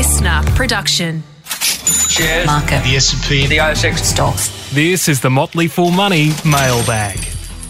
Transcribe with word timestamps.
listener 0.00 0.40
production. 0.56 1.22
Shares. 1.44 2.46
Market. 2.46 2.82
The 2.84 2.96
S&P. 2.96 3.46
The 3.46 3.58
ASX. 3.58 3.98
Stocks. 3.98 4.72
This 4.72 5.10
is 5.10 5.20
the 5.20 5.28
Motley 5.28 5.68
Fool 5.68 5.90
Money 5.90 6.30
mailbag. 6.42 7.18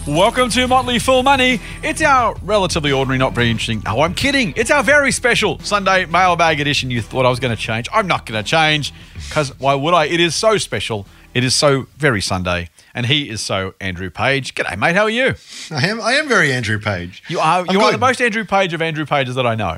Welcome 0.07 0.49
to 0.51 0.65
Motley 0.65 0.97
Fool 0.97 1.23
Money. 1.23 1.59
It's 1.83 2.01
our 2.01 2.33
relatively 2.41 2.93
ordinary, 2.93 3.17
not 3.17 3.33
very 3.33 3.49
interesting. 3.49 3.81
No, 3.83 3.99
I'm 3.99 4.13
kidding. 4.13 4.53
It's 4.55 4.71
our 4.71 4.81
very 4.81 5.11
special 5.11 5.59
Sunday 5.59 6.05
mailbag 6.05 6.61
edition. 6.61 6.89
You 6.89 7.01
thought 7.01 7.25
I 7.25 7.29
was 7.29 7.41
going 7.41 7.53
to 7.53 7.61
change. 7.61 7.89
I'm 7.91 8.07
not 8.07 8.25
going 8.25 8.41
to 8.41 8.49
change 8.49 8.93
because 9.27 9.49
why 9.59 9.75
would 9.75 9.93
I? 9.93 10.05
It 10.05 10.21
is 10.21 10.33
so 10.33 10.57
special. 10.57 11.05
It 11.33 11.43
is 11.43 11.53
so 11.53 11.87
very 11.97 12.21
Sunday. 12.21 12.69
And 12.93 13.05
he 13.05 13.29
is 13.29 13.41
so 13.41 13.73
Andrew 13.79 14.09
Page. 14.09 14.53
G'day, 14.55 14.77
mate. 14.77 14.95
How 14.95 15.03
are 15.03 15.09
you? 15.09 15.35
I 15.71 15.87
am. 15.87 16.01
I 16.01 16.13
am 16.13 16.27
very 16.27 16.51
Andrew 16.51 16.79
Page. 16.79 17.23
You 17.29 17.39
are 17.39 17.59
I'm 17.61 17.65
you 17.71 17.79
are 17.81 17.91
the 17.91 17.97
most 17.97 18.21
Andrew 18.21 18.43
Page 18.45 18.73
of 18.73 18.81
Andrew 18.81 19.05
Pages 19.05 19.35
that 19.35 19.45
I 19.47 19.55
know, 19.55 19.77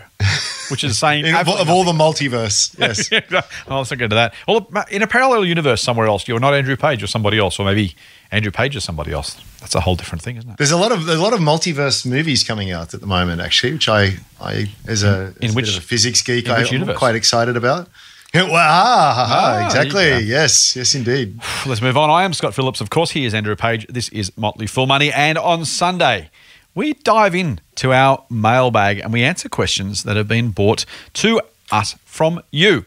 which 0.69 0.83
is 0.83 0.97
saying 0.97 1.25
In- 1.27 1.35
of, 1.35 1.47
of 1.47 1.69
all 1.69 1.83
the 1.83 1.91
multiverse. 1.91 2.75
Yes. 2.79 3.11
nothing. 3.31 3.71
I 3.71 3.77
was 3.77 3.89
thinking 3.89 4.09
to 4.09 4.15
that. 4.15 4.33
Well, 4.47 4.67
in 4.89 5.01
a 5.03 5.07
parallel 5.07 5.45
universe 5.45 5.81
somewhere 5.81 6.07
else, 6.07 6.27
you're 6.27 6.39
not 6.39 6.53
Andrew 6.55 6.75
Page, 6.75 7.01
you're 7.01 7.07
somebody 7.07 7.37
else, 7.37 7.59
or 7.59 7.65
maybe 7.65 7.95
Andrew 8.31 8.51
Page 8.51 8.75
is 8.75 8.83
somebody 8.83 9.11
else. 9.11 9.39
That's 9.59 9.75
a 9.75 9.81
whole 9.81 9.95
different 9.95 10.21
thing, 10.23 10.37
isn't 10.37 10.49
it? 10.49 10.57
There's 10.57 10.71
a 10.71 10.77
lot 10.77 10.91
of 10.91 11.07
a 11.07 11.15
lot 11.15 11.33
of 11.33 11.39
multiverse 11.39 12.05
movies 12.05 12.43
coming 12.43 12.71
out 12.71 12.93
at 12.95 12.99
the 12.99 13.07
moment, 13.07 13.41
actually, 13.41 13.73
which 13.73 13.87
I 13.89 14.17
I 14.41 14.71
as 14.87 15.03
a, 15.03 15.33
In 15.39 15.49
as 15.49 15.55
which- 15.55 15.77
a 15.77 15.81
physics 15.81 16.21
geek, 16.23 16.45
in 16.45 16.51
I, 16.51 16.61
am 16.63 16.95
quite 16.97 17.15
excited 17.15 17.55
about. 17.57 17.89
Well, 18.35 18.49
ah, 18.55 19.61
Ah, 19.61 19.65
exactly. 19.67 20.21
Yes, 20.23 20.75
yes, 20.75 20.95
indeed. 20.95 21.39
Let's 21.67 21.83
move 21.83 21.95
on. 21.95 22.09
I 22.09 22.23
am 22.23 22.33
Scott 22.33 22.55
Phillips. 22.55 22.81
Of 22.81 22.89
course, 22.89 23.11
he 23.11 23.25
is 23.25 23.33
Andrew 23.35 23.55
Page. 23.55 23.85
This 23.87 24.09
is 24.09 24.35
Motley 24.35 24.65
Fool 24.65 24.87
Money. 24.87 25.13
And 25.13 25.37
on 25.37 25.65
Sunday, 25.65 26.31
we 26.73 26.93
dive 26.93 27.35
in 27.35 27.59
to 27.75 27.93
our 27.93 28.23
mailbag 28.31 28.97
and 28.97 29.13
we 29.13 29.21
answer 29.23 29.49
questions 29.49 30.01
that 30.03 30.15
have 30.17 30.27
been 30.27 30.49
brought 30.49 30.83
to 31.13 31.41
us 31.71 31.93
from 32.05 32.41
you. 32.49 32.85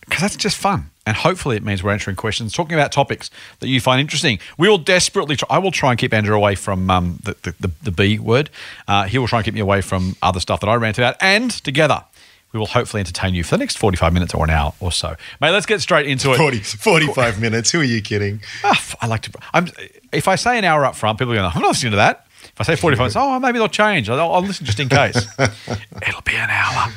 Because 0.00 0.20
that's 0.22 0.36
just 0.36 0.56
fun. 0.56 0.90
And 1.06 1.16
hopefully, 1.16 1.56
it 1.56 1.62
means 1.62 1.84
we're 1.84 1.92
answering 1.92 2.16
questions, 2.16 2.52
talking 2.52 2.74
about 2.74 2.90
topics 2.90 3.30
that 3.60 3.68
you 3.68 3.80
find 3.80 4.00
interesting. 4.00 4.40
We 4.58 4.68
will 4.68 4.78
desperately 4.78 5.36
try. 5.36 5.46
I 5.48 5.58
will 5.58 5.70
try 5.70 5.90
and 5.90 5.98
keep 5.98 6.12
Andrew 6.12 6.34
away 6.34 6.56
from 6.56 6.90
um, 6.90 7.20
the, 7.22 7.36
the, 7.42 7.54
the, 7.60 7.70
the 7.84 7.90
B 7.92 8.18
word. 8.18 8.50
Uh, 8.88 9.04
he 9.04 9.16
will 9.18 9.28
try 9.28 9.38
and 9.38 9.44
keep 9.44 9.54
me 9.54 9.60
away 9.60 9.80
from 9.80 10.16
other 10.22 10.40
stuff 10.40 10.58
that 10.58 10.68
I 10.68 10.74
rant 10.74 10.98
about. 10.98 11.14
And 11.20 11.52
together, 11.52 12.02
we 12.52 12.58
will 12.58 12.66
hopefully 12.66 13.00
entertain 13.00 13.34
you 13.34 13.44
for 13.44 13.50
the 13.50 13.58
next 13.58 13.76
45 13.76 14.12
minutes 14.12 14.34
or 14.34 14.44
an 14.44 14.50
hour 14.50 14.72
or 14.80 14.90
so. 14.90 15.16
Mate, 15.40 15.50
let's 15.50 15.66
get 15.66 15.80
straight 15.80 16.06
into 16.06 16.32
it. 16.32 16.38
40, 16.38 16.58
45 16.60 17.40
minutes. 17.40 17.70
Who 17.70 17.80
are 17.80 17.84
you 17.84 18.00
kidding? 18.00 18.40
Ah, 18.64 18.82
I 19.00 19.06
like 19.06 19.22
to. 19.22 19.32
I'm, 19.52 19.68
if 20.12 20.28
I 20.28 20.36
say 20.36 20.58
an 20.58 20.64
hour 20.64 20.84
up 20.84 20.96
front, 20.96 21.18
people 21.18 21.32
are 21.32 21.36
going, 21.36 21.50
I'm 21.54 21.60
not 21.60 21.68
listening 21.68 21.92
to 21.92 21.96
that. 21.96 22.26
If 22.42 22.60
I 22.60 22.64
say 22.64 22.76
45 22.76 22.98
minutes, 22.98 23.16
oh, 23.16 23.38
maybe 23.38 23.58
they'll 23.58 23.68
change. 23.68 24.08
I'll, 24.08 24.32
I'll 24.32 24.42
listen 24.42 24.64
just 24.64 24.80
in 24.80 24.88
case. 24.88 25.16
It'll 25.38 26.22
be 26.22 26.34
an 26.34 26.50
hour. 26.50 26.92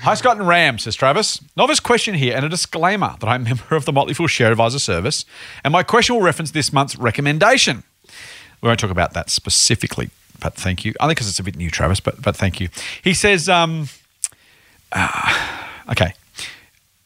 Hi, 0.00 0.14
Scott 0.14 0.38
and 0.38 0.46
Ram, 0.46 0.78
says 0.78 0.94
Travis. 0.94 1.40
Novice 1.56 1.80
question 1.80 2.14
here 2.14 2.34
and 2.34 2.44
a 2.44 2.48
disclaimer 2.48 3.16
that 3.20 3.26
I'm 3.26 3.42
a 3.42 3.44
member 3.44 3.74
of 3.74 3.84
the 3.84 3.92
Motley 3.92 4.14
Fool 4.14 4.28
Share 4.28 4.50
Advisor 4.50 4.78
Service, 4.78 5.24
and 5.64 5.72
my 5.72 5.82
question 5.82 6.14
will 6.14 6.22
reference 6.22 6.52
this 6.52 6.72
month's 6.72 6.96
recommendation. 6.96 7.82
We 8.62 8.68
won't 8.68 8.78
talk 8.80 8.90
about 8.90 9.12
that 9.14 9.28
specifically, 9.28 10.10
but 10.40 10.54
thank 10.54 10.84
you. 10.84 10.94
Only 11.00 11.14
because 11.14 11.28
it's 11.28 11.40
a 11.40 11.42
bit 11.42 11.56
new, 11.56 11.68
Travis, 11.68 12.00
but, 12.00 12.22
but 12.22 12.36
thank 12.36 12.60
you. 12.60 12.68
He 13.02 13.12
says, 13.12 13.48
um, 13.48 13.88
Okay. 15.90 16.12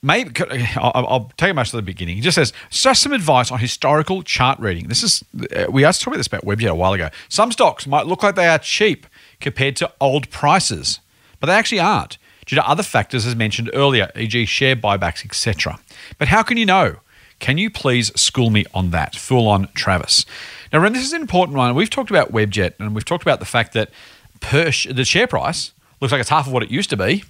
Maybe 0.03 0.33
I'll, 0.77 0.93
I'll 0.95 1.33
take 1.37 1.51
it 1.51 1.55
much 1.55 1.71
to 1.71 1.77
the 1.77 1.83
beginning. 1.83 2.17
He 2.17 2.23
just 2.23 2.35
says, 2.35 2.53
just 2.71 3.03
some 3.03 3.13
advice 3.13 3.53
on 3.53 3.61
historical 3.61 4.23
chart 4.23 4.59
reading. 4.59 4.89
This 4.89 5.05
is 5.05 5.23
uh, 5.55 5.67
we 5.71 5.85
asked 5.85 6.01
talking 6.01 6.15
about 6.15 6.19
this 6.19 6.27
about 6.27 6.45
Webjet 6.45 6.71
a 6.71 6.75
while 6.75 6.93
ago. 6.93 7.09
Some 7.29 7.53
stocks 7.53 7.87
might 7.87 8.07
look 8.07 8.23
like 8.23 8.35
they 8.35 8.49
are 8.49 8.59
cheap 8.59 9.07
compared 9.41 9.77
to 9.77 9.93
old 10.01 10.29
prices, 10.31 10.99
but 11.39 11.47
they 11.47 11.53
actually 11.53 11.79
aren't 11.79 12.19
due 12.47 12.57
to 12.57 12.69
other 12.69 12.83
factors 12.83 13.25
as 13.25 13.37
mentioned 13.37 13.71
earlier, 13.73 14.11
e.g., 14.17 14.45
share 14.47 14.75
buybacks, 14.75 15.25
etc. 15.25 15.79
But 16.19 16.29
how 16.29 16.43
can 16.43 16.57
you 16.57 16.67
know? 16.67 16.97
Can 17.39 17.59
you 17.59 17.71
please 17.71 18.13
school 18.21 18.51
me 18.51 18.65
on 18.75 18.91
that? 18.91 19.15
Full 19.17 19.49
on 19.49 19.69
Travis. 19.75 20.27
Now, 20.73 20.81
Ren, 20.81 20.93
this 20.93 21.05
is 21.05 21.13
an 21.13 21.21
important 21.21 21.57
one. 21.57 21.75
We've 21.75 21.91
talked 21.91 22.11
about 22.11 22.33
Webjet 22.33 22.75
and 22.81 22.95
we've 22.95 23.05
talked 23.05 23.23
about 23.23 23.39
the 23.41 23.47
fact 23.47 23.73
that 23.75 23.91
per 24.41 24.71
sh- 24.73 24.89
the 24.91 25.05
share 25.05 25.27
price 25.29 25.73
looks 26.01 26.11
like 26.11 26.21
it's 26.21 26.31
half 26.31 26.47
of 26.47 26.53
what 26.53 26.63
it 26.65 26.71
used 26.71 26.91
to 26.91 26.97
be 26.97 27.25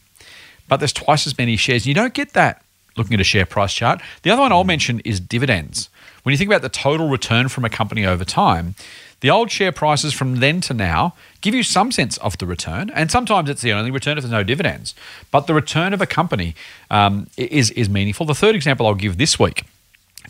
but 0.73 0.79
there's 0.79 0.95
twice 0.95 1.27
as 1.27 1.37
many 1.37 1.55
shares. 1.55 1.87
You 1.87 1.93
don't 1.93 2.15
get 2.15 2.33
that 2.33 2.63
looking 2.97 3.13
at 3.13 3.21
a 3.21 3.25
share 3.25 3.45
price 3.45 3.75
chart. 3.75 4.01
The 4.23 4.31
other 4.31 4.41
one 4.41 4.53
I'll 4.53 4.65
mention 4.65 5.01
is 5.01 5.21
dividends. 5.21 5.91
When 6.23 6.33
you 6.33 6.39
think 6.39 6.49
about 6.49 6.63
the 6.63 6.71
total 6.71 7.11
return 7.11 7.51
from 7.51 7.67
a 7.67 7.69
company 7.69 8.07
over 8.07 8.25
time, 8.25 8.75
the 9.21 9.29
old 9.29 9.51
share 9.51 9.71
prices 9.71 10.15
from 10.15 10.37
then 10.37 10.63
to 10.63 10.73
now 10.73 11.13
give 11.43 11.55
you 11.55 11.63
some 11.63 11.93
sense 11.93 12.17
of 12.17 12.39
the 12.39 12.47
return, 12.47 12.89
and 12.95 13.11
sometimes 13.11 13.51
it's 13.51 13.61
the 13.61 13.75
only 13.75 13.91
return 13.91 14.17
if 14.17 14.23
there's 14.25 14.33
no 14.33 14.43
dividends. 14.43 14.95
But 15.31 15.47
the 15.47 15.53
return 15.53 15.93
of 15.93 16.01
a 16.01 16.07
company 16.07 16.55
um, 16.91 17.27
is 17.37 17.71
is 17.73 17.91
meaningful. 17.91 18.25
The 18.25 18.35
third 18.35 18.55
example 18.55 18.87
I'll 18.87 18.95
give 18.95 19.19
this 19.19 19.39
week. 19.39 19.65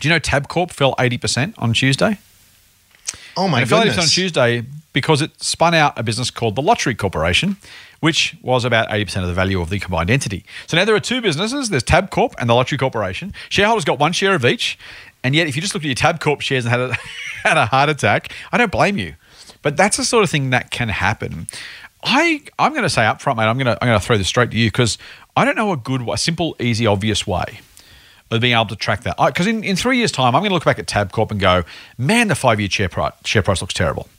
Do 0.01 0.09
you 0.09 0.13
know 0.13 0.19
Tabcorp 0.19 0.71
fell 0.71 0.93
80% 0.95 1.53
on 1.57 1.71
Tuesday? 1.71 2.17
Oh 3.37 3.47
my 3.47 3.59
and 3.59 3.65
it 3.65 3.69
fell 3.69 3.79
80% 3.79 3.83
goodness! 3.83 3.97
on 4.03 4.09
Tuesday 4.09 4.63
because 4.91 5.21
it 5.21 5.41
spun 5.41 5.73
out 5.73 5.97
a 5.97 6.03
business 6.03 6.29
called 6.29 6.55
the 6.55 6.61
Lottery 6.61 6.95
Corporation, 6.95 7.55
which 8.03 8.35
was 8.41 8.65
about 8.65 8.89
80% 8.89 9.21
of 9.21 9.29
the 9.29 9.33
value 9.33 9.61
of 9.61 9.69
the 9.69 9.79
combined 9.79 10.09
entity. 10.09 10.43
So 10.67 10.75
now 10.75 10.83
there 10.83 10.93
are 10.93 10.99
two 10.99 11.21
businesses 11.21 11.69
there's 11.69 11.85
Tabcorp 11.85 12.33
and 12.37 12.49
the 12.49 12.53
Lottery 12.53 12.77
Corporation. 12.77 13.31
Shareholders 13.47 13.85
got 13.85 13.97
one 13.97 14.11
share 14.11 14.35
of 14.35 14.43
each. 14.43 14.77
And 15.23 15.33
yet, 15.33 15.47
if 15.47 15.55
you 15.55 15.61
just 15.61 15.73
looked 15.73 15.85
at 15.85 15.87
your 15.87 15.95
Tabcorp 15.95 16.41
shares 16.41 16.65
and 16.65 16.71
had 16.71 16.81
a, 16.81 16.93
had 17.47 17.55
a 17.55 17.65
heart 17.65 17.87
attack, 17.87 18.33
I 18.51 18.57
don't 18.57 18.73
blame 18.73 18.97
you. 18.97 19.15
But 19.61 19.77
that's 19.77 19.95
the 19.95 20.03
sort 20.03 20.25
of 20.25 20.29
thing 20.29 20.49
that 20.49 20.69
can 20.69 20.89
happen. 20.89 21.47
I, 22.03 22.41
I'm 22.59 22.73
going 22.73 22.83
to 22.83 22.89
say 22.89 23.05
up 23.05 23.21
front, 23.21 23.37
mate, 23.37 23.45
I'm 23.45 23.57
going 23.57 23.67
to, 23.67 23.81
I'm 23.81 23.87
going 23.87 23.97
to 23.97 24.05
throw 24.05 24.17
this 24.17 24.27
straight 24.27 24.51
to 24.51 24.57
you 24.57 24.67
because 24.67 24.97
I 25.37 25.45
don't 25.45 25.55
know 25.55 25.71
a 25.71 25.77
good, 25.77 26.01
a 26.09 26.17
simple, 26.17 26.57
easy, 26.59 26.85
obvious 26.85 27.25
way 27.25 27.61
of 28.31 28.41
being 28.41 28.53
able 28.53 28.65
to 28.65 28.75
track 28.75 29.03
that. 29.03 29.15
Because 29.17 29.47
in, 29.47 29.63
in 29.63 29.77
three 29.77 29.99
years' 29.99 30.11
time, 30.11 30.35
I'm 30.35 30.41
going 30.41 30.49
to 30.49 30.55
look 30.55 30.65
back 30.65 30.77
at 30.77 30.87
Tabcorp 30.87 31.31
and 31.31 31.39
go, 31.39 31.63
man, 31.97 32.27
the 32.27 32.35
five 32.35 32.59
year 32.59 32.69
share 32.69 32.89
price, 32.89 33.13
share 33.23 33.43
price 33.43 33.61
looks 33.61 33.73
terrible. 33.73 34.09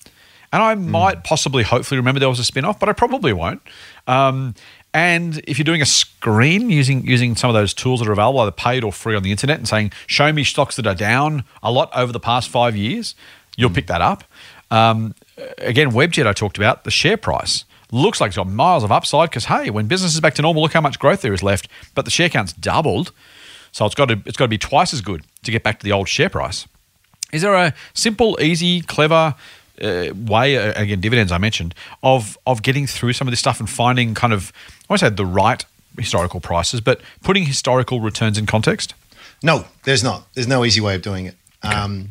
And 0.54 0.62
I 0.62 0.76
might 0.76 1.25
possibly, 1.25 1.65
hopefully, 1.65 1.98
remember 1.98 2.20
there 2.20 2.28
was 2.28 2.38
a 2.38 2.44
spin 2.44 2.65
off, 2.65 2.78
but 2.78 2.88
I 2.88 2.92
probably 2.92 3.32
won't. 3.32 3.60
Um, 4.06 4.54
and 4.94 5.42
if 5.48 5.59
you're 5.59 5.65
doing 5.65 5.82
a 5.82 5.87
screen 5.87 6.70
using 6.70 7.04
using 7.04 7.34
some 7.34 7.50
of 7.50 7.54
those 7.54 7.75
tools 7.75 7.98
that 7.98 8.09
are 8.09 8.12
available, 8.12 8.38
either 8.38 8.53
paid 8.53 8.84
or 8.84 8.93
free 8.93 9.16
on 9.16 9.25
the 9.25 9.32
internet, 9.32 9.59
and 9.59 9.66
saying, 9.66 9.91
show 10.06 10.32
me 10.32 10.44
stocks 10.44 10.76
that 10.76 10.87
are 10.87 10.94
down 10.94 11.43
a 11.60 11.72
lot 11.72 11.91
over 11.93 12.12
the 12.12 12.20
past 12.20 12.48
five 12.48 12.76
years, 12.76 13.16
you'll 13.56 13.69
pick 13.69 13.88
that 13.88 14.00
up. 14.00 14.22
Um, 14.70 15.16
again, 15.59 15.91
Webjet, 15.91 16.25
I 16.25 16.32
talked 16.32 16.56
about, 16.56 16.84
the 16.84 16.91
share 16.93 17.16
price 17.16 17.64
looks 17.91 18.20
like 18.20 18.28
it's 18.28 18.37
got 18.37 18.47
miles 18.47 18.84
of 18.84 18.93
upside 18.93 19.31
because, 19.31 19.47
hey, 19.47 19.70
when 19.70 19.88
business 19.88 20.14
is 20.14 20.20
back 20.20 20.34
to 20.34 20.43
normal, 20.43 20.62
look 20.62 20.72
how 20.72 20.81
much 20.81 21.00
growth 21.00 21.22
there 21.22 21.34
is 21.34 21.43
left. 21.43 21.66
But 21.97 22.04
the 22.04 22.12
share 22.12 22.28
count's 22.28 22.53
doubled. 22.53 23.10
So 23.72 23.87
it's 23.87 23.97
got 23.97 24.06
to 24.06 24.20
it's 24.25 24.37
got 24.37 24.44
to 24.44 24.48
be 24.50 24.59
twice 24.59 24.94
as 24.94 25.00
good 25.00 25.25
to 25.43 25.50
get 25.50 25.64
back 25.64 25.81
to 25.81 25.84
the 25.84 25.91
old 25.91 26.09
share 26.09 26.28
price. 26.28 26.69
Is 27.32 27.43
there 27.43 27.54
a 27.54 27.75
simple, 27.93 28.38
easy, 28.41 28.82
clever 28.82 29.34
uh, 29.83 30.15
way 30.15 30.57
uh, 30.57 30.81
again 30.81 31.01
dividends 31.01 31.33
I 31.33 31.39
mentioned 31.39 31.75
of 32.03 32.39
of 32.47 32.62
getting 32.62 32.87
through 32.87 33.12
some 33.15 33.27
of 33.29 33.33
this 33.33 33.41
stuff 33.41 33.61
and 33.61 33.69
finding 33.69 34.15
kind 34.15 34.33
of 34.33 34.53
I 34.83 34.87
won't 34.93 35.01
say 35.01 35.09
the 35.11 35.27
right 35.27 35.65
historical 35.99 36.41
prices, 36.41 36.81
but 36.81 37.01
putting 37.23 37.45
historical 37.47 38.01
returns 38.01 38.37
in 38.39 38.47
context? 38.47 38.95
No, 39.43 39.65
there's 39.85 40.03
not. 40.03 40.27
There's 40.35 40.49
no 40.49 40.65
easy 40.65 40.81
way 40.81 40.95
of 40.97 41.03
doing 41.03 41.27
it. 41.27 41.37
Um, 41.62 42.11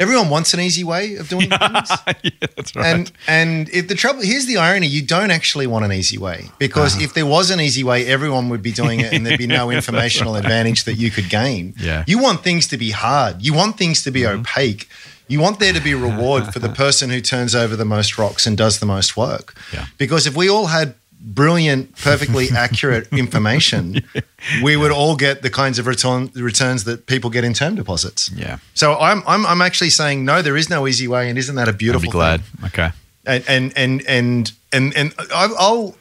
everyone 0.00 0.28
wants 0.30 0.52
an 0.54 0.60
easy 0.60 0.82
way 0.84 1.14
of 1.16 1.28
doing 1.28 1.48
things. 1.50 1.90
yeah, 2.22 2.30
that's 2.56 2.74
right. 2.74 2.86
And 2.86 3.12
and 3.28 3.68
if 3.70 3.88
the 3.88 3.94
trouble 3.94 4.22
here's 4.22 4.46
the 4.46 4.56
irony, 4.56 4.86
you 4.86 5.02
don't 5.02 5.30
actually 5.30 5.66
want 5.66 5.84
an 5.84 5.92
easy 5.92 6.18
way 6.18 6.50
because 6.58 6.94
Uh-huh. 6.96 7.04
if 7.04 7.14
there 7.14 7.26
was 7.26 7.50
an 7.50 7.60
easy 7.60 7.84
way, 7.84 8.06
everyone 8.06 8.48
would 8.48 8.62
be 8.62 8.72
doing 8.72 9.00
it, 9.00 9.12
and 9.12 9.24
there'd 9.26 9.38
be 9.38 9.46
no 9.46 9.70
informational 9.78 10.36
advantage 10.36 10.84
that 10.84 10.94
you 10.94 11.10
could 11.10 11.28
gain. 11.28 11.74
Yeah. 11.78 12.00
Mm-hmm. 12.00 12.10
you 12.10 12.18
want 12.18 12.42
things 12.42 12.66
to 12.68 12.76
be 12.76 12.90
hard. 12.90 13.42
You 13.42 13.54
want 13.54 13.76
things 13.78 14.02
to 14.04 14.10
be 14.10 14.26
opaque. 14.26 14.88
You 15.28 15.40
want 15.40 15.58
there 15.58 15.72
to 15.72 15.80
be 15.80 15.94
reward 15.94 16.52
for 16.52 16.58
the 16.58 16.68
person 16.84 17.10
who 17.10 17.20
turns 17.20 17.54
over 17.54 17.76
the 17.76 17.84
most 17.84 18.18
rocks 18.18 18.46
and 18.46 18.56
does 18.56 18.78
the 18.78 18.86
most 18.86 19.16
work. 19.16 19.54
Yeah. 19.72 19.86
Because 19.98 20.26
if 20.26 20.36
we 20.36 20.48
all 20.50 20.66
had 20.66 20.94
brilliant, 21.20 21.96
perfectly 21.96 22.48
accurate 22.54 23.08
information, 23.10 24.02
we 24.62 24.76
would 24.76 24.92
all 24.92 25.16
get 25.16 25.40
the 25.42 25.48
kinds 25.50 25.78
of 25.78 25.86
return, 25.86 26.30
returns 26.34 26.84
that 26.84 27.06
people 27.06 27.30
get 27.30 27.44
in 27.44 27.54
term 27.54 27.74
deposits. 27.74 28.30
Yeah. 28.32 28.58
So 28.74 28.94
I'm, 28.98 29.22
I'm 29.26 29.46
I'm 29.46 29.62
actually 29.62 29.90
saying 29.90 30.24
no, 30.24 30.42
there 30.42 30.56
is 30.56 30.68
no 30.68 30.86
easy 30.86 31.08
way, 31.08 31.28
and 31.30 31.38
isn't 31.38 31.54
that 31.56 31.68
a 31.68 31.70
I'd 31.72 31.78
beautiful? 31.78 32.02
be 32.08 32.10
glad. 32.12 32.42
thing? 32.44 32.66
Okay. 32.66 32.90
and 33.26 33.44
and 33.48 33.72
and 33.78 34.02
and 34.06 34.52
and, 34.72 34.94
and 34.96 35.14
I- 35.34 35.54
I'll 35.58 35.96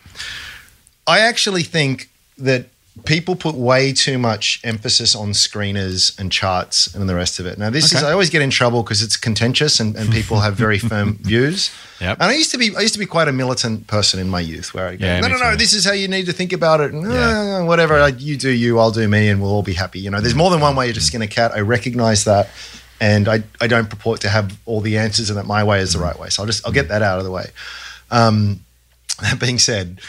I 1.07 1.19
actually 1.19 1.63
think 1.63 2.09
that 2.38 2.65
people 3.06 3.36
put 3.36 3.56
way 3.56 3.92
too 3.92 4.18
much 4.19 4.62
emphasis 4.63 5.16
on 5.16 5.30
screeners 5.30 6.18
and 6.19 6.31
charts 6.31 6.94
and 6.94 7.10
the 7.10 7.16
rest 7.16 7.40
of 7.40 7.45
it. 7.48 7.57
Now, 7.57 7.69
this 7.72 7.92
is 7.92 8.04
I 8.04 8.12
always 8.12 8.30
get 8.30 8.42
in 8.44 8.51
trouble 8.51 8.84
because 8.84 9.01
it's 9.01 9.18
contentious 9.18 9.80
and, 9.80 9.95
and 9.95 10.12
people 10.12 10.42
have 10.42 10.56
very 10.56 10.78
firm 10.92 11.18
views. 11.18 11.72
Yep. 12.00 12.18
And 12.22 12.30
I 12.30 12.34
used 12.34 12.51
to 12.51 12.57
be 12.57 12.75
I 12.75 12.81
used 12.81 12.94
to 12.94 13.00
be 13.00 13.07
quite 13.07 13.28
a 13.28 13.31
militant 13.31 13.88
person 13.88 14.19
in 14.19 14.30
my 14.30 14.40
youth, 14.42 14.74
where 14.74 14.88
I 14.90 14.95
go, 14.95 15.06
Yeah, 15.06 15.22
no, 15.22 15.28
no, 15.28 15.38
no, 15.38 15.56
this 15.56 15.74
is 15.74 15.86
how 15.86 15.94
you 15.94 16.07
need 16.07 16.28
to 16.28 16.34
think 16.34 16.54
about 16.54 16.81
it, 16.81 16.94
and 16.94 17.12
Yeah. 17.12 17.62
uh, 17.62 17.66
whatever. 17.66 18.00
like, 18.00 18.22
You 18.22 18.38
do 18.38 18.50
you, 18.50 18.78
I'll 18.80 18.92
do 18.92 19.07
me, 19.07 19.30
and 19.30 19.42
we'll 19.42 19.51
all 19.51 19.63
be 19.63 19.74
happy. 19.74 20.00
You 20.00 20.12
know, 20.12 20.22
there's 20.22 20.36
more 20.36 20.51
than 20.51 20.60
one 20.62 20.75
way 20.75 20.86
you're 20.86 20.94
just 20.94 21.12
going 21.12 21.28
to 21.28 21.31
skin 21.31 21.46
a 21.46 21.50
cat. 21.50 21.57
I 21.57 21.62
recognize 21.62 22.25
that. 22.25 22.50
And 23.01 23.28
I, 23.28 23.44
I 23.60 23.68
don't 23.68 23.89
purport 23.89 24.22
to 24.22 24.30
have 24.30 24.57
all 24.66 24.80
the 24.80 24.98
answers 24.98 25.30
and 25.30 25.38
that 25.38 25.46
my 25.46 25.62
way 25.63 25.81
is 25.81 25.92
the 25.92 26.00
right 26.00 26.18
way. 26.18 26.30
So 26.30 26.44
I'll 26.44 26.48
just 26.48 26.66
I'll 26.66 26.72
get 26.72 26.88
that 26.88 27.01
out 27.01 27.18
of 27.18 27.25
the 27.25 27.31
way. 27.31 27.48
Um, 28.12 28.62
that 29.22 29.39
being 29.39 29.60
said, 29.60 30.00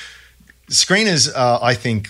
screeners, 0.71 1.29
uh, 1.35 1.59
I 1.61 1.75
think, 1.75 2.09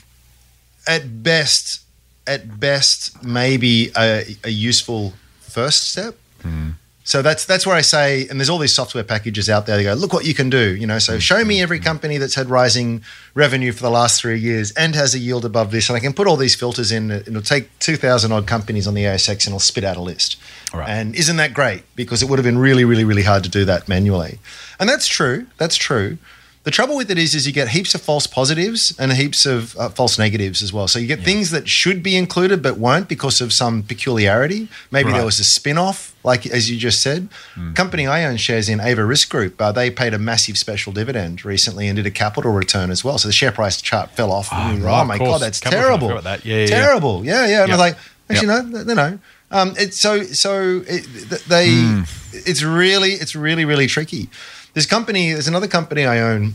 at 0.86 1.22
best, 1.22 1.82
at 2.26 2.60
best, 2.60 3.22
maybe 3.22 3.90
a, 3.96 4.36
a 4.44 4.50
useful 4.50 5.14
first 5.40 5.90
step. 5.90 6.16
Hmm. 6.42 6.70
So 7.06 7.20
that's 7.20 7.44
that's 7.44 7.66
where 7.66 7.76
I 7.76 7.82
say, 7.82 8.26
and 8.28 8.40
there's 8.40 8.48
all 8.48 8.58
these 8.58 8.75
software 8.75 9.04
packages 9.04 9.50
out 9.50 9.66
there. 9.66 9.76
They 9.76 9.84
go, 9.84 9.92
look 9.92 10.14
what 10.14 10.25
you 10.25 10.32
can 10.32 10.48
do. 10.48 10.75
You 10.75 10.86
know, 10.86 10.98
so 10.98 11.14
hmm. 11.14 11.19
show 11.19 11.44
me 11.44 11.60
every 11.60 11.78
hmm. 11.78 11.84
company 11.84 12.16
that's 12.16 12.34
had 12.34 12.48
rising 12.48 13.02
revenue 13.34 13.72
for 13.72 13.82
the 13.82 13.90
last 13.90 14.20
three 14.20 14.38
years 14.38 14.72
and 14.72 14.94
has 14.94 15.14
a 15.14 15.19
yield 15.19 15.44
above 15.44 15.70
this, 15.70 15.90
and 15.90 15.96
I 15.96 16.00
can 16.00 16.14
put 16.14 16.26
all 16.26 16.36
these 16.36 16.54
filters 16.54 16.90
in. 16.90 17.10
It'll 17.10 17.42
take 17.42 17.78
two 17.78 17.96
thousand 17.96 18.32
odd 18.32 18.46
companies 18.46 18.86
on 18.88 18.94
the 18.94 19.04
ASX, 19.04 19.46
and 19.46 19.48
it'll 19.48 19.60
spit 19.60 19.84
out 19.84 19.98
a 19.98 20.02
list. 20.02 20.38
Right. 20.72 20.88
And 20.88 21.14
isn't 21.14 21.36
that 21.36 21.52
great? 21.52 21.84
Because 21.94 22.22
it 22.22 22.28
would 22.28 22.38
have 22.38 22.44
been 22.44 22.58
really, 22.58 22.84
really, 22.84 23.04
really 23.04 23.22
hard 23.22 23.44
to 23.44 23.50
do 23.50 23.64
that 23.66 23.86
manually. 23.86 24.38
And 24.81 24.88
that's 24.88 25.06
true. 25.06 25.46
That's 25.58 25.76
true. 25.76 26.19
The 26.64 26.70
trouble 26.70 26.96
with 26.96 27.11
it 27.11 27.19
is, 27.19 27.34
is 27.34 27.46
you 27.46 27.52
get 27.52 27.69
heaps 27.69 27.94
of 27.94 28.00
false 28.00 28.26
positives 28.26 28.94
and 28.99 29.12
heaps 29.12 29.44
of 29.44 29.76
uh, 29.76 29.90
false 29.90 30.19
negatives 30.19 30.62
as 30.62 30.72
well. 30.72 30.88
So 30.88 30.99
you 30.99 31.06
get 31.06 31.20
things 31.20 31.50
that 31.50 31.69
should 31.69 32.02
be 32.02 32.16
included 32.16 32.62
but 32.62 32.78
won't 32.78 33.06
because 33.06 33.43
of 33.43 33.52
some 33.52 33.82
peculiarity. 33.82 34.69
Maybe 34.90 35.11
Right. 35.11 35.16
there 35.16 35.25
was 35.26 35.38
a 35.38 35.44
spin-off, 35.44 36.14
like 36.25 36.46
as 36.46 36.70
you 36.70 36.78
just 36.78 37.02
said. 37.02 37.28
Company 37.75 38.06
I 38.06 38.25
own 38.25 38.38
shares 38.38 38.70
in, 38.70 38.81
Ava 38.81 39.05
Risk 39.05 39.28
Group. 39.28 39.61
Uh, 39.61 39.72
they 39.72 39.90
paid 39.90 40.14
a 40.14 40.19
massive 40.19 40.56
special 40.56 40.90
dividend 40.93 41.44
recently 41.44 41.87
and 41.87 41.96
did 41.96 42.06
a 42.06 42.11
capital 42.11 42.52
return 42.52 42.90
as 42.90 43.05
well. 43.05 43.19
So 43.19 43.28
the 43.28 43.34
share 43.34 43.52
price 43.52 43.82
chart 43.82 44.12
fell 44.12 44.32
off. 44.32 44.49
Ah, 44.50 44.70
And 44.70 44.78
you 44.78 44.87
right, 44.87 45.02
oh 45.02 45.05
my 45.05 45.19
god, 45.19 45.43
that's 45.43 45.60
Capital 45.60 45.82
terrible. 45.84 46.20
that. 46.22 46.46
Yeah, 46.46 46.55
yeah, 46.56 46.60
yeah. 46.62 46.67
terrible. 46.67 47.25
Yeah, 47.26 47.46
yeah. 47.46 47.62
And 47.64 47.72
I 47.72 47.75
was 47.75 47.78
like, 47.78 47.96
actually, 48.31 48.49
Yep. 48.49 48.64
no, 48.67 48.82
no, 48.84 48.94
no. 48.94 49.19
Um, 49.50 49.75
it's 49.76 49.99
so 50.00 50.22
so 50.22 50.82
it, 50.88 51.05
they. 51.46 51.69
Hmm. 51.70 52.02
It's 52.32 52.62
really 52.64 53.10
it's 53.12 53.37
really 53.37 53.64
really 53.64 53.87
tricky. 53.87 54.28
This 54.75 54.87
company, 54.87 55.32
there's 55.32 55.49
another 55.49 55.69
company 55.69 56.05
I 56.05 56.21
own. 56.21 56.55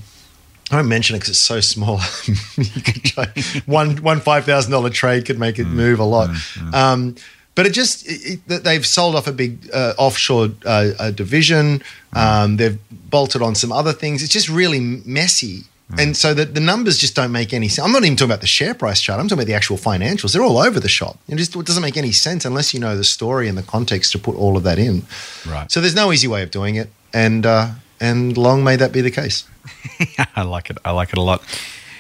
I 0.72 0.76
won't 0.76 0.88
mention 0.88 1.16
it 1.16 1.20
because 1.20 1.30
it's 1.32 1.40
so 1.42 1.60
small. 1.62 2.00
you 2.58 2.82
could 2.82 3.04
try, 3.04 3.28
one 3.66 3.98
one 4.04 4.20
five 4.20 4.46
thousand 4.46 4.72
dollar 4.72 4.90
trade 4.92 5.26
could 5.26 5.40
make 5.40 5.58
it 5.58 5.66
Hmm. 5.66 5.76
move 5.76 6.00
a 6.00 6.04
lot. 6.04 6.30
Um, 6.74 7.16
but 7.56 7.66
it 7.66 7.72
just 7.74 8.08
it, 8.08 8.40
it, 8.48 8.64
they've 8.64 8.86
sold 8.86 9.16
off 9.16 9.26
a 9.28 9.32
big 9.32 9.70
uh, 9.74 9.94
offshore 9.98 10.50
uh, 10.66 10.92
uh, 11.00 11.12
division. 11.12 11.82
Um, 12.14 12.58
they've 12.58 12.78
bolted 13.10 13.42
on 13.42 13.56
some 13.56 13.72
other 13.72 13.94
things. 13.94 14.22
It's 14.22 14.32
just 14.32 14.48
really 14.50 14.80
messy. 15.06 15.64
And 15.98 16.16
so 16.16 16.36
the, 16.36 16.46
the 16.46 16.60
numbers 16.60 17.00
just 17.00 17.16
don't 17.16 17.32
make 17.32 17.52
any 17.52 17.68
sense. 17.68 17.84
I'm 17.84 17.92
not 17.92 18.04
even 18.04 18.16
talking 18.16 18.30
about 18.30 18.42
the 18.42 18.48
share 18.48 18.76
price 18.76 19.02
chart. 19.02 19.20
I'm 19.20 19.28
talking 19.28 19.40
about 19.40 19.48
the 19.48 19.56
actual 19.56 19.76
financials. 19.76 20.34
They're 20.34 20.44
all 20.44 20.60
over 20.60 20.80
the 20.80 20.88
shop. 20.88 21.18
It 21.28 21.36
just 21.38 21.56
it 21.56 21.66
doesn't 21.66 21.82
make 21.82 21.98
any 21.98 22.12
sense 22.12 22.46
unless 22.46 22.76
you 22.76 22.80
know 22.80 22.96
the 22.96 23.04
story 23.04 23.48
and 23.50 23.58
the 23.58 23.64
context 23.64 24.12
to 24.12 24.20
put 24.20 24.36
all 24.36 24.56
of 24.56 24.62
that 24.64 24.78
in. 24.78 25.02
Right. 25.48 25.72
So 25.72 25.82
there's 25.82 25.96
no 25.96 26.14
easy 26.14 26.28
way 26.28 26.44
of 26.44 26.52
doing 26.52 26.76
it. 26.76 26.90
And 27.12 27.44
uh, 27.44 27.70
and 28.00 28.38
long 28.38 28.64
may 28.64 28.76
that 28.76 28.92
be 28.92 29.02
the 29.02 29.12
case. 29.12 29.48
I 30.36 30.44
like 30.44 30.70
it. 30.70 30.78
I 30.84 30.92
like 30.92 31.10
it 31.10 31.18
a 31.18 31.22
lot. 31.22 31.42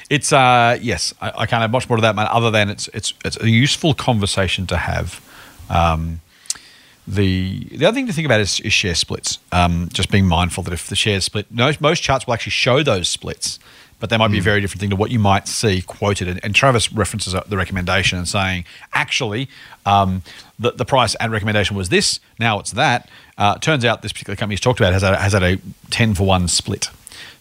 It's 0.09 0.33
uh 0.33 0.77
yes, 0.81 1.13
I, 1.21 1.31
I 1.39 1.45
can't 1.45 1.61
have 1.61 1.71
much 1.71 1.87
more 1.87 1.97
to 1.97 2.01
that, 2.01 2.15
man. 2.15 2.27
Other 2.31 2.51
than 2.51 2.69
it's 2.69 2.87
it's 2.93 3.13
it's 3.23 3.39
a 3.39 3.49
useful 3.49 3.93
conversation 3.93 4.67
to 4.67 4.77
have. 4.77 5.21
Um, 5.69 6.21
the 7.09 7.65
the 7.71 7.85
other 7.85 7.95
thing 7.95 8.07
to 8.07 8.13
think 8.13 8.25
about 8.25 8.39
is, 8.39 8.59
is 8.59 8.71
share 8.71 8.95
splits. 8.95 9.39
Um, 9.51 9.89
just 9.91 10.11
being 10.11 10.27
mindful 10.27 10.63
that 10.63 10.73
if 10.73 10.87
the 10.87 10.95
shares 10.95 11.25
split, 11.25 11.47
most, 11.51 11.81
most 11.81 12.01
charts 12.01 12.27
will 12.27 12.35
actually 12.35 12.51
show 12.51 12.83
those 12.83 13.09
splits, 13.09 13.57
but 13.99 14.09
they 14.09 14.17
might 14.17 14.31
be 14.31 14.39
a 14.39 14.41
very 14.41 14.61
different 14.61 14.79
thing 14.81 14.89
to 14.89 14.95
what 14.95 15.11
you 15.11 15.19
might 15.19 15.47
see 15.47 15.81
quoted. 15.81 16.27
And, 16.27 16.39
and 16.43 16.55
Travis 16.55 16.91
references 16.91 17.33
the 17.47 17.57
recommendation 17.57 18.17
and 18.17 18.27
saying, 18.27 18.65
actually, 18.93 19.49
um, 19.85 20.21
the, 20.57 20.71
the 20.71 20.85
price 20.85 21.15
and 21.15 21.31
recommendation 21.31 21.75
was 21.75 21.89
this. 21.89 22.19
Now 22.39 22.59
it's 22.59 22.71
that. 22.71 23.09
Uh, 23.37 23.57
turns 23.57 23.85
out 23.85 24.01
this 24.01 24.11
particular 24.11 24.35
company 24.35 24.53
he's 24.53 24.61
talked 24.61 24.79
about 24.79 24.93
has 24.93 25.01
had, 25.01 25.15
has 25.15 25.33
had 25.33 25.43
a 25.43 25.57
ten 25.89 26.15
for 26.15 26.25
one 26.25 26.47
split. 26.47 26.89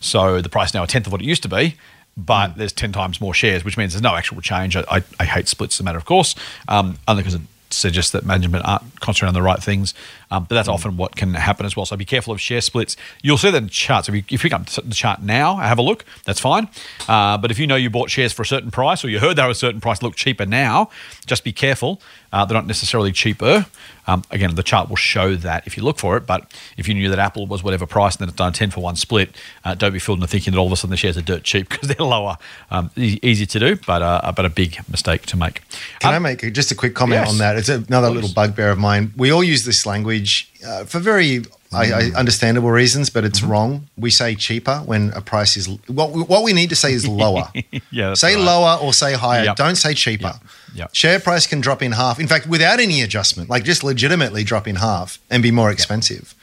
So 0.00 0.40
the 0.40 0.48
price 0.48 0.74
now 0.74 0.82
a 0.82 0.86
tenth 0.86 1.06
of 1.06 1.12
what 1.12 1.20
it 1.20 1.26
used 1.26 1.42
to 1.42 1.48
be, 1.48 1.76
but 2.16 2.56
there's 2.56 2.72
ten 2.72 2.92
times 2.92 3.20
more 3.20 3.34
shares, 3.34 3.64
which 3.64 3.76
means 3.76 3.92
there's 3.92 4.02
no 4.02 4.14
actual 4.14 4.40
change. 4.40 4.76
I, 4.76 4.84
I, 4.90 5.02
I 5.20 5.24
hate 5.24 5.48
splits 5.48 5.76
as 5.76 5.80
a 5.80 5.84
matter 5.84 5.98
of 5.98 6.04
course, 6.04 6.34
um, 6.68 6.98
only 7.06 7.22
because 7.22 7.34
it 7.34 7.42
suggests 7.70 8.12
that 8.12 8.24
management 8.24 8.64
aren't 8.66 9.00
concentrating 9.00 9.28
on 9.28 9.34
the 9.34 9.42
right 9.42 9.62
things. 9.62 9.92
Um, 10.30 10.44
but 10.48 10.54
that's 10.56 10.68
often 10.68 10.96
what 10.96 11.16
can 11.16 11.34
happen 11.34 11.64
as 11.64 11.74
well. 11.76 11.86
So 11.86 11.96
be 11.96 12.04
careful 12.04 12.32
of 12.34 12.40
share 12.40 12.60
splits. 12.60 12.96
You'll 13.22 13.38
see 13.38 13.50
that 13.50 13.62
in 13.62 13.68
charts. 13.68 14.08
If 14.08 14.14
you, 14.14 14.20
if 14.28 14.32
you 14.32 14.38
pick 14.38 14.52
up 14.52 14.66
the 14.66 14.94
chart 14.94 15.22
now, 15.22 15.56
have 15.56 15.78
a 15.78 15.82
look. 15.82 16.04
That's 16.24 16.40
fine. 16.40 16.68
Uh, 17.08 17.38
but 17.38 17.50
if 17.50 17.58
you 17.58 17.66
know 17.66 17.76
you 17.76 17.88
bought 17.90 18.10
shares 18.10 18.32
for 18.32 18.42
a 18.42 18.46
certain 18.46 18.70
price, 18.70 19.04
or 19.04 19.08
you 19.08 19.20
heard 19.20 19.36
they 19.36 19.42
were 19.42 19.50
a 19.50 19.54
certain 19.54 19.80
price, 19.80 20.02
look 20.02 20.16
cheaper 20.16 20.44
now. 20.46 20.90
Just 21.26 21.44
be 21.44 21.52
careful. 21.52 22.00
Uh, 22.30 22.44
they're 22.44 22.56
not 22.58 22.66
necessarily 22.66 23.10
cheaper. 23.10 23.64
Um, 24.06 24.22
again, 24.30 24.54
the 24.54 24.62
chart 24.62 24.88
will 24.90 24.96
show 24.96 25.34
that 25.36 25.66
if 25.66 25.76
you 25.76 25.82
look 25.82 25.98
for 25.98 26.16
it. 26.18 26.26
But 26.26 26.50
if 26.76 26.88
you 26.88 26.94
knew 26.94 27.08
that 27.10 27.18
Apple 27.18 27.46
was 27.46 27.62
whatever 27.62 27.86
price 27.86 28.14
and 28.16 28.20
then 28.20 28.28
it's 28.28 28.36
done 28.36 28.50
a 28.50 28.54
10 28.54 28.70
for 28.70 28.80
one 28.82 28.96
split, 28.96 29.30
uh, 29.64 29.74
don't 29.74 29.92
be 29.92 29.98
fooled 29.98 30.18
into 30.18 30.28
thinking 30.28 30.52
that 30.52 30.58
all 30.58 30.66
of 30.66 30.72
a 30.72 30.76
sudden 30.76 30.90
the 30.90 30.96
shares 30.96 31.16
are 31.16 31.22
dirt 31.22 31.42
cheap 31.44 31.68
because 31.70 31.88
they're 31.88 32.06
lower. 32.06 32.36
Um, 32.70 32.90
e- 32.96 33.18
easy 33.22 33.46
to 33.46 33.58
do, 33.58 33.76
but 33.86 34.02
uh, 34.02 34.32
but 34.36 34.44
a 34.44 34.50
big 34.50 34.78
mistake 34.90 35.24
to 35.26 35.36
make. 35.36 35.62
Can 36.00 36.10
Um, 36.10 36.14
I 36.16 36.18
make 36.34 36.52
just 36.52 36.70
a 36.70 36.74
quick 36.74 36.94
comment 36.94 37.20
yes. 37.22 37.30
on 37.30 37.38
that? 37.38 37.56
It's 37.56 37.68
another 37.70 38.10
little 38.10 38.30
bugbear 38.32 38.70
of 38.70 38.78
mine. 38.78 39.12
We 39.16 39.30
all 39.30 39.44
use 39.44 39.64
this 39.64 39.84
language 39.86 40.17
uh, 40.66 40.84
for 40.84 40.98
very 41.00 41.42
I, 41.70 41.82
I 41.82 42.02
Mm. 42.04 42.16
understandable 42.16 42.70
reasons, 42.70 43.10
but 43.10 43.20
Mm-hmm. 43.20 43.26
it's 43.26 43.42
wrong. 43.42 43.88
We 43.98 44.10
say 44.10 44.34
cheaper 44.34 44.78
when 44.86 45.12
a 45.14 45.20
price 45.20 45.54
is 45.60 45.68
what. 45.86 46.12
We, 46.12 46.22
what 46.22 46.42
we 46.42 46.52
need 46.54 46.70
to 46.70 46.76
say 46.76 46.92
is 46.94 47.06
lower. 47.06 47.50
Yeah, 47.90 48.14
say 48.14 48.34
right. 48.36 48.44
lower 48.44 48.78
or 48.82 48.92
say 48.94 49.12
higher. 49.12 49.44
Yep. 49.44 49.56
Don't 49.56 49.76
say 49.76 49.92
cheaper. 49.94 50.32
Yep. 50.34 50.42
Yep. 50.74 50.94
Share 50.94 51.20
price 51.20 51.46
can 51.46 51.60
drop 51.60 51.82
in 51.82 51.92
half. 51.92 52.18
In 52.20 52.26
fact, 52.26 52.46
without 52.46 52.80
any 52.80 53.02
adjustment, 53.02 53.50
like 53.50 53.64
just 53.64 53.84
legitimately 53.84 54.44
drop 54.44 54.66
in 54.66 54.76
half 54.76 55.18
and 55.30 55.42
be 55.42 55.50
more 55.50 55.70
expensive. 55.70 56.34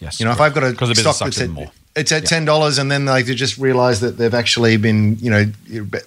Yes, 0.00 0.18
You 0.18 0.26
know, 0.26 0.32
if 0.32 0.40
I've 0.40 0.52
got 0.54 0.64
a 0.64 0.94
stock 0.96 1.18
that's 1.18 1.40
at, 1.40 1.50
more. 1.50 1.70
it's 1.94 2.10
at 2.10 2.26
ten 2.26 2.44
dollars, 2.44 2.78
and 2.78 2.90
then 2.90 3.04
like 3.06 3.26
they 3.26 3.36
just 3.36 3.58
realize 3.58 4.00
that 4.00 4.18
they've 4.18 4.34
actually 4.34 4.76
been, 4.78 5.16
you 5.20 5.30
know, 5.30 5.44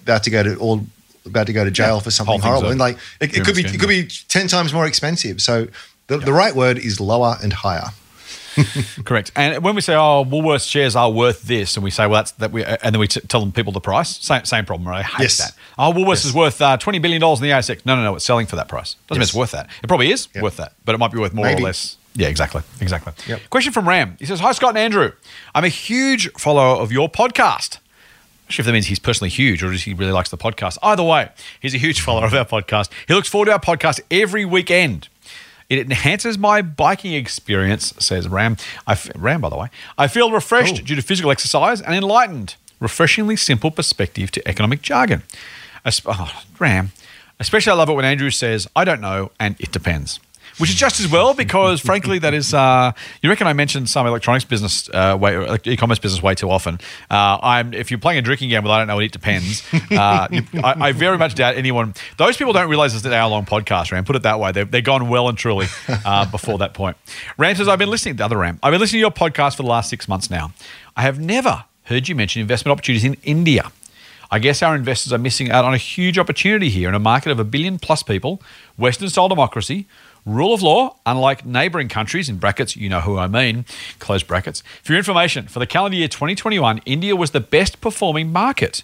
about 0.04 0.22
to 0.24 0.30
go 0.30 0.42
to 0.42 0.54
all 0.56 0.84
about 1.24 1.46
to 1.46 1.54
go 1.54 1.64
to 1.64 1.70
jail 1.70 2.00
for 2.00 2.10
something 2.10 2.40
horrible, 2.40 2.68
and 2.70 2.78
like 2.78 2.98
it, 3.20 3.34
it 3.36 3.44
could 3.44 3.56
be 3.56 3.64
it 3.64 3.80
could 3.80 3.88
be 3.88 4.06
ten 4.28 4.48
times 4.48 4.74
more 4.74 4.86
expensive. 4.86 5.40
So 5.40 5.66
the, 6.08 6.18
the 6.18 6.32
right 6.32 6.54
word 6.54 6.78
is 6.78 7.00
lower 7.00 7.36
and 7.42 7.52
higher. 7.52 7.90
Correct. 9.04 9.32
And 9.36 9.62
when 9.62 9.74
we 9.74 9.80
say, 9.82 9.94
"Oh, 9.94 10.24
Woolworths 10.24 10.68
shares 10.68 10.96
are 10.96 11.10
worth 11.10 11.42
this," 11.42 11.76
and 11.76 11.84
we 11.84 11.90
say, 11.90 12.06
"Well, 12.06 12.20
that's 12.20 12.32
that," 12.32 12.52
we 12.52 12.64
and 12.64 12.94
then 12.94 12.98
we 12.98 13.06
t- 13.06 13.20
tell 13.20 13.40
them 13.40 13.52
people 13.52 13.70
the 13.72 13.80
price. 13.82 14.16
Same 14.18 14.44
same 14.46 14.64
problem. 14.64 14.88
Right? 14.88 15.00
I 15.00 15.02
hate 15.02 15.24
Yes. 15.24 15.38
that. 15.38 15.52
Oh, 15.78 15.92
Woolworths 15.92 16.08
Yes. 16.08 16.24
is 16.26 16.32
worth 16.34 16.62
uh, 16.62 16.76
twenty 16.78 16.98
billion 16.98 17.20
dollars 17.20 17.40
in 17.40 17.44
the 17.44 17.50
ASX. 17.50 17.84
No, 17.84 17.96
no, 17.96 18.02
no. 18.02 18.14
It's 18.16 18.24
selling 18.24 18.46
for 18.46 18.56
that 18.56 18.68
price. 18.68 18.96
Doesn't 19.08 19.18
mean 19.18 19.22
it's 19.24 19.34
worth 19.34 19.50
that. 19.50 19.68
It 19.82 19.88
probably 19.88 20.10
is 20.10 20.28
Yep. 20.34 20.42
worth 20.42 20.56
that, 20.56 20.72
but 20.86 20.94
it 20.94 20.98
might 20.98 21.12
be 21.12 21.18
worth 21.18 21.34
more 21.34 21.44
Maybe. 21.44 21.62
or 21.62 21.66
less. 21.66 21.98
Yeah, 22.14 22.28
exactly, 22.28 22.62
exactly. 22.80 23.12
Yep. 23.26 23.42
Question 23.50 23.74
from 23.74 23.86
Ram. 23.86 24.16
He 24.18 24.24
says, 24.24 24.40
"Hi, 24.40 24.52
Scott 24.52 24.70
and 24.70 24.78
Andrew. 24.78 25.12
I'm 25.54 25.64
a 25.64 25.68
huge 25.68 26.30
follower 26.38 26.80
of 26.80 26.90
your 26.92 27.10
podcast." 27.10 27.76
Sure 28.48 28.62
if 28.62 28.66
that 28.66 28.72
means 28.72 28.86
he's 28.86 29.00
personally 29.00 29.28
huge 29.28 29.62
or 29.62 29.70
just 29.72 29.84
he 29.84 29.92
really 29.92 30.12
likes 30.12 30.30
the 30.30 30.38
podcast. 30.38 30.78
Either 30.82 31.02
way, 31.02 31.28
he's 31.60 31.74
a 31.74 31.78
huge 31.78 32.00
follower 32.00 32.24
of 32.26 32.32
our 32.32 32.44
podcast. 32.46 32.88
He 33.06 33.12
looks 33.12 33.28
forward 33.28 33.46
to 33.46 33.52
our 33.52 33.60
podcast 33.60 34.00
every 34.10 34.44
weekend. 34.46 35.08
It 35.68 35.78
enhances 35.80 36.38
my 36.38 36.62
biking 36.62 37.12
experience, 37.14 37.92
says 37.98 38.28
Ram. 38.28 38.56
I 38.86 38.92
f- 38.92 39.10
Ram, 39.16 39.40
by 39.40 39.48
the 39.48 39.56
way. 39.56 39.68
I 39.98 40.06
feel 40.08 40.30
refreshed 40.30 40.76
Cool. 40.76 40.84
due 40.84 40.94
to 40.96 41.02
physical 41.02 41.30
exercise 41.30 41.80
and 41.80 41.94
enlightened. 41.94 42.54
Refreshingly 42.78 43.36
simple 43.36 43.70
perspective 43.70 44.30
to 44.32 44.46
economic 44.48 44.82
jargon. 44.82 45.22
Oh, 46.04 46.30
Ram. 46.58 46.92
Especially, 47.40 47.70
I 47.72 47.74
love 47.74 47.88
it 47.88 47.94
when 47.94 48.04
Andrew 48.04 48.30
says, 48.30 48.68
I 48.76 48.84
don't 48.84 49.00
know, 49.00 49.30
and 49.40 49.56
it 49.58 49.72
depends. 49.72 50.20
Which 50.58 50.70
is 50.70 50.76
just 50.76 51.00
as 51.00 51.08
well 51.08 51.34
because, 51.34 51.80
frankly, 51.80 52.18
that 52.20 52.32
is. 52.32 52.54
Uh, 52.54 52.92
you 53.20 53.28
reckon 53.28 53.46
I 53.46 53.52
mentioned 53.52 53.90
some 53.90 54.06
electronics 54.06 54.44
business, 54.46 54.88
uh, 54.88 55.14
way, 55.20 55.58
e-commerce 55.66 55.98
business, 55.98 56.22
way 56.22 56.34
too 56.34 56.50
often. 56.50 56.80
Uh, 57.10 57.38
I'm 57.42 57.74
if 57.74 57.90
you're 57.90 58.00
playing 58.00 58.18
a 58.18 58.22
drinking 58.22 58.48
game, 58.48 58.64
well, 58.64 58.72
I 58.72 58.78
don't 58.78 58.86
know. 58.86 58.98
It 58.98 59.12
depends. 59.12 59.62
Uh, 59.90 60.28
I, 60.30 60.74
I 60.80 60.92
very 60.92 61.18
much 61.18 61.34
doubt 61.34 61.56
anyone. 61.56 61.94
Those 62.16 62.38
people 62.38 62.54
don't 62.54 62.70
realize 62.70 62.94
it's 62.94 63.04
an 63.04 63.12
hour-long 63.12 63.44
podcast. 63.44 63.92
Ram, 63.92 64.04
put 64.04 64.16
it 64.16 64.22
that 64.22 64.40
way. 64.40 64.52
They're, 64.52 64.64
they're 64.64 64.80
gone 64.80 65.08
well 65.10 65.28
and 65.28 65.36
truly 65.36 65.66
uh, 65.88 66.30
before 66.30 66.58
that 66.58 66.72
point. 66.72 66.96
Ram 67.36 67.54
says, 67.54 67.68
"I've 67.68 67.78
been 67.78 67.90
listening." 67.90 68.14
to 68.14 68.18
The 68.18 68.24
other 68.24 68.38
Ram, 68.38 68.58
I've 68.62 68.72
been 68.72 68.80
listening 68.80 69.00
to 69.00 69.02
your 69.02 69.10
podcast 69.10 69.56
for 69.56 69.62
the 69.62 69.68
last 69.68 69.90
six 69.90 70.08
months 70.08 70.30
now. 70.30 70.52
I 70.96 71.02
have 71.02 71.20
never 71.20 71.64
heard 71.84 72.08
you 72.08 72.14
mention 72.14 72.40
investment 72.40 72.72
opportunities 72.72 73.04
in 73.04 73.16
India. 73.22 73.70
I 74.30 74.38
guess 74.38 74.62
our 74.62 74.74
investors 74.74 75.12
are 75.12 75.18
missing 75.18 75.50
out 75.50 75.64
on 75.64 75.72
a 75.74 75.78
huge 75.78 76.18
opportunity 76.18 76.68
here 76.68 76.88
in 76.88 76.94
a 76.94 76.98
market 76.98 77.30
of 77.30 77.38
a 77.38 77.44
billion 77.44 77.78
plus 77.78 78.02
people, 78.02 78.42
Western 78.76 79.08
style 79.08 79.28
democracy, 79.28 79.86
rule 80.26 80.52
of 80.52 80.60
law, 80.60 80.96
unlike 81.06 81.46
neighbouring 81.46 81.88
countries, 81.88 82.28
in 82.28 82.36
brackets, 82.36 82.76
you 82.76 82.88
know 82.90 83.00
who 83.00 83.16
I 83.16 83.26
mean, 83.28 83.64
close 84.00 84.22
brackets. 84.22 84.62
For 84.82 84.92
your 84.92 84.98
information, 84.98 85.46
for 85.48 85.60
the 85.60 85.66
calendar 85.66 85.96
year 85.96 86.08
2021, 86.08 86.80
India 86.84 87.16
was 87.16 87.30
the 87.30 87.40
best 87.40 87.80
performing 87.80 88.32
market. 88.32 88.82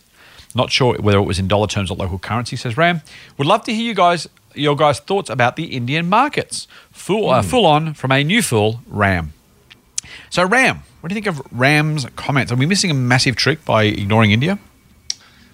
Not 0.54 0.70
sure 0.70 0.94
whether 1.00 1.18
it 1.18 1.22
was 1.22 1.38
in 1.38 1.48
dollar 1.48 1.66
terms 1.66 1.90
or 1.90 1.96
local 1.96 2.18
currency, 2.18 2.56
says 2.56 2.76
Ram. 2.76 3.02
Would 3.38 3.46
love 3.46 3.64
to 3.64 3.74
hear 3.74 3.84
you 3.84 3.94
guys 3.94 4.28
your 4.54 4.76
guys' 4.76 5.00
thoughts 5.00 5.30
about 5.30 5.56
the 5.56 5.64
Indian 5.74 6.08
markets. 6.08 6.68
Full, 6.90 7.30
uh, 7.30 7.40
full 7.42 7.64
on 7.64 7.94
from 7.94 8.12
a 8.12 8.22
new 8.22 8.42
fool, 8.42 8.80
Ram. 8.86 9.32
So, 10.28 10.44
Ram, 10.44 10.82
what 11.00 11.08
do 11.08 11.14
you 11.14 11.22
think 11.22 11.26
of 11.26 11.40
Ram's 11.50 12.04
comments? 12.16 12.52
Are 12.52 12.56
we 12.56 12.66
missing 12.66 12.90
a 12.90 12.94
massive 12.94 13.34
trick 13.34 13.64
by 13.64 13.84
ignoring 13.84 14.30
India? 14.30 14.58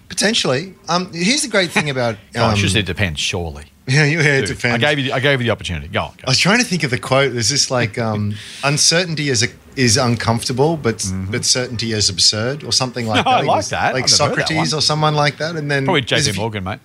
Potentially. 0.09 0.73
Um, 0.87 1.11
here's 1.13 1.43
the 1.43 1.47
great 1.47 1.71
thing 1.71 1.89
about. 1.89 2.17
Oh, 2.35 2.41
I 2.43 2.49
Um, 2.49 2.55
should 2.55 2.63
have 2.65 2.71
said 2.71 2.85
depends, 2.85 3.19
surely. 3.19 3.65
yeah, 3.93 4.03
it 4.05 4.45
Dude, 4.47 4.57
depends. 4.57 4.75
I 4.83 4.87
gave 4.89 4.99
you 4.99 5.05
the, 5.05 5.13
I 5.13 5.19
gave 5.19 5.39
you 5.41 5.45
the 5.45 5.51
opportunity. 5.51 5.87
Go 5.87 6.01
on. 6.03 6.11
Go. 6.17 6.23
I 6.27 6.29
was 6.31 6.39
trying 6.39 6.59
to 6.59 6.65
think 6.65 6.83
of 6.83 6.91
the 6.91 6.99
quote. 6.99 7.33
There's 7.33 7.49
this 7.49 7.69
like 7.71 7.97
um, 7.97 8.35
uncertainty 8.63 9.29
is 9.29 9.43
a, 9.43 9.47
is 9.75 9.97
uncomfortable, 9.97 10.77
but 10.77 11.05
but 11.29 11.45
certainty 11.45 11.91
is 11.93 12.09
absurd, 12.09 12.63
or 12.63 12.71
something 12.71 13.05
like 13.11 13.25
No, 13.25 13.31
that. 13.31 13.37
I 13.39 13.41
like 13.41 13.57
was- 13.57 13.69
that. 13.71 13.93
Like 13.93 14.03
I've 14.03 14.09
that 14.09 14.15
Socrates 14.15 14.73
one. 14.73 14.79
or 14.79 14.81
someone 14.81 15.15
like 15.15 15.37
that. 15.37 15.55
And 15.55 15.69
then 15.69 15.85
Probably 15.85 16.01
JP 16.01 16.37
Morgan, 16.37 16.63
mate. 16.63 16.79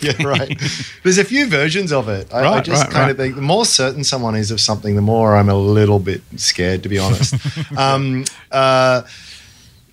yeah, 0.00 0.22
right. 0.26 0.58
There's 1.02 1.18
a 1.18 1.24
few 1.24 1.46
versions 1.46 1.92
of 1.92 2.08
it. 2.08 2.32
I, 2.32 2.46
I 2.54 2.60
just 2.62 2.84
right, 2.84 2.90
kind 2.90 3.02
right. 3.02 3.10
of 3.10 3.16
think 3.18 3.34
the 3.36 3.42
more 3.42 3.66
certain 3.66 4.02
someone 4.02 4.34
is 4.34 4.50
of 4.50 4.60
something, 4.62 4.96
the 4.96 5.02
more 5.02 5.36
I'm 5.36 5.50
a 5.50 5.54
little 5.54 5.98
bit 5.98 6.22
scared, 6.36 6.82
to 6.84 6.88
be 6.88 6.98
honest. 6.98 7.34
um, 7.76 8.24
uh, 8.50 9.02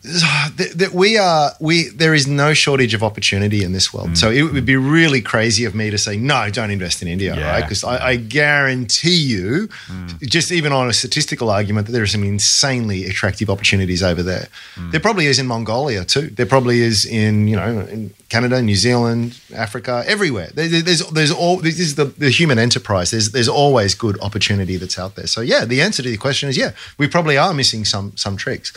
that, 0.57 0.91
we 0.93 1.17
are 1.17 1.51
we 1.61 1.87
there 1.87 2.13
is 2.13 2.27
no 2.27 2.53
shortage 2.53 2.93
of 2.93 3.03
opportunity 3.03 3.63
in 3.63 3.71
this 3.71 3.93
world. 3.93 4.09
Mm. 4.09 4.17
So 4.17 4.29
it 4.29 4.41
would 4.43 4.65
be 4.65 4.75
really 4.75 5.21
crazy 5.21 5.63
of 5.63 5.73
me 5.73 5.89
to 5.91 5.97
say 5.97 6.17
no, 6.17 6.49
don't 6.49 6.71
invest 6.71 7.01
in 7.01 7.07
India, 7.07 7.33
Yeah. 7.37 7.49
right? 7.49 7.61
Because 7.61 7.85
I, 7.85 8.09
I 8.09 8.15
guarantee 8.17 9.15
you, 9.15 9.69
mm. 9.87 10.21
just 10.27 10.51
even 10.51 10.73
on 10.73 10.89
a 10.89 10.93
statistical 10.93 11.49
argument, 11.49 11.87
that 11.87 11.93
there 11.93 12.03
are 12.03 12.07
some 12.07 12.23
insanely 12.25 13.05
attractive 13.05 13.49
opportunities 13.49 14.03
over 14.03 14.21
there. 14.21 14.49
Mm. 14.75 14.91
There 14.91 14.99
probably 14.99 15.27
is 15.27 15.39
in 15.39 15.47
Mongolia 15.47 16.03
too. 16.03 16.27
There 16.27 16.45
probably 16.47 16.81
is 16.81 17.05
in 17.05 17.47
you 17.47 17.55
know 17.55 17.79
in 17.89 18.13
Canada, 18.27 18.61
New 18.61 18.75
Zealand, 18.75 19.39
Africa, 19.55 20.03
everywhere. 20.05 20.49
There- 20.53 20.67
There's 20.81 21.07
there's 21.11 21.31
all 21.31 21.57
this 21.57 21.79
is 21.79 21.95
the, 21.95 22.05
the 22.05 22.29
human 22.29 22.59
enterprise. 22.59 23.11
There's 23.11 23.31
there's 23.31 23.47
always 23.47 23.95
good 23.95 24.19
opportunity 24.19 24.75
that's 24.75 24.99
out 24.99 25.15
there. 25.15 25.27
So 25.27 25.39
yeah, 25.39 25.63
the 25.63 25.81
answer 25.81 26.03
to 26.03 26.09
the 26.09 26.17
question 26.17 26.49
is 26.49 26.57
yeah, 26.57 26.71
we 26.97 27.07
probably 27.07 27.37
are 27.37 27.53
missing 27.53 27.85
some 27.85 28.11
some 28.17 28.35
tricks. 28.35 28.73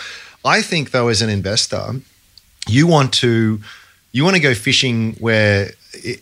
I 0.46 0.62
think 0.62 0.92
though, 0.92 1.08
as 1.08 1.22
an 1.22 1.28
investor, 1.28 2.00
you 2.68 2.86
want 2.86 3.12
to 3.14 3.60
you 4.12 4.24
want 4.24 4.36
to 4.36 4.42
go 4.42 4.54
fishing 4.54 5.14
where 5.14 5.72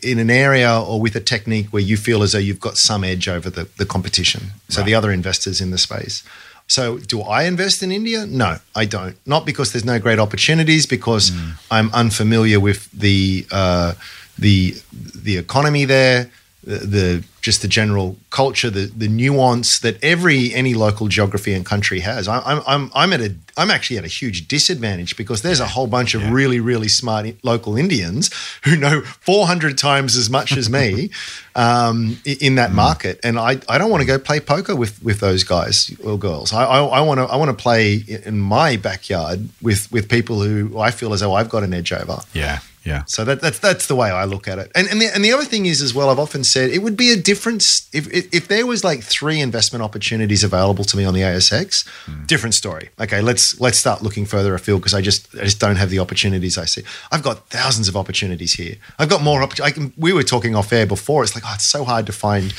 in 0.03 0.19
an 0.19 0.31
area 0.31 0.81
or 0.81 1.01
with 1.01 1.15
a 1.17 1.21
technique 1.21 1.69
where 1.71 1.83
you 1.83 1.97
feel 1.97 2.23
as 2.23 2.33
though 2.33 2.39
you've 2.39 2.61
got 2.61 2.77
some 2.77 3.05
edge 3.05 3.29
over 3.29 3.51
the, 3.51 3.69
the 3.77 3.87
competition. 3.87 4.43
So 4.69 4.83
the 4.83 4.95
other 4.95 5.13
investors 5.13 5.61
in 5.61 5.71
the 5.71 5.79
space. 5.79 6.25
So 6.67 6.99
do 6.99 7.21
i 7.21 7.43
invest 7.45 7.83
in 7.83 7.93
india? 7.93 8.27
No 8.27 8.57
i 8.75 8.85
don't. 8.87 9.17
Not 9.27 9.45
because 9.45 9.73
there's 9.73 9.85
no 9.85 9.99
great 9.99 10.19
opportunities 10.19 10.87
because 10.87 11.31
i'm 11.71 11.91
unfamiliar 11.93 12.59
with 12.59 12.91
the 12.91 13.47
uh, 13.53 13.93
the 14.39 14.75
the 14.93 15.37
economy 15.37 15.85
there 15.85 16.31
the, 16.65 16.79
the 16.79 17.25
just 17.41 17.63
the 17.63 17.69
general 17.69 18.17
culture, 18.31 18.71
the 18.71 18.87
the 18.87 19.09
nuance 19.09 19.79
that 19.81 20.03
every 20.03 20.53
any 20.55 20.75
local 20.75 21.09
geography 21.09 21.53
and 21.53 21.65
country 21.65 22.01
has. 22.01 22.27
I, 22.27 22.41
I'm 22.41 22.63
I'm 22.67 22.91
I'm 22.95 23.13
at 23.13 23.21
a 23.21 23.35
I'm 23.57 23.71
actually 23.71 23.99
at 23.99 24.05
a 24.05 24.09
huge 24.09 24.49
disadvantage 24.49 25.17
because 25.17 25.43
there's 25.43 25.61
a 25.61 25.67
whole 25.67 25.87
bunch 25.87 26.15
of 26.15 26.31
really 26.31 26.61
really 26.61 26.89
smart 26.89 27.27
local 27.43 27.77
Indians 27.77 28.31
who 28.65 28.77
know 28.77 29.03
400 29.03 29.79
times 29.79 30.17
as 30.17 30.29
much 30.31 30.57
as 30.57 30.69
me 30.71 31.11
um, 31.55 32.19
in 32.25 32.57
that 32.57 32.73
market, 32.73 33.21
and 33.23 33.39
I, 33.39 33.61
I 33.69 33.79
don't 33.79 33.91
want 33.91 34.01
to 34.01 34.07
go 34.07 34.19
play 34.19 34.41
poker 34.41 34.75
with 34.75 35.03
with 35.03 35.21
those 35.21 35.45
guys 35.45 35.95
or 36.03 36.19
girls. 36.19 36.53
I 36.53 36.65
I 36.65 37.01
want 37.03 37.19
to 37.19 37.25
I 37.25 37.37
want 37.37 37.57
to 37.57 37.63
play 37.63 37.97
in 37.97 38.41
my 38.41 38.77
backyard 38.77 39.49
with 39.61 39.93
with 39.93 40.09
people 40.09 40.41
who 40.41 40.79
I 40.79 40.91
feel 40.91 41.13
as 41.13 41.21
though 41.21 41.35
I've 41.35 41.51
got 41.51 41.63
an 41.63 41.75
edge 41.75 41.93
over. 41.93 42.21
Yeah, 42.33 42.61
yeah. 42.85 43.05
So 43.07 43.25
that, 43.25 43.41
that's 43.41 43.59
that's 43.59 43.87
the 43.87 43.97
way 43.97 44.11
I 44.11 44.25
look 44.25 44.47
at 44.47 44.59
it. 44.59 44.71
And 44.75 44.87
and 44.89 45.01
the, 45.01 45.07
and 45.15 45.25
the 45.25 45.33
other 45.33 45.45
thing 45.45 45.67
is 45.67 45.81
as 45.81 45.95
well, 45.95 46.11
I've 46.11 46.19
often 46.19 46.45
said 46.45 46.71
it 46.71 46.81
would 46.83 46.97
be 46.97 47.11
a 47.13 47.17
difference 47.17 47.89
if 47.93 48.13
if, 48.13 48.33
if 48.33 48.49
there 48.49 48.67
was 48.67 48.85
like 48.85 49.03
three 49.03 49.41
investment 49.41 49.83
opportunities 49.83 50.45
available 50.45 50.85
to 50.85 50.97
me 50.97 51.05
on 51.05 51.15
the 51.15 51.23
ASX. 51.23 51.87
Different 52.27 52.55
story. 52.55 52.91
Okay, 53.01 53.21
let's 53.23 53.59
let's 53.61 53.79
start 53.79 54.03
looking 54.03 54.27
further 54.27 54.55
afield 54.55 54.81
because 54.81 54.95
I 54.95 55.01
just 55.01 55.35
I 55.35 55.45
just 55.45 55.61
don't 55.61 55.77
have 55.77 55.91
the 55.91 55.99
opportunities 55.99 56.59
I 56.59 56.67
see. 56.67 56.83
I've 57.11 57.23
got 57.23 57.49
thousands 57.49 57.89
of 57.89 57.97
opportunities 57.97 58.53
here. 58.55 58.77
I've 58.99 59.09
got 59.09 59.23
more. 59.23 59.43
Opp- 59.43 59.61
I 59.61 59.71
can, 59.71 59.93
we 59.97 60.13
were 60.13 60.23
talking 60.23 60.55
off 60.55 60.73
air 60.73 60.87
before. 60.87 61.23
It's 61.25 61.35
like 61.35 61.45
oh, 61.47 61.53
it's 61.55 61.67
so 61.67 61.85
hard 61.85 62.07
to 62.07 62.13
find. 62.13 62.53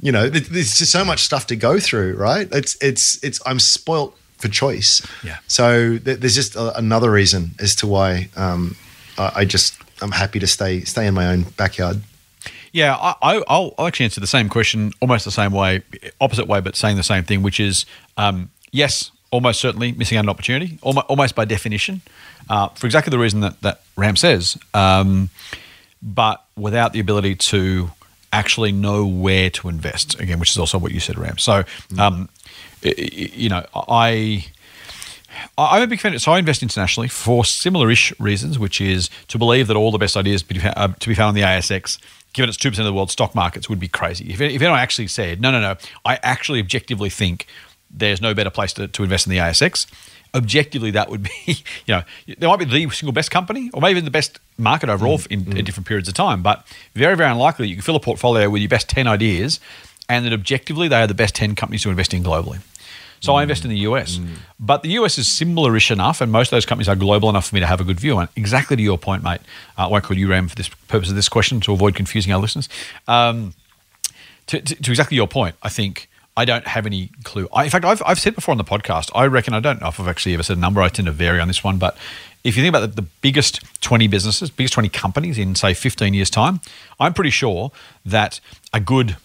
You 0.00 0.12
know, 0.12 0.28
there's 0.28 0.74
just 0.74 0.92
so 0.92 1.04
much 1.04 1.20
stuff 1.24 1.46
to 1.48 1.56
go 1.56 1.78
through, 1.80 2.16
right? 2.16 2.48
It's 2.52 2.76
it's 2.80 3.22
it's. 3.22 3.40
I'm 3.44 3.58
spoilt 3.58 4.16
for 4.38 4.48
choice. 4.48 5.02
Yeah. 5.24 5.38
So 5.48 5.98
th- 5.98 6.20
there's 6.20 6.34
just 6.34 6.54
a, 6.56 6.76
another 6.78 7.10
reason 7.10 7.50
as 7.58 7.74
to 7.76 7.86
why 7.86 8.28
um, 8.36 8.76
I, 9.18 9.44
just 9.44 9.74
I'm 10.00 10.12
happy 10.12 10.38
to 10.38 10.46
stay 10.46 10.82
stay 10.84 11.06
in 11.06 11.14
my 11.14 11.26
own 11.26 11.42
backyard. 11.56 12.00
Yeah, 12.72 12.94
I, 12.96 13.14
I, 13.22 13.42
I'll, 13.48 13.74
I'll 13.78 13.86
actually 13.86 14.04
answer 14.04 14.20
the 14.20 14.26
same 14.26 14.48
question 14.48 14.92
almost 15.00 15.24
the 15.24 15.30
same 15.30 15.52
way, 15.52 15.82
opposite 16.20 16.46
way, 16.46 16.60
but 16.60 16.76
saying 16.76 16.96
the 16.96 17.02
same 17.02 17.24
thing, 17.24 17.42
which 17.42 17.58
is 17.60 17.86
um, 18.16 18.50
yes, 18.72 19.10
almost 19.30 19.60
certainly 19.60 19.92
missing 19.92 20.18
out 20.18 20.24
on 20.24 20.28
opportunity, 20.28 20.78
almost, 20.82 21.06
almost 21.06 21.34
by 21.34 21.44
definition, 21.46 22.02
uh, 22.50 22.68
for 22.68 22.86
exactly 22.86 23.10
the 23.10 23.18
reason 23.18 23.40
that, 23.40 23.60
that 23.62 23.80
Ram 23.96 24.16
says, 24.16 24.58
um, 24.74 25.30
but 26.02 26.44
without 26.56 26.92
the 26.92 27.00
ability 27.00 27.34
to 27.36 27.90
actually 28.32 28.70
know 28.72 29.06
where 29.06 29.48
to 29.50 29.68
invest, 29.70 30.20
again, 30.20 30.38
which 30.38 30.50
is 30.50 30.58
also 30.58 30.78
what 30.78 30.92
you 30.92 31.00
said, 31.00 31.18
Ram. 31.18 31.38
So, 31.38 31.64
um, 31.98 32.28
y- 32.84 32.94
y- 32.98 33.30
you 33.34 33.48
know, 33.48 33.64
I. 33.74 34.44
I'm 35.56 35.82
a 35.82 35.86
big 35.86 36.00
fan. 36.00 36.18
So 36.18 36.32
I 36.32 36.38
invest 36.38 36.62
internationally 36.62 37.08
for 37.08 37.44
similar-ish 37.44 38.18
reasons, 38.18 38.58
which 38.58 38.80
is 38.80 39.10
to 39.28 39.38
believe 39.38 39.66
that 39.68 39.76
all 39.76 39.90
the 39.90 39.98
best 39.98 40.16
ideas 40.16 40.42
be- 40.42 40.60
uh, 40.60 40.88
to 40.88 41.08
be 41.08 41.14
found 41.14 41.28
on 41.28 41.34
the 41.34 41.42
ASX, 41.42 41.98
given 42.32 42.48
it's 42.48 42.58
two 42.58 42.70
percent 42.70 42.86
of 42.86 42.92
the 42.92 42.96
world's 42.96 43.12
stock 43.12 43.34
markets, 43.34 43.68
would 43.68 43.80
be 43.80 43.88
crazy. 43.88 44.30
If, 44.32 44.40
if 44.40 44.60
anyone 44.62 44.78
actually 44.78 45.08
said, 45.08 45.40
no, 45.40 45.50
no, 45.50 45.60
no, 45.60 45.76
I 46.04 46.18
actually 46.22 46.60
objectively 46.60 47.10
think 47.10 47.46
there's 47.90 48.20
no 48.20 48.34
better 48.34 48.50
place 48.50 48.72
to, 48.74 48.88
to 48.88 49.02
invest 49.02 49.26
in 49.26 49.30
the 49.30 49.38
ASX. 49.38 49.86
Objectively, 50.34 50.90
that 50.90 51.08
would 51.08 51.22
be, 51.22 51.30
you 51.86 51.94
know, 51.94 52.02
there 52.38 52.48
might 52.48 52.58
be 52.58 52.64
the 52.64 52.90
single 52.90 53.12
best 53.12 53.30
company, 53.30 53.70
or 53.72 53.80
maybe 53.80 53.92
even 53.92 54.04
the 54.04 54.10
best 54.10 54.38
market 54.58 54.90
overall 54.90 55.20
in, 55.30 55.56
in 55.56 55.64
different 55.64 55.86
periods 55.86 56.08
of 56.08 56.14
time. 56.14 56.42
But 56.42 56.66
very, 56.94 57.16
very 57.16 57.30
unlikely 57.30 57.64
that 57.64 57.68
you 57.68 57.76
can 57.76 57.82
fill 57.82 57.96
a 57.96 58.00
portfolio 58.00 58.50
with 58.50 58.60
your 58.60 58.68
best 58.68 58.88
ten 58.88 59.06
ideas, 59.06 59.58
and 60.08 60.24
that 60.26 60.32
objectively 60.32 60.88
they 60.88 61.00
are 61.00 61.06
the 61.06 61.14
best 61.14 61.34
ten 61.34 61.54
companies 61.54 61.82
to 61.82 61.90
invest 61.90 62.12
in 62.12 62.22
globally. 62.22 62.60
So 63.20 63.34
I 63.34 63.42
invest 63.42 63.64
in 63.64 63.70
the 63.70 63.78
US. 63.78 64.20
But 64.60 64.82
the 64.82 64.90
US 64.90 65.18
is 65.18 65.28
similar-ish 65.28 65.90
enough, 65.90 66.20
and 66.20 66.30
most 66.30 66.48
of 66.48 66.52
those 66.52 66.66
companies 66.66 66.88
are 66.88 66.96
global 66.96 67.28
enough 67.28 67.48
for 67.48 67.54
me 67.54 67.60
to 67.60 67.66
have 67.66 67.80
a 67.80 67.84
good 67.84 68.00
view 68.00 68.16
on. 68.16 68.28
Exactly 68.36 68.76
to 68.76 68.82
your 68.82 68.98
point, 68.98 69.22
mate. 69.22 69.40
Uh, 69.76 69.86
I 69.86 69.86
won't 69.88 70.04
call 70.04 70.16
you 70.16 70.28
Ram 70.28 70.48
for 70.48 70.56
this 70.56 70.68
purpose 70.68 71.08
of 71.08 71.16
this 71.16 71.28
question 71.28 71.60
to 71.62 71.72
avoid 71.72 71.94
confusing 71.94 72.32
our 72.32 72.40
listeners. 72.40 72.68
Um, 73.06 73.54
to, 74.48 74.60
to, 74.60 74.74
to 74.82 74.90
exactly 74.90 75.16
your 75.16 75.28
point, 75.28 75.56
I 75.62 75.68
think 75.68 76.08
I 76.36 76.44
don't 76.44 76.66
have 76.66 76.86
any 76.86 77.10
clue. 77.24 77.48
I, 77.52 77.64
in 77.64 77.70
fact, 77.70 77.84
I've, 77.84 78.02
I've 78.06 78.20
said 78.20 78.34
before 78.34 78.52
on 78.52 78.58
the 78.58 78.64
podcast, 78.64 79.10
I 79.14 79.26
reckon, 79.26 79.54
I 79.54 79.60
don't 79.60 79.80
know 79.80 79.88
if 79.88 79.98
I've 79.98 80.08
actually 80.08 80.34
ever 80.34 80.42
said 80.42 80.56
a 80.56 80.60
number, 80.60 80.80
I 80.80 80.88
tend 80.88 81.06
to 81.06 81.12
vary 81.12 81.40
on 81.40 81.48
this 81.48 81.62
one, 81.64 81.78
but 81.78 81.96
if 82.44 82.56
you 82.56 82.62
think 82.62 82.74
about 82.74 82.94
the, 82.94 83.02
the 83.02 83.08
biggest 83.20 83.60
20 83.82 84.06
businesses, 84.06 84.48
biggest 84.48 84.74
20 84.74 84.88
companies 84.88 85.36
in, 85.36 85.54
say, 85.54 85.74
15 85.74 86.14
years' 86.14 86.30
time, 86.30 86.60
I'm 87.00 87.12
pretty 87.12 87.30
sure 87.30 87.72
that 88.06 88.40
a 88.72 88.80
good, 88.80 89.16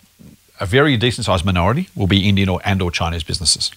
a 0.60 0.66
very 0.66 0.98
decent 0.98 1.26
sized 1.26 1.46
minority 1.46 1.88
will 1.96 2.08
be 2.08 2.28
Indian 2.28 2.50
or, 2.50 2.60
and 2.66 2.82
or 2.82 2.92
Chinese 2.92 3.24
businesses 3.24 3.72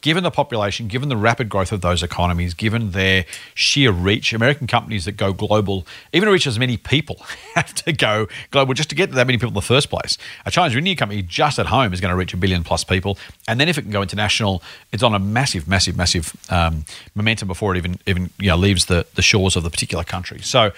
given 0.00 0.22
the 0.22 0.30
population, 0.30 0.88
given 0.88 1.08
the 1.08 1.16
rapid 1.16 1.48
growth 1.48 1.72
of 1.72 1.80
those 1.80 2.02
economies, 2.02 2.54
given 2.54 2.92
their 2.92 3.24
sheer 3.54 3.90
reach, 3.90 4.32
American 4.32 4.66
companies 4.66 5.04
that 5.04 5.12
go 5.12 5.32
global, 5.32 5.86
even 6.12 6.28
reach 6.28 6.46
as 6.46 6.58
many 6.58 6.76
people, 6.76 7.16
have 7.54 7.74
to 7.74 7.92
go 7.92 8.28
global 8.50 8.74
just 8.74 8.88
to 8.90 8.94
get 8.94 9.08
to 9.10 9.14
that 9.16 9.26
many 9.26 9.38
people 9.38 9.48
in 9.48 9.54
the 9.54 9.62
first 9.62 9.90
place. 9.90 10.18
A 10.44 10.50
Chinese 10.50 10.76
Indian 10.76 10.96
company 10.96 11.22
just 11.22 11.58
at 11.58 11.66
home 11.66 11.92
is 11.92 12.00
going 12.00 12.10
to 12.10 12.16
reach 12.16 12.34
a 12.34 12.36
billion 12.36 12.62
plus 12.62 12.84
people, 12.84 13.18
and 13.48 13.58
then 13.58 13.68
if 13.68 13.78
it 13.78 13.82
can 13.82 13.90
go 13.90 14.02
international, 14.02 14.62
it's 14.92 15.02
on 15.02 15.14
a 15.14 15.18
massive, 15.18 15.66
massive, 15.66 15.96
massive 15.96 16.36
um, 16.50 16.84
momentum 17.14 17.48
before 17.48 17.74
it 17.74 17.78
even 17.78 17.98
even 18.06 18.30
you 18.38 18.48
know 18.48 18.56
leaves 18.56 18.86
the 18.86 19.06
the 19.14 19.22
shores 19.22 19.56
of 19.56 19.62
the 19.62 19.70
particular 19.70 20.04
country. 20.04 20.40
So. 20.42 20.72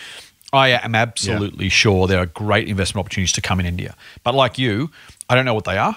I 0.50 0.68
am 0.68 0.94
absolutely 0.94 1.68
sure 1.68 2.06
there 2.06 2.20
are 2.20 2.24
great 2.24 2.68
investment 2.68 3.04
opportunities 3.04 3.32
to 3.32 3.42
come 3.42 3.60
in 3.60 3.66
India. 3.66 3.94
But 4.24 4.34
like 4.34 4.56
you, 4.56 4.90
I 5.28 5.34
don't 5.34 5.44
know 5.44 5.52
what 5.52 5.66
they 5.66 5.76
are. 5.76 5.94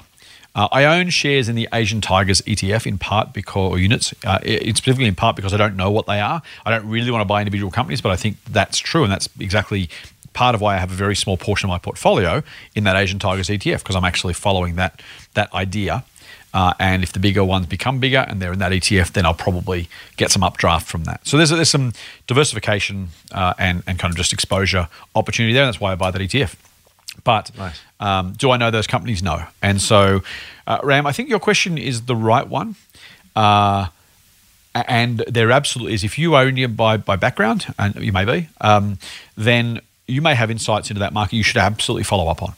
Uh, 0.54 0.68
I 0.72 0.84
own 0.84 1.10
shares 1.10 1.48
in 1.48 1.56
the 1.56 1.68
Asian 1.74 2.02
Tigers 2.02 2.42
ETF 2.42 2.86
in 2.86 2.98
part 2.98 3.34
because, 3.34 3.72
or 3.72 3.80
units, 3.80 4.14
uh, 4.26 4.40
specifically 4.40 5.06
in 5.06 5.16
part 5.16 5.36
because 5.36 5.54
I 5.54 5.58
don't 5.58 5.78
know 5.78 5.90
what 5.90 6.08
they 6.08 6.20
are. 6.20 6.42
I 6.66 6.72
don't 6.72 6.88
really 6.90 7.10
want 7.10 7.22
to 7.22 7.26
buy 7.26 7.42
individual 7.42 7.72
companies, 7.72 8.02
but 8.02 8.12
I 8.12 8.18
think 8.18 8.38
that's 8.46 8.78
true. 8.78 9.04
And 9.04 9.12
that's 9.12 9.30
exactly 9.40 9.90
part 10.34 10.56
of 10.56 10.62
why 10.62 10.76
I 10.76 10.80
have 10.80 10.92
a 10.92 10.96
very 10.96 11.16
small 11.16 11.38
portion 11.38 11.68
of 11.68 11.70
my 11.70 11.78
portfolio 11.78 12.44
in 12.76 12.84
that 12.84 12.96
Asian 12.96 13.20
Tigers 13.20 13.48
ETF 13.48 13.80
because 13.80 13.96
I'm 13.96 14.06
actually 14.06 14.34
following 14.34 14.76
that, 14.76 15.02
that 15.34 15.54
idea. 15.54 16.04
Uh, 16.54 16.74
and 16.80 17.02
if 17.02 17.14
the 17.14 17.20
bigger 17.20 17.46
ones 17.46 17.66
become 17.66 18.00
bigger 18.00 18.26
and 18.28 18.42
they're 18.42 18.52
in 18.52 18.60
that 18.60 18.74
ETF, 18.74 19.14
then 19.14 19.26
I'll 19.26 19.34
probably 19.34 19.88
get 20.18 20.32
some 20.32 20.44
updraft 20.44 20.88
from 20.88 21.06
that. 21.06 21.26
So 21.26 21.38
there's, 21.38 21.50
there's 21.50 21.70
some 21.70 21.94
diversification 22.28 23.10
uh, 23.32 23.54
and, 23.58 23.84
and 23.88 23.98
kind 23.98 24.12
of 24.12 24.18
just 24.18 24.34
exposure 24.34 24.90
opportunity 25.16 25.54
there. 25.54 25.64
And 25.64 25.70
that's 25.70 25.80
why 25.80 25.94
I 25.94 25.96
buy 25.96 26.12
that 26.12 26.22
ETF. 26.22 26.56
But 27.24 27.52
Nice. 27.58 27.80
um, 28.00 28.34
do 28.34 28.52
I 28.52 28.58
know 28.58 28.72
those 28.72 28.88
companies? 28.88 29.22
No. 29.22 29.44
And 29.62 29.82
so, 29.82 30.24
uh, 30.66 30.80
Ram, 30.84 31.06
I 31.06 31.12
think 31.12 31.30
your 31.30 31.40
question 31.40 31.78
is 31.78 32.04
the 32.04 32.16
right 32.16 32.48
one. 32.48 32.76
Uh, 33.36 33.88
and 34.74 35.20
there 35.28 35.52
absolutely 35.52 35.94
is. 35.94 36.04
If 36.04 36.18
you 36.18 36.34
are 36.36 36.48
Indian 36.48 36.74
by, 36.76 36.98
by 36.98 37.16
background, 37.18 37.74
and 37.78 37.96
you 37.96 38.12
may 38.14 38.26
be, 38.26 38.48
um, 38.62 38.98
then 39.36 39.82
you 40.08 40.22
may 40.22 40.34
have 40.36 40.50
insights 40.50 40.90
into 40.90 41.00
that 41.00 41.14
market 41.14 41.36
you 41.36 41.44
should 41.44 41.58
absolutely 41.58 42.04
follow 42.04 42.30
up 42.30 42.42
on. 42.42 42.54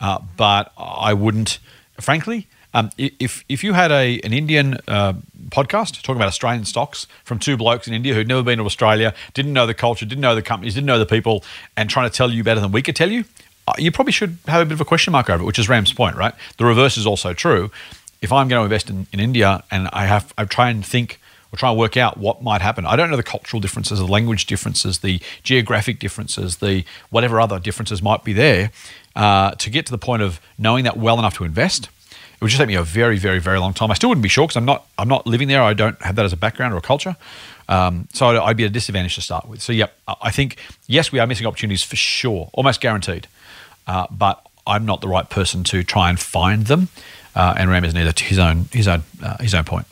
Uh, 0.00 0.18
but 0.36 0.72
I 0.78 1.12
wouldn't, 1.12 1.58
frankly, 2.00 2.46
um, 2.72 2.90
if 2.96 3.44
if 3.48 3.64
you 3.64 3.72
had 3.74 3.90
a 3.90 4.20
an 4.20 4.32
Indian 4.32 4.78
uh, 4.88 5.14
podcast 5.48 6.00
talking 6.02 6.16
about 6.16 6.28
Australian 6.28 6.64
stocks 6.64 7.06
from 7.24 7.38
two 7.38 7.56
blokes 7.56 7.86
in 7.88 7.92
India 7.94 8.14
who'd 8.14 8.28
never 8.28 8.42
been 8.42 8.58
to 8.58 8.64
Australia, 8.64 9.12
didn't 9.34 9.52
know 9.52 9.66
the 9.66 9.74
culture, 9.74 10.06
didn't 10.06 10.22
know 10.22 10.34
the 10.34 10.42
companies, 10.42 10.74
didn't 10.74 10.86
know 10.86 10.98
the 10.98 11.04
people, 11.06 11.44
and 11.76 11.90
trying 11.90 12.08
to 12.08 12.16
tell 12.16 12.30
you 12.30 12.42
better 12.44 12.60
than 12.60 12.70
we 12.72 12.80
could 12.80 12.94
tell 12.96 13.10
you, 13.10 13.24
you 13.78 13.90
probably 13.92 14.12
should 14.12 14.38
have 14.46 14.62
a 14.62 14.64
bit 14.64 14.72
of 14.72 14.80
a 14.80 14.84
question 14.84 15.12
mark 15.12 15.28
over 15.30 15.42
it, 15.42 15.46
which 15.46 15.58
is 15.58 15.68
Ram's 15.68 15.92
point, 15.92 16.16
right? 16.16 16.34
The 16.58 16.64
reverse 16.64 16.96
is 16.96 17.06
also 17.06 17.32
true. 17.34 17.70
If 18.22 18.32
I'm 18.32 18.48
going 18.48 18.60
to 18.60 18.64
invest 18.64 18.90
in, 18.90 19.06
in 19.12 19.20
India 19.20 19.62
and 19.70 19.88
I 19.92 20.06
have 20.06 20.32
I 20.36 20.44
try 20.44 20.70
and 20.70 20.84
think 20.84 21.18
or 21.52 21.56
try 21.56 21.70
and 21.70 21.78
work 21.78 21.96
out 21.96 22.16
what 22.16 22.42
might 22.42 22.60
happen. 22.62 22.86
I 22.86 22.94
don't 22.96 23.10
know 23.10 23.16
the 23.16 23.22
cultural 23.24 23.60
differences, 23.60 23.98
the 23.98 24.06
language 24.06 24.46
differences, 24.46 24.98
the 25.00 25.20
geographic 25.42 25.98
differences, 25.98 26.58
the 26.58 26.84
whatever 27.10 27.40
other 27.40 27.58
differences 27.58 28.00
might 28.02 28.22
be 28.22 28.32
there 28.32 28.70
uh, 29.16 29.50
to 29.52 29.68
get 29.70 29.84
to 29.86 29.90
the 29.92 29.98
point 29.98 30.22
of 30.22 30.40
knowing 30.58 30.84
that 30.84 30.96
well 30.96 31.18
enough 31.18 31.36
to 31.38 31.44
invest. 31.44 31.88
It 32.12 32.40
would 32.44 32.48
just 32.50 32.58
take 32.60 32.68
me 32.68 32.74
a 32.76 32.82
very, 32.84 33.18
very, 33.18 33.38
very 33.40 33.58
long 33.58 33.74
time. 33.74 33.90
I 33.90 33.94
still 33.94 34.08
wouldn't 34.10 34.22
be 34.22 34.28
sure 34.28 34.46
because 34.46 34.56
I'm 34.56 34.64
not, 34.64 34.86
I'm 34.96 35.08
not 35.08 35.26
living 35.26 35.48
there. 35.48 35.60
I 35.62 35.74
don't 35.74 36.00
have 36.02 36.14
that 36.16 36.24
as 36.24 36.32
a 36.32 36.36
background 36.36 36.72
or 36.72 36.76
a 36.78 36.80
culture. 36.80 37.16
Um, 37.68 38.08
so 38.12 38.28
I'd, 38.28 38.36
I'd 38.36 38.56
be 38.56 38.64
at 38.64 38.70
a 38.70 38.72
disadvantage 38.72 39.16
to 39.16 39.20
start 39.20 39.46
with. 39.48 39.60
So, 39.60 39.72
I- 39.72 39.88
I 40.22 40.30
think, 40.30 40.56
yes, 40.86 41.12
we 41.12 41.18
are 41.18 41.26
missing 41.26 41.46
opportunities 41.46 41.82
for 41.82 41.96
sure, 41.96 42.48
almost 42.52 42.80
guaranteed. 42.80 43.26
Uh, 43.86 44.06
but 44.10 44.44
I'm 44.66 44.84
not 44.86 45.00
the 45.00 45.08
right 45.08 45.28
person 45.28 45.64
to 45.64 45.82
try 45.82 46.10
and 46.10 46.18
find 46.20 46.66
them. 46.66 46.88
Uh, 47.34 47.54
and 47.56 47.70
Ram 47.70 47.84
is 47.84 47.94
neither 47.94 48.12
to 48.12 48.24
his 48.24 48.38
own, 48.38 48.66
his 48.72 48.86
own, 48.88 49.02
uh, 49.22 49.36
his 49.38 49.54
own 49.54 49.64
point. 49.64 49.86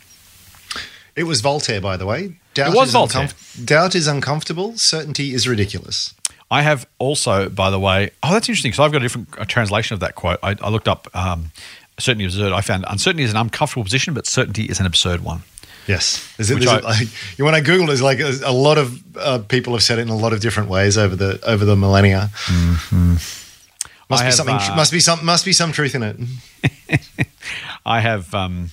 It 1.16 1.24
was 1.24 1.40
Voltaire, 1.40 1.80
by 1.80 1.96
the 1.96 2.06
way. 2.06 2.36
Doubt 2.54 2.74
was 2.74 2.88
is 2.88 2.92
Voltaire. 2.94 3.26
uncomf- 3.28 3.64
doubt 3.66 3.94
is 3.94 4.06
uncomfortable. 4.06 4.76
Certainty 4.76 5.34
is 5.34 5.48
ridiculous. 5.48 6.14
I 6.50 6.62
have 6.62 6.86
also, 6.98 7.48
by 7.48 7.70
the 7.70 7.78
way, 7.78 8.10
oh, 8.22 8.32
that's 8.32 8.48
interesting. 8.48 8.70
because 8.70 8.84
I've 8.84 8.92
got 8.92 8.98
a 9.02 9.04
different 9.04 9.28
uh, 9.38 9.44
translation 9.44 9.94
of 9.94 10.00
that 10.00 10.14
quote. 10.14 10.38
I, 10.42 10.56
I 10.60 10.68
looked 10.70 10.88
up 10.88 11.08
um, 11.14 11.50
certainty 11.98 12.24
absurd. 12.24 12.52
I 12.52 12.60
found 12.60 12.84
uncertainty 12.88 13.24
is 13.24 13.30
an 13.32 13.36
uncomfortable 13.36 13.84
position, 13.84 14.14
but 14.14 14.26
certainty 14.26 14.64
is 14.64 14.80
an 14.80 14.86
absurd 14.86 15.20
one. 15.22 15.42
Yes. 15.86 16.26
Is 16.38 16.50
it, 16.50 16.54
Which 16.56 16.66
I- 16.66 16.78
it 16.78 16.84
like, 16.84 17.08
when 17.38 17.54
I 17.54 17.60
googled, 17.60 17.88
it's 17.90 18.00
like 18.02 18.20
a, 18.20 18.32
a 18.44 18.52
lot 18.52 18.78
of 18.78 19.02
uh, 19.16 19.38
people 19.40 19.72
have 19.74 19.82
said 19.82 19.98
it 19.98 20.02
in 20.02 20.08
a 20.08 20.16
lot 20.16 20.32
of 20.32 20.40
different 20.40 20.68
ways 20.70 20.96
over 20.98 21.14
the 21.16 21.40
over 21.46 21.64
the 21.64 21.76
millennia. 21.76 22.30
Must 24.10 24.22
I 24.22 24.24
be 24.24 24.26
have, 24.26 24.34
something. 24.34 24.54
uh, 24.56 24.76
must 24.76 24.92
be 24.92 25.00
some. 25.00 25.24
Must 25.24 25.44
be 25.44 25.52
some 25.52 25.72
truth 25.72 25.94
in 25.94 26.02
it. 26.02 26.16
I 27.86 28.00
have 28.00 28.34
um, 28.34 28.70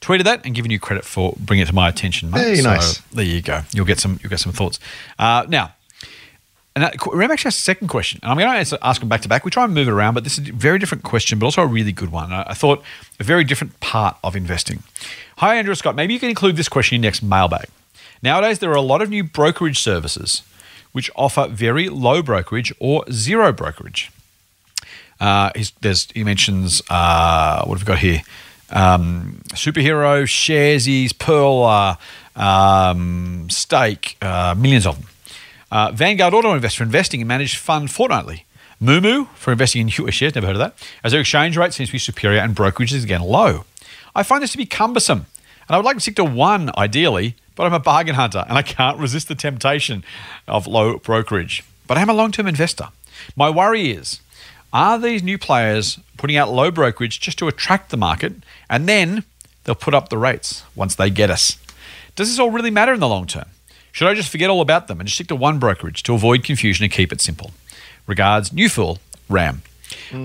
tweeted 0.00 0.24
that 0.24 0.44
and 0.44 0.54
given 0.54 0.70
you 0.70 0.78
credit 0.78 1.04
for 1.04 1.34
bringing 1.38 1.62
it 1.62 1.66
to 1.68 1.74
my 1.74 1.88
attention. 1.88 2.30
Mate. 2.30 2.42
Very 2.42 2.56
So 2.56 2.70
nice. 2.70 2.98
There 3.12 3.24
you 3.24 3.40
go. 3.42 3.62
You'll 3.72 3.86
get 3.86 3.98
some. 4.00 4.18
You'll 4.22 4.30
get 4.30 4.40
some 4.40 4.52
thoughts. 4.52 4.78
Uh, 5.18 5.44
now, 5.48 5.72
and 6.74 6.84
that, 6.84 6.94
Rem 7.10 7.30
actually 7.30 7.48
has 7.48 7.56
a 7.56 7.60
second 7.60 7.88
question, 7.88 8.20
and 8.22 8.30
I'm 8.30 8.36
going 8.36 8.50
to 8.50 8.58
answer, 8.58 8.76
ask 8.82 9.00
them 9.00 9.08
back 9.08 9.22
to 9.22 9.28
back. 9.28 9.46
We 9.46 9.50
try 9.50 9.64
and 9.64 9.72
move 9.72 9.88
it 9.88 9.92
around, 9.92 10.12
but 10.12 10.24
this 10.24 10.38
is 10.38 10.48
a 10.50 10.52
very 10.52 10.78
different 10.78 11.04
question, 11.04 11.38
but 11.38 11.46
also 11.46 11.62
a 11.62 11.66
really 11.66 11.92
good 11.92 12.12
one. 12.12 12.32
I, 12.32 12.42
I 12.48 12.54
thought 12.54 12.82
a 13.18 13.24
very 13.24 13.44
different 13.44 13.80
part 13.80 14.18
of 14.22 14.36
investing. 14.36 14.82
Hi, 15.38 15.56
Andrew 15.56 15.74
Scott. 15.74 15.94
Maybe 15.94 16.12
you 16.12 16.20
can 16.20 16.28
include 16.28 16.56
this 16.56 16.68
question 16.68 16.96
in 16.96 17.02
your 17.02 17.08
next 17.08 17.22
mailbag. 17.22 17.66
Nowadays, 18.22 18.58
there 18.58 18.70
are 18.70 18.76
a 18.76 18.82
lot 18.82 19.00
of 19.00 19.08
new 19.08 19.24
brokerage 19.24 19.78
services 19.78 20.42
which 20.92 21.10
offer 21.16 21.46
very 21.48 21.88
low 21.88 22.22
brokerage 22.22 22.72
or 22.78 23.04
zero 23.10 23.52
brokerage. 23.52 24.10
Uh, 25.20 25.50
there's, 25.80 26.08
he 26.12 26.24
mentions, 26.24 26.82
uh, 26.90 27.64
what 27.64 27.78
have 27.78 27.86
we 27.86 27.92
got 27.92 27.98
here? 27.98 28.22
Um, 28.70 29.40
superhero, 29.48 30.24
Sharesies, 30.24 31.16
Pearl, 31.16 31.62
uh, 31.64 31.96
um, 32.40 33.48
Stake, 33.50 34.16
uh, 34.20 34.54
millions 34.56 34.86
of 34.86 35.00
them. 35.00 35.08
Uh, 35.70 35.92
Vanguard 35.92 36.34
Auto 36.34 36.54
Invest 36.54 36.76
for 36.76 36.84
investing 36.84 37.20
and 37.20 37.28
managed 37.28 37.56
fund 37.56 37.90
fortnightly. 37.90 38.44
Moomoo 38.82 39.28
for 39.34 39.52
investing 39.52 39.82
in 39.82 39.88
US 39.88 40.14
shares, 40.14 40.34
never 40.34 40.46
heard 40.46 40.56
of 40.56 40.60
that. 40.60 40.74
As 41.02 41.12
their 41.12 41.20
exchange 41.20 41.56
rate 41.56 41.72
seems 41.72 41.88
to 41.88 41.92
be 41.92 41.98
superior 41.98 42.40
and 42.40 42.54
brokerage 42.54 42.92
is 42.92 43.04
again 43.04 43.22
low. 43.22 43.64
I 44.14 44.22
find 44.22 44.42
this 44.42 44.52
to 44.52 44.58
be 44.58 44.66
cumbersome 44.66 45.26
and 45.68 45.74
I 45.74 45.76
would 45.78 45.84
like 45.84 45.96
to 45.96 46.00
stick 46.00 46.16
to 46.16 46.24
one 46.24 46.70
ideally, 46.76 47.34
but 47.54 47.66
I'm 47.66 47.72
a 47.72 47.80
bargain 47.80 48.14
hunter 48.14 48.44
and 48.48 48.56
I 48.56 48.62
can't 48.62 48.98
resist 48.98 49.28
the 49.28 49.34
temptation 49.34 50.04
of 50.46 50.66
low 50.66 50.98
brokerage. 50.98 51.64
But 51.86 51.98
I 51.98 52.02
am 52.02 52.10
a 52.10 52.14
long 52.14 52.32
term 52.32 52.46
investor. 52.46 52.88
My 53.34 53.48
worry 53.48 53.90
is 53.90 54.20
are 54.76 54.98
these 54.98 55.22
new 55.22 55.38
players 55.38 55.98
putting 56.18 56.36
out 56.36 56.52
low 56.52 56.70
brokerage 56.70 57.18
just 57.18 57.38
to 57.38 57.48
attract 57.48 57.88
the 57.88 57.96
market 57.96 58.34
and 58.68 58.86
then 58.86 59.24
they'll 59.64 59.74
put 59.74 59.94
up 59.94 60.10
the 60.10 60.18
rates 60.18 60.64
once 60.74 60.94
they 60.94 61.08
get 61.08 61.30
us? 61.30 61.56
Does 62.14 62.28
this 62.28 62.38
all 62.38 62.50
really 62.50 62.70
matter 62.70 62.92
in 62.92 63.00
the 63.00 63.08
long 63.08 63.26
term? 63.26 63.46
Should 63.92 64.06
I 64.06 64.12
just 64.12 64.28
forget 64.28 64.50
all 64.50 64.60
about 64.60 64.86
them 64.86 65.00
and 65.00 65.06
just 65.06 65.14
stick 65.16 65.28
to 65.28 65.36
one 65.36 65.58
brokerage 65.58 66.02
to 66.02 66.12
avoid 66.12 66.44
confusion 66.44 66.84
and 66.84 66.92
keep 66.92 67.10
it 67.10 67.22
simple? 67.22 67.52
Regards, 68.06 68.52
new 68.52 68.68
fool, 68.68 68.98
Ram. 69.30 69.62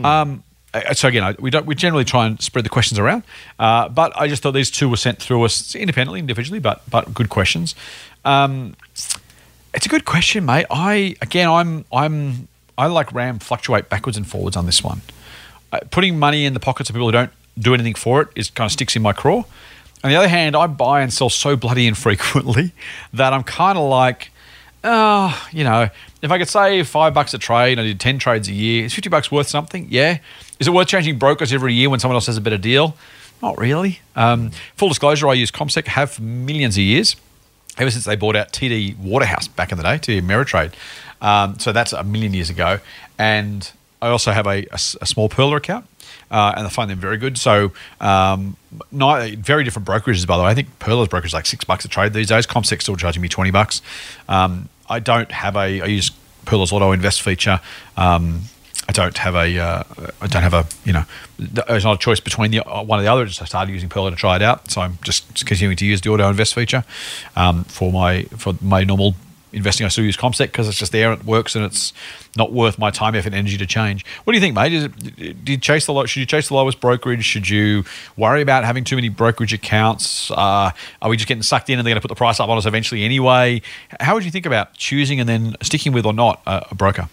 Um, 0.04 0.44
uh, 0.74 0.94
so 0.94 1.08
again, 1.08 1.34
we 1.40 1.50
don't 1.50 1.66
we 1.66 1.74
generally 1.74 2.04
try 2.04 2.26
and 2.26 2.42
spread 2.42 2.66
the 2.66 2.70
questions 2.70 3.00
around, 3.00 3.24
uh, 3.58 3.88
but 3.88 4.12
I 4.20 4.28
just 4.28 4.44
thought 4.44 4.52
these 4.52 4.70
two 4.70 4.90
were 4.90 4.98
sent 4.98 5.20
through 5.20 5.44
us 5.44 5.76
independently, 5.76 6.20
individually, 6.20 6.60
but 6.60 6.82
but 6.90 7.14
good 7.14 7.30
questions. 7.30 7.74
Um, 8.26 8.76
it's 9.74 9.86
a 9.86 9.90
good 9.90 10.04
question, 10.04 10.46
mate. 10.46 10.66
I 10.70 11.16
again, 11.22 11.50
I'm 11.50 11.86
I'm 11.94 12.50
I 12.78 12.88
like 12.88 13.14
Ram 13.14 13.40
fluctuate 13.40 13.90
backwards 13.90 14.18
and 14.18 14.28
forwards 14.28 14.56
on 14.56 14.66
this 14.66 14.84
one. 14.84 15.02
Uh, 15.72 15.80
putting 15.90 16.20
money 16.20 16.46
in 16.46 16.54
the 16.54 16.60
pockets 16.60 16.90
of 16.90 16.96
people 16.96 17.08
who 17.08 17.12
don't 17.12 17.32
do 17.58 17.74
anything 17.74 17.94
for 17.94 18.22
it 18.22 18.30
is 18.36 18.50
kind 18.50 18.66
of 18.68 18.72
sticks 18.72 18.96
in 18.96 19.02
my 19.02 19.14
craw. 19.14 19.44
On 20.04 20.10
the 20.10 20.16
other 20.16 20.28
hand, 20.28 20.56
I 20.56 20.68
buy 20.68 21.02
and 21.02 21.14
sell 21.14 21.30
so 21.30 21.56
bloody 21.56 21.88
infrequently 21.88 22.74
that 23.14 23.34
I'm 23.34 23.44
kind 23.44 23.78
of 23.78 23.88
like, 23.88 24.32
oh, 24.84 25.48
you 25.52 25.64
know, 25.64 25.90
if 26.22 26.32
I 26.32 26.38
could 26.38 26.50
save 26.50 26.88
five 26.88 27.14
bucks 27.14 27.34
a 27.34 27.38
trade, 27.38 27.74
and 27.74 27.82
I 27.82 27.84
did 27.86 28.00
ten 28.00 28.20
trades 28.20 28.48
a 28.48 28.54
year. 28.54 28.86
Is 28.86 28.94
fifty 28.94 29.10
bucks 29.10 29.32
worth 29.32 29.48
something? 29.48 29.88
Yeah. 29.90 30.20
Is 30.60 30.68
it 30.68 30.72
worth 30.72 30.88
changing 30.88 31.18
brokers 31.18 31.54
every 31.54 31.74
year 31.74 31.90
when 31.90 32.00
someone 32.00 32.16
else 32.16 32.28
has 32.28 32.38
a 32.38 32.42
better 32.42 32.58
deal? 32.58 32.96
Not 33.42 33.58
really. 33.58 34.00
Um, 34.16 34.52
full 34.76 34.90
disclosure: 34.90 35.28
I 35.28 35.34
use 35.34 35.52
CommSec, 35.52 35.88
have 35.88 36.12
for 36.12 36.22
millions 36.22 36.78
of 36.78 36.84
years 36.84 37.16
ever 37.78 37.90
since 37.90 38.06
they 38.06 38.16
bought 38.16 38.36
out 38.36 38.52
TD 38.52 38.98
Waterhouse 38.98 39.48
back 39.48 39.72
in 39.72 39.78
the 39.78 39.84
day, 39.84 39.98
TD 39.98 40.22
Ameritrade. 40.22 40.74
Um, 41.22 41.60
so 41.60 41.72
that's 41.72 41.94
a 41.94 42.04
million 42.04 42.34
years 42.34 42.50
ago. 42.50 42.80
And 43.18 43.72
I 44.02 44.10
also 44.10 44.32
have 44.32 44.48
a 44.48 44.66
a 44.72 44.78
small 45.06 45.30
Pearler 45.30 45.58
account, 45.58 45.86
uh, 46.32 46.54
and 46.56 46.66
I 46.66 46.70
find 46.70 46.90
them 46.90 47.00
very 47.00 47.18
good. 47.18 47.38
So, 47.38 47.72
um, 48.00 48.58
not, 48.92 49.30
very 49.32 49.64
different 49.64 49.88
brokerages, 49.88 50.26
by 50.26 50.38
the 50.38 50.44
way. 50.44 50.50
I 50.50 50.56
think 50.56 50.80
Pearler's 50.80 51.10
brokerage 51.10 51.32
is 51.32 51.34
like 51.34 51.46
six 51.46 51.64
bucks 51.64 51.86
a 51.86 51.88
trade 51.88 52.14
these 52.14 52.28
days. 52.28 52.48
CommSec 52.48 52.82
still 52.82 52.96
charging 52.96 53.22
me 53.22 53.30
20 53.30 53.52
bucks. 53.52 53.82
Um, 54.28 54.70
I 54.90 55.00
don't 55.00 55.32
have 55.32 55.56
a, 55.56 55.82
I 55.82 55.86
use 55.86 56.12
Pearler's 56.46 56.72
Auto 56.72 56.92
Invest 56.92 57.22
feature. 57.22 57.60
Um, 57.98 58.44
I 58.90 58.94
don't 58.94 59.18
have 59.18 59.36
a, 59.36 59.58
uh, 59.58 59.84
I 60.22 60.28
don't 60.28 60.42
have 60.42 60.54
a, 60.54 60.66
you 60.84 60.94
know, 60.94 61.04
there's 61.38 61.86
not 61.86 61.96
a 61.96 62.00
choice 62.00 62.20
between 62.20 62.52
the 62.52 62.62
uh, 62.62 62.82
one 62.82 63.00
or 63.00 63.04
the 63.04 63.12
other. 63.12 63.26
Just 63.26 63.42
I 63.42 63.46
started 63.46 63.72
using 63.72 63.90
Perler 63.90 64.10
to 64.10 64.16
try 64.16 64.36
it 64.36 64.42
out, 64.42 64.72
so 64.72 64.82
I'm 64.82 64.98
just 65.04 65.46
continuing 65.46 65.78
to 65.78 65.86
use 65.86 66.02
the 66.02 66.10
Auto 66.10 66.28
Invest 66.28 66.56
feature 66.56 66.84
um, 67.36 67.64
for 67.66 67.92
my 67.92 68.24
for 68.38 68.56
my 68.62 68.84
normal 68.84 69.16
investing. 69.54 69.86
I 69.86 69.90
still 69.90 70.04
use 70.04 70.18
CommSec 70.18 70.48
because 70.48 70.68
it's 70.68 70.78
just 70.78 70.92
there 70.92 71.12
it 71.14 71.26
works, 71.26 71.56
and 71.56 71.66
it's 71.66 71.94
not 72.38 72.52
worth 72.52 72.80
my 72.80 72.92
time, 72.92 73.16
effort, 73.16 73.28
and 73.28 73.36
energy 73.36 73.58
to 73.58 73.66
change. 73.66 74.06
What 74.24 74.34
do 74.34 74.38
you 74.38 74.42
think, 74.42 74.56
mate? 74.56 74.74
It, 74.74 75.46
do 75.46 75.52
you 75.52 75.58
chase 75.58 75.86
the 75.86 76.06
should 76.06 76.20
you 76.20 76.26
chase 76.26 76.48
the 76.48 76.56
lowest 76.56 76.80
brokerage? 76.80 77.26
Should 77.26 77.50
you 77.50 77.84
worry 78.18 78.42
about 78.42 78.64
having 78.64 78.84
too 78.84 78.96
many 78.96 79.10
brokerage 79.10 79.54
accounts? 79.54 80.32
Uh, 80.32 80.72
are 81.02 81.10
we 81.10 81.18
just 81.18 81.28
getting 81.28 81.44
sucked 81.44 81.70
in 81.70 81.80
and 81.80 81.86
they're 81.86 81.92
going 81.92 82.02
to 82.02 82.08
put 82.08 82.14
the 82.14 82.18
price 82.18 82.40
up 82.40 82.50
on 82.50 82.58
us 82.58 82.66
eventually 82.66 83.04
anyway? 83.04 83.62
How 84.00 84.14
would 84.14 84.26
you 84.26 84.32
think 84.32 84.46
about 84.46 84.74
choosing 84.76 85.20
and 85.20 85.28
then 85.28 85.56
sticking 85.62 85.92
with 85.94 86.06
or 86.06 86.14
not 86.14 86.42
a, 86.46 86.68
a 86.72 86.76
broker? 86.76 87.10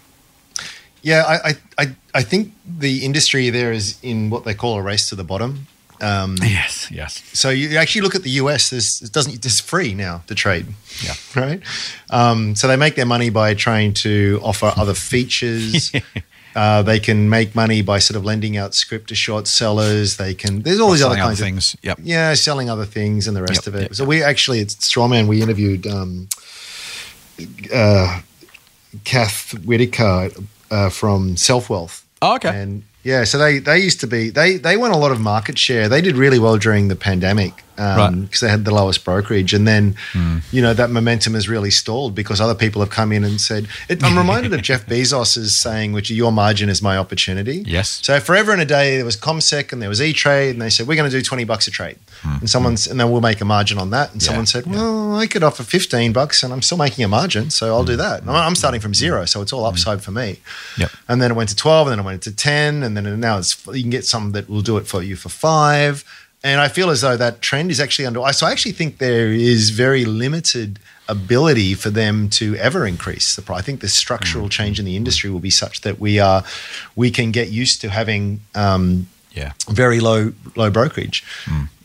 Yeah, 1.01 1.23
I, 1.25 1.53
I, 1.77 1.95
I 2.13 2.23
think 2.23 2.53
the 2.65 3.05
industry 3.05 3.49
there 3.49 3.71
is 3.71 3.97
in 4.03 4.29
what 4.29 4.43
they 4.43 4.53
call 4.53 4.77
a 4.77 4.81
race 4.81 5.07
to 5.09 5.15
the 5.15 5.23
bottom. 5.23 5.67
Um, 6.01 6.35
Yes, 6.41 6.87
yes. 6.91 7.21
so 7.33 7.49
you 7.49 7.77
actually 7.77 8.01
look 8.01 8.15
at 8.15 8.23
the 8.23 8.29
US. 8.41 8.69
There's 8.69 9.01
it 9.01 9.11
doesn't 9.11 9.45
it's 9.45 9.59
free 9.59 9.93
now 9.93 10.23
to 10.27 10.35
trade. 10.35 10.65
Yeah. 11.03 11.13
Right. 11.35 11.61
Um, 12.09 12.55
so 12.55 12.67
they 12.67 12.75
make 12.77 12.95
their 12.95 13.05
money 13.05 13.29
by 13.29 13.53
trying 13.53 13.93
to 13.95 14.39
offer 14.43 14.71
other 14.77 14.93
features. 14.93 15.91
uh, 16.55 16.81
they 16.83 16.99
can 16.99 17.29
make 17.29 17.53
money 17.55 17.81
by 17.81 17.99
sort 17.99 18.15
of 18.17 18.23
lending 18.25 18.57
out 18.57 18.73
scrip 18.73 19.07
to 19.07 19.15
short 19.15 19.47
sellers. 19.47 20.17
They 20.17 20.33
can. 20.33 20.61
There's 20.61 20.79
all 20.79 20.91
these 20.91 21.03
other 21.03 21.15
kinds 21.15 21.25
other 21.25 21.33
of 21.33 21.39
things. 21.53 21.75
Yep. 21.83 21.99
Yeah, 22.03 22.33
selling 22.35 22.69
other 22.69 22.85
things 22.85 23.27
and 23.27 23.35
the 23.35 23.41
rest 23.41 23.65
Yep, 23.65 23.67
of 23.67 23.75
it. 23.75 23.81
yep, 23.81 23.95
so 23.95 24.05
we 24.05 24.23
actually, 24.23 24.59
it's 24.59 24.75
Strawman. 24.75 25.27
We 25.27 25.41
interviewed 25.41 25.85
um, 25.87 26.27
uh, 27.73 28.21
Cath 29.03 29.53
Whitaker 29.65 30.29
uh, 30.71 30.89
from 30.89 31.35
SelfWealth. 31.35 32.03
Oh, 32.21 32.35
okay. 32.35 32.49
And 32.49 32.83
yeah, 33.03 33.23
so 33.23 33.37
they 33.37 33.59
they 33.59 33.79
used 33.79 33.99
to 34.01 34.07
be 34.07 34.29
they 34.29 34.57
they 34.57 34.75
won 34.77 34.91
a 34.91 34.97
lot 34.97 35.11
of 35.11 35.19
market 35.19 35.57
share. 35.57 35.87
They 35.87 36.01
did 36.01 36.15
really 36.15 36.39
well 36.39 36.57
during 36.57 36.87
the 36.87 36.95
pandemic 36.95 37.63
because 37.79 37.97
Right. 37.97 38.13
Hmm. 38.13 38.45
they 38.45 38.49
had 38.49 38.65
the 38.65 38.73
lowest 38.73 39.05
brokerage, 39.05 39.53
and 39.53 39.65
then 39.67 39.95
you 40.51 40.61
know 40.61 40.73
that 40.73 40.89
momentum 40.89 41.33
has 41.33 41.47
really 41.47 41.71
stalled 41.71 42.13
because 42.13 42.41
other 42.41 42.55
people 42.55 42.81
have 42.81 42.89
come 42.89 43.11
in 43.13 43.23
and 43.23 43.39
said. 43.39 43.67
It, 43.87 44.03
I'm 44.03 44.17
reminded 44.17 44.53
of 44.53 44.61
Jeff 44.61 44.85
Bezos's 44.91 45.57
saying, 45.57 45.93
"Which 45.93 46.09
your 46.11 46.31
margin 46.31 46.67
is 46.69 46.81
my 46.81 46.97
opportunity." 46.97 47.63
Yes. 47.65 47.99
So 48.03 48.19
forever 48.19 48.51
and 48.51 48.61
a 48.61 48.65
day 48.65 48.97
there 48.97 49.05
was 49.05 49.15
CommSec 49.15 49.71
and 49.71 49.81
there 49.81 49.89
was 49.89 50.01
E 50.01 50.11
Trade, 50.13 50.51
and 50.51 50.61
they 50.61 50.69
said 50.69 50.87
we're 50.87 50.95
going 50.97 51.09
to 51.09 51.17
do 51.17 51.21
twenty 51.23 51.45
bucks 51.45 51.67
a 51.67 51.71
trade, 51.71 51.97
and 52.23 52.49
someone's 52.49 52.85
and 52.87 52.99
then 52.99 53.09
we'll 53.11 53.21
make 53.21 53.39
a 53.41 53.45
margin 53.45 53.77
on 53.77 53.89
that. 53.91 54.11
And 54.11 54.21
Hmm. 54.21 54.25
Yeah, 54.25 54.27
someone 54.27 54.45
said, 54.45 54.65
yeah. 54.67 54.73
well, 54.73 55.15
I 55.15 55.25
could 55.27 55.43
offer 55.43 55.63
fifteen 55.63 56.11
bucks, 56.11 56.43
and 56.43 56.51
I'm 56.51 56.61
still 56.61 56.77
making 56.77 57.05
a 57.05 57.07
margin, 57.07 57.49
so 57.49 57.67
I'll 57.73 57.85
do 57.85 57.95
that. 57.95 58.21
And 58.21 58.29
I'm 58.31 58.55
starting 58.55 58.81
from 58.81 58.93
zero, 58.93 59.23
so 59.25 59.41
it's 59.41 59.53
all 59.53 59.65
upside 59.65 60.01
for 60.03 60.11
me. 60.11 60.39
Hmm. 60.75 60.81
Yep. 60.81 60.91
And 61.07 61.21
then 61.21 61.31
it 61.31 61.35
went 61.35 61.49
to 61.49 61.55
12, 61.55 61.87
and 61.87 61.91
then 61.93 61.99
it 61.99 62.05
went 62.05 62.21
to 62.23 62.35
10, 62.35 62.83
and 62.83 62.95
then 62.97 63.19
now 63.19 63.37
it's 63.37 63.55
you 63.67 63.81
can 63.81 63.89
get 63.89 64.05
some 64.05 64.31
that 64.33 64.49
will 64.49 64.61
do 64.61 64.77
it 64.77 64.85
for 64.87 65.01
you 65.01 65.15
for 65.15 65.29
five. 65.29 66.03
And 66.43 66.61
I 66.61 66.69
feel 66.69 66.89
as 66.89 67.01
though 67.01 67.17
that 67.17 67.41
trend 67.41 67.69
is 67.69 67.79
actually 67.81 68.05
under. 68.05 68.21
So 68.31 68.45
I 68.47 68.51
actually 68.51 68.71
think 68.71 68.97
there 68.99 69.27
is 69.33 69.71
very 69.71 70.05
limited 70.05 70.79
ability 71.09 71.73
for 71.73 71.89
them 71.89 72.29
to 72.29 72.55
ever 72.55 72.85
increase 72.85 73.35
the 73.35 73.41
price. 73.41 73.59
I 73.59 73.61
think 73.63 73.81
the 73.81 73.89
structural 73.89 74.45
Mm. 74.45 74.51
change 74.51 74.79
in 74.79 74.85
the 74.85 74.95
industry 74.95 75.29
will 75.29 75.39
be 75.39 75.49
such 75.49 75.81
that 75.81 75.99
we 75.99 76.19
are 76.19 76.43
we 76.95 77.09
can 77.11 77.31
get 77.31 77.49
used 77.49 77.81
to 77.81 77.89
having 77.89 78.39
um, 78.55 79.07
Yeah. 79.33 79.51
very 79.69 79.99
low 79.99 80.31
low 80.55 80.69
brokerage. 80.69 81.23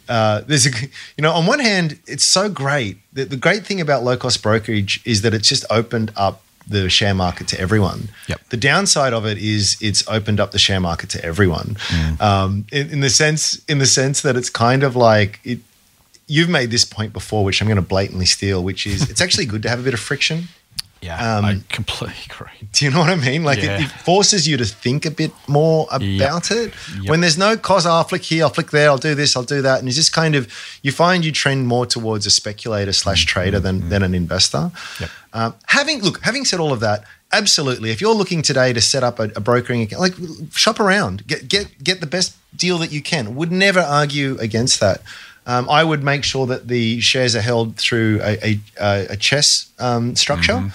uh, 0.09 0.43
there's 0.47 0.67
a 0.67 0.71
you 1.17 1.23
know 1.23 1.33
on 1.33 1.47
one 1.47 1.59
hand 1.61 1.99
it's 2.07 2.27
so 2.27 2.49
great 2.51 2.99
the, 3.15 3.25
the 3.25 3.37
great 3.39 3.65
thing 3.67 3.81
about 3.81 4.05
low 4.05 4.17
cost 4.17 4.43
brokerage 4.43 5.01
is 5.07 5.23
that 5.23 5.33
it's 5.33 5.49
just 5.49 5.65
opened 5.71 6.13
up 6.17 6.43
the 6.67 6.89
share 6.89 7.15
market 7.15 7.49
to 7.49 7.61
everyone. 7.61 8.09
Yep. 8.29 8.49
The 8.49 8.57
downside 8.57 9.13
of 9.13 9.27
it 9.27 9.39
is 9.39 9.77
it's 9.81 10.07
opened 10.09 10.41
up 10.41 10.53
the 10.53 10.59
share 10.59 10.81
market 10.81 11.11
to 11.11 11.25
everyone, 11.25 11.77
um, 12.21 12.67
in, 12.73 12.91
in 12.91 13.01
the 13.01 13.11
sense 13.11 13.63
in 13.67 13.79
the 13.79 13.87
sense 13.87 14.23
that 14.23 14.37
it's 14.37 14.51
kind 14.51 14.83
of 14.83 14.97
like 14.97 15.41
it. 15.45 15.61
You've 16.27 16.49
made 16.49 16.71
this 16.71 16.87
point 16.87 17.13
before, 17.13 17.45
which 17.45 17.61
I'm 17.61 17.69
going 17.69 17.77
to 17.77 17.83
blatantly 17.83 18.25
steal, 18.25 18.65
which 18.65 18.87
is 18.87 19.11
it's 19.11 19.21
actually 19.21 19.45
good 19.45 19.63
to 19.65 19.69
have 19.69 19.79
a 19.79 19.83
bit 19.83 19.93
of 19.93 20.01
friction. 20.01 20.49
Yeah, 21.05 21.37
Um, 21.37 21.45
I 21.45 21.61
completely 21.69 22.17
agree. 22.31 22.69
Do 22.73 22.85
you 22.85 22.91
know 22.91 23.01
what 23.01 23.11
I 23.11 23.17
mean? 23.17 23.45
Like 23.45 23.63
Yeah. 23.63 23.77
it, 23.79 23.83
it 23.85 23.91
forces 23.91 24.49
you 24.49 24.57
to 24.57 24.65
think 24.65 25.05
a 25.05 25.11
bit 25.11 25.33
more 25.47 25.87
about 25.91 26.51
it. 26.51 26.73
Yep. 27.01 27.09
When 27.11 27.21
there's 27.21 27.37
no 27.39 27.57
cause, 27.57 27.85
oh, 27.87 27.91
I'll 27.93 28.05
flick 28.05 28.23
here, 28.23 28.45
I'll 28.45 28.51
flick 28.59 28.71
there, 28.71 28.89
I'll 28.89 28.97
do 29.11 29.15
this, 29.15 29.37
I'll 29.37 29.43
do 29.57 29.61
that, 29.63 29.79
and 29.81 29.89
it's 29.89 29.97
just 29.97 30.13
kind 30.13 30.35
of 30.35 30.43
you 30.83 30.93
find 30.93 31.25
you 31.25 31.33
trend 31.33 31.67
more 31.69 31.85
towards 31.87 32.25
a 32.27 32.31
speculator 32.31 32.93
slash 32.93 33.27
trader 33.27 33.61
than 33.61 33.89
than 33.91 34.03
an 34.03 34.15
investor. 34.15 34.71
Yep. 35.01 35.11
Um, 35.35 35.55
having 35.67 36.01
look, 36.03 36.21
having 36.23 36.45
said 36.47 36.59
all 36.61 36.73
of 36.73 36.81
that, 36.81 37.05
absolutely. 37.33 37.91
If 37.91 38.01
you're 38.01 38.15
looking 38.15 38.41
today 38.43 38.73
to 38.73 38.81
set 38.81 39.03
up 39.03 39.19
a, 39.19 39.25
a 39.37 39.41
brokering 39.41 39.83
account, 39.83 40.01
like 40.01 40.15
shop 40.53 40.81
around, 40.81 41.27
get 41.27 41.49
get 41.49 41.67
get 41.85 42.01
the 42.01 42.07
best 42.07 42.35
deal 42.57 42.79
that 42.79 42.93
you 42.93 43.03
can. 43.03 43.35
Would 43.35 43.53
never 43.53 43.81
argue 43.81 44.39
against 44.39 44.81
that. 44.81 45.03
Um, 45.47 45.69
I 45.69 45.85
would 45.85 46.03
make 46.03 46.25
sure 46.25 46.47
that 46.47 46.69
the 46.69 47.01
shares 47.03 47.37
are 47.37 47.43
held 47.43 47.77
through 47.77 48.21
a, 48.23 48.59
a, 48.81 49.07
a 49.11 49.17
CHESS 49.17 49.67
um, 49.79 50.17
structure. 50.17 50.73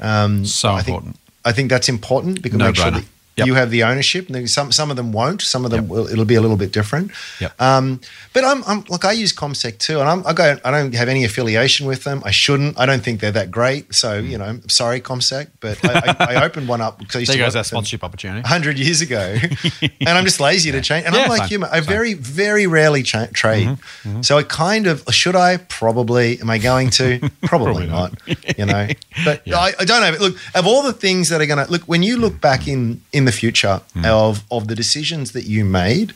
Um, 0.00 0.44
So 0.44 0.70
I 0.70 0.82
think, 0.82 0.96
important. 0.96 1.16
I 1.44 1.52
think 1.52 1.70
that's 1.70 1.88
important 1.88 2.42
because 2.42 2.58
No 2.58 2.66
make 2.66 2.76
sure 2.76 2.90
that 2.90 3.04
Yep. 3.36 3.46
you 3.46 3.54
have 3.54 3.70
the 3.70 3.82
ownership. 3.82 4.28
And 4.28 4.48
Some 4.48 4.70
some 4.72 4.90
of 4.90 4.96
them 4.96 5.12
won't. 5.12 5.42
Some 5.42 5.64
of 5.64 5.70
them 5.70 5.88
will. 5.88 6.06
It'll 6.08 6.24
be 6.24 6.36
a 6.36 6.40
little 6.40 6.56
bit 6.56 6.72
different. 6.72 7.10
Yep. 7.40 7.60
Um, 7.60 8.00
but 8.32 8.44
I'm, 8.44 8.62
I'm 8.64 8.84
look. 8.88 9.04
I 9.04 9.12
use 9.12 9.32
CommSec 9.32 9.78
too, 9.78 9.98
and 10.00 10.08
I'm, 10.08 10.26
I 10.26 10.32
go. 10.32 10.56
I 10.64 10.70
don't 10.70 10.94
have 10.94 11.08
any 11.08 11.24
affiliation 11.24 11.86
with 11.86 12.04
them. 12.04 12.22
I 12.24 12.30
shouldn't. 12.30 12.78
I 12.78 12.86
don't 12.86 13.02
think 13.02 13.20
they're 13.20 13.32
that 13.32 13.50
great. 13.50 13.94
So 13.94 14.22
mm. 14.22 14.30
you 14.30 14.38
know, 14.38 14.60
sorry 14.68 15.00
CommSec, 15.00 15.48
but 15.60 15.78
I, 15.84 16.16
I, 16.18 16.34
I 16.36 16.44
opened 16.44 16.68
one 16.68 16.80
up 16.80 16.98
because 16.98 17.16
I 17.16 17.18
used 17.20 17.30
There 17.32 17.38
to 17.38 17.44
goes 17.44 17.54
that 17.54 17.66
sponsorship 17.66 18.04
opportunity. 18.04 18.42
100 18.42 18.78
years 18.78 19.00
ago 19.00 19.36
and 20.00 20.08
i'm 20.08 20.24
just 20.24 20.40
lazy 20.40 20.70
to 20.72 20.80
change 20.80 21.06
and 21.06 21.14
Yeah, 21.14 21.22
i'm 21.22 21.28
like 21.28 21.50
you 21.50 21.64
i 21.64 21.80
very 21.80 22.14
very 22.14 22.66
rarely 22.66 23.02
cha- 23.02 23.26
trade 23.32 23.66
mm-hmm. 23.68 24.08
Mm-hmm. 24.08 24.22
so 24.22 24.38
i 24.38 24.42
kind 24.42 24.86
of 24.86 25.02
should 25.10 25.36
i 25.36 25.56
probably 25.56 26.40
am 26.40 26.50
i 26.50 26.58
going 26.58 26.90
to 26.90 27.18
probably, 27.42 27.86
Probably 27.86 27.86
not. 27.86 28.12
not. 28.26 28.58
you 28.58 28.66
know 28.66 28.88
but 29.24 29.42
Yeah. 29.46 29.58
I, 29.58 29.72
I 29.80 29.84
don't 29.84 30.00
know 30.02 30.18
look 30.26 30.36
of 30.54 30.66
all 30.66 30.82
the 30.82 30.92
things 30.92 31.28
that 31.30 31.40
are 31.40 31.46
going 31.46 31.64
to 31.64 31.70
look 31.70 31.82
when 31.82 32.02
you 32.02 32.16
look 32.18 32.40
back 32.40 32.66
in 32.68 33.00
in 33.12 33.23
the 33.24 33.32
future 33.32 33.80
Mm. 33.96 34.04
of 34.06 34.42
of 34.50 34.68
the 34.68 34.74
decisions 34.74 35.32
that 35.32 35.44
you 35.44 35.64
made 35.64 36.12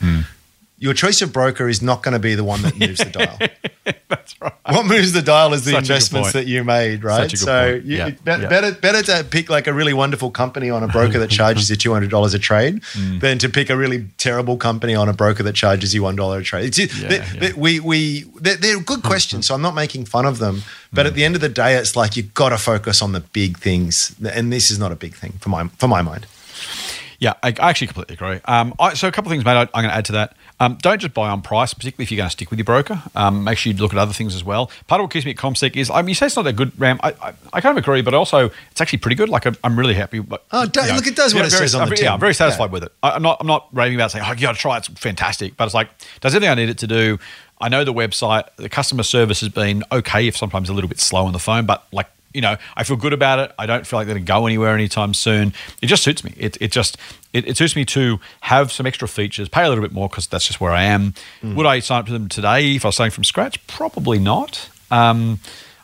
your 0.81 0.95
choice 0.95 1.21
of 1.23 1.33
broker 1.33 1.69
is 1.69 1.83
not 1.83 2.05
going 2.05 2.13
to 2.13 2.21
be 2.21 2.37
the 2.37 2.45
one 2.45 2.63
that 2.63 2.79
moves 2.79 3.01
the 3.01 3.11
dial. 3.11 3.37
That's 4.09 4.41
right. 4.41 4.53
What 4.71 4.87
moves 4.87 5.11
the 5.13 5.23
dial 5.23 5.53
is 5.53 5.65
the 5.65 5.73
Such 5.73 5.81
investments 5.81 6.33
that 6.35 6.47
you 6.47 6.63
made, 6.63 7.03
right? 7.03 7.23
Such 7.29 7.33
a 7.33 7.37
good 7.37 7.45
so 7.45 7.67
you, 7.85 7.97
Yeah, 7.97 8.11
bet- 8.23 8.41
yeah. 8.43 8.49
better 8.49 8.71
better 8.73 9.03
to 9.03 9.25
pick 9.25 9.51
like 9.51 9.67
a 9.67 9.73
really 9.73 9.93
wonderful 9.93 10.31
company 10.31 10.71
on 10.71 10.85
a 10.85 10.87
broker 10.87 11.19
that 11.19 11.31
charges 11.31 11.69
you 11.69 11.75
two 11.75 11.93
hundred 11.93 12.11
dollars 12.11 12.33
a 12.33 12.39
trade 12.39 12.75
Mm. 12.95 13.19
than 13.21 13.39
to 13.39 13.49
pick 13.49 13.71
a 13.71 13.77
really 13.77 14.07
terrible 14.19 14.57
company 14.57 14.95
on 14.95 15.09
a 15.09 15.13
broker 15.13 15.43
that 15.43 15.57
charges 15.57 15.95
you 15.95 16.05
one 16.05 16.15
dollar 16.15 16.39
a 16.39 16.45
trade. 16.45 16.73
Just, 16.75 16.95
Yeah, 16.95 17.09
they- 17.09 17.25
they- 17.41 17.53
we 17.65 17.81
we 17.81 17.99
they're, 18.41 18.57
they're 18.63 18.79
good 18.93 19.03
questions, 19.03 19.47
so 19.49 19.55
I'm 19.57 19.63
not 19.63 19.75
making 19.75 20.05
fun 20.07 20.27
of 20.27 20.39
them. 20.39 20.63
But 20.93 21.07
Mm. 21.07 21.09
at 21.09 21.15
the 21.17 21.25
end 21.25 21.35
of 21.35 21.41
the 21.41 21.49
day, 21.65 21.75
it's 21.75 21.97
like 21.97 22.17
you've 22.17 22.35
got 22.35 22.51
to 22.51 22.59
focus 22.73 23.03
on 23.03 23.11
the 23.13 23.21
big 23.33 23.59
things, 23.59 24.13
and 24.37 24.53
this 24.53 24.71
is 24.71 24.79
not 24.79 24.93
a 24.93 24.97
big 25.05 25.15
thing 25.17 25.33
for 25.41 25.49
my 25.49 25.63
for 25.81 25.89
my 25.89 26.03
mind. 26.03 26.25
Yeah, 27.21 27.33
I, 27.43 27.49
I 27.49 27.71
actually 27.71 27.89
completely 27.89 28.15
agree. 28.15 28.39
Um, 28.45 28.75
I, 28.79 28.95
so 28.95 29.09
a 29.09 29.13
couple 29.13 29.29
of 29.29 29.33
things, 29.33 29.45
mate. 29.45 29.57
I, 29.57 29.63
I'm 29.63 29.67
going 29.83 29.89
to 29.89 29.95
add 29.95 30.05
to 30.05 30.13
that. 30.13 30.37
Um, 30.61 30.79
don't 30.81 31.01
just 31.01 31.15
buy 31.15 31.29
on 31.29 31.43
price, 31.43 31.75
particularly 31.75 32.05
if 32.05 32.13
you're 32.13 32.17
going 32.17 32.29
to 32.29 32.33
stick 32.33 32.49
with 32.51 32.61
your 32.61 32.65
broker. 32.65 33.03
Um, 33.17 33.43
make 33.43 33.59
sure 33.59 33.73
you 33.73 33.79
look 33.79 33.93
at 33.93 33.99
other 33.99 34.13
things 34.13 34.37
as 34.37 34.45
well. 34.45 34.71
Part 34.87 35.01
of 35.01 35.05
what 35.07 35.13
keeps 35.13 35.25
me 35.25 35.33
at 35.33 35.37
CommSec 35.37 35.75
is, 35.77 35.91
I 35.91 36.01
mean, 36.03 36.11
you 36.11 36.15
say 36.15 36.27
it's 36.27 36.37
not 36.37 36.43
that 36.43 36.53
good, 36.55 36.79
Ram. 36.79 37.01
I, 37.03 37.11
I, 37.21 37.33
I 37.55 37.61
kind 37.61 37.77
of 37.77 37.83
agree, 37.83 38.03
but 38.03 38.15
also 38.15 38.51
it's 38.71 38.81
actually 38.81 39.01
pretty 39.01 39.17
good. 39.17 39.29
Like 39.29 39.47
I'm, 39.47 39.57
I'm 39.65 39.77
really 39.77 39.95
happy. 39.95 40.21
But, 40.21 40.45
Oh, 40.53 40.65
do- 40.67 40.81
look, 40.95 41.09
it 41.09 41.17
does 41.17 41.35
what 41.35 41.45
it 41.45 41.51
very, 41.51 41.59
says 41.59 41.75
on 41.75 41.83
I'm 41.83 41.89
the 41.89 41.97
very- 41.97 42.05
Yeah, 42.05 42.11
tin. 42.11 42.15
I'm 42.15 42.21
very 42.21 42.35
satisfied 42.35 42.67
Yeah. 42.67 42.71
with 42.71 42.83
it. 42.85 42.93
I, 43.03 43.11
I'm 43.11 43.23
not. 43.23 43.39
I'm 43.41 43.49
not 43.49 43.67
raving 43.73 43.97
about 43.97 44.13
saying, 44.13 44.25
"Oh, 44.25 44.33
you 44.33 44.41
got 44.41 44.55
to 44.55 44.61
try 44.61 44.77
it. 44.77 44.89
It's 44.89 45.01
fantastic." 45.01 45.57
But 45.57 45.65
it's 45.65 45.75
like, 45.75 45.89
does 46.21 46.35
everything 46.37 46.51
I 46.53 46.55
need 46.55 46.69
it 46.69 46.79
to 46.79 46.87
do. 46.87 47.19
I 47.61 47.69
know 47.69 47.83
the 47.83 47.93
website. 47.93 48.45
The 48.57 48.69
customer 48.69 49.03
service 49.03 49.41
has 49.41 49.49
been 49.49 49.83
okay, 49.91 50.29
if 50.29 50.37
sometimes 50.37 50.69
a 50.69 50.73
little 50.73 50.89
bit 50.89 51.01
slow 51.01 51.27
on 51.27 51.33
the 51.33 51.41
phone, 51.41 51.67
but 51.67 51.85
like 51.93 52.07
you 52.35 52.41
know, 52.41 52.57
I 52.77 52.85
feel 52.85 52.97
good 52.97 53.13
about 53.13 53.39
it. 53.39 53.53
I 53.59 53.67
don't 53.67 53.87
feel 53.87 53.99
like 53.99 54.07
they're 54.07 54.15
going 54.15 54.25
to 54.25 54.33
go 54.33 54.47
anywhere 54.47 54.75
anytime 54.75 55.15
soon. 55.15 55.53
It 55.81 55.87
just 55.87 56.03
suits 56.03 56.23
me. 56.25 56.35
It, 56.37 56.57
it 56.61 56.71
just 56.73 56.97
it, 57.33 57.47
it 57.49 57.57
suits 57.57 57.75
me 57.75 57.85
to 57.87 58.21
have 58.41 58.71
some 58.71 58.87
extra 58.87 59.09
features, 59.09 59.49
pay 59.49 59.65
a 59.65 59.69
little 59.69 59.83
bit 59.83 59.93
more 59.93 60.09
because 60.09 60.27
that's 60.27 60.47
just 60.47 60.61
where 60.61 60.73
I 60.73 60.85
am. 60.85 61.15
Would 61.43 61.67
I 61.67 61.81
sign 61.81 62.01
up 62.01 62.07
to 62.07 62.13
them 62.13 62.29
today 62.29 62.77
if 62.77 62.85
I 62.85 62.89
was 62.89 62.97
starting 62.97 63.13
from 63.13 63.25
scratch? 63.25 63.65
Probably 63.67 64.19
not. 64.19 64.69
Um, 64.91 65.41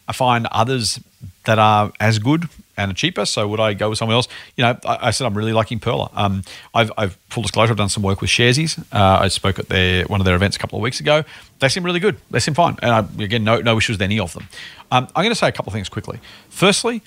I 0.09 0.13
find 0.13 0.47
others 0.51 1.01
that 1.45 1.59
are 1.59 1.93
as 2.01 2.19
good 2.19 2.49
and 2.77 2.91
are 2.91 2.95
cheaper. 2.95 3.25
So 3.25 3.47
would 3.49 3.61
I 3.61 3.75
go 3.75 3.89
with 3.89 3.99
someone 3.99 4.17
else? 4.17 4.29
You 4.57 4.65
know, 4.65 4.79
I, 4.85 5.09
I 5.09 5.11
said 5.11 5.27
I'm 5.27 5.37
really 5.37 5.53
liking 5.53 5.81
Pearler. 5.81 6.09
Um, 6.15 6.43
I've, 6.75 6.91
I've 6.97 7.19
full 7.29 7.43
disclosure, 7.43 7.73
I've 7.73 7.79
done 7.79 7.89
some 7.89 8.03
work 8.03 8.21
with 8.21 8.31
Sharesies. 8.31 8.79
Uh, 8.93 9.19
I 9.23 9.29
spoke 9.29 9.59
at 9.59 9.69
their 9.69 10.05
one 10.05 10.21
of 10.21 10.25
their 10.25 10.35
events 10.35 10.57
a 10.57 10.61
couple 10.61 10.79
of 10.79 10.83
weeks 10.83 11.01
ago. 11.01 11.25
They 11.61 11.69
seem 11.69 11.85
really 11.85 12.01
good. 12.01 12.17
They 12.31 12.41
seem 12.41 12.55
fine, 12.55 12.77
and 12.83 12.91
I, 12.91 12.99
again, 13.23 13.45
no 13.45 13.61
no 13.61 13.79
issues 13.79 13.95
with 13.95 14.03
any 14.03 14.19
of 14.21 14.33
them. 14.33 14.49
Um, 14.91 15.09
I'm 15.15 15.25
going 15.25 15.31
to 15.31 15.35
say 15.35 15.49
a 15.49 15.53
couple 15.53 15.71
of 15.71 15.75
things 15.75 15.89
quickly. 15.89 16.21
Firstly, 16.49 17.03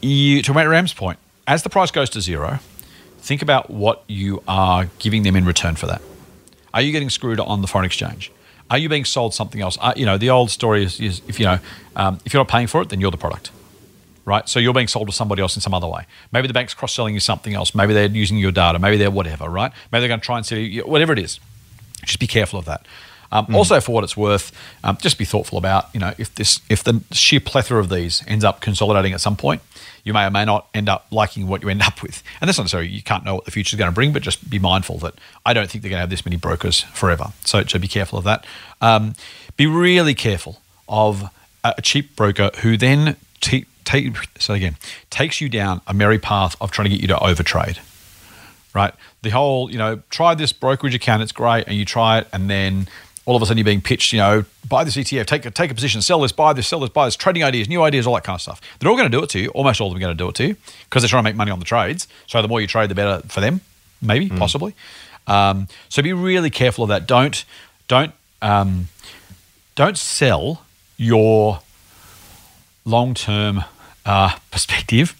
you 0.00 0.42
to 0.42 0.54
Matt 0.54 0.68
Ram's 0.68 0.92
point, 0.92 1.18
as 1.46 1.62
the 1.62 1.70
price 1.70 1.90
goes 1.90 2.10
to 2.10 2.20
zero, 2.20 2.60
think 3.18 3.42
about 3.42 3.70
what 3.70 4.04
you 4.06 4.42
are 4.46 4.88
giving 4.98 5.22
them 5.22 5.36
in 5.36 5.44
return 5.44 5.76
for 5.76 5.86
that. 5.86 6.02
Are 6.72 6.82
you 6.82 6.92
getting 6.92 7.10
screwed 7.10 7.40
on 7.40 7.62
the 7.62 7.68
foreign 7.68 7.86
exchange? 7.86 8.32
Are 8.70 8.78
you 8.78 8.88
being 8.88 9.04
sold 9.04 9.34
something 9.34 9.60
else? 9.60 9.78
Uh, 9.80 9.92
you 9.94 10.06
know, 10.06 10.18
the 10.18 10.30
old 10.30 10.50
story 10.50 10.82
is, 10.82 10.98
is 10.98 11.22
if 11.28 11.38
you 11.38 11.46
know, 11.46 11.58
um, 11.96 12.18
if 12.24 12.32
you're 12.32 12.40
not 12.40 12.48
paying 12.48 12.66
for 12.66 12.82
it, 12.82 12.88
then 12.88 13.00
you're 13.00 13.10
the 13.10 13.16
product, 13.16 13.50
right? 14.24 14.48
So 14.48 14.58
you're 14.58 14.74
being 14.74 14.88
sold 14.88 15.08
to 15.08 15.12
somebody 15.12 15.42
else 15.42 15.54
in 15.56 15.60
some 15.62 15.74
other 15.74 15.86
way. 15.88 16.06
Maybe 16.32 16.46
the 16.48 16.54
bank's 16.54 16.74
cross-selling 16.74 17.14
you 17.14 17.20
something 17.20 17.54
else. 17.54 17.74
Maybe 17.74 17.92
they're 17.94 18.08
using 18.08 18.38
your 18.38 18.52
data. 18.52 18.78
Maybe 18.78 18.96
they're 18.96 19.10
whatever, 19.10 19.48
right? 19.48 19.72
Maybe 19.92 20.00
they're 20.00 20.08
going 20.08 20.20
to 20.20 20.26
try 20.26 20.36
and 20.36 20.46
sell 20.46 20.58
you 20.58 20.82
whatever 20.82 21.12
it 21.12 21.18
is. 21.18 21.40
Just 22.04 22.20
be 22.20 22.26
careful 22.26 22.58
of 22.58 22.64
that. 22.66 22.86
Um, 23.32 23.52
Also, 23.54 23.80
for 23.80 23.92
what 23.92 24.04
it's 24.04 24.16
worth, 24.16 24.52
um, 24.84 24.96
just 25.00 25.18
be 25.18 25.24
thoughtful 25.24 25.58
about 25.58 25.88
you 25.92 25.98
know 25.98 26.14
if 26.18 26.32
this 26.36 26.60
if 26.68 26.84
the 26.84 27.02
sheer 27.10 27.40
plethora 27.40 27.80
of 27.80 27.88
these 27.88 28.22
ends 28.28 28.44
up 28.44 28.60
consolidating 28.60 29.12
at 29.12 29.20
some 29.20 29.34
point, 29.34 29.60
you 30.04 30.12
may 30.12 30.24
or 30.24 30.30
may 30.30 30.44
not 30.44 30.68
end 30.72 30.88
up 30.88 31.06
liking 31.10 31.48
what 31.48 31.62
you 31.62 31.68
end 31.68 31.82
up 31.82 32.00
with. 32.02 32.22
And 32.40 32.46
that's 32.46 32.58
not 32.58 32.64
necessarily 32.64 32.90
you 32.90 33.02
can't 33.02 33.24
know 33.24 33.34
what 33.34 33.44
the 33.44 33.50
future 33.50 33.74
is 33.74 33.78
going 33.78 33.90
to 33.90 33.94
bring, 33.94 34.12
but 34.12 34.22
just 34.22 34.48
be 34.48 34.60
mindful 34.60 34.98
that 34.98 35.14
I 35.44 35.52
don't 35.52 35.68
think 35.68 35.82
they're 35.82 35.90
going 35.90 35.98
to 35.98 36.02
have 36.02 36.10
this 36.10 36.24
many 36.24 36.36
brokers 36.36 36.82
forever. 36.92 37.32
So, 37.44 37.64
so 37.64 37.78
be 37.78 37.88
careful 37.88 38.18
of 38.18 38.24
that. 38.24 38.44
Um, 38.80 39.14
be 39.56 39.66
really 39.66 40.14
careful 40.14 40.60
of 40.88 41.24
a 41.64 41.74
a 41.78 41.82
cheap 41.82 42.14
broker 42.14 42.50
who 42.60 42.76
then 42.76 43.16
te- 43.40 43.64
take 43.84 44.14
so 44.38 44.54
again 44.54 44.76
takes 45.10 45.40
you 45.40 45.48
down 45.48 45.80
a 45.86 45.94
merry 45.94 46.18
path 46.18 46.56
of 46.60 46.70
trying 46.70 46.84
to 46.84 46.90
get 46.90 47.00
you 47.00 47.08
to 47.08 47.16
overtrade 47.16 47.78
right? 48.74 48.92
The 49.22 49.30
whole, 49.30 49.70
you 49.70 49.78
know, 49.78 50.02
try 50.10 50.34
this 50.34 50.52
brokerage 50.52 50.94
account, 50.94 51.22
it's 51.22 51.32
great, 51.32 51.66
and 51.66 51.76
you 51.76 51.84
try 51.84 52.18
it, 52.18 52.28
and 52.32 52.50
then 52.50 52.88
all 53.24 53.36
of 53.36 53.40
a 53.40 53.46
sudden 53.46 53.56
you're 53.56 53.64
being 53.64 53.80
pitched, 53.80 54.12
you 54.12 54.18
know, 54.18 54.44
buy 54.68 54.84
this 54.84 54.96
ETF, 54.96 55.24
take 55.24 55.46
a, 55.46 55.50
take 55.50 55.70
a 55.70 55.74
position, 55.74 56.02
sell 56.02 56.20
this, 56.20 56.32
buy 56.32 56.52
this, 56.52 56.66
sell 56.66 56.80
this, 56.80 56.90
buy 56.90 57.06
this, 57.06 57.16
trading 57.16 57.42
ideas, 57.42 57.68
new 57.68 57.82
ideas, 57.82 58.06
all 58.06 58.14
that 58.14 58.24
kind 58.24 58.34
of 58.34 58.42
stuff. 58.42 58.60
They're 58.78 58.90
all 58.90 58.96
going 58.96 59.10
to 59.10 59.16
do 59.16 59.22
it 59.22 59.30
to 59.30 59.38
you. 59.38 59.48
Almost 59.50 59.80
all 59.80 59.86
of 59.86 59.94
them 59.94 59.98
are 59.98 60.06
going 60.06 60.16
to 60.16 60.22
do 60.22 60.28
it 60.28 60.34
to 60.34 60.48
you 60.48 60.56
because 60.84 61.02
they're 61.02 61.08
trying 61.08 61.22
to 61.22 61.28
make 61.30 61.36
money 61.36 61.50
on 61.50 61.58
the 61.58 61.64
trades. 61.64 62.06
So 62.26 62.42
the 62.42 62.48
more 62.48 62.60
you 62.60 62.66
trade, 62.66 62.90
the 62.90 62.94
better 62.94 63.26
for 63.28 63.40
them, 63.40 63.62
maybe, 64.02 64.28
possibly. 64.28 64.74
Um, 65.26 65.68
so 65.88 66.02
be 66.02 66.12
really 66.12 66.50
careful 66.50 66.84
of 66.84 66.88
that. 66.88 67.06
Don't, 67.06 67.46
don't, 67.88 68.12
um, 68.42 68.88
don't 69.74 69.96
sell 69.96 70.62
your 70.98 71.60
long-term 72.84 73.64
uh, 74.04 74.36
perspective 74.50 75.14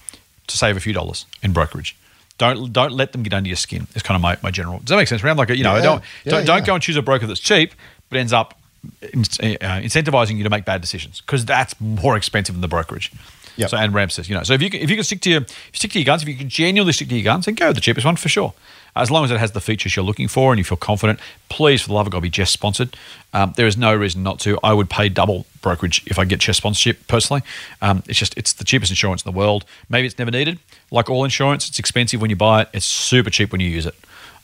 to 0.47 0.57
save 0.57 0.77
a 0.77 0.81
few 0.81 0.93
dollars 0.93 1.27
in 1.43 1.53
brokerage. 1.53 1.97
Don't 2.39 2.73
don't 2.73 2.93
let 2.93 3.13
them 3.13 3.23
get 3.23 3.33
under 3.33 3.49
your 3.49 3.57
skin. 3.57 3.87
It's 3.95 4.03
kind 4.03 4.17
of 4.17 4.23
my, 4.23 4.37
my 4.43 4.51
general. 4.51 4.79
Does 4.79 4.89
that 4.89 4.97
make 4.97 5.09
sense? 5.09 5.23
Around 5.23 5.37
like 5.37 5.49
you 5.51 5.63
know, 5.63 5.77
Yeah. 5.77 5.83
don't 5.83 6.03
Yeah, 6.25 6.33
don't, 6.33 6.47
don't 6.47 6.67
go 6.67 6.75
and 6.75 6.83
choose 6.83 6.97
a 6.97 7.03
broker 7.03 7.27
that's 7.27 7.41
cheap, 7.41 7.73
but 8.11 8.19
ends 8.19 8.33
up 8.33 8.59
uh, 9.03 9.07
incentivizing 9.09 10.37
you 10.37 10.45
to 10.45 10.51
make 10.51 10.65
bad 10.65 10.81
decisions 10.81 11.21
because 11.21 11.45
that's 11.45 11.81
more 11.81 12.17
expensive 12.17 12.55
than 12.55 12.61
the 12.61 12.69
brokerage. 12.69 13.13
Yep. 13.57 13.71
So 13.71 13.77
and 13.77 13.95
Ram 13.95 14.11
says, 14.11 14.29
you 14.29 14.35
know, 14.35 14.43
so 14.43 14.53
if 14.53 14.61
you 14.63 14.69
can, 14.69 14.81
if 14.81 14.91
you 14.91 14.97
can 14.97 15.05
stick 15.05 15.21
to 15.23 15.31
your 15.31 15.43
if 15.43 15.71
you 15.73 15.77
stick 15.77 15.93
to 15.93 15.99
your 16.01 16.05
guns, 16.07 16.23
if 16.23 16.29
you 16.29 16.35
can 16.35 16.49
genuinely 16.49 16.93
stick 16.93 17.09
to 17.09 17.15
your 17.15 17.23
guns, 17.25 17.47
then 17.47 17.55
go 17.55 17.69
with 17.69 17.77
the 17.77 17.81
cheapest 17.81 18.05
one 18.05 18.17
for 18.17 18.29
sure. 18.29 18.53
As 18.97 19.11
long 19.11 19.25
as 19.25 19.31
it 19.31 19.39
has 19.39 19.53
the 19.53 19.61
features 19.61 19.97
you're 19.97 20.05
looking 20.05 20.29
for 20.29 20.53
and 20.53 20.59
you 20.59 20.65
feel 20.65 20.77
confident, 20.77 21.19
please, 21.49 21.83
for 21.83 21.89
the 21.89 21.95
love 21.95 22.07
of 22.07 22.13
God, 22.13 22.23
be 22.23 22.31
CHESS 22.31 22.51
sponsored. 22.51 22.97
Um, 23.35 23.53
there 23.57 23.67
is 23.67 23.77
no 23.77 23.95
reason 23.95 24.23
not 24.23 24.39
to. 24.41 24.59
I 24.63 24.73
would 24.73 24.89
pay 24.89 25.09
double 25.11 25.45
brokerage 25.61 26.03
if 26.07 26.19
I 26.19 26.25
get 26.25 26.41
CHESS 26.41 26.57
sponsorship 26.59 27.07
personally. 27.09 27.43
Um, 27.83 28.03
it's 28.09 28.19
just 28.19 28.37
it's 28.39 28.53
the 28.55 28.65
cheapest 28.65 28.91
insurance 28.93 29.23
in 29.25 29.31
the 29.31 29.37
world. 29.37 29.65
Maybe 29.91 30.07
it's 30.07 30.19
never 30.19 30.31
needed. 30.31 30.59
Like 30.91 31.11
all 31.11 31.25
insurance, 31.25 31.69
it's 31.69 31.79
expensive 31.79 32.21
when 32.21 32.31
you 32.31 32.37
buy 32.37 32.63
it. 32.63 32.69
It's 32.73 32.87
super 32.87 33.31
cheap 33.31 33.53
when 33.53 33.61
you 33.61 33.69
use 33.69 33.85
it. 33.87 33.95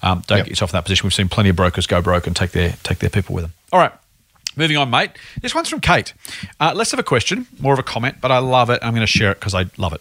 Um, 0.03 0.22
don't 0.26 0.38
Yep. 0.38 0.46
get 0.46 0.50
yourself 0.50 0.70
in 0.72 0.76
that 0.76 0.85
position. 0.85 1.07
We've 1.07 1.14
seen 1.14 1.29
plenty 1.29 1.50
of 1.50 1.57
brokers 1.57 1.87
go 1.87 2.03
broke 2.03 2.26
and 2.26 2.35
take 2.35 2.50
their 2.53 2.74
take 2.83 2.98
their 2.98 3.11
people 3.11 3.35
with 3.35 3.44
them. 3.44 3.53
All 3.72 3.79
right. 3.81 3.92
Moving 4.57 4.76
on, 4.76 4.90
mate. 4.90 5.12
This 5.40 5.55
one's 5.55 5.68
from 5.68 5.81
Kate. 5.81 6.12
Uh, 6.59 6.72
less 6.74 6.92
of 6.92 6.98
a 6.98 7.05
question, 7.05 7.46
more 7.61 7.72
of 7.72 7.79
a 7.79 7.85
comment, 7.85 8.16
but 8.20 8.33
I 8.33 8.38
love 8.38 8.68
it. 8.70 8.81
I'm 8.83 8.92
going 8.92 9.07
to 9.07 9.07
share 9.07 9.31
it 9.31 9.38
because 9.38 9.55
I 9.55 9.66
love 9.76 9.92
it. 9.92 10.00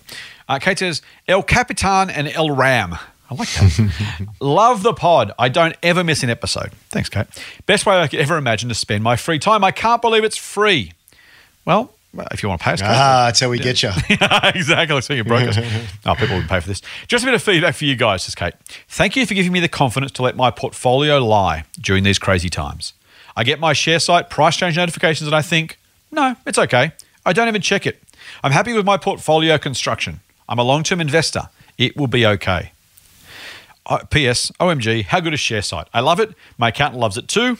Uh, 0.49 0.57
Kate 0.57 0.79
says, 0.79 1.03
El 1.27 1.43
Capitan 1.43 2.09
and 2.09 2.27
El 2.27 2.49
Ram. 2.49 2.95
I 3.29 3.35
like 3.35 3.49
that. 3.49 4.27
Love 4.41 4.81
the 4.83 4.93
pod. 4.93 5.31
I 5.37 5.49
don't 5.49 5.75
ever 5.83 6.03
miss 6.03 6.23
an 6.23 6.29
episode. 6.29 6.71
Thanks, 6.89 7.09
Kate. 7.09 7.27
Best 7.65 7.85
way 7.85 7.99
I 7.99 8.07
could 8.07 8.19
ever 8.19 8.37
imagine 8.37 8.69
to 8.69 8.75
spend 8.75 9.03
my 9.03 9.15
free 9.15 9.37
time. 9.39 9.63
I 9.63 9.71
can't 9.71 10.01
believe 10.01 10.23
it's 10.23 10.37
free. 10.37 10.93
Well, 11.65 11.93
if 12.31 12.41
you 12.41 12.49
want 12.49 12.61
to 12.61 12.65
pay 12.65 12.71
us, 12.73 12.81
Kate. 12.81 12.89
Ah, 12.89 13.25
that's 13.27 13.39
how 13.39 13.49
we 13.49 13.59
get 13.59 13.83
you. 13.83 13.91
exactly. 14.09 15.01
So 15.01 15.13
you 15.13 15.23
broke 15.23 15.47
us. 15.49 15.57
Oh, 16.05 16.15
people 16.15 16.37
would 16.37 16.49
pay 16.49 16.59
for 16.59 16.67
this. 16.67 16.81
Just 17.07 17.23
a 17.23 17.27
bit 17.27 17.35
of 17.35 17.43
feedback 17.43 17.75
for 17.75 17.85
you 17.85 17.95
guys, 17.95 18.23
says 18.23 18.33
Kate. 18.33 18.55
Thank 18.87 19.15
you 19.15 19.25
for 19.27 19.35
giving 19.35 19.51
me 19.51 19.59
the 19.59 19.67
confidence 19.67 20.11
to 20.13 20.23
let 20.23 20.35
my 20.35 20.49
portfolio 20.49 21.23
lie 21.23 21.65
during 21.79 22.03
these 22.03 22.17
crazy 22.17 22.49
times. 22.49 22.93
I 23.35 23.43
get 23.43 23.59
my 23.59 23.73
Sharesight 23.73 24.29
price 24.29 24.57
change 24.57 24.75
notifications 24.75 25.27
and 25.27 25.35
I 25.35 25.43
think, 25.43 25.77
no, 26.11 26.35
it's 26.47 26.57
okay. 26.57 26.93
I 27.25 27.33
don't 27.33 27.47
even 27.47 27.61
check 27.61 27.85
it. 27.85 28.01
I'm 28.43 28.51
happy 28.51 28.73
with 28.73 28.85
my 28.85 28.97
portfolio 28.97 29.57
construction. 29.59 30.21
I'm 30.47 30.57
a 30.57 30.63
long 30.63 30.81
term 30.83 30.99
investor. 30.99 31.49
It 31.77 31.95
will 31.95 32.07
be 32.07 32.25
okay. 32.25 32.71
Uh, 33.89 34.05
P.S. 34.05 34.51
OMG, 34.59 35.03
how 35.03 35.19
good 35.19 35.33
is 35.33 35.39
Sharesight? 35.39 35.87
I 35.95 36.01
love 36.01 36.19
it. 36.19 36.35
My 36.59 36.69
accountant 36.69 37.01
loves 37.01 37.17
it 37.17 37.27
too. 37.27 37.57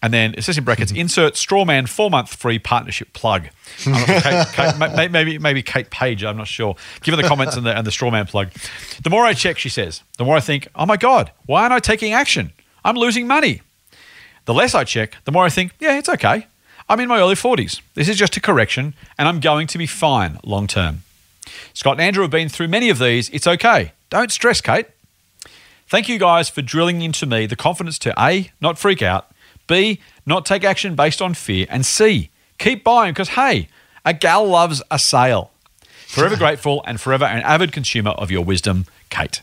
And 0.00 0.14
then 0.14 0.32
it 0.38 0.42
says 0.42 0.56
in 0.56 0.62
brackets, 0.62 0.92
insert 0.96 1.34
Strawman 1.34 1.88
four 1.88 2.08
month 2.08 2.32
free 2.32 2.60
partnership 2.60 3.12
plug. 3.12 3.48
I'm 3.84 3.92
not 3.92 4.06
sure, 4.06 4.20
Kate, 4.20 4.46
Kate, 4.76 5.10
maybe 5.10 5.38
maybe 5.38 5.60
Kate 5.60 5.90
Page. 5.90 6.22
I'm 6.22 6.36
not 6.36 6.46
sure. 6.46 6.76
Given 7.02 7.20
the 7.20 7.26
comments 7.26 7.56
and 7.56 7.66
the 7.66 7.76
and 7.76 7.84
the 7.84 7.90
Strawman 7.90 8.28
plug. 8.28 8.50
The 9.02 9.10
more 9.10 9.24
I 9.24 9.34
check, 9.34 9.58
she 9.58 9.68
says, 9.68 10.02
the 10.18 10.24
more 10.24 10.36
I 10.36 10.40
think, 10.40 10.68
oh 10.76 10.86
my 10.86 10.96
god, 10.96 11.32
why 11.46 11.62
aren't 11.62 11.74
I 11.74 11.80
taking 11.80 12.12
action? 12.12 12.52
I'm 12.84 12.96
losing 12.96 13.26
money. 13.26 13.62
The 14.44 14.54
less 14.54 14.74
I 14.74 14.84
check, 14.84 15.16
the 15.24 15.32
more 15.32 15.44
I 15.44 15.50
think, 15.50 15.72
yeah, 15.80 15.98
it's 15.98 16.08
okay. 16.08 16.46
I'm 16.88 17.00
in 17.00 17.08
my 17.08 17.18
early 17.18 17.36
40s. 17.36 17.80
This 17.94 18.08
is 18.08 18.16
just 18.16 18.36
a 18.36 18.40
correction, 18.40 18.94
and 19.18 19.28
I'm 19.28 19.40
going 19.40 19.66
to 19.68 19.78
be 19.78 19.86
fine 19.86 20.38
long 20.44 20.66
term. 20.66 21.02
Scott 21.74 21.92
and 21.94 22.02
Andrew 22.02 22.22
have 22.22 22.30
been 22.30 22.48
through 22.48 22.68
many 22.68 22.88
of 22.88 22.98
these. 22.98 23.28
It's 23.30 23.46
okay. 23.46 23.92
Don't 24.10 24.30
stress, 24.30 24.60
Kate. 24.60 24.86
Thank 25.92 26.08
you 26.08 26.18
guys 26.18 26.48
for 26.48 26.62
drilling 26.62 27.02
into 27.02 27.26
me 27.26 27.44
the 27.44 27.54
confidence 27.54 27.98
to 27.98 28.14
A, 28.18 28.50
not 28.62 28.78
freak 28.78 29.02
out, 29.02 29.30
B, 29.66 30.00
not 30.24 30.46
take 30.46 30.64
action 30.64 30.94
based 30.94 31.20
on 31.20 31.34
fear, 31.34 31.66
and 31.68 31.84
C, 31.84 32.30
keep 32.56 32.82
buying 32.82 33.12
because, 33.12 33.28
hey, 33.28 33.68
a 34.02 34.14
gal 34.14 34.48
loves 34.48 34.82
a 34.90 34.98
sale. 34.98 35.50
Forever 36.06 36.36
grateful 36.38 36.82
and 36.86 36.98
forever 36.98 37.26
an 37.26 37.42
avid 37.42 37.72
consumer 37.72 38.12
of 38.12 38.30
your 38.30 38.42
wisdom, 38.42 38.86
Kate. 39.10 39.42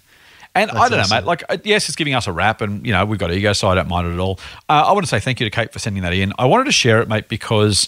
And 0.56 0.72
I 0.72 0.90
don't 0.90 1.08
know, 1.08 1.18
mate. 1.18 1.24
Like, 1.24 1.44
uh, 1.50 1.58
yes, 1.64 1.88
it's 1.88 1.96
giving 1.96 2.16
us 2.16 2.26
a 2.26 2.34
rap, 2.34 2.62
and 2.62 2.84
you 2.84 2.94
know 2.94 3.06
we've 3.06 3.20
got 3.20 3.32
ego, 3.32 3.54
so 3.54 3.68
I 3.68 3.76
don't 3.76 3.88
mind 3.88 4.08
it 4.08 4.14
at 4.14 4.20
all. 4.20 4.40
Uh, 4.68 4.86
I 4.88 4.94
want 4.94 5.06
to 5.06 5.08
say 5.08 5.20
thank 5.20 5.40
you 5.40 5.46
to 5.46 5.52
Kate 5.52 5.72
for 5.72 5.78
sending 5.78 6.02
that 6.02 6.14
in. 6.14 6.34
I 6.40 6.48
wanted 6.48 6.64
to 6.64 6.72
share 6.72 7.00
it, 7.00 7.08
mate, 7.08 7.30
because 7.30 7.88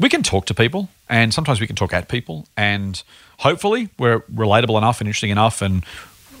we 0.00 0.08
can 0.08 0.24
talk 0.24 0.46
to 0.46 0.54
people, 0.54 0.88
and 1.08 1.32
sometimes 1.32 1.60
we 1.60 1.68
can 1.68 1.76
talk 1.76 1.92
at 1.92 2.08
people, 2.08 2.48
and 2.56 3.00
hopefully 3.38 3.90
we're 3.96 4.22
relatable 4.22 4.76
enough 4.76 5.00
and 5.00 5.06
interesting 5.06 5.30
enough, 5.30 5.62
and 5.62 5.84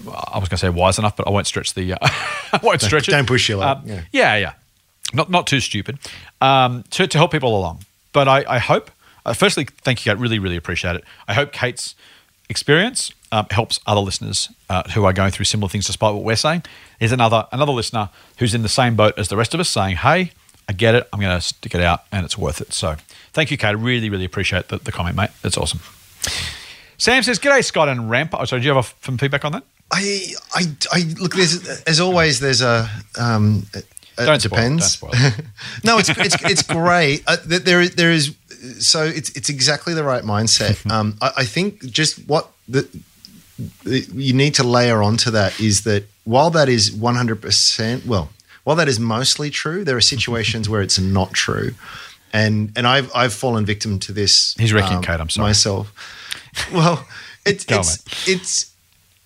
I 0.06 0.38
was 0.38 0.48
going 0.48 0.56
to 0.56 0.58
say 0.58 0.68
wise 0.68 0.98
enough, 0.98 1.16
but 1.16 1.26
I 1.26 1.30
won't 1.30 1.46
stretch 1.46 1.74
the. 1.74 1.94
Uh, 1.94 1.96
I 2.52 2.60
won't 2.62 2.80
stretch 2.80 3.08
it. 3.08 3.12
don't 3.12 3.26
push 3.26 3.48
your 3.48 3.58
luck, 3.58 3.78
Uh, 3.78 3.82
yeah. 3.86 4.00
yeah, 4.12 4.36
yeah. 4.36 4.52
Not 5.14 5.30
not 5.30 5.46
too 5.46 5.60
stupid. 5.60 5.98
Um, 6.40 6.84
to 6.90 7.06
to 7.06 7.18
help 7.18 7.30
people 7.32 7.56
along, 7.56 7.84
but 8.12 8.28
I 8.28 8.44
I 8.48 8.58
hope. 8.58 8.90
Uh, 9.24 9.32
firstly, 9.32 9.64
thank 9.82 10.04
you, 10.04 10.12
Kate. 10.12 10.20
Really, 10.20 10.38
really 10.38 10.56
appreciate 10.56 10.96
it. 10.96 11.04
I 11.28 11.34
hope 11.34 11.52
Kate's 11.52 11.94
experience 12.48 13.10
um, 13.32 13.46
helps 13.50 13.80
other 13.86 14.00
listeners 14.00 14.48
uh, 14.70 14.84
who 14.90 15.04
are 15.04 15.12
going 15.12 15.32
through 15.32 15.44
similar 15.46 15.68
things, 15.68 15.86
despite 15.86 16.14
what 16.14 16.22
we're 16.22 16.36
saying. 16.36 16.62
There's 17.00 17.12
another 17.12 17.46
another 17.52 17.72
listener 17.72 18.10
who's 18.38 18.54
in 18.54 18.62
the 18.62 18.68
same 18.68 18.94
boat 18.96 19.14
as 19.18 19.28
the 19.28 19.36
rest 19.36 19.54
of 19.54 19.60
us, 19.60 19.68
saying, 19.68 19.96
"Hey, 19.96 20.32
I 20.68 20.72
get 20.72 20.94
it. 20.94 21.08
I'm 21.12 21.20
going 21.20 21.36
to 21.36 21.40
stick 21.40 21.74
it 21.74 21.80
out, 21.80 22.02
and 22.12 22.24
it's 22.24 22.36
worth 22.38 22.60
it." 22.60 22.72
So, 22.72 22.96
thank 23.32 23.50
you, 23.50 23.56
Kate. 23.56 23.68
I 23.68 23.72
really, 23.72 24.10
really 24.10 24.24
appreciate 24.24 24.68
the, 24.68 24.78
the 24.78 24.92
comment, 24.92 25.16
mate. 25.16 25.30
That's 25.42 25.56
awesome. 25.56 25.80
Sam 26.98 27.22
says, 27.22 27.38
"G'day, 27.38 27.64
Scott 27.64 27.88
and 27.88 28.08
Ramp." 28.10 28.34
Oh, 28.38 28.44
sorry, 28.44 28.62
do 28.62 28.68
you 28.68 28.74
have 28.74 28.84
a, 28.86 29.04
some 29.04 29.18
feedback 29.18 29.44
on 29.44 29.52
that? 29.52 29.64
I, 29.98 30.32
I, 30.54 30.62
I 30.92 30.98
look. 31.20 31.34
There's 31.34 31.66
as 31.86 32.00
always. 32.00 32.40
There's 32.40 32.62
a. 32.62 32.88
Um, 33.18 33.66
it 33.74 33.84
Don't 34.16 34.40
spoil 34.40 34.50
depends. 34.58 34.96
don't 34.98 35.12
spoil 35.14 35.30
no, 35.84 35.98
it's 35.98 36.08
it's 36.10 36.36
it's 36.44 36.62
great. 36.62 37.22
Uh, 37.26 37.36
there 37.44 37.80
is- 37.80 37.94
there 37.94 38.12
is 38.12 38.34
so 38.80 39.04
it's 39.04 39.30
it's 39.36 39.48
exactly 39.48 39.94
the 39.94 40.04
right 40.04 40.22
mindset. 40.24 40.76
Um, 40.90 41.16
I, 41.20 41.30
I 41.38 41.44
think 41.44 41.80
just 41.90 42.18
what 42.28 42.50
the, 42.68 42.88
the 43.84 44.00
you 44.14 44.32
need 44.32 44.54
to 44.56 44.64
layer 44.64 45.02
onto 45.02 45.30
that 45.32 45.60
is 45.60 45.82
that 45.84 46.04
while 46.24 46.50
that 46.50 46.68
is 46.68 46.90
100 46.92 47.40
percent 47.42 48.06
well, 48.06 48.30
while 48.64 48.76
that 48.76 48.88
is 48.88 48.98
mostly 48.98 49.50
true, 49.50 49.84
there 49.84 49.96
are 49.96 50.00
situations 50.16 50.68
where 50.68 50.82
it's 50.82 50.98
not 50.98 51.32
true, 51.34 51.74
and 52.32 52.72
and 52.76 52.86
I've 52.86 53.10
I've 53.14 53.34
fallen 53.34 53.64
victim 53.66 53.98
to 54.00 54.12
this. 54.12 54.54
um, 54.58 54.62
He's 54.62 54.72
wrecking 54.72 55.02
Kate, 55.02 55.20
I'm 55.20 55.28
sorry. 55.30 55.48
myself. 55.50 55.92
Well, 56.72 57.06
it's 57.46 57.64
Go 57.64 57.76
on, 57.76 57.80
it's 57.80 58.28
it's 58.28 58.72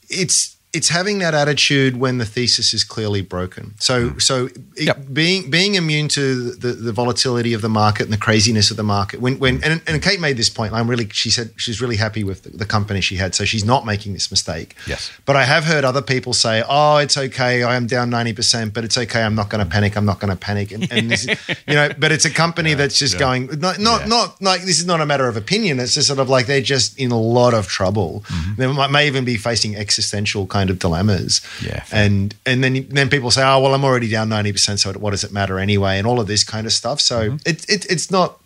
it's 0.09 0.57
it's 0.73 0.89
having 0.89 1.19
that 1.19 1.35
attitude 1.35 1.97
when 1.97 2.19
the 2.19 2.25
thesis 2.25 2.73
is 2.73 2.85
clearly 2.85 3.23
broken. 3.23 3.75
So 3.81 4.17
so 4.19 4.47
it- 4.47 4.57
Hmm. 4.81 4.87
Yep. 4.87 5.07
being 5.13 5.51
being 5.51 5.75
immune 5.75 6.09
to 6.09 6.53
the, 6.53 6.73
the 6.73 6.93
volatility 6.93 7.53
of 7.55 7.61
the 7.61 7.69
market 7.69 8.05
and 8.05 8.13
the 8.13 8.17
craziness 8.29 8.71
of 8.71 8.77
the 8.77 8.83
market. 8.83 9.21
When 9.21 9.39
when 9.39 9.63
and, 9.65 9.83
and 9.87 10.01
Kate 10.03 10.21
made 10.21 10.37
this 10.37 10.49
point. 10.49 10.73
I'm 10.73 10.89
really 10.89 11.09
she 11.13 11.31
said 11.31 11.51
she's 11.57 11.81
really 11.83 11.97
happy 11.97 12.23
with 12.25 12.45
the, 12.45 12.51
the 12.51 12.65
company 12.65 13.01
she 13.01 13.17
had, 13.17 13.35
so 13.35 13.45
she's 13.45 13.65
not 13.65 13.85
making 13.85 14.13
this 14.15 14.31
mistake. 14.31 14.75
Yes. 14.87 15.11
But 15.27 15.37
I 15.37 15.45
have 15.45 15.65
heard 15.65 15.85
other 15.85 16.03
people 16.03 16.33
say, 16.33 16.63
"Oh, 16.69 16.97
it's 16.99 17.17
okay. 17.17 17.63
I 17.63 17.75
am 17.77 17.87
down 17.87 18.09
ninety 18.11 18.33
percent, 18.33 18.73
but 18.75 18.85
it's 18.85 18.97
okay. 18.97 19.23
I'm 19.23 19.35
not 19.35 19.49
going 19.51 19.63
to 19.65 19.71
panic. 19.71 19.97
I'm 19.97 20.07
not 20.07 20.19
going 20.21 20.31
to 20.31 20.37
panic." 20.49 20.73
And, 20.73 20.91
and 20.93 21.11
this, 21.11 21.27
you 21.69 21.75
know, 21.75 21.89
but 21.99 22.11
it's 22.13 22.25
a 22.25 22.31
company 22.31 22.75
that's 22.75 22.99
just 22.99 23.15
yeah. 23.15 23.21
going 23.27 23.47
not 23.61 23.79
not 23.79 24.01
Yeah. 24.03 24.07
not 24.17 24.41
like 24.41 24.63
this 24.63 24.79
is 24.79 24.87
not 24.87 25.01
a 25.01 25.07
matter 25.07 25.27
of 25.29 25.37
opinion. 25.37 25.79
It's 25.81 25.95
just 25.95 26.07
sort 26.07 26.21
of 26.21 26.29
like 26.31 26.47
they're 26.47 26.63
just 26.77 26.99
in 26.99 27.11
a 27.11 27.21
lot 27.21 27.55
of 27.55 27.67
trouble. 27.67 28.23
Mm-hmm. 28.29 28.55
They 28.57 28.67
might, 28.69 28.91
may 28.91 29.07
even 29.09 29.25
be 29.25 29.37
facing 29.37 29.77
existential 29.77 30.47
kind 30.47 30.60
of 30.69 30.79
dilemmas. 30.79 31.41
Yeah. 31.65 31.85
And 31.93 32.35
and 32.45 32.63
then 32.63 32.87
then 32.91 33.09
people 33.09 33.31
say, 33.31 33.43
"Oh, 33.43 33.61
well, 33.61 33.73
I'm 33.73 33.85
already 33.85 34.11
down 34.11 34.29
ninety 34.29 34.53
percent, 34.53 34.81
so 34.81 34.93
what 34.93 35.13
does 35.13 35.25
it 35.25 35.33
matter 35.33 35.59
anyway?" 35.59 35.97
And 35.97 36.07
all 36.07 36.21
of 36.21 36.27
this 36.27 36.45
kind 36.45 36.67
of 36.67 36.73
stuff. 36.75 37.01
So 37.01 37.31
Mm-hmm. 37.31 37.37
it, 37.47 37.65
it 37.71 37.87
it's 37.91 38.11
not. 38.11 38.39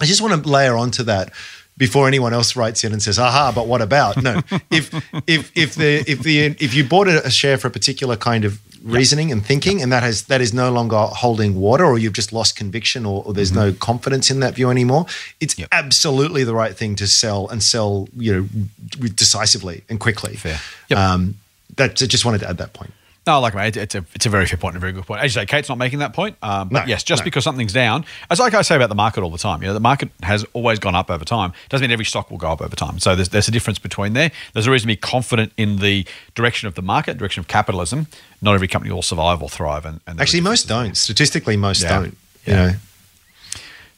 I 0.00 0.06
just 0.06 0.22
want 0.22 0.42
to 0.42 0.48
layer 0.48 0.76
onto 0.76 1.02
that 1.02 1.32
before 1.76 2.08
anyone 2.08 2.32
else 2.32 2.56
writes 2.56 2.84
in 2.84 2.92
and 2.92 3.02
says, 3.02 3.18
"Aha!" 3.18 3.52
But 3.54 3.66
what 3.66 3.82
about? 3.82 4.22
No, 4.22 4.40
if 4.70 4.94
if 5.26 5.50
if 5.54 5.74
the 5.74 6.04
if 6.10 6.20
the 6.22 6.46
if 6.60 6.72
you 6.72 6.84
bought 6.84 7.08
a 7.08 7.28
share 7.30 7.58
for 7.58 7.66
a 7.66 7.70
particular 7.70 8.16
kind 8.16 8.44
of 8.44 8.60
reasoning 8.84 9.32
and 9.32 9.44
thinking, 9.44 9.82
and 9.82 9.90
that 9.90 10.04
has 10.04 10.22
that 10.24 10.40
is 10.40 10.54
no 10.54 10.70
longer 10.70 10.96
holding 10.96 11.56
water, 11.56 11.84
or 11.84 11.98
you've 11.98 12.12
just 12.12 12.32
lost 12.32 12.54
conviction, 12.54 13.04
or, 13.04 13.24
or 13.24 13.32
there's 13.34 13.50
no 13.52 13.72
confidence 13.72 14.30
in 14.30 14.38
that 14.38 14.54
view 14.54 14.70
anymore, 14.70 15.06
it's 15.40 15.54
Mm-hmm. 15.54 15.62
Yep. 15.62 15.68
absolutely 15.72 16.44
the 16.44 16.54
right 16.54 16.76
thing 16.76 16.94
to 16.96 17.06
sell 17.08 17.48
and 17.48 17.60
sell, 17.60 18.08
you 18.16 18.32
know, 18.34 19.08
decisively 19.14 19.82
and 19.88 19.98
quickly. 19.98 20.36
Fair. 20.36 20.60
Yep. 20.88 20.98
Um, 20.98 21.34
that 21.76 22.02
I 22.02 22.06
just 22.06 22.24
wanted 22.24 22.38
to 22.40 22.48
add 22.48 22.58
that 22.58 22.72
point. 22.72 22.92
No, 23.26 23.40
like 23.40 23.54
mate, 23.54 23.76
it's 23.76 23.94
a 23.94 24.06
it's 24.14 24.24
a 24.24 24.30
very 24.30 24.46
fair 24.46 24.56
point 24.56 24.74
and 24.74 24.78
a 24.78 24.80
very 24.80 24.92
good 24.94 25.04
point. 25.04 25.20
As 25.22 25.34
you 25.34 25.40
say, 25.42 25.44
Kate's 25.44 25.68
not 25.68 25.76
making 25.76 25.98
that 25.98 26.14
point. 26.14 26.38
Um, 26.42 26.70
but 26.70 26.80
No, 26.80 26.86
yes, 26.86 27.02
just 27.02 27.20
no. 27.20 27.24
because 27.24 27.44
something's 27.44 27.74
down, 27.74 28.06
as 28.30 28.40
like 28.40 28.54
I 28.54 28.62
say 28.62 28.74
about 28.74 28.88
the 28.88 28.94
market 28.94 29.22
all 29.22 29.28
the 29.30 29.36
time, 29.36 29.60
you 29.60 29.68
know, 29.68 29.74
the 29.74 29.80
market 29.80 30.08
has 30.22 30.46
always 30.54 30.78
gone 30.78 30.94
up 30.94 31.10
over 31.10 31.26
time. 31.26 31.52
Doesn't 31.68 31.82
mean 31.84 31.90
every 31.92 32.06
stock 32.06 32.30
will 32.30 32.38
go 32.38 32.50
up 32.50 32.62
over 32.62 32.74
time. 32.74 32.98
So 32.98 33.14
there's 33.14 33.28
there's 33.28 33.46
a 33.46 33.50
difference 33.50 33.78
between 33.78 34.14
there. 34.14 34.30
There's 34.54 34.66
a 34.66 34.70
reason 34.70 34.86
to 34.88 34.92
be 34.94 34.96
confident 34.96 35.52
in 35.58 35.76
the 35.76 36.06
direction 36.34 36.68
of 36.68 36.74
the 36.74 36.80
market, 36.80 37.18
direction 37.18 37.40
of 37.40 37.48
capitalism. 37.48 38.06
Not 38.40 38.54
every 38.54 38.68
company 38.68 38.94
will 38.94 39.02
survive 39.02 39.42
or 39.42 39.50
thrive. 39.50 39.84
And, 39.84 40.00
and 40.06 40.18
Actually, 40.22 40.40
most 40.40 40.66
don't. 40.66 40.96
Statistically, 40.96 41.58
most 41.58 41.82
Yeah. 41.82 41.88
don't. 41.90 42.16
You 42.46 42.52
Yeah. 42.54 42.66
know. 42.68 42.74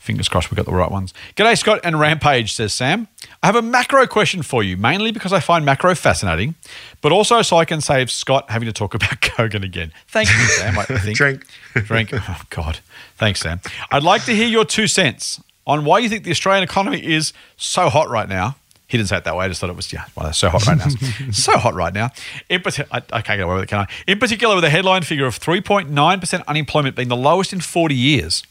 Fingers 0.00 0.28
crossed 0.28 0.50
we 0.50 0.56
got 0.56 0.64
the 0.66 0.72
right 0.72 0.90
ones. 0.90 1.12
G'day, 1.36 1.56
Scott 1.56 1.80
and 1.84 2.00
Rampage, 2.00 2.54
says 2.54 2.72
Sam. 2.72 3.06
I 3.42 3.46
have 3.46 3.56
a 3.56 3.62
macro 3.62 4.06
question 4.06 4.42
for 4.42 4.62
you, 4.62 4.76
mainly 4.76 5.12
because 5.12 5.32
I 5.32 5.40
find 5.40 5.64
macro 5.64 5.94
fascinating, 5.94 6.56
but 7.00 7.10
also 7.10 7.40
so 7.40 7.56
I 7.56 7.64
can 7.64 7.80
save 7.80 8.10
Scott 8.10 8.50
having 8.50 8.66
to 8.66 8.72
talk 8.72 8.94
about 8.94 9.20
Kogan 9.20 9.64
again. 9.64 9.92
Thank 10.08 10.28
you, 10.28 10.44
Sam. 10.44 10.78
I 10.78 10.84
think. 10.84 11.16
Drink. 11.16 11.46
Drink. 11.74 12.12
Oh, 12.28 12.42
God. 12.50 12.80
Thanks, 13.16 13.40
Sam. 13.40 13.60
I'd 13.90 14.02
like 14.02 14.24
to 14.24 14.34
hear 14.34 14.46
your 14.46 14.64
two 14.64 14.86
cents 14.86 15.42
on 15.66 15.84
why 15.84 16.00
you 16.00 16.08
think 16.08 16.24
the 16.24 16.30
Australian 16.30 16.64
economy 16.64 17.04
is 17.04 17.32
so 17.56 17.88
hot 17.88 18.10
right 18.10 18.28
now. 18.28 18.56
He 18.88 18.96
didn't 18.98 19.08
say 19.08 19.16
it 19.16 19.24
that 19.24 19.36
way. 19.36 19.44
I 19.44 19.48
just 19.48 19.60
thought 19.60 19.70
it 19.70 19.76
was, 19.76 19.92
yeah, 19.92 20.04
well, 20.16 20.32
so 20.32 20.48
hot 20.50 20.66
right 20.66 20.76
now. 20.76 20.88
so 21.32 21.56
hot 21.56 21.74
right 21.74 21.94
now. 21.94 22.10
In, 22.48 22.62
I, 22.90 22.96
I 23.12 23.22
can't 23.22 23.38
get 23.38 23.40
away 23.40 23.54
with 23.54 23.64
it, 23.64 23.68
can 23.68 23.78
I? 23.80 23.86
In 24.06 24.18
particular, 24.18 24.54
with 24.54 24.64
a 24.64 24.70
headline 24.70 25.02
figure 25.02 25.26
of 25.26 25.38
3.9% 25.38 26.46
unemployment 26.46 26.96
being 26.96 27.08
the 27.08 27.16
lowest 27.16 27.52
in 27.52 27.60
40 27.60 27.94
years. 27.94 28.42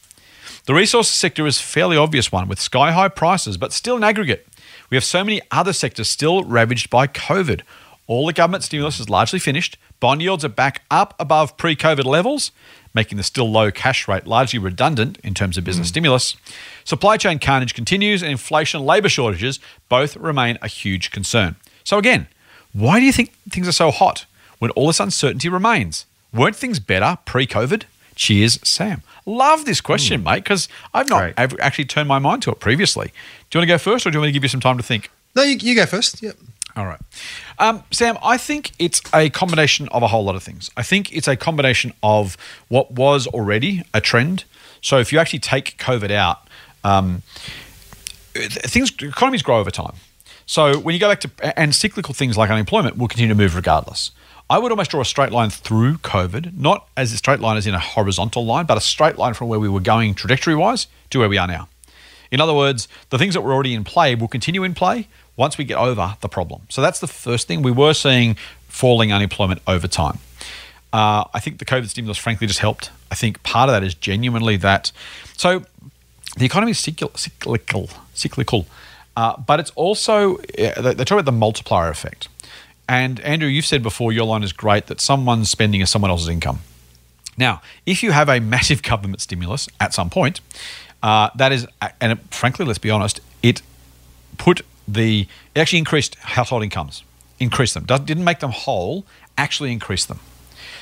The 0.65 0.73
resources 0.73 1.13
sector 1.13 1.45
is 1.45 1.59
a 1.59 1.63
fairly 1.63 1.97
obvious 1.97 2.31
one 2.31 2.47
with 2.47 2.59
sky 2.59 2.91
high 2.91 3.07
prices, 3.09 3.57
but 3.57 3.73
still 3.73 3.97
in 3.97 4.03
aggregate. 4.03 4.47
We 4.89 4.97
have 4.97 5.03
so 5.03 5.23
many 5.23 5.41
other 5.51 5.73
sectors 5.73 6.09
still 6.09 6.43
ravaged 6.43 6.89
by 6.89 7.07
COVID. 7.07 7.61
All 8.07 8.25
the 8.25 8.33
government 8.33 8.63
stimulus 8.63 8.99
is 8.99 9.09
largely 9.09 9.39
finished. 9.39 9.77
Bond 9.99 10.21
yields 10.21 10.43
are 10.43 10.49
back 10.49 10.81
up 10.89 11.13
above 11.19 11.57
pre 11.57 11.75
COVID 11.75 12.05
levels, 12.05 12.51
making 12.93 13.17
the 13.17 13.23
still 13.23 13.51
low 13.51 13.69
cash 13.69 14.07
rate 14.07 14.25
largely 14.25 14.57
redundant 14.57 15.19
in 15.23 15.33
terms 15.33 15.57
of 15.57 15.63
business 15.63 15.87
hmm. 15.87 15.93
stimulus. 15.93 16.35
Supply 16.83 17.17
chain 17.17 17.37
carnage 17.37 17.73
continues, 17.75 18.23
and 18.23 18.31
inflation 18.31 18.79
and 18.79 18.87
labour 18.87 19.09
shortages 19.09 19.59
both 19.89 20.17
remain 20.17 20.57
a 20.61 20.67
huge 20.67 21.11
concern. 21.11 21.55
So, 21.83 21.97
again, 21.97 22.27
why 22.73 22.99
do 22.99 23.05
you 23.05 23.11
think 23.11 23.33
things 23.49 23.67
are 23.67 23.73
so 23.73 23.91
hot 23.91 24.25
when 24.57 24.71
all 24.71 24.87
this 24.87 24.99
uncertainty 24.99 25.49
remains? 25.49 26.05
Weren't 26.33 26.55
things 26.55 26.79
better 26.79 27.17
pre 27.25 27.45
COVID? 27.45 27.83
Cheers, 28.19 28.59
Sam. 28.63 29.01
Love 29.25 29.63
this 29.63 29.79
question, 29.79 30.23
mate, 30.23 30.43
because 30.43 30.67
I've 30.93 31.07
not 31.07 31.33
actually 31.37 31.85
turned 31.85 32.09
my 32.09 32.19
mind 32.19 32.41
to 32.43 32.51
it 32.51 32.59
previously. 32.59 33.13
Do 33.49 33.57
you 33.57 33.61
want 33.61 33.69
to 33.69 33.73
go 33.73 33.77
first, 33.77 34.05
or 34.05 34.11
do 34.11 34.17
you 34.17 34.19
want 34.19 34.27
me 34.27 34.31
to 34.31 34.33
give 34.33 34.43
you 34.43 34.49
some 34.49 34.59
time 34.59 34.75
to 34.75 34.83
think? 34.83 35.09
No, 35.37 35.43
you, 35.43 35.55
you 35.55 35.73
go 35.73 35.85
first. 35.85 36.21
Yep. 36.21 36.35
All 36.75 36.85
right. 36.85 36.99
Um, 37.59 37.81
Sam, 37.91 38.17
I 38.21 38.37
think 38.37 38.73
it's 38.77 39.01
a 39.13 39.29
combination 39.29 39.87
of 39.93 40.03
a 40.03 40.07
whole 40.07 40.25
lot 40.25 40.35
of 40.35 40.43
things. 40.43 40.69
I 40.75 40.83
think 40.83 41.15
it's 41.15 41.29
a 41.29 41.37
combination 41.37 41.93
of 42.03 42.35
what 42.67 42.91
was 42.91 43.25
already 43.27 43.83
a 43.93 44.01
trend. 44.01 44.43
So 44.81 44.97
if 44.99 45.13
you 45.13 45.19
actually 45.19 45.39
take 45.39 45.77
COVID 45.77 46.11
out, 46.11 46.45
um, 46.83 47.21
things 48.35 48.91
economies 49.01 49.43
grow 49.43 49.59
over 49.59 49.71
time. 49.71 49.95
So 50.45 50.77
when 50.77 50.93
you 50.93 50.99
go 50.99 51.07
back 51.07 51.21
to 51.21 51.57
and 51.57 51.73
cyclical 51.73 52.13
things 52.13 52.37
like 52.37 52.49
unemployment 52.49 52.97
will 52.97 53.07
continue 53.07 53.33
to 53.33 53.35
move 53.35 53.55
regardless. 53.55 54.11
I 54.51 54.57
would 54.57 54.71
almost 54.71 54.89
draw 54.89 55.01
a 55.01 55.05
straight 55.05 55.31
line 55.31 55.51
through 55.51 55.97
COVID, 55.99 56.57
not 56.57 56.87
as 56.97 57.13
a 57.13 57.17
straight 57.17 57.39
line 57.39 57.55
as 57.55 57.67
in 57.67 57.75
a 57.75 57.79
horizontal 57.79 58.45
line, 58.45 58.65
but 58.65 58.77
a 58.77 58.81
straight 58.81 59.17
line 59.17 59.35
from 59.35 59.47
where 59.47 59.59
we 59.59 59.69
were 59.69 59.79
going 59.79 60.15
trajectory 60.15 60.55
wise 60.55 60.87
to 61.11 61.19
where 61.19 61.29
we 61.29 61.37
are 61.37 61.47
now. 61.47 61.69
In 62.31 62.41
other 62.41 62.53
words, 62.53 62.87
the 63.11 63.19
things 63.19 63.35
that 63.35 63.41
were 63.41 63.53
already 63.53 63.75
in 63.75 63.83
play 63.83 64.15
will 64.15 64.27
continue 64.27 64.63
in 64.63 64.73
play 64.73 65.07
once 65.35 65.59
we 65.59 65.65
get 65.65 65.77
over 65.77 66.17
the 66.21 66.29
problem. 66.29 66.63
So 66.69 66.81
that's 66.81 66.99
the 66.99 67.07
first 67.07 67.47
thing. 67.47 67.61
We 67.61 67.71
were 67.71 67.93
seeing 67.93 68.37
falling 68.67 69.13
unemployment 69.13 69.61
over 69.67 69.87
time. 69.87 70.17
Uh, 70.91 71.25
I 71.31 71.39
think 71.39 71.59
the 71.59 71.65
COVID 71.65 71.87
stimulus, 71.87 72.17
frankly, 72.17 72.47
just 72.47 72.59
helped. 72.59 72.89
I 73.11 73.15
think 73.15 73.43
part 73.43 73.69
of 73.69 73.75
that 73.75 73.83
is 73.83 73.93
genuinely 73.93 74.57
that. 74.57 74.91
So 75.37 75.63
the 76.37 76.45
economy 76.45 76.71
is 76.71 76.79
cyclical, 76.79 77.15
cyclical, 77.15 77.89
cyclical 78.15 78.65
uh, 79.19 79.35
but 79.37 79.59
it's 79.59 79.71
also 79.71 80.37
uh, 80.37 80.81
they 80.81 81.03
talk 81.03 81.11
about 81.11 81.25
the 81.25 81.31
multiplier 81.33 81.89
effect. 81.89 82.29
And 82.89 83.19
Andrew, 83.19 83.47
you've 83.47 83.67
said 83.67 83.83
before 83.83 84.11
your 84.11 84.25
line 84.25 84.41
is 84.41 84.51
great 84.51 84.87
that 84.87 84.99
someone's 84.99 85.47
spending 85.51 85.79
is 85.79 85.91
someone 85.91 86.09
else's 86.09 86.27
income. 86.27 86.61
Now, 87.37 87.61
if 87.85 88.01
you 88.01 88.11
have 88.11 88.27
a 88.29 88.39
massive 88.39 88.81
government 88.91 89.21
stimulus 89.21 89.69
at 89.79 89.93
some 89.93 90.09
point, 90.09 90.41
uh, 91.03 91.29
that 91.35 91.51
is, 91.51 91.67
and 92.01 92.13
it, 92.13 92.19
frankly, 92.31 92.65
let's 92.65 92.79
be 92.79 92.89
honest, 92.89 93.21
it 93.43 93.61
put 94.39 94.61
the 94.87 95.27
it 95.53 95.59
actually 95.59 95.77
increased 95.77 96.15
household 96.15 96.63
incomes, 96.63 97.03
increased 97.39 97.75
them. 97.75 97.85
Didn't 97.85 98.23
make 98.23 98.39
them 98.39 98.51
whole, 98.51 99.05
actually 99.37 99.71
increased 99.71 100.07
them. 100.07 100.19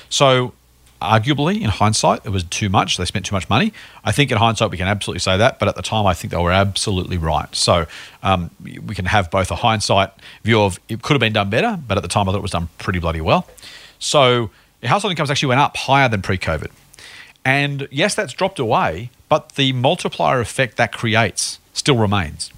So 0.09 0.53
arguably 1.01 1.61
in 1.61 1.69
hindsight 1.69 2.25
it 2.25 2.29
was 2.29 2.43
too 2.43 2.69
much. 2.69 2.97
They 2.97 3.05
spent 3.05 3.25
too 3.25 3.35
much 3.35 3.49
money. 3.49 3.73
I 4.03 4.11
think 4.11 4.31
in 4.31 4.37
hindsight 4.37 4.71
we 4.71 4.77
can 4.77 4.87
absolutely 4.87 5.19
say 5.19 5.37
that 5.37 5.59
but 5.59 5.67
at 5.67 5.75
the 5.75 5.81
time 5.81 6.05
i 6.05 6.13
think 6.13 6.31
they 6.31 6.41
were 6.41 6.51
absolutely 6.51 7.17
right. 7.17 7.53
So 7.55 7.85
um, 8.23 8.49
we 8.63 8.95
can 8.95 9.05
have 9.05 9.29
both 9.29 9.51
a 9.51 9.55
hindsight 9.55 10.11
view 10.43 10.61
of 10.61 10.79
it 10.89 11.01
could 11.01 11.13
have 11.13 11.19
been 11.19 11.33
done 11.33 11.49
better 11.49 11.79
but 11.87 11.97
at 11.97 12.01
the 12.01 12.09
time 12.09 12.27
i 12.27 12.31
thought 12.31 12.39
it 12.39 12.41
was 12.41 12.51
done 12.51 12.69
pretty 12.77 12.99
bloody 12.99 13.21
well. 13.21 13.47
So 13.99 14.49
household 14.83 15.11
incomes 15.11 15.31
actually 15.31 15.49
went 15.49 15.61
up 15.61 15.75
higher 15.77 16.09
than 16.09 16.21
pre-covid. 16.21 16.71
And 17.45 17.87
yes 17.91 18.15
that's 18.15 18.33
dropped 18.33 18.59
away 18.59 19.09
but 19.29 19.53
the 19.55 19.73
multiplier 19.73 20.39
effect 20.39 20.77
that 20.77 20.91
creates 20.91 21.59
still 21.73 21.97
remains 21.97 22.51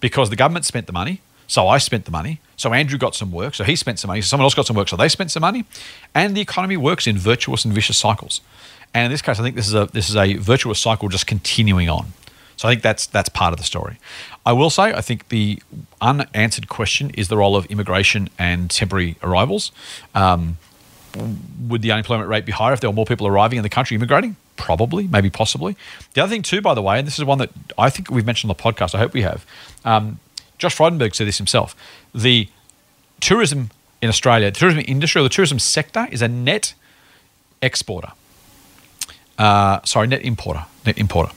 because 0.00 0.30
the 0.30 0.36
government 0.36 0.64
spent 0.64 0.86
the 0.86 0.92
money 0.92 1.20
so 1.50 1.66
I 1.66 1.78
spent 1.78 2.04
the 2.04 2.12
money. 2.12 2.38
So 2.56 2.72
Andrew 2.72 2.96
got 2.96 3.16
some 3.16 3.32
work. 3.32 3.56
So 3.56 3.64
he 3.64 3.74
spent 3.74 3.98
some 3.98 4.06
money. 4.06 4.20
So 4.20 4.28
someone 4.28 4.44
else 4.44 4.54
got 4.54 4.66
some 4.68 4.76
work. 4.76 4.88
So 4.88 4.96
they 4.96 5.08
spent 5.08 5.32
some 5.32 5.40
money. 5.40 5.64
And 6.14 6.36
the 6.36 6.40
economy 6.40 6.76
works 6.76 7.08
in 7.08 7.18
virtuous 7.18 7.64
and 7.64 7.74
vicious 7.74 7.96
cycles. 7.96 8.40
And 8.94 9.06
in 9.06 9.10
this 9.10 9.20
case, 9.20 9.40
I 9.40 9.42
think 9.42 9.56
this 9.56 9.66
is 9.66 9.74
a 9.74 9.86
this 9.86 10.08
is 10.08 10.14
a 10.14 10.34
virtuous 10.34 10.78
cycle 10.78 11.08
just 11.08 11.26
continuing 11.26 11.90
on. 11.90 12.12
So 12.56 12.68
I 12.68 12.70
think 12.70 12.82
that's 12.82 13.04
that's 13.08 13.28
part 13.30 13.52
of 13.52 13.58
the 13.58 13.64
story. 13.64 13.98
I 14.46 14.52
will 14.52 14.70
say 14.70 14.92
I 14.92 15.00
think 15.00 15.28
the 15.30 15.60
unanswered 16.00 16.68
question 16.68 17.10
is 17.14 17.26
the 17.26 17.36
role 17.36 17.56
of 17.56 17.66
immigration 17.66 18.28
and 18.38 18.70
temporary 18.70 19.16
arrivals. 19.20 19.72
Um, 20.14 20.58
would 21.68 21.82
the 21.82 21.90
unemployment 21.90 22.28
rate 22.28 22.46
be 22.46 22.52
higher 22.52 22.72
if 22.74 22.78
there 22.78 22.90
were 22.90 22.94
more 22.94 23.06
people 23.06 23.26
arriving 23.26 23.56
in 23.56 23.64
the 23.64 23.68
country 23.68 23.96
immigrating? 23.96 24.36
Probably, 24.56 25.08
maybe 25.08 25.30
possibly. 25.30 25.76
The 26.14 26.22
other 26.22 26.30
thing 26.30 26.42
too, 26.42 26.60
by 26.60 26.74
the 26.74 26.82
way, 26.82 26.98
and 26.98 27.08
this 27.08 27.18
is 27.18 27.24
one 27.24 27.38
that 27.38 27.50
I 27.76 27.90
think 27.90 28.08
we've 28.08 28.24
mentioned 28.24 28.52
on 28.52 28.56
the 28.56 28.62
podcast. 28.62 28.94
I 28.94 28.98
hope 28.98 29.14
we 29.14 29.22
have. 29.22 29.44
Um, 29.84 30.20
Josh 30.60 30.76
Frydenberg 30.76 31.14
said 31.14 31.26
this 31.26 31.38
himself. 31.38 31.74
The 32.14 32.48
tourism 33.18 33.70
in 34.02 34.08
Australia, 34.08 34.50
the 34.50 34.58
tourism 34.58 34.84
industry 34.86 35.20
or 35.20 35.24
the 35.24 35.28
tourism 35.28 35.58
sector 35.58 36.06
is 36.12 36.22
a 36.22 36.28
net 36.28 36.74
exporter. 37.62 38.12
Uh, 39.38 39.80
sorry, 39.84 40.06
net 40.06 40.22
importer. 40.22 40.66
Net 40.84 40.98
importer. 40.98 41.32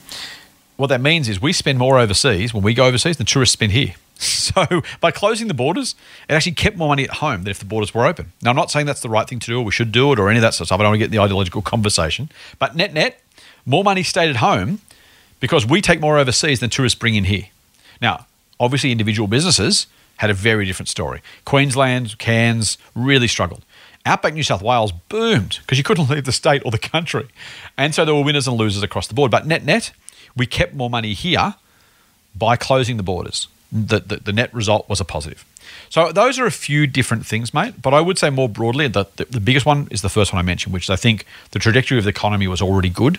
What 0.76 0.88
that 0.88 1.00
means 1.00 1.28
is 1.28 1.40
we 1.40 1.52
spend 1.52 1.78
more 1.78 1.98
overseas 1.98 2.52
when 2.52 2.62
we 2.62 2.74
go 2.74 2.86
overseas 2.86 3.16
than 3.16 3.26
tourists 3.26 3.54
spend 3.54 3.72
here. 3.72 3.94
So 4.44 4.82
by 5.00 5.10
closing 5.10 5.48
the 5.48 5.54
borders, 5.54 5.96
it 6.28 6.34
actually 6.34 6.52
kept 6.52 6.76
more 6.76 6.88
money 6.88 7.02
at 7.02 7.10
home 7.14 7.42
than 7.42 7.50
if 7.50 7.58
the 7.58 7.64
borders 7.64 7.92
were 7.92 8.06
open. 8.06 8.30
Now 8.40 8.50
I'm 8.50 8.56
not 8.56 8.70
saying 8.70 8.86
that's 8.86 9.00
the 9.00 9.08
right 9.08 9.28
thing 9.28 9.40
to 9.40 9.46
do 9.46 9.58
or 9.58 9.64
we 9.64 9.72
should 9.72 9.90
do 9.90 10.12
it 10.12 10.20
or 10.20 10.28
any 10.28 10.38
of 10.38 10.42
that 10.42 10.54
sort 10.54 10.60
of 10.62 10.66
stuff. 10.68 10.78
I 10.78 10.84
don't 10.84 10.90
want 10.90 10.96
to 10.96 10.98
get 10.98 11.04
in 11.06 11.10
the 11.10 11.18
ideological 11.18 11.62
conversation. 11.62 12.30
But 12.60 12.76
net 12.76 12.94
net, 12.94 13.20
more 13.66 13.82
money 13.82 14.04
stayed 14.04 14.30
at 14.30 14.36
home 14.36 14.80
because 15.40 15.66
we 15.66 15.80
take 15.80 16.00
more 16.00 16.18
overseas 16.18 16.60
than 16.60 16.70
tourists 16.70 16.96
bring 16.96 17.16
in 17.16 17.24
here. 17.24 17.48
Now, 18.00 18.26
Obviously, 18.60 18.92
individual 18.92 19.28
businesses 19.28 19.86
had 20.18 20.30
a 20.30 20.34
very 20.34 20.64
different 20.64 20.88
story. 20.88 21.22
Queensland, 21.44 22.18
Cairns 22.18 22.78
really 22.94 23.26
struggled. 23.26 23.64
Outback 24.06 24.34
New 24.34 24.42
South 24.42 24.62
Wales 24.62 24.92
boomed 24.92 25.58
because 25.60 25.78
you 25.78 25.84
couldn't 25.84 26.08
leave 26.10 26.24
the 26.24 26.32
state 26.32 26.62
or 26.64 26.70
the 26.70 26.78
country. 26.78 27.28
And 27.76 27.94
so 27.94 28.04
there 28.04 28.14
were 28.14 28.22
winners 28.22 28.46
and 28.46 28.56
losers 28.56 28.82
across 28.82 29.06
the 29.06 29.14
board. 29.14 29.30
But 29.30 29.46
net 29.46 29.64
net, 29.64 29.92
we 30.36 30.46
kept 30.46 30.74
more 30.74 30.90
money 30.90 31.14
here 31.14 31.54
by 32.34 32.56
closing 32.56 32.96
the 32.96 33.02
borders. 33.02 33.48
The, 33.72 33.98
the, 33.98 34.16
the, 34.16 34.32
net 34.32 34.54
result 34.54 34.88
was 34.88 35.00
a 35.00 35.04
positive. 35.04 35.44
So 35.88 36.12
those 36.12 36.38
are 36.38 36.46
a 36.46 36.52
few 36.52 36.86
different 36.86 37.26
things, 37.26 37.52
mate. 37.52 37.82
But 37.82 37.92
I 37.92 38.00
would 38.00 38.18
say 38.18 38.30
more 38.30 38.48
broadly, 38.48 38.86
the, 38.86 39.06
the, 39.16 39.24
the 39.24 39.40
biggest 39.40 39.66
one 39.66 39.88
is 39.90 40.00
the 40.02 40.08
first 40.08 40.32
one 40.32 40.38
I 40.38 40.42
mentioned, 40.42 40.72
which 40.72 40.84
is 40.84 40.90
I 40.90 40.96
think 40.96 41.26
the 41.50 41.58
trajectory 41.58 41.98
of 41.98 42.04
the 42.04 42.10
economy 42.10 42.46
was 42.46 42.62
already 42.62 42.88
good. 42.88 43.18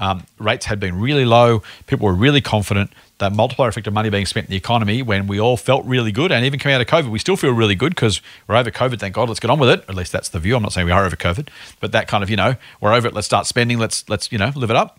Um, 0.00 0.24
rates 0.38 0.66
had 0.66 0.80
been 0.80 0.98
really 0.98 1.24
low. 1.24 1.62
People 1.86 2.06
were 2.06 2.14
really 2.14 2.40
confident 2.40 2.90
that 3.22 3.32
multiplier 3.32 3.68
effect 3.68 3.86
of 3.86 3.94
money 3.94 4.10
being 4.10 4.26
spent 4.26 4.46
in 4.46 4.50
the 4.50 4.56
economy 4.56 5.00
when 5.00 5.26
we 5.26 5.40
all 5.40 5.56
felt 5.56 5.84
really 5.86 6.12
good. 6.12 6.32
And 6.32 6.44
even 6.44 6.58
coming 6.58 6.74
out 6.74 6.80
of 6.80 6.86
COVID, 6.88 7.10
we 7.10 7.18
still 7.18 7.36
feel 7.36 7.52
really 7.52 7.74
good 7.74 7.94
because 7.94 8.20
we're 8.46 8.56
over 8.56 8.70
COVID. 8.70 8.98
Thank 8.98 9.14
God. 9.14 9.28
Let's 9.28 9.40
get 9.40 9.50
on 9.50 9.58
with 9.58 9.70
it. 9.70 9.84
At 9.88 9.94
least 9.94 10.12
that's 10.12 10.28
the 10.28 10.38
view. 10.38 10.56
I'm 10.56 10.62
not 10.62 10.72
saying 10.72 10.86
we 10.86 10.92
are 10.92 11.04
over 11.04 11.16
COVID, 11.16 11.48
but 11.80 11.92
that 11.92 12.08
kind 12.08 12.22
of, 12.22 12.30
you 12.30 12.36
know, 12.36 12.56
we're 12.80 12.92
over 12.92 13.08
it. 13.08 13.14
Let's 13.14 13.26
start 13.26 13.46
spending. 13.46 13.78
Let's, 13.78 14.08
let's 14.08 14.30
you 14.32 14.38
know, 14.38 14.52
live 14.54 14.70
it 14.70 14.76
up. 14.76 14.98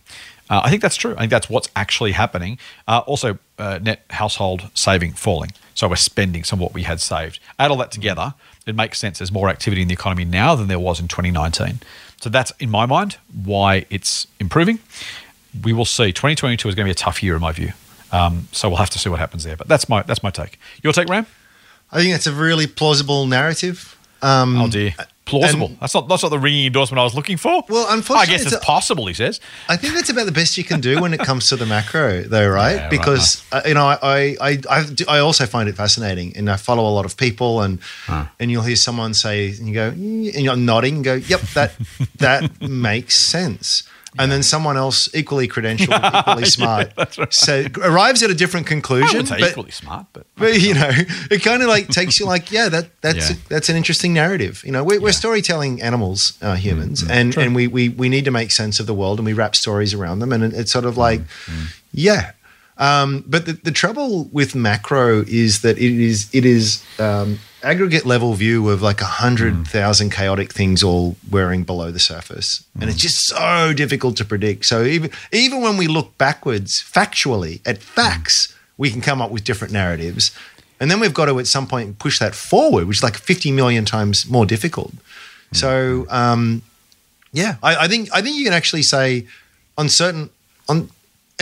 Uh, 0.49 0.61
I 0.63 0.69
think 0.69 0.81
that's 0.81 0.95
true. 0.95 1.13
I 1.15 1.19
think 1.19 1.31
that's 1.31 1.49
what's 1.49 1.69
actually 1.75 2.13
happening. 2.13 2.57
Uh, 2.87 3.01
also, 3.05 3.37
uh, 3.57 3.79
net 3.81 4.05
household 4.09 4.69
saving 4.73 5.13
falling. 5.13 5.51
So 5.75 5.87
we're 5.87 5.95
spending 5.95 6.43
some 6.43 6.59
of 6.59 6.63
what 6.63 6.73
we 6.73 6.83
had 6.83 6.99
saved. 6.99 7.39
Add 7.59 7.71
all 7.71 7.77
that 7.77 7.91
together, 7.91 8.33
it 8.65 8.75
makes 8.75 8.99
sense. 8.99 9.19
There's 9.19 9.31
more 9.31 9.49
activity 9.49 9.81
in 9.81 9.87
the 9.87 9.93
economy 9.93 10.25
now 10.25 10.55
than 10.55 10.67
there 10.67 10.79
was 10.79 10.99
in 10.99 11.07
2019. 11.07 11.79
So 12.21 12.29
that's, 12.29 12.53
in 12.59 12.69
my 12.69 12.85
mind, 12.85 13.17
why 13.43 13.85
it's 13.89 14.27
improving. 14.39 14.79
We 15.61 15.73
will 15.73 15.85
see. 15.85 16.13
2022 16.13 16.69
is 16.69 16.75
going 16.75 16.85
to 16.85 16.87
be 16.87 16.91
a 16.91 16.95
tough 16.95 17.21
year, 17.21 17.35
in 17.35 17.41
my 17.41 17.51
view. 17.51 17.73
Um, 18.13 18.47
so 18.51 18.69
we'll 18.69 18.77
have 18.77 18.91
to 18.91 18.99
see 18.99 19.09
what 19.09 19.19
happens 19.19 19.43
there. 19.43 19.57
But 19.57 19.67
that's 19.67 19.89
my 19.89 20.03
that's 20.03 20.23
my 20.23 20.29
take. 20.29 20.59
Your 20.83 20.93
take, 20.93 21.09
Ram? 21.09 21.25
I 21.91 21.97
think 21.97 22.13
that's 22.13 22.27
a 22.27 22.33
really 22.33 22.67
plausible 22.67 23.25
narrative. 23.25 23.97
Um, 24.21 24.55
oh 24.61 24.69
dear, 24.69 24.93
plausible. 25.25 25.71
That's 25.81 25.95
not 25.95 26.07
that's 26.07 26.21
not 26.21 26.29
the 26.29 26.37
ringing 26.37 26.67
endorsement 26.67 26.99
I 26.99 27.03
was 27.03 27.15
looking 27.15 27.37
for. 27.37 27.63
Well, 27.67 27.87
unfortunately, 27.89 28.35
I 28.35 28.37
guess 28.37 28.45
it's, 28.45 28.53
it's 28.53 28.65
possible. 28.65 29.07
He 29.07 29.15
says. 29.15 29.41
I 29.67 29.77
think 29.77 29.95
that's 29.95 30.09
about 30.09 30.27
the 30.27 30.31
best 30.31 30.57
you 30.57 30.63
can 30.63 30.79
do 30.79 31.01
when 31.01 31.13
it 31.13 31.21
comes 31.21 31.49
to 31.49 31.55
the 31.55 31.65
macro, 31.65 32.21
though, 32.21 32.47
right? 32.47 32.75
Yeah, 32.75 32.89
because 32.89 33.43
right. 33.51 33.65
Uh, 33.65 33.67
you 33.67 33.73
know, 33.73 33.85
I, 33.85 34.37
I 34.39 34.57
I 34.69 34.85
I 35.07 35.19
also 35.19 35.47
find 35.47 35.67
it 35.67 35.75
fascinating, 35.75 36.37
and 36.37 36.51
I 36.51 36.57
follow 36.57 36.87
a 36.87 36.93
lot 36.93 37.05
of 37.05 37.17
people, 37.17 37.61
and 37.61 37.79
huh. 38.05 38.27
and 38.39 38.51
you'll 38.51 38.63
hear 38.63 38.75
someone 38.75 39.15
say, 39.15 39.49
and 39.49 39.67
you 39.67 39.73
go, 39.73 39.89
and 39.89 40.25
you're 40.25 40.55
nodding, 40.55 40.95
and 40.97 41.03
go, 41.03 41.15
yep, 41.15 41.41
that 41.55 41.73
that 42.17 42.61
makes 42.69 43.15
sense 43.15 43.83
and 44.17 44.31
then 44.31 44.43
someone 44.43 44.77
else 44.77 45.13
equally 45.13 45.47
credentialed, 45.47 46.19
equally 46.19 46.45
smart, 46.57 46.91
yeah, 46.97 47.05
right. 47.17 47.33
so 47.33 47.65
arrives 47.81 48.23
at 48.23 48.29
a 48.29 48.33
different 48.33 48.67
conclusion. 48.67 49.25
But, 49.25 49.41
equally 49.41 49.71
smart, 49.71 50.07
but, 50.13 50.25
but 50.35 50.59
you 50.59 50.73
know, 50.73 50.89
it 51.31 51.43
kind 51.43 51.61
of 51.61 51.69
like 51.69 51.87
takes 51.87 52.19
you 52.19 52.25
like, 52.25 52.51
yeah, 52.51 52.69
that 52.69 53.01
that's 53.01 53.31
yeah. 53.31 53.35
that's 53.49 53.69
an 53.69 53.75
interesting 53.75 54.13
narrative. 54.13 54.63
You 54.65 54.71
know, 54.71 54.83
we're, 54.83 55.01
we're 55.01 55.11
storytelling 55.11 55.81
animals, 55.81 56.37
uh, 56.41 56.55
humans, 56.55 57.01
mm-hmm. 57.01 57.11
and 57.11 57.33
True. 57.33 57.43
and 57.43 57.55
we, 57.55 57.67
we 57.67 57.89
we 57.89 58.09
need 58.09 58.25
to 58.25 58.31
make 58.31 58.51
sense 58.51 58.79
of 58.79 58.87
the 58.87 58.93
world, 58.93 59.19
and 59.19 59.25
we 59.25 59.33
wrap 59.33 59.55
stories 59.55 59.93
around 59.93 60.19
them, 60.19 60.31
and 60.31 60.43
it's 60.53 60.71
sort 60.71 60.85
of 60.85 60.97
like, 60.97 61.21
mm-hmm. 61.21 61.65
yeah. 61.93 62.31
Um, 62.77 63.23
but 63.27 63.45
the, 63.45 63.53
the 63.53 63.71
trouble 63.71 64.25
with 64.31 64.55
macro 64.55 65.23
is 65.27 65.61
that 65.61 65.77
it 65.77 65.91
is 65.91 66.27
it 66.33 66.43
is 66.43 66.83
um, 66.99 67.39
aggregate 67.61 68.05
level 68.05 68.33
view 68.33 68.67
of 68.69 68.81
like 68.81 68.99
a 68.99 69.05
hundred 69.05 69.67
thousand 69.67 70.09
mm. 70.09 70.15
chaotic 70.15 70.51
things 70.51 70.81
all 70.81 71.15
wearing 71.29 71.63
below 71.63 71.91
the 71.91 71.99
surface, 71.99 72.65
mm. 72.75 72.81
and 72.81 72.89
it's 72.89 72.99
just 72.99 73.27
so 73.27 73.73
difficult 73.73 74.17
to 74.17 74.25
predict. 74.25 74.65
So 74.65 74.83
even 74.83 75.11
even 75.31 75.61
when 75.61 75.77
we 75.77 75.87
look 75.87 76.17
backwards 76.17 76.81
factually 76.81 77.61
at 77.63 77.77
facts, 77.83 78.47
mm. 78.47 78.55
we 78.77 78.89
can 78.89 79.01
come 79.01 79.21
up 79.21 79.29
with 79.29 79.43
different 79.43 79.71
narratives, 79.71 80.31
and 80.79 80.89
then 80.89 80.99
we've 80.99 81.13
got 81.13 81.25
to 81.25 81.37
at 81.39 81.45
some 81.45 81.67
point 81.67 81.99
push 81.99 82.17
that 82.17 82.33
forward, 82.33 82.87
which 82.87 82.97
is 82.97 83.03
like 83.03 83.17
fifty 83.17 83.51
million 83.51 83.85
times 83.85 84.27
more 84.27 84.47
difficult. 84.47 84.93
Mm. 84.93 85.55
So 85.55 86.07
um, 86.09 86.63
yeah, 87.33 87.57
I, 87.61 87.85
I 87.85 87.87
think 87.87 88.09
I 88.11 88.23
think 88.23 88.35
you 88.35 88.45
can 88.45 88.53
actually 88.53 88.83
say 88.83 89.27
on 89.77 89.89
certain 89.89 90.31
on 90.67 90.89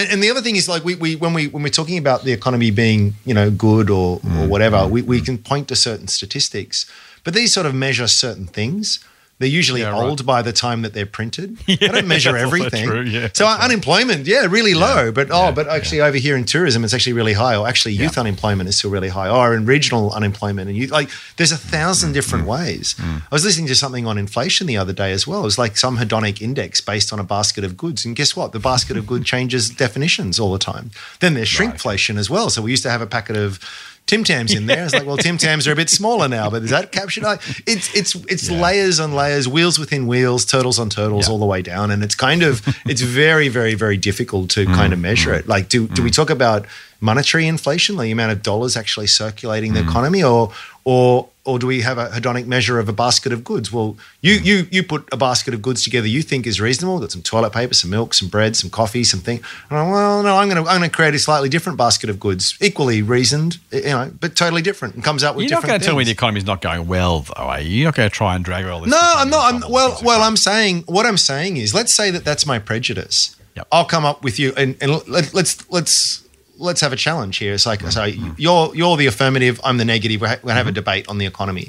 and, 0.02 0.14
and, 0.14 0.24
the 0.24 0.30
other 0.30 0.42
thing 0.42 0.56
is 0.56 0.68
like 0.68 0.84
we, 0.84 0.96
we 0.96 1.16
when 1.16 1.34
we 1.34 1.48
when 1.48 1.64
we're 1.64 1.70
talking 1.70 1.98
about 1.98 2.24
the 2.24 2.32
economy 2.32 2.72
being 2.72 3.14
you 3.26 3.34
know 3.34 3.52
good 3.52 3.90
or 3.90 4.20
mm, 4.20 4.44
or 4.44 4.48
whatever, 4.48 4.78
mm, 4.78 4.90
we, 4.90 5.02
we 5.02 5.22
mm. 5.22 5.26
can 5.26 5.38
point 5.38 5.68
to 5.68 5.76
certain 5.76 6.08
statistics, 6.08 6.86
but 7.24 7.34
these 7.34 7.54
sort 7.54 7.66
of 7.66 7.76
measure 7.76 8.08
certain 8.08 8.48
things, 8.48 9.00
They're 9.42 9.50
usually 9.50 9.82
Yeah, 9.82 9.90
right. 9.92 10.04
old 10.10 10.26
by 10.26 10.42
the 10.42 10.54
time 10.54 10.84
that 10.84 10.94
they're 10.94 11.06
printed. 11.06 11.58
Yeah, 11.68 11.76
they 11.82 11.88
don't 11.90 12.08
measure 12.08 12.38
everything. 12.38 12.88
true, 12.88 13.02
yeah, 13.02 13.28
so 13.34 13.44
right. 13.46 13.60
unemployment, 13.60 14.26
yeah, 14.28 14.46
really 14.50 14.74
low. 14.74 15.12
But 15.12 15.28
oh, 15.32 15.52
but 15.52 15.68
actually 15.68 16.00
over 16.02 16.18
here 16.18 16.38
in 16.38 16.46
tourism, 16.46 16.84
it's 16.86 16.94
actually 16.94 17.14
really 17.14 17.34
high. 17.34 17.56
Or 17.56 17.68
actually, 17.68 17.94
youth 17.96 18.18
unemployment 18.18 18.70
is 18.70 18.78
still 18.78 18.92
really 18.92 19.10
high. 19.10 19.28
Or 19.30 19.54
in 19.54 19.66
regional 19.66 20.12
unemployment, 20.14 20.70
and 20.70 20.78
you 20.78 20.88
like, 20.88 21.10
there's 21.38 21.52
a 21.52 21.58
thousand 21.58 22.14
different 22.14 22.46
Mm. 22.46 22.48
ways. 22.48 22.96
I 23.00 23.22
was 23.36 23.44
listening 23.44 23.68
to 23.68 23.76
something 23.76 24.06
on 24.08 24.18
inflation 24.18 24.68
the 24.68 24.78
other 24.78 24.94
day 24.94 25.12
as 25.12 25.28
well. 25.28 25.42
It 25.42 25.44
was 25.52 25.58
like 25.58 25.76
some 25.76 25.98
hedonic 25.98 26.42
index 26.42 26.80
based 26.82 27.12
on 27.12 27.20
a 27.20 27.24
basket 27.24 27.64
of 27.64 27.76
goods, 27.76 28.06
and 28.06 28.16
guess 28.16 28.36
what? 28.36 28.52
The 28.52 28.60
basket 28.60 28.96
of 28.98 29.06
goods 29.08 29.26
changes 29.34 29.70
definitions 29.70 30.40
all 30.40 30.52
the 30.54 30.60
time. 30.60 30.92
Then 31.20 31.34
there's 31.34 31.50
shrinkflation 31.50 32.18
as 32.18 32.30
well. 32.30 32.50
So 32.50 32.62
we 32.62 32.72
used 32.72 32.84
to 32.84 32.90
have 32.92 33.02
a 33.02 33.08
packet 33.08 33.36
of 33.38 33.60
Tim 34.08 34.26
Tams 34.26 34.54
in 34.54 34.66
there. 34.66 34.84
It's 34.84 34.94
like, 34.94 35.06
well, 35.06 35.16
Tim 35.16 35.38
Tams 35.46 35.68
are 35.68 35.72
a 35.72 35.76
bit 35.76 35.90
smaller 35.90 36.28
now, 36.28 36.50
but 36.50 36.64
is 36.64 36.72
that 36.72 36.92
captured? 36.92 37.24
It's 37.66 37.94
it's 37.96 38.16
it's 38.28 38.52
layers 38.52 39.00
on 39.00 39.14
layers, 39.14 39.48
wheels 39.48 39.80
within 39.80 40.06
wheels, 40.06 40.44
turtles 40.44 40.80
on 40.80 40.90
turtles, 40.90 41.28
Yeah. 41.28 41.32
all 41.32 41.40
the 41.40 41.46
way 41.46 41.62
down, 41.62 41.92
and 41.92 42.04
it's 42.04 42.16
kind 42.16 42.44
of 42.44 42.62
it's 42.86 43.02
very 43.02 43.48
very 43.48 43.74
very 43.74 43.98
difficult 43.98 44.50
to 44.52 44.66
mm, 44.66 44.76
kind 44.76 44.92
of 44.92 45.00
measure 45.00 45.32
mm, 45.32 45.40
it. 45.40 45.48
Like, 45.48 45.70
do 45.70 45.88
do 45.88 46.04
we 46.04 46.10
mm. 46.10 46.16
talk 46.16 46.30
about 46.30 46.66
monetary 47.00 47.48
inflation, 47.48 47.96
like 47.96 48.06
the 48.06 48.12
amount 48.12 48.34
of 48.34 48.44
dollars 48.44 48.76
actually 48.76 49.08
circulating 49.08 49.74
the 49.74 49.82
economy, 49.82 50.24
or 50.24 50.52
or 50.84 51.30
or 51.44 51.58
do 51.58 51.66
we 51.68 51.82
have 51.82 51.98
a 51.98 52.08
hedonic 52.10 52.46
measure 52.46 52.80
of 52.80 52.88
a 52.88 52.94
basket 52.94 53.34
of 53.34 53.44
goods? 53.44 53.72
Well, 53.72 53.98
you 54.22 54.34
you 54.34 54.68
you 54.70 54.84
put 54.84 55.08
a 55.12 55.18
basket 55.18 55.54
of 55.54 55.62
goods 55.62 55.84
together 55.84 56.08
you 56.08 56.22
think 56.22 56.46
is 56.46 56.62
reasonable. 56.62 57.00
Got 57.00 57.12
some 57.12 57.22
toilet 57.22 57.52
paper, 57.52 57.74
some 57.74 57.90
milk, 57.90 58.14
some 58.14 58.30
bread, 58.30 58.56
some 58.56 58.70
coffee, 58.70 59.04
something. 59.04 59.42
And 59.70 59.80
I'm, 59.80 59.90
well, 59.90 60.24
no, 60.24 60.38
I'm 60.38 60.50
going 60.50 60.64
to 60.64 60.70
I'm 60.70 60.80
going 60.80 60.90
to 60.90 60.96
create 60.96 61.16
a 61.16 61.20
slightly 61.20 61.50
different 61.50 61.78
basket 61.78 62.10
of 62.10 62.20
goods, 62.20 62.56
equally 62.62 63.02
reasoned, 63.02 63.58
you 63.72 63.82
know, 63.84 64.12
but 64.20 64.36
totally 64.36 64.62
different, 64.62 64.96
and 64.96 65.04
comes 65.04 65.24
out 65.24 65.36
with 65.36 65.50
You're 65.50 65.60
not 65.60 65.68
going 65.68 65.80
to 65.80 65.86
tell 65.86 65.96
me 65.96 66.04
the 66.04 66.12
economy's 66.12 66.46
not 66.46 66.62
going 66.62 66.88
well, 66.88 67.22
though, 67.22 67.34
are 67.44 67.62
you? 67.62 67.70
You're 67.70 67.88
not 67.88 67.96
going 67.96 68.10
to 68.10 68.16
try 68.16 68.36
and 68.36 68.46
drag 68.46 68.66
all 68.66 68.82
this. 68.82 68.92
No, 68.92 69.00
I'm 69.02 69.30
not. 69.30 69.54
I'm, 69.54 69.72
well, 69.72 70.00
well, 70.04 70.22
I'm 70.22 70.38
saying 70.38 70.84
what 70.86 71.06
I'm 71.06 71.18
saying 71.18 71.58
is, 71.58 71.74
let's 71.74 71.94
say 71.96 72.12
that 72.12 72.24
that's 72.24 72.46
my 72.46 72.60
prejudice. 72.60 73.36
Yep. 73.56 73.68
I'll 73.72 73.86
come 73.86 74.06
up 74.06 74.24
with 74.24 74.40
you, 74.40 74.54
and, 74.56 74.78
and 74.80 75.08
let, 75.08 75.34
let's 75.34 75.70
let's 75.70 76.21
let's 76.68 76.82
have 76.82 76.94
a 76.94 77.02
challenge 77.08 77.36
here. 77.44 77.54
It's 77.54 77.66
Mm-hmm. 77.66 77.84
like 77.86 77.92
so 77.92 78.04
you're 78.38 78.76
you're 78.76 78.98
the 78.98 79.08
affirmative, 79.08 79.60
I'm 79.64 79.78
the 79.78 79.86
negative. 79.86 80.22
We're 80.22 80.28
ha- 80.34 80.40
we're 80.42 80.50
gonna 80.50 80.54
have 80.56 80.66
Mm-hmm. 80.66 80.70
a 80.70 80.84
debate 80.84 81.06
on 81.10 81.18
the 81.18 81.26
economy. 81.34 81.68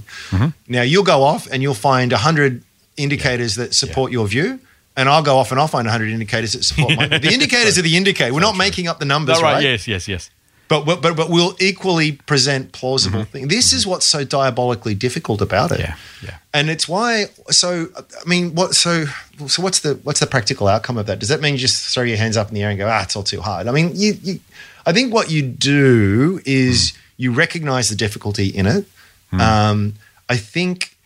Now 0.68 0.82
you'll 0.82 1.04
go 1.14 1.22
off 1.22 1.48
and 1.50 1.62
you'll 1.62 1.74
find 1.90 2.12
hundred 2.12 2.62
indicators 2.96 3.54
that 3.56 3.74
support 3.74 4.12
your 4.12 4.26
view. 4.28 4.58
And 4.94 5.08
I'll 5.08 5.22
go 5.22 5.38
off 5.38 5.50
and 5.50 5.58
I'll 5.58 5.68
find 5.68 5.86
100 5.86 6.10
indicators 6.10 6.52
that 6.52 6.64
support 6.64 6.94
my. 6.98 7.06
The 7.08 7.32
indicators 7.38 7.78
are 7.78 7.82
the 7.90 7.96
indicator. 7.96 8.34
We're 8.34 8.40
not 8.50 8.58
making 8.58 8.88
up 8.88 8.98
the 8.98 9.06
numbers, 9.06 9.38
No, 9.38 9.42
right, 9.44 9.54
right? 9.54 9.62
Yes, 9.64 9.88
yes, 9.88 10.06
yes. 10.06 10.28
But, 10.68 10.84
but 10.84 11.00
but 11.00 11.16
but 11.16 11.30
we'll 11.30 11.54
equally 11.60 12.12
present 12.12 12.72
plausible 12.72 13.20
Mm-hmm. 13.20 13.32
things. 13.32 13.48
This 13.48 13.72
is 13.72 13.86
what's 13.86 14.04
so 14.06 14.22
diabolically 14.24 14.94
difficult 14.94 15.40
about 15.40 15.72
it 15.72 15.80
Yeah, 15.80 15.96
yeah. 16.22 16.36
and 16.52 16.68
it's 16.68 16.86
why 16.86 17.26
so 17.50 17.88
i 17.98 18.28
mean 18.28 18.54
what 18.54 18.74
so 18.74 19.04
so 19.46 19.62
what's 19.62 19.80
the 19.80 19.92
what's 20.06 20.20
the 20.20 20.26
practical 20.26 20.68
outcome 20.68 20.96
of 20.98 21.06
that 21.06 21.18
does 21.18 21.28
that 21.30 21.40
mean 21.42 21.52
you 21.54 21.58
just 21.68 21.92
throw 21.94 22.04
your 22.04 22.16
hands 22.24 22.36
up 22.38 22.48
in 22.48 22.54
the 22.54 22.62
air 22.62 22.70
and 22.70 22.78
go 22.78 22.88
ah 22.88 23.02
it's 23.02 23.16
all 23.16 23.22
too 23.34 23.40
hard 23.42 23.66
i 23.68 23.70
mean 23.72 23.90
you, 23.94 24.10
you 24.22 24.40
i 24.86 24.92
think 24.92 25.12
what 25.12 25.30
you 25.30 25.42
do 25.42 26.40
is 26.44 26.92
you 27.16 27.32
recognize 27.32 27.88
the 27.88 27.96
difficulty 27.96 28.46
in 28.48 28.66
it. 28.66 28.84
Um, 29.32 29.94
i 30.28 30.36
think 30.36 30.96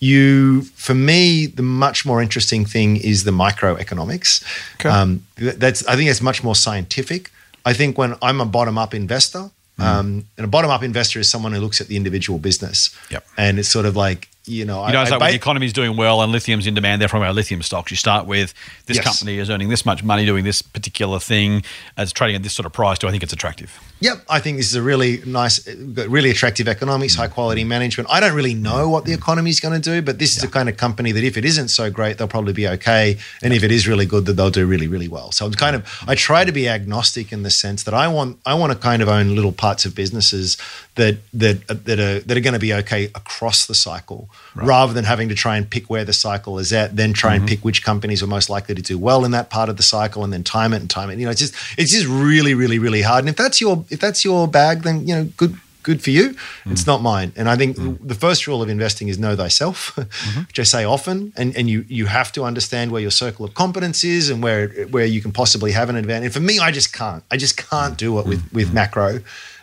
you 0.00 0.62
for 0.74 0.94
me 0.94 1.46
the 1.46 1.62
much 1.62 2.04
more 2.06 2.22
interesting 2.22 2.64
thing 2.64 2.96
is 2.96 3.24
the 3.24 3.30
microeconomics. 3.30 4.42
Okay. 4.74 4.88
um, 4.88 5.24
that's 5.36 5.86
i 5.86 5.96
think 5.96 6.10
it's 6.10 6.22
much 6.22 6.42
more 6.42 6.54
scientific. 6.54 7.30
I 7.64 7.72
think 7.74 7.98
when 7.98 8.14
i'm 8.22 8.40
a 8.40 8.46
bottom 8.46 8.78
up 8.78 8.94
investor 8.94 9.50
um, 9.80 10.26
and 10.36 10.44
a 10.44 10.48
bottom 10.48 10.70
up 10.70 10.82
investor 10.82 11.20
is 11.20 11.30
someone 11.30 11.52
who 11.52 11.60
looks 11.60 11.80
at 11.80 11.86
the 11.86 11.96
individual 11.96 12.38
business. 12.40 12.90
Yep. 13.10 13.24
and 13.36 13.58
it's 13.58 13.68
sort 13.68 13.86
of 13.86 13.94
like 13.94 14.28
you 14.48 14.64
know 14.64 14.86
You 14.86 14.92
know, 14.92 15.02
it's 15.02 15.10
I, 15.10 15.14
like 15.14 15.20
when 15.20 15.28
I 15.28 15.30
the 15.32 15.36
economy's 15.36 15.72
doing 15.72 15.96
well 15.96 16.22
and 16.22 16.32
lithium's 16.32 16.66
in 16.66 16.74
demand, 16.74 17.00
therefore 17.00 17.24
our 17.24 17.32
lithium 17.32 17.62
stocks. 17.62 17.90
You 17.90 17.96
start 17.96 18.26
with 18.26 18.54
this 18.86 18.96
Yes. 18.96 19.04
company 19.04 19.38
is 19.38 19.50
earning 19.50 19.68
this 19.68 19.84
much 19.84 20.02
money 20.02 20.24
doing 20.26 20.44
this 20.44 20.62
particular 20.62 21.18
thing, 21.18 21.62
as 21.96 22.12
trading 22.12 22.36
at 22.36 22.42
this 22.42 22.52
sort 22.52 22.66
of 22.66 22.72
price. 22.72 22.98
Do 22.98 23.08
I 23.08 23.10
think 23.10 23.22
it's 23.22 23.32
attractive? 23.32 23.78
Yep, 24.00 24.24
I 24.28 24.38
think 24.38 24.58
this 24.58 24.66
is 24.66 24.76
a 24.76 24.82
really 24.82 25.20
nice, 25.26 25.66
really 25.66 26.30
attractive 26.30 26.68
economics, 26.68 27.14
mm. 27.14 27.18
high 27.18 27.28
quality 27.28 27.64
management. 27.64 28.08
I 28.10 28.20
don't 28.20 28.34
really 28.34 28.54
know 28.54 28.88
what 28.88 29.04
the 29.04 29.12
economy 29.12 29.50
is 29.50 29.60
going 29.60 29.80
to 29.80 29.90
do, 29.90 30.02
but 30.02 30.18
this 30.18 30.36
is 30.36 30.42
the 30.42 30.48
kind 30.48 30.68
of 30.68 30.76
company 30.76 31.12
that 31.12 31.24
if 31.24 31.36
it 31.36 31.44
isn't 31.44 31.68
so 31.68 31.90
great, 31.90 32.18
they'll 32.18 32.28
probably 32.28 32.52
be 32.52 32.68
okay, 32.68 33.18
and 33.42 33.52
if 33.52 33.62
it 33.64 33.72
is 33.72 33.88
really 33.88 34.06
good, 34.06 34.24
that 34.26 34.34
they'll 34.34 34.50
do 34.50 34.66
really, 34.66 34.86
really 34.86 35.08
well. 35.08 35.32
So 35.32 35.46
I'm 35.46 35.52
kind 35.52 35.74
of, 35.74 35.86
I 36.06 36.14
try 36.14 36.44
to 36.44 36.52
be 36.52 36.68
agnostic 36.68 37.32
in 37.32 37.42
the 37.42 37.50
sense 37.50 37.82
that 37.84 37.94
I 37.94 38.06
want, 38.08 38.38
I 38.46 38.54
want 38.54 38.72
to 38.72 38.78
kind 38.78 39.02
of 39.02 39.08
own 39.08 39.34
little 39.34 39.52
parts 39.52 39.84
of 39.84 39.94
businesses 39.94 40.56
that 40.94 41.18
that 41.32 41.66
that 41.66 41.98
are 41.98 42.20
that 42.20 42.36
are 42.36 42.40
going 42.40 42.54
to 42.54 42.60
be 42.60 42.72
okay 42.74 43.06
across 43.14 43.66
the 43.66 43.74
cycle, 43.74 44.28
rather 44.54 44.92
than 44.92 45.04
having 45.04 45.28
to 45.28 45.34
try 45.34 45.56
and 45.56 45.68
pick 45.68 45.88
where 45.88 46.04
the 46.04 46.12
cycle 46.12 46.58
is 46.58 46.72
at, 46.72 46.96
then 46.96 47.12
try 47.12 47.34
and 47.34 47.42
mm-hmm. 47.42 47.48
pick 47.48 47.64
which 47.64 47.84
companies 47.84 48.22
are 48.22 48.26
most 48.26 48.50
likely 48.50 48.74
to 48.74 48.82
do 48.82 48.98
well 48.98 49.24
in 49.24 49.30
that 49.30 49.50
part 49.50 49.68
of 49.68 49.76
the 49.76 49.82
cycle, 49.82 50.24
and 50.24 50.32
then 50.32 50.42
time 50.42 50.72
it 50.72 50.80
and 50.80 50.90
time 50.90 51.10
it. 51.10 51.18
You 51.18 51.26
know, 51.26 51.30
it's 51.30 51.40
just 51.40 51.54
it's 51.76 51.92
just 51.92 52.06
really, 52.06 52.54
really, 52.54 52.78
really 52.78 53.02
hard. 53.02 53.20
And 53.20 53.28
if 53.28 53.36
that's 53.36 53.60
your 53.60 53.84
if 53.90 54.00
that's 54.00 54.24
your 54.24 54.48
bag, 54.48 54.82
then 54.82 55.06
you 55.06 55.14
know, 55.14 55.24
good 55.36 55.58
good 55.88 56.02
for 56.02 56.10
you. 56.10 56.30
Mm-hmm. 56.30 56.72
It's 56.72 56.86
not 56.86 57.00
mine. 57.00 57.32
And 57.34 57.48
I 57.48 57.56
think 57.56 57.76
mm-hmm. 57.76 58.06
the 58.06 58.14
first 58.14 58.46
rule 58.46 58.62
of 58.62 58.68
investing 58.68 59.08
is 59.08 59.18
know 59.18 59.34
thyself, 59.34 59.96
which 60.46 60.58
I 60.58 60.64
say 60.64 60.84
often. 60.84 61.32
And 61.36 61.56
and 61.56 61.70
you 61.70 61.84
you 61.88 62.06
have 62.06 62.30
to 62.32 62.44
understand 62.44 62.92
where 62.92 63.00
your 63.00 63.10
circle 63.10 63.44
of 63.44 63.54
competence 63.54 64.04
is 64.04 64.30
and 64.30 64.42
where 64.42 64.68
where 64.90 65.06
you 65.06 65.20
can 65.20 65.32
possibly 65.32 65.72
have 65.72 65.88
an 65.88 65.96
advantage. 65.96 66.26
And 66.26 66.34
for 66.34 66.40
me, 66.40 66.58
I 66.58 66.70
just 66.70 66.92
can't. 66.92 67.22
I 67.30 67.36
just 67.36 67.56
can't 67.56 67.96
do 67.96 68.18
it 68.18 68.26
with 68.26 68.42
with 68.52 68.72
macro. 68.72 69.20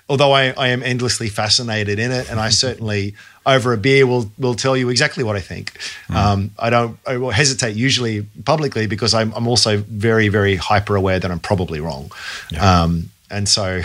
Although 0.08 0.34
I, 0.34 0.54
I 0.66 0.68
am 0.68 0.84
endlessly 0.84 1.30
fascinated 1.30 1.98
in 1.98 2.12
it, 2.12 2.30
and 2.30 2.40
I 2.40 2.50
certainly 2.66 3.16
over 3.46 3.74
a 3.74 3.78
beer 3.78 4.08
will 4.08 4.32
will 4.38 4.56
tell 4.56 4.76
you 4.76 4.90
exactly 4.90 5.24
what 5.24 5.36
I 5.36 5.42
think. 5.42 5.78
Um, 6.10 6.52
I 6.58 6.70
don't 6.70 6.98
I 7.08 7.18
will 7.18 7.32
hesitate 7.32 7.76
usually 7.76 8.24
publicly 8.44 8.88
because 8.88 9.14
I'm, 9.14 9.32
I'm 9.34 9.48
also 9.48 9.78
very 9.78 10.30
very 10.30 10.56
hyper 10.56 10.96
aware 10.96 11.20
that 11.20 11.30
I'm 11.30 11.40
probably 11.40 11.80
wrong. 11.80 12.12
Um, 12.60 13.12
and 13.30 13.48
so 13.48 13.82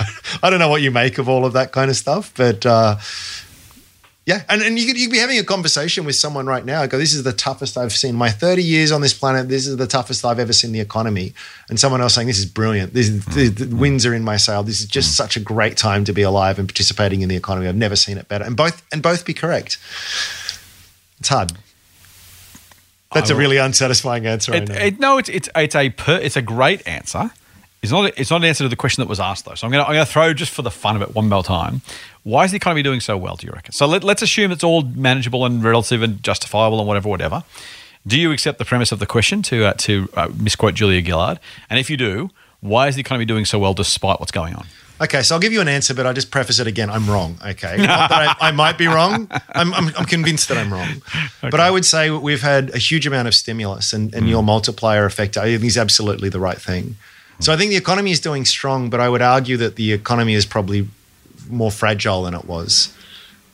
I 0.42 0.50
don't 0.50 0.58
know 0.58 0.68
what 0.68 0.82
you 0.82 0.90
make 0.90 1.18
of 1.18 1.28
all 1.28 1.44
of 1.44 1.52
that 1.54 1.72
kind 1.72 1.90
of 1.90 1.96
stuff, 1.96 2.32
but 2.36 2.64
uh, 2.66 2.96
yeah, 4.24 4.42
and, 4.48 4.62
and 4.62 4.78
you 4.78 4.86
could, 4.86 4.96
you 4.96 5.08
could 5.08 5.12
be 5.12 5.18
having 5.18 5.38
a 5.38 5.44
conversation 5.44 6.04
with 6.04 6.14
someone 6.14 6.46
right 6.46 6.64
now. 6.64 6.80
I 6.80 6.86
go, 6.86 6.96
this 6.96 7.12
is 7.12 7.24
the 7.24 7.32
toughest 7.32 7.76
I've 7.76 7.92
seen. 7.92 8.14
My 8.14 8.30
30 8.30 8.62
years 8.62 8.92
on 8.92 9.00
this 9.00 9.12
planet, 9.12 9.48
this 9.48 9.66
is 9.66 9.76
the 9.78 9.86
toughest 9.88 10.24
I've 10.24 10.38
ever 10.38 10.52
seen 10.52 10.70
the 10.70 10.78
economy. 10.78 11.34
And 11.68 11.80
someone 11.80 12.00
else 12.00 12.14
saying, 12.14 12.28
this 12.28 12.38
is 12.38 12.46
brilliant. 12.46 12.94
This 12.94 13.08
is, 13.08 13.24
hmm. 13.24 13.32
the, 13.32 13.48
the 13.48 13.76
winds 13.76 14.06
are 14.06 14.14
in 14.14 14.22
my 14.22 14.36
sail. 14.36 14.62
This 14.62 14.80
is 14.80 14.86
just 14.86 15.08
hmm. 15.08 15.24
such 15.24 15.36
a 15.36 15.40
great 15.40 15.76
time 15.76 16.04
to 16.04 16.12
be 16.12 16.22
alive 16.22 16.60
and 16.60 16.68
participating 16.68 17.22
in 17.22 17.28
the 17.28 17.34
economy. 17.34 17.66
I've 17.66 17.74
never 17.74 17.96
seen 17.96 18.16
it 18.16 18.28
better. 18.28 18.44
And 18.44 18.56
both 18.56 18.84
and 18.92 19.02
both 19.02 19.24
be 19.24 19.34
correct. 19.34 19.78
It's 21.18 21.28
hard. 21.28 21.52
That's 23.12 23.30
a 23.30 23.36
really 23.36 23.58
unsatisfying 23.58 24.26
answer. 24.26 24.54
I 24.54 24.56
It, 24.56 24.68
know. 24.68 24.74
it, 24.74 25.00
no, 25.00 25.18
it's 25.18 25.28
it's 25.28 25.48
it's 25.54 25.74
a 25.74 25.90
per, 25.90 26.16
it's 26.16 26.36
a 26.36 26.42
great 26.42 26.86
answer. 26.86 27.30
It's 27.82 27.90
not 27.90 28.16
it's 28.16 28.30
not 28.30 28.36
an 28.36 28.44
answer 28.44 28.64
to 28.64 28.68
the 28.68 28.76
question 28.76 29.02
that 29.02 29.08
was 29.08 29.18
asked 29.18 29.44
though. 29.44 29.54
So 29.54 29.66
I'm 29.66 29.72
gonna 29.72 29.84
I'm 29.84 29.92
gonna 29.92 30.06
throw 30.06 30.32
just 30.32 30.52
for 30.52 30.62
the 30.62 30.70
fun 30.70 30.94
of 30.94 31.02
it 31.02 31.14
one 31.14 31.28
more 31.28 31.42
time. 31.42 31.82
Why 32.22 32.44
is 32.44 32.52
the 32.52 32.56
economy 32.56 32.82
doing 32.82 33.00
so 33.00 33.16
well? 33.16 33.34
Do 33.34 33.46
you 33.46 33.52
reckon? 33.52 33.72
So 33.72 33.86
let, 33.86 34.04
let's 34.04 34.22
assume 34.22 34.52
it's 34.52 34.62
all 34.62 34.82
manageable 34.82 35.44
and 35.44 35.64
relative 35.64 36.00
and 36.02 36.22
justifiable 36.22 36.78
and 36.78 36.86
whatever 36.86 37.08
whatever. 37.08 37.42
Do 38.06 38.18
you 38.18 38.30
accept 38.32 38.58
the 38.58 38.64
premise 38.64 38.92
of 38.92 39.00
the 39.00 39.06
question 39.06 39.42
to 39.42 39.64
uh, 39.66 39.72
to 39.78 40.08
uh, 40.14 40.28
misquote 40.36 40.74
Julia 40.74 41.02
Gillard? 41.04 41.40
And 41.68 41.80
if 41.80 41.90
you 41.90 41.96
do, 41.96 42.30
why 42.60 42.86
is 42.86 42.94
the 42.94 43.00
economy 43.00 43.24
doing 43.24 43.44
so 43.44 43.58
well 43.58 43.74
despite 43.74 44.20
what's 44.20 44.32
going 44.32 44.54
on? 44.54 44.66
Okay, 45.00 45.22
so 45.22 45.34
I'll 45.34 45.40
give 45.40 45.52
you 45.52 45.60
an 45.60 45.66
answer, 45.66 45.94
but 45.94 46.06
I 46.06 46.12
just 46.12 46.30
preface 46.30 46.60
it 46.60 46.68
again. 46.68 46.88
I'm 46.88 47.10
wrong. 47.10 47.36
Okay, 47.44 47.76
I, 47.88 48.36
I 48.40 48.52
might 48.52 48.78
be 48.78 48.86
wrong. 48.86 49.28
I'm, 49.52 49.74
I'm, 49.74 49.88
I'm 49.96 50.04
convinced 50.04 50.48
that 50.48 50.58
I'm 50.58 50.72
wrong. 50.72 51.02
But 51.40 51.58
I 51.58 51.72
would 51.72 51.84
say 51.84 52.08
we've 52.08 52.40
had 52.40 52.70
a 52.70 52.78
huge 52.78 53.04
amount 53.04 53.26
of 53.26 53.34
stimulus, 53.34 53.92
and, 53.92 54.14
and 54.14 54.28
your 54.28 54.44
multiplier 54.44 55.04
effect 55.04 55.36
I 55.36 55.46
think 55.46 55.64
is 55.64 55.76
absolutely 55.76 56.28
the 56.28 56.38
right 56.38 56.60
thing. 56.60 56.94
So 57.40 57.52
I 57.52 57.56
think 57.56 57.70
the 57.70 57.76
economy 57.76 58.10
is 58.12 58.20
doing 58.20 58.44
strong, 58.44 58.90
but 58.90 59.00
I 59.00 59.08
would 59.08 59.22
argue 59.22 59.56
that 59.58 59.76
the 59.76 59.92
economy 59.92 60.34
is 60.34 60.46
probably 60.46 60.88
more 61.50 61.70
fragile 61.70 62.22
than 62.22 62.34
it 62.34 62.44
was. 62.44 62.94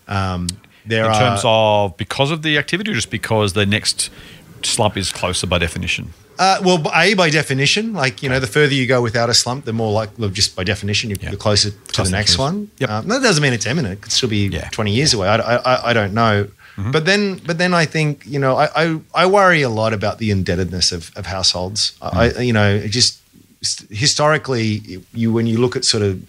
Um, 0.06 0.48
there 0.86 1.04
In 1.04 1.10
are 1.10 1.18
terms 1.18 1.40
of 1.44 1.96
because 1.96 2.30
of 2.30 2.42
the 2.42 2.58
activity, 2.58 2.90
or 2.90 2.94
just 2.94 3.10
because 3.10 3.52
the 3.52 3.66
next 3.66 4.10
slump 4.62 4.96
is 4.96 5.12
closer 5.12 5.46
by 5.46 5.58
definition? 5.58 6.12
Uh, 6.38 6.58
well, 6.64 6.82
a 6.94 7.14
by 7.14 7.28
definition, 7.30 7.92
like 7.92 8.22
you 8.22 8.28
know, 8.28 8.38
the 8.40 8.46
further 8.46 8.72
you 8.72 8.86
go 8.86 9.02
without 9.02 9.28
a 9.28 9.34
slump, 9.34 9.64
the 9.64 9.72
more 9.72 9.90
like 9.92 10.10
well, 10.18 10.30
just 10.30 10.54
by 10.54 10.64
definition, 10.64 11.10
you're, 11.10 11.18
Yeah. 11.20 11.30
you're 11.30 11.38
closer 11.38 11.70
to 11.70 12.02
the 12.04 12.10
next 12.10 12.38
one. 12.38 12.70
Yep. 12.78 12.90
Um, 12.90 13.08
that 13.08 13.22
doesn't 13.22 13.42
mean 13.42 13.52
it's 13.52 13.66
imminent. 13.66 13.94
It 13.94 14.00
could 14.02 14.12
still 14.12 14.28
be 14.28 14.46
Yeah. 14.46 14.68
20 14.70 14.92
years 14.92 15.12
away. 15.14 15.28
I, 15.28 15.36
I, 15.56 15.90
I 15.90 15.92
don't 15.92 16.14
know. 16.14 16.44
Mm-hmm. 16.76 16.92
But 16.92 17.06
then, 17.06 17.40
but 17.44 17.58
then 17.58 17.74
I 17.74 17.86
think 17.86 18.24
you 18.24 18.38
know, 18.38 18.56
I, 18.56 18.68
I, 18.76 19.00
I 19.14 19.26
worry 19.26 19.62
a 19.62 19.68
lot 19.68 19.92
about 19.92 20.18
the 20.18 20.30
indebtedness 20.30 20.92
of, 20.92 21.10
of 21.16 21.26
households. 21.26 21.98
I, 22.00 22.28
Mm. 22.28 22.46
you 22.46 22.52
know, 22.52 22.70
it 22.76 22.90
just 22.90 23.18
historically, 23.90 25.02
you 25.12 25.32
when 25.32 25.46
you 25.46 25.58
look 25.58 25.76
at 25.76 25.84
sort 25.84 26.02
of 26.02 26.20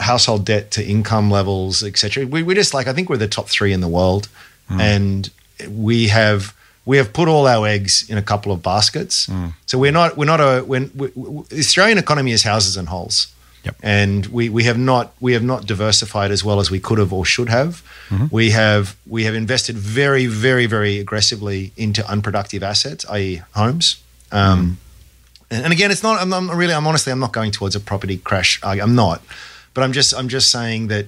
household 0.00 0.44
debt 0.44 0.70
to 0.72 0.84
income 0.84 1.30
levels, 1.30 1.82
etc. 1.82 2.26
We, 2.26 2.42
we're 2.42 2.54
just 2.56 2.74
like 2.74 2.86
I 2.86 2.92
think 2.92 3.08
we're 3.08 3.16
the 3.16 3.28
top 3.28 3.48
three 3.48 3.72
in 3.72 3.80
the 3.80 3.88
world, 3.88 4.28
Mm. 4.70 4.80
and 4.80 5.30
we 5.70 6.08
have 6.08 6.54
we 6.84 6.98
have 6.98 7.12
put 7.14 7.26
all 7.26 7.46
our 7.46 7.66
eggs 7.66 8.04
in 8.10 8.18
a 8.18 8.22
couple 8.22 8.52
of 8.52 8.62
baskets. 8.62 9.26
Mm. 9.26 9.54
So 9.64 9.78
we're 9.78 9.92
not 9.92 10.16
we're 10.18 10.26
not 10.26 10.40
a 10.40 10.60
when 10.62 10.90
we, 10.94 11.06
we, 11.14 11.42
the 11.48 11.58
Australian 11.60 11.96
economy 11.98 12.32
is 12.32 12.42
houses 12.42 12.76
and 12.76 12.88
holes. 12.88 13.28
Yep. 13.64 13.76
and 13.82 14.26
we, 14.26 14.48
we 14.50 14.64
have 14.64 14.78
not 14.78 15.12
we 15.20 15.32
have 15.32 15.42
not 15.42 15.66
diversified 15.66 16.30
as 16.30 16.44
well 16.44 16.60
as 16.60 16.70
we 16.70 16.78
could 16.78 16.98
have 16.98 17.12
or 17.12 17.24
should 17.24 17.48
have. 17.48 17.82
We 18.30 18.50
have 18.50 18.94
we 19.06 19.24
have 19.24 19.34
invested 19.34 19.76
very 19.76 20.26
very 20.26 20.66
very 20.66 20.98
aggressively 21.00 21.72
into 21.76 22.06
unproductive 22.06 22.62
assets, 22.62 23.04
i.e., 23.10 23.42
homes. 23.54 23.96
Um, 24.30 24.76
and, 25.50 25.72
again, 25.72 25.90
it's 25.90 26.02
not. 26.02 26.20
I'm, 26.20 26.32
I'm 26.32 26.50
really. 26.50 26.74
I'm 26.74 26.86
honestly. 26.86 27.12
I'm 27.12 27.20
not 27.20 27.32
going 27.32 27.50
towards 27.50 27.74
a 27.74 27.80
property 27.80 28.18
crash. 28.18 28.60
I, 28.62 28.80
I'm 28.80 28.94
not. 28.94 29.22
But 29.74 29.84
I'm 29.84 29.92
just. 29.92 30.14
I'm 30.14 30.28
just 30.28 30.50
saying 30.50 30.88
that 30.88 31.06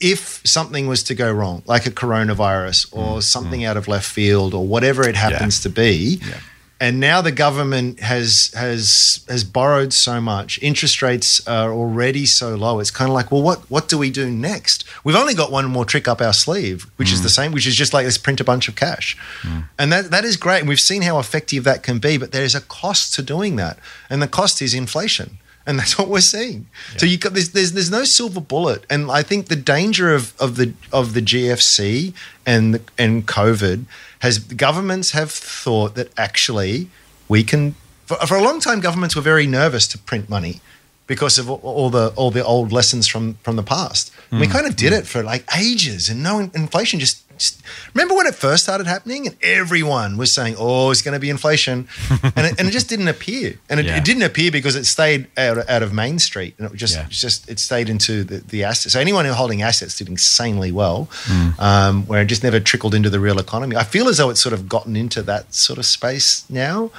if 0.00 0.40
something 0.44 0.86
was 0.86 1.02
to 1.04 1.14
go 1.14 1.30
wrong, 1.32 1.62
like 1.66 1.86
a 1.86 1.90
coronavirus 1.90 2.92
or 2.92 3.04
mm, 3.04 3.18
mm. 3.18 3.22
something 3.22 3.64
out 3.64 3.76
of 3.76 3.88
left 3.88 4.08
field 4.08 4.54
or 4.54 4.66
whatever 4.66 5.08
it 5.08 5.16
happens 5.16 5.60
to 5.62 5.70
be, 5.70 6.20
Yeah. 6.22 6.40
And 6.80 7.00
now 7.00 7.20
the 7.20 7.32
government 7.32 8.00
has 8.00 8.52
has 8.54 9.24
has 9.28 9.42
borrowed 9.42 9.92
so 9.92 10.20
much, 10.20 10.58
interest 10.62 11.02
rates 11.02 11.46
are 11.46 11.72
already 11.72 12.24
so 12.24 12.54
low. 12.54 12.78
It's 12.78 12.92
kind 12.92 13.08
of 13.08 13.14
like, 13.14 13.32
well, 13.32 13.42
what 13.42 13.58
what 13.70 13.88
do 13.88 13.98
we 13.98 14.10
do 14.10 14.30
next? 14.30 14.84
We've 15.02 15.16
only 15.16 15.34
got 15.34 15.50
one 15.50 15.66
more 15.66 15.84
trick 15.84 16.06
up 16.06 16.20
our 16.20 16.32
sleeve, 16.32 16.86
which 16.96 17.12
is 17.12 17.22
the 17.22 17.28
mm. 17.28 17.34
same, 17.34 17.52
which 17.52 17.66
is 17.66 17.74
just 17.74 17.92
like 17.92 18.04
let's 18.04 18.18
print 18.18 18.40
a 18.40 18.44
bunch 18.44 18.68
of 18.68 18.76
cash, 18.76 19.16
mm. 19.42 19.64
and 19.78 19.92
that 19.92 20.10
that 20.12 20.24
is 20.24 20.36
great. 20.36 20.60
And 20.60 20.68
we've 20.68 20.78
seen 20.78 21.02
how 21.02 21.18
effective 21.18 21.64
that 21.64 21.82
can 21.82 21.98
be, 21.98 22.16
but 22.16 22.30
there 22.30 22.44
is 22.44 22.54
a 22.54 22.60
cost 22.60 23.12
to 23.14 23.22
doing 23.22 23.56
that, 23.56 23.78
and 24.08 24.22
the 24.22 24.28
cost 24.28 24.62
is 24.62 24.72
inflation. 24.72 25.38
And 25.68 25.78
that's 25.78 25.98
what 25.98 26.08
we're 26.08 26.22
seeing. 26.22 26.66
So 26.96 27.04
you 27.04 27.18
got 27.18 27.34
there's, 27.34 27.50
there's 27.50 27.72
there's 27.72 27.90
no 27.90 28.04
silver 28.04 28.40
bullet, 28.40 28.86
and 28.88 29.10
I 29.10 29.22
think 29.22 29.48
the 29.48 29.62
danger 29.76 30.14
of, 30.14 30.32
of 30.40 30.56
the 30.56 30.72
of 30.90 31.12
the 31.12 31.20
GFC 31.20 32.14
and 32.46 32.74
the, 32.74 32.80
and 32.96 33.26
COVID 33.26 33.84
has 34.20 34.38
governments 34.38 35.10
have 35.10 35.30
thought 35.30 35.94
that 35.94 36.08
actually 36.18 36.88
we 37.28 37.44
can. 37.44 37.74
For, 38.06 38.16
for 38.26 38.36
a 38.36 38.42
long 38.42 38.60
time, 38.60 38.80
governments 38.80 39.14
were 39.14 39.20
very 39.20 39.46
nervous 39.46 39.86
to 39.88 39.98
print 39.98 40.30
money 40.30 40.62
because 41.08 41.38
of 41.38 41.50
all- 41.50 41.90
the 41.90 42.12
all 42.14 42.30
the 42.30 42.44
old 42.44 42.70
lessons 42.70 43.08
from 43.08 43.34
from 43.42 43.56
the 43.56 43.62
past. 43.64 44.12
We 44.30 44.44
hmm. 44.44 44.52
kind 44.52 44.66
of 44.66 44.76
did 44.76 44.92
it 44.92 45.00
hmm. 45.00 45.06
for 45.06 45.22
like 45.24 45.44
ages, 45.58 46.08
and 46.08 46.22
no 46.22 46.38
inflation 46.38 47.00
just. 47.00 47.24
just 47.38 47.62
remember 47.94 48.14
when 48.14 48.26
it 48.26 48.34
first 48.34 48.62
started 48.64 48.86
happening, 48.86 49.26
and 49.26 49.36
everyone 49.42 50.18
was 50.18 50.34
saying, 50.34 50.56
"Oh, 50.58 50.90
it's 50.90 51.00
going 51.00 51.14
to 51.14 51.18
be 51.18 51.30
inflation," 51.30 51.88
and 52.36 52.46
it, 52.46 52.58
and 52.58 52.68
it 52.68 52.72
just 52.72 52.90
didn't 52.90 53.08
appear, 53.08 53.58
and 53.70 53.80
it, 53.80 53.86
Yeah. 53.86 53.96
it 53.96 54.04
didn't 54.04 54.22
appear 54.22 54.50
because 54.50 54.76
it 54.76 54.84
stayed 54.84 55.28
out, 55.38 55.56
out 55.68 55.82
of 55.82 55.92
Main 55.94 56.18
Street, 56.18 56.54
and 56.58 56.70
it 56.70 56.76
just 56.76 56.96
Yeah. 56.96 57.06
just 57.08 57.48
it 57.48 57.58
stayed 57.58 57.88
into 57.88 58.22
the, 58.22 58.38
the 58.38 58.64
assets. 58.64 58.92
So 58.92 59.00
anyone 59.00 59.24
who 59.24 59.32
holding 59.32 59.62
assets 59.62 59.96
did 59.96 60.08
insanely 60.08 60.72
well, 60.72 61.08
hmm. 61.24 61.50
um, 61.58 62.06
where 62.06 62.20
it 62.20 62.26
just 62.26 62.44
never 62.44 62.60
trickled 62.60 62.94
into 62.94 63.08
the 63.08 63.20
real 63.20 63.38
economy. 63.38 63.76
I 63.76 63.84
feel 63.84 64.08
as 64.08 64.18
though 64.18 64.28
it's 64.28 64.42
sort 64.42 64.52
of 64.52 64.68
gotten 64.68 64.94
into 64.94 65.22
that 65.22 65.54
sort 65.54 65.78
of 65.78 65.86
space 65.86 66.44
now. 66.50 66.90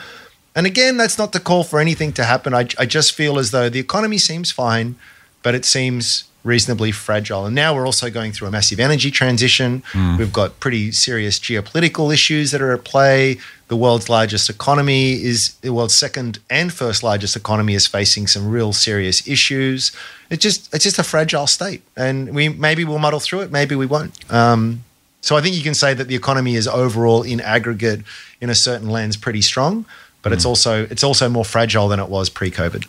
And 0.55 0.65
again, 0.65 0.97
that's 0.97 1.17
not 1.17 1.31
to 1.33 1.39
call 1.39 1.63
for 1.63 1.79
anything 1.79 2.11
to 2.13 2.23
happen. 2.23 2.53
I, 2.53 2.67
I 2.77 2.85
just 2.85 3.13
feel 3.13 3.39
as 3.39 3.51
though 3.51 3.69
the 3.69 3.79
economy 3.79 4.17
seems 4.17 4.51
fine, 4.51 4.95
but 5.43 5.55
it 5.55 5.63
seems 5.65 6.25
reasonably 6.43 6.91
fragile. 6.91 7.45
And 7.45 7.53
now 7.53 7.75
we're 7.75 7.85
also 7.85 8.09
going 8.09 8.31
through 8.31 8.47
a 8.47 8.51
massive 8.51 8.79
energy 8.79 9.11
transition. 9.11 9.83
We've 10.17 10.31
got 10.31 10.59
pretty 10.59 10.91
serious 10.91 11.37
geopolitical 11.39 12.13
issues 12.13 12.51
that 12.51 12.61
are 12.61 12.73
at 12.73 12.83
play. 12.83 13.37
The 13.67 13.75
world's 13.75 14.09
largest 14.09 14.49
economy 14.49 15.21
is 15.21 15.53
the 15.61 15.71
world's 15.71 15.93
second 15.95 16.39
and 16.49 16.73
first 16.73 17.03
largest 17.03 17.35
economy 17.35 17.75
is 17.75 17.85
facing 17.87 18.25
some 18.27 18.49
real 18.49 18.73
serious 18.73 19.27
issues. 19.27 19.91
It's 20.29 20.41
just 20.41 20.73
it's 20.73 20.83
just 20.83 20.97
a 20.97 21.03
fragile 21.03 21.45
state, 21.45 21.83
and 21.95 22.33
we 22.33 22.49
maybe 22.49 22.83
we'll 22.85 22.99
muddle 22.99 23.19
through 23.19 23.41
it, 23.41 23.51
maybe 23.51 23.75
we 23.75 23.85
won't. 23.85 24.13
Um, 24.31 24.83
so 25.21 25.35
I 25.35 25.41
think 25.41 25.55
you 25.55 25.61
can 25.61 25.75
say 25.75 25.93
that 25.93 26.07
the 26.07 26.15
economy 26.15 26.55
is 26.55 26.67
overall, 26.67 27.23
in 27.23 27.41
aggregate, 27.41 28.01
in 28.39 28.49
a 28.49 28.55
certain 28.55 28.89
lens, 28.89 29.17
pretty 29.17 29.41
strong, 29.41 29.85
but 30.21 30.33
it's 30.33 30.45
also 30.45 30.83
it's 30.85 31.03
also 31.03 31.29
more 31.29 31.45
fragile 31.45 31.87
than 31.87 31.99
it 31.99 32.09
was 32.09 32.29
pre-COVID. 32.29 32.87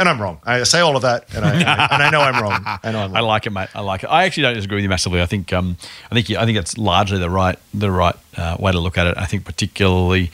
And 0.00 0.08
I'm 0.08 0.22
wrong. 0.22 0.38
I 0.44 0.62
say 0.62 0.78
all 0.78 0.94
of 0.94 1.02
that, 1.02 1.34
and 1.34 1.44
I, 1.44 1.54
and 1.92 2.02
I 2.02 2.10
know 2.10 2.20
I'm 2.20 2.40
wrong. 2.40 2.62
I 2.64 2.92
know 2.92 3.00
I'm 3.00 3.16
I 3.16 3.20
like 3.20 3.46
it, 3.46 3.50
mate. 3.50 3.68
I 3.74 3.80
like 3.80 4.04
it. 4.04 4.06
I 4.06 4.24
actually 4.24 4.44
don't 4.44 4.54
disagree 4.54 4.76
with 4.76 4.84
you 4.84 4.88
massively. 4.88 5.20
I 5.20 5.26
think, 5.26 5.52
um, 5.52 5.76
I 6.10 6.14
think, 6.14 6.30
I 6.38 6.44
think 6.44 6.56
that's 6.56 6.78
largely 6.78 7.18
the 7.18 7.28
right, 7.28 7.58
the 7.74 7.90
right 7.90 8.14
uh, 8.36 8.56
way 8.60 8.70
to 8.70 8.78
look 8.78 8.96
at 8.96 9.08
it. 9.08 9.18
I 9.18 9.24
think 9.24 9.44
particularly. 9.44 10.30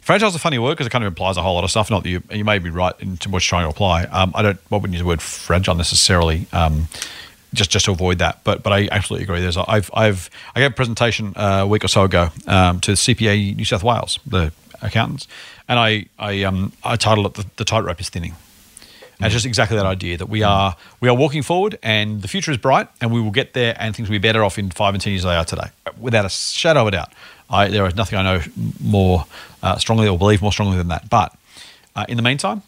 Fragile 0.00 0.28
is 0.28 0.36
a 0.36 0.40
funny 0.40 0.58
word 0.58 0.72
because 0.72 0.86
it 0.86 0.90
kind 0.90 1.02
of 1.02 1.08
implies 1.08 1.36
a 1.36 1.42
whole 1.42 1.54
lot 1.54 1.64
of 1.64 1.70
stuff. 1.70 1.90
Not 1.90 2.04
that 2.04 2.08
you, 2.08 2.22
you 2.30 2.44
may 2.44 2.58
be 2.58 2.70
right 2.70 2.94
in 3.00 3.10
what 3.10 3.32
you're 3.32 3.40
trying 3.40 3.64
to 3.64 3.70
apply. 3.70 4.04
Um, 4.04 4.32
I 4.34 4.42
don't. 4.42 4.58
I 4.70 4.74
wouldn't 4.74 4.92
use 4.92 5.02
the 5.02 5.06
word 5.06 5.22
fragile 5.22 5.74
necessarily. 5.74 6.46
Um, 6.52 6.88
just 7.54 7.70
just 7.70 7.86
to 7.86 7.92
avoid 7.92 8.18
that, 8.18 8.40
but 8.44 8.62
but 8.62 8.72
I 8.72 8.88
absolutely 8.90 9.24
agree. 9.24 9.40
There's 9.40 9.56
a, 9.56 9.64
I've 9.68 9.90
I've 9.94 10.30
I 10.54 10.60
gave 10.60 10.70
a 10.70 10.74
presentation 10.74 11.32
uh, 11.36 11.60
a 11.62 11.66
week 11.66 11.84
or 11.84 11.88
so 11.88 12.04
ago 12.04 12.30
um, 12.46 12.80
to 12.80 12.92
CPA 12.92 13.56
New 13.56 13.64
South 13.64 13.82
Wales, 13.82 14.18
the 14.26 14.52
accountants, 14.82 15.26
and 15.68 15.78
I 15.78 16.06
I 16.18 16.42
um 16.44 16.72
I 16.84 16.96
titled 16.96 17.26
it 17.26 17.34
the, 17.34 17.46
the 17.56 17.64
tightrope 17.64 18.00
is 18.00 18.08
thinning. 18.08 18.34
And 19.18 19.26
it's 19.26 19.32
just 19.32 19.46
exactly 19.46 19.78
that 19.78 19.86
idea 19.86 20.18
that 20.18 20.28
we 20.28 20.42
are 20.42 20.76
we 21.00 21.08
are 21.08 21.14
walking 21.16 21.42
forward 21.42 21.78
and 21.82 22.20
the 22.20 22.28
future 22.28 22.50
is 22.50 22.58
bright 22.58 22.88
and 23.00 23.10
we 23.10 23.18
will 23.20 23.30
get 23.30 23.54
there 23.54 23.74
and 23.80 23.96
things 23.96 24.10
will 24.10 24.14
be 24.14 24.18
better 24.28 24.44
off 24.44 24.58
in 24.58 24.70
five 24.70 24.92
and 24.94 25.02
ten 25.02 25.12
years 25.12 25.22
than 25.22 25.30
they 25.32 25.36
are 25.36 25.44
today, 25.46 25.68
without 25.98 26.26
a 26.26 26.28
shadow 26.28 26.82
of 26.82 26.88
a 26.88 26.90
doubt. 26.90 27.12
I, 27.48 27.68
there 27.68 27.86
is 27.86 27.94
nothing 27.96 28.18
I 28.18 28.22
know 28.22 28.42
more 28.78 29.24
uh, 29.62 29.78
strongly 29.78 30.06
or 30.06 30.18
believe 30.18 30.42
more 30.42 30.52
strongly 30.52 30.76
than 30.76 30.88
that. 30.88 31.08
But 31.08 31.34
uh, 31.94 32.04
in 32.10 32.18
the 32.18 32.22
meantime, 32.22 32.60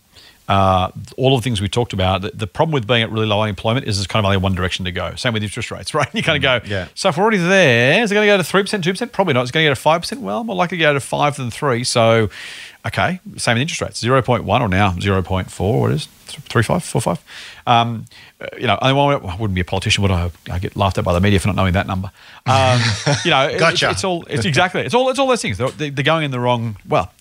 uh, 0.48 0.90
all 1.18 1.36
of 1.36 1.42
the 1.42 1.44
things 1.44 1.60
we 1.60 1.68
talked 1.68 1.92
about, 1.92 2.22
the, 2.22 2.30
the 2.32 2.46
problem 2.46 2.72
with 2.72 2.86
being 2.86 3.02
at 3.02 3.10
really 3.10 3.26
low 3.26 3.42
unemployment 3.42 3.86
is 3.86 3.98
there's 3.98 4.06
kind 4.06 4.24
of 4.24 4.28
only 4.30 4.38
one 4.38 4.54
direction 4.54 4.86
to 4.86 4.92
go. 4.92 5.14
Same 5.16 5.34
with 5.34 5.42
interest 5.42 5.70
rates, 5.70 5.92
right? 5.98 6.08
You 6.14 6.22
kind 6.22 6.36
of 6.36 6.42
go, 6.42 6.66
Yeah. 6.66 6.88
so 6.94 7.10
if 7.10 7.18
we're 7.18 7.24
already 7.24 7.36
there, 7.38 8.02
is 8.02 8.10
it 8.10 8.14
going 8.14 8.26
to 8.26 8.32
go 8.34 8.42
to 8.42 8.42
3%, 8.42 8.80
2%? 8.80 9.12
Probably 9.12 9.34
not. 9.34 9.42
It's 9.42 9.50
going 9.50 9.64
to 9.66 9.70
go 9.70 9.74
to 9.74 9.80
5%. 10.16 10.20
Well, 10.20 10.44
more 10.44 10.56
likely 10.56 10.78
to 10.78 10.82
go 10.82 10.94
to 10.94 11.00
5 11.00 11.36
than 11.36 11.50
3. 11.50 11.84
So, 11.84 12.30
okay, 12.88 13.20
same 13.36 13.54
with 13.54 13.62
interest 13.62 13.80
rates, 13.80 14.02
0.1 14.02 14.46
or 14.60 14.68
now 14.68 14.90
0.4, 14.92 15.80
what 15.80 15.90
is 15.92 16.04
it? 16.04 16.08
3.5, 16.28 16.76
4.5. 17.02 17.18
Um, 17.66 18.04
uh, 18.40 18.46
you 18.58 18.66
know, 18.66 18.78
I, 18.80 18.92
wouldn't 18.92 19.54
be 19.54 19.60
a 19.60 19.64
politician, 19.64 20.02
would 20.02 20.10
I? 20.10 20.30
I 20.50 20.58
get 20.58 20.76
laughed 20.76 20.98
at 20.98 21.04
by 21.04 21.12
the 21.14 21.20
media 21.20 21.40
for 21.40 21.48
not 21.48 21.56
knowing 21.56 21.72
that 21.72 21.86
number. 21.86 22.10
Um, 22.46 22.80
you 23.24 23.30
know, 23.30 23.48
it- 23.48 23.58
Gotcha. 23.58 23.86
it's, 23.86 23.98
it's 23.98 24.04
all, 24.04 24.24
it's 24.28 24.44
exactly, 24.44 24.82
it's 24.82 24.94
all, 24.94 25.08
it's 25.10 25.18
all 25.18 25.26
those 25.26 25.40
things. 25.42 25.58
They're, 25.58 25.70
they're 25.70 26.04
going 26.04 26.24
in 26.24 26.30
the 26.30 26.40
wrong, 26.40 26.76
well, 26.86 27.12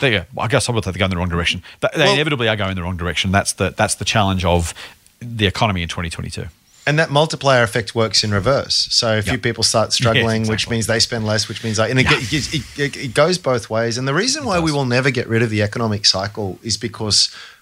there 0.00 0.12
you 0.12 0.18
go. 0.20 0.42
I 0.42 0.48
guess 0.48 0.68
I 0.68 0.72
would 0.72 0.84
say 0.84 0.90
they're 0.90 0.98
going 0.98 1.10
in 1.10 1.16
the 1.16 1.20
wrong 1.20 1.28
direction. 1.28 1.62
They, 1.80 1.88
they 1.94 2.04
Well- 2.04 2.14
inevitably 2.14 2.48
are 2.48 2.56
going 2.56 2.70
in 2.70 2.76
the 2.76 2.82
wrong 2.82 2.96
direction. 2.96 3.30
That's 3.32 3.52
the, 3.52 3.70
that's 3.70 3.94
the 3.96 4.04
challenge 4.04 4.44
of 4.44 4.74
the 5.20 5.46
economy 5.46 5.82
in 5.82 5.88
2022. 5.88 6.46
And 6.88 6.98
that 6.98 7.10
multiplier 7.10 7.62
effect 7.62 7.94
works 7.94 8.24
in 8.24 8.30
reverse. 8.32 8.76
So 8.90 9.06
a 9.08 9.16
Yeah. 9.16 9.20
few 9.30 9.38
people 9.38 9.62
start 9.62 9.92
struggling, 10.00 10.42
Yes, 10.42 10.50
which 10.50 10.64
means 10.72 10.86
they 10.86 11.00
spend 11.00 11.26
less, 11.32 11.48
which 11.48 11.62
means 11.64 11.78
like, 11.78 11.90
and 11.90 12.00
it, 12.00 12.04
get- 12.12 12.32
it, 12.32 12.78
it, 12.78 12.96
it 12.96 13.14
goes 13.22 13.36
both 13.38 13.68
ways. 13.76 13.98
And 13.98 14.08
the 14.08 14.14
reason 14.14 14.44
why 14.44 14.58
we 14.66 14.72
will 14.72 14.86
never 14.86 15.10
get 15.10 15.26
rid 15.28 15.42
of 15.42 15.50
the 15.50 15.62
economic 15.62 16.06
cycle 16.06 16.58
is 16.62 16.76
because 16.78 17.18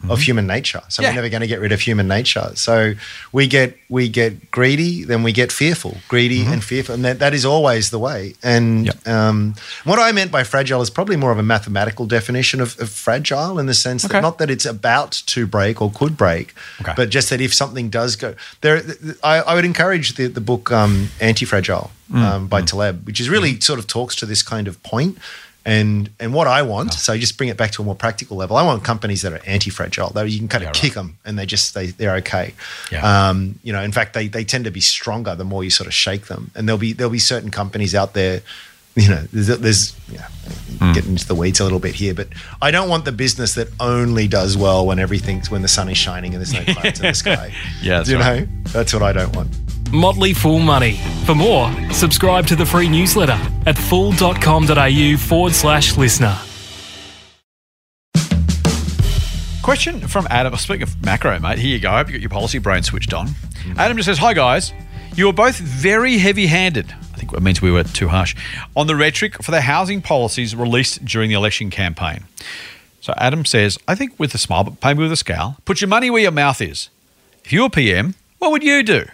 of 0.09 0.20
human 0.20 0.47
nature. 0.47 0.83
So 0.89 0.97
Mm-hmm. 0.97 1.03
Yeah. 1.03 1.09
we're 1.11 1.14
never 1.22 1.29
going 1.35 1.41
to 1.41 1.47
get 1.55 1.61
rid 1.61 1.72
of 1.72 1.81
human 1.81 2.07
nature. 2.09 2.51
So 2.55 2.95
we 3.33 3.47
get 3.49 3.77
we 3.89 4.09
get 4.09 4.51
greedy, 4.51 5.05
then 5.05 5.22
we 5.22 5.33
get 5.33 5.51
fearful, 5.53 5.95
greedy 6.09 6.43
and 6.45 6.62
fearful, 6.62 6.95
and 6.97 7.05
that, 7.05 7.18
that 7.18 7.33
is 7.35 7.45
always 7.45 7.91
the 7.91 7.99
way. 7.99 8.35
And 8.43 8.66
Mm-hmm. 8.87 9.09
Yep. 9.09 9.09
um, 9.16 9.55
what 9.85 9.99
I 9.99 10.12
meant 10.12 10.31
by 10.31 10.45
fragile 10.45 10.83
is 10.83 10.91
probably 10.91 11.16
more 11.16 11.33
of 11.33 11.39
a 11.39 11.43
mathematical 11.43 12.07
definition 12.07 12.61
of, 12.61 12.79
of 12.81 12.89
fragile, 12.91 13.59
in 13.61 13.66
the 13.66 13.74
sense 13.74 14.05
Okay. 14.05 14.12
that 14.14 14.22
not 14.22 14.39
that 14.39 14.51
it's 14.51 14.66
about 14.66 15.12
to 15.35 15.47
break 15.47 15.81
or 15.83 15.91
could 15.91 16.16
break, 16.16 16.55
Okay. 16.81 16.93
but 16.97 17.09
just 17.11 17.31
that 17.31 17.41
if 17.41 17.53
something 17.55 17.89
does 17.91 18.16
go 18.16 18.35
there, 18.61 18.83
th- 18.83 18.99
th- 19.01 19.16
I, 19.23 19.39
I 19.41 19.55
would 19.55 19.64
encourage 19.64 20.14
the, 20.17 20.27
the 20.29 20.41
book 20.41 20.71
um, 20.73 21.09
Anti-Fragile 21.21 21.91
Mm. 22.09 22.23
um, 22.23 22.47
by 22.47 22.62
Taleb, 22.62 23.05
which 23.05 23.19
is 23.21 23.29
really 23.29 23.59
sort 23.61 23.81
of 23.81 23.89
talks 23.89 24.14
to 24.17 24.27
this 24.27 24.41
kind 24.41 24.69
of. 24.69 24.79
And 25.64 26.11
and 26.21 26.33
what 26.33 26.47
I 26.47 26.62
want, 26.62 26.91
Ah. 26.93 26.97
so 26.97 27.19
just 27.19 27.37
bring 27.37 27.49
it 27.49 27.57
back 27.57 27.73
to 27.73 27.83
a 27.83 27.85
more 27.85 27.97
practical 27.97 28.37
level. 28.37 28.57
I 28.57 28.62
want 28.62 28.85
companies 28.85 29.23
that 29.23 29.33
are 29.33 29.41
anti-fragile. 29.45 30.11
That 30.11 30.31
you 30.31 30.39
can 30.39 30.47
kind 30.47 30.62
of 30.62 30.69
Yeah, 30.69 30.81
kick 30.81 30.95
them 30.95 31.19
and 31.25 31.37
they 31.37 31.45
just 31.47 31.75
they 31.75 31.87
they're 31.87 32.14
okay. 32.19 32.55
Yeah. 32.93 33.03
Um, 33.31 33.59
you 33.64 33.73
know, 33.73 33.83
in 33.83 33.91
fact, 33.91 34.12
they 34.14 34.29
they 34.29 34.45
tend 34.45 34.64
to 34.67 34.71
be 34.71 34.81
stronger 34.81 35.35
the 35.35 35.45
more 35.45 35.64
you 35.64 35.71
sort 35.71 35.89
of 35.89 35.95
shake 35.95 36.27
them. 36.27 36.53
And 36.55 36.69
there'll 36.69 36.79
be 36.79 36.93
there'll 36.93 37.11
be 37.12 37.19
certain 37.19 37.51
companies 37.51 37.93
out 37.97 38.12
there. 38.14 38.43
You 39.03 39.11
know, 39.11 39.22
there's, 39.30 39.49
there's 39.59 39.94
yeah, 40.11 40.26
Hmm. 40.78 40.92
getting 40.92 41.11
into 41.12 41.26
the 41.28 41.34
weeds 41.34 41.61
a 41.61 41.64
little 41.64 41.78
bit 41.78 41.94
here, 41.94 42.14
but 42.14 42.28
I 42.62 42.70
don't 42.70 42.88
want 42.88 43.05
the 43.05 43.12
business 43.12 43.55
that 43.55 43.68
only 43.78 44.26
does 44.26 44.57
well 44.57 44.86
when 44.86 44.99
everything's 44.99 45.51
when 45.51 45.61
the 45.62 45.68
sun 45.68 45.88
is 45.90 45.99
shining 45.99 46.34
and 46.34 46.40
there's 46.42 46.53
no 46.55 46.72
clouds 46.74 47.01
in 47.01 47.07
the 47.07 47.14
sky. 47.14 47.53
Yeah, 47.82 47.99
that's 47.99 48.09
you 48.11 48.18
right. 48.18 48.49
know, 48.49 48.62
that's 48.72 48.92
what 48.94 49.03
I 49.03 49.12
don't 49.12 49.34
want. 49.36 49.51
Motley 49.92 50.32
Fool 50.32 50.59
Money. 50.61 50.99
For 51.26 51.34
more, 51.34 51.70
subscribe 51.92 52.47
to 52.49 52.57
the 52.57 52.64
free 52.66 52.88
newsletter 52.88 53.38
at 53.66 53.76
fool.com.au 53.78 55.16
forward 55.18 55.53
slash 55.53 55.97
listener. 55.97 56.36
Question 59.62 60.01
from 60.07 60.26
Adam. 60.30 60.55
Speaking 60.57 60.84
of 60.84 61.03
macro, 61.05 61.38
mate, 61.40 61.59
here 61.59 61.70
you 61.74 61.80
go. 61.80 61.90
I 61.90 61.99
hope 61.99 62.07
you 62.09 62.12
got 62.14 62.20
your 62.20 62.30
policy 62.30 62.59
brain 62.59 62.82
switched 62.82 63.12
on. 63.12 63.28
Adam 63.76 63.97
just 63.97 64.07
says, 64.07 64.18
Hi, 64.18 64.32
guys. 64.32 64.72
You 65.17 65.25
were 65.25 65.33
both 65.33 65.57
very 65.57 66.19
heavy 66.19 66.47
handed. 66.47 66.95
I 67.14 67.17
think 67.17 67.33
it 67.33 67.43
means 67.43 67.62
we 67.62 67.71
were 67.71 67.85
too 67.85 68.09
harsh 68.09 68.37
on 68.77 68.87
the 68.87 68.95
rhetoric 68.95 69.43
for 69.43 69.51
the 69.51 69.62
housing 69.62 70.03
policies 70.03 70.55
released 70.55 71.07
during 71.07 71.31
the 71.31 71.35
election 71.35 71.71
campaign. 71.71 72.25
So 73.01 73.14
Adam 73.17 73.47
says, 73.47 73.79
I 73.89 73.95
think 73.95 74.12
with 74.19 74.35
a 74.35 74.39
smile, 74.39 74.64
but 74.64 74.75
maybe 74.85 75.01
with 75.01 75.12
a 75.12 75.17
scowl, 75.17 75.57
put 75.64 75.81
your 75.81 75.89
money 75.89 76.11
where 76.11 76.21
your 76.21 76.33
mouth 76.33 76.61
is. 76.61 76.91
If 77.45 77.53
you 77.53 77.62
were 77.62 77.71
PM, 77.71 78.14
what 78.41 78.51
would 78.51 78.62
you 78.62 78.83
do? 78.83 79.07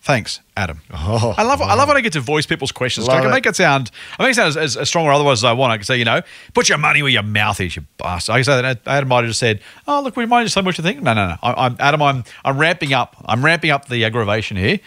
Thanks, 0.00 0.40
Adam. 0.56 0.80
Oh, 0.90 1.34
I 1.36 1.42
love 1.42 1.60
I 1.60 1.74
love 1.74 1.86
when 1.86 1.98
I 1.98 2.00
get 2.00 2.14
to 2.14 2.20
voice 2.20 2.46
people's 2.46 2.72
questions. 2.72 3.08
I 3.08 3.20
can 3.20 3.28
it. 3.28 3.30
make 3.30 3.44
it 3.44 3.54
sound 3.54 3.90
I 4.18 4.22
make 4.22 4.32
it 4.32 4.36
sound 4.36 4.48
as, 4.48 4.56
as, 4.56 4.76
as 4.78 4.88
strong 4.88 5.06
or 5.06 5.12
otherwise 5.12 5.40
as 5.40 5.44
I 5.44 5.52
want. 5.52 5.72
I 5.72 5.76
can 5.76 5.84
say, 5.84 5.98
you 5.98 6.04
know, 6.04 6.22
put 6.54 6.68
your 6.68 6.78
money 6.78 7.02
where 7.02 7.12
your 7.12 7.22
mouth 7.22 7.60
is, 7.60 7.76
you 7.76 7.84
bastard. 7.98 8.32
I 8.32 8.38
can 8.38 8.44
say 8.44 8.62
that 8.62 8.80
Adam 8.86 9.08
might 9.08 9.18
have 9.18 9.28
just 9.28 9.38
said, 9.38 9.60
"Oh, 9.86 10.00
look, 10.00 10.16
we 10.16 10.26
might 10.26 10.42
just 10.44 10.54
say 10.54 10.62
what 10.62 10.76
you 10.78 10.82
think." 10.82 11.02
No, 11.02 11.12
no, 11.12 11.28
no. 11.28 11.36
I, 11.42 11.66
I'm 11.66 11.76
Adam. 11.78 12.02
I'm 12.02 12.24
I'm 12.44 12.58
ramping 12.58 12.94
up. 12.94 13.16
I'm 13.26 13.44
ramping 13.44 13.70
up 13.70 13.86
the 13.88 14.04
aggravation 14.04 14.56
here. 14.56 14.80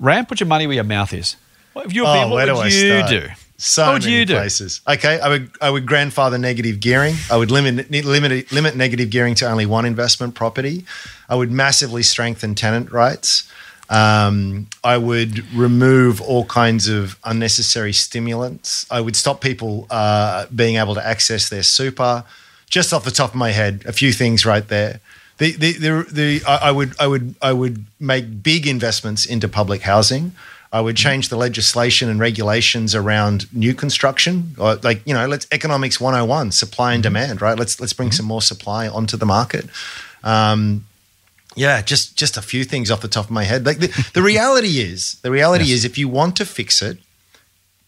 Ram, 0.00 0.26
put 0.26 0.40
your 0.40 0.46
money 0.48 0.66
where 0.66 0.74
your 0.74 0.84
mouth 0.84 1.12
is. 1.12 1.36
What 1.74 1.86
if 1.86 1.92
you 1.94 2.02
were 2.02 2.08
Oh, 2.08 2.12
being, 2.14 2.30
what 2.30 2.36
where 2.36 2.46
would 2.54 2.60
do 2.62 2.66
I 2.66 2.66
you 2.68 2.98
start? 2.98 3.10
do? 3.10 3.28
So 3.58 3.84
what 3.84 3.92
would 3.92 4.02
many 4.04 4.16
you 4.16 4.24
do? 4.24 4.34
places. 4.34 4.80
Okay, 4.88 5.20
I 5.20 5.28
would 5.28 5.50
I 5.60 5.68
would 5.70 5.84
grandfather 5.86 6.38
negative 6.38 6.80
gearing. 6.80 7.14
I 7.30 7.36
would 7.36 7.50
limit 7.50 7.90
limit 7.90 8.50
limit 8.50 8.74
negative 8.74 9.10
gearing 9.10 9.34
to 9.36 9.46
only 9.50 9.66
one 9.66 9.84
investment 9.84 10.34
property. 10.34 10.84
I 11.28 11.34
would 11.36 11.52
massively 11.52 12.02
strengthen 12.02 12.54
tenant 12.54 12.90
rights. 12.90 13.48
Um, 13.90 14.68
I 14.84 14.96
would 14.96 15.52
remove 15.52 16.20
all 16.22 16.44
kinds 16.46 16.88
of 16.88 17.18
unnecessary 17.24 17.92
stimulants. 17.92 18.86
I 18.90 19.00
would 19.00 19.16
stop 19.16 19.40
people 19.40 19.86
uh, 19.90 20.46
being 20.54 20.76
able 20.76 20.94
to 20.94 21.06
access 21.06 21.48
their 21.50 21.62
super. 21.64 22.24
Just 22.70 22.92
off 22.92 23.04
the 23.04 23.10
top 23.10 23.30
of 23.30 23.34
my 23.36 23.50
head, 23.50 23.82
a 23.86 23.92
few 23.92 24.12
things 24.12 24.46
right 24.46 24.66
there. 24.68 25.00
The, 25.40 25.52
the, 25.52 25.72
the, 25.72 26.06
the, 26.12 26.42
I 26.46 26.68
I 26.68 26.70
would, 26.70 26.92
I 27.00 27.06
would, 27.06 27.34
I 27.40 27.52
would 27.54 27.86
make 27.98 28.42
big 28.42 28.66
investments 28.66 29.24
into 29.24 29.48
public 29.48 29.80
housing. 29.82 30.32
I 30.70 30.82
would 30.82 30.96
mm-hmm. 30.96 31.08
change 31.08 31.30
the 31.30 31.36
legislation 31.36 32.10
and 32.10 32.20
regulations 32.20 32.94
around 32.94 33.52
new 33.52 33.72
construction, 33.72 34.54
or 34.58 34.76
like 34.76 35.00
you 35.06 35.14
know, 35.14 35.26
let's 35.26 35.46
economics 35.50 35.98
101, 35.98 36.52
supply 36.52 36.92
and 36.92 37.02
mm-hmm. 37.02 37.14
demand, 37.14 37.42
right? 37.42 37.58
Let's 37.58 37.80
let's 37.80 37.94
bring 37.94 38.10
mm-hmm. 38.10 38.16
some 38.16 38.26
more 38.26 38.42
supply 38.42 38.86
onto 38.86 39.16
the 39.16 39.24
market. 39.24 39.64
Um, 40.22 40.84
yeah, 41.56 41.80
just 41.80 42.16
just 42.16 42.36
a 42.36 42.42
few 42.42 42.64
things 42.64 42.90
off 42.90 43.00
the 43.00 43.08
top 43.08 43.24
of 43.24 43.30
my 43.30 43.44
head. 43.44 43.64
Like 43.64 43.78
the, 43.78 44.10
the 44.12 44.22
reality 44.22 44.78
is, 44.78 45.14
the 45.22 45.30
reality 45.30 45.64
Yes. 45.64 45.78
is, 45.78 45.84
if 45.86 45.96
you 45.96 46.08
want 46.08 46.36
to 46.36 46.44
fix 46.44 46.82
it, 46.82 46.98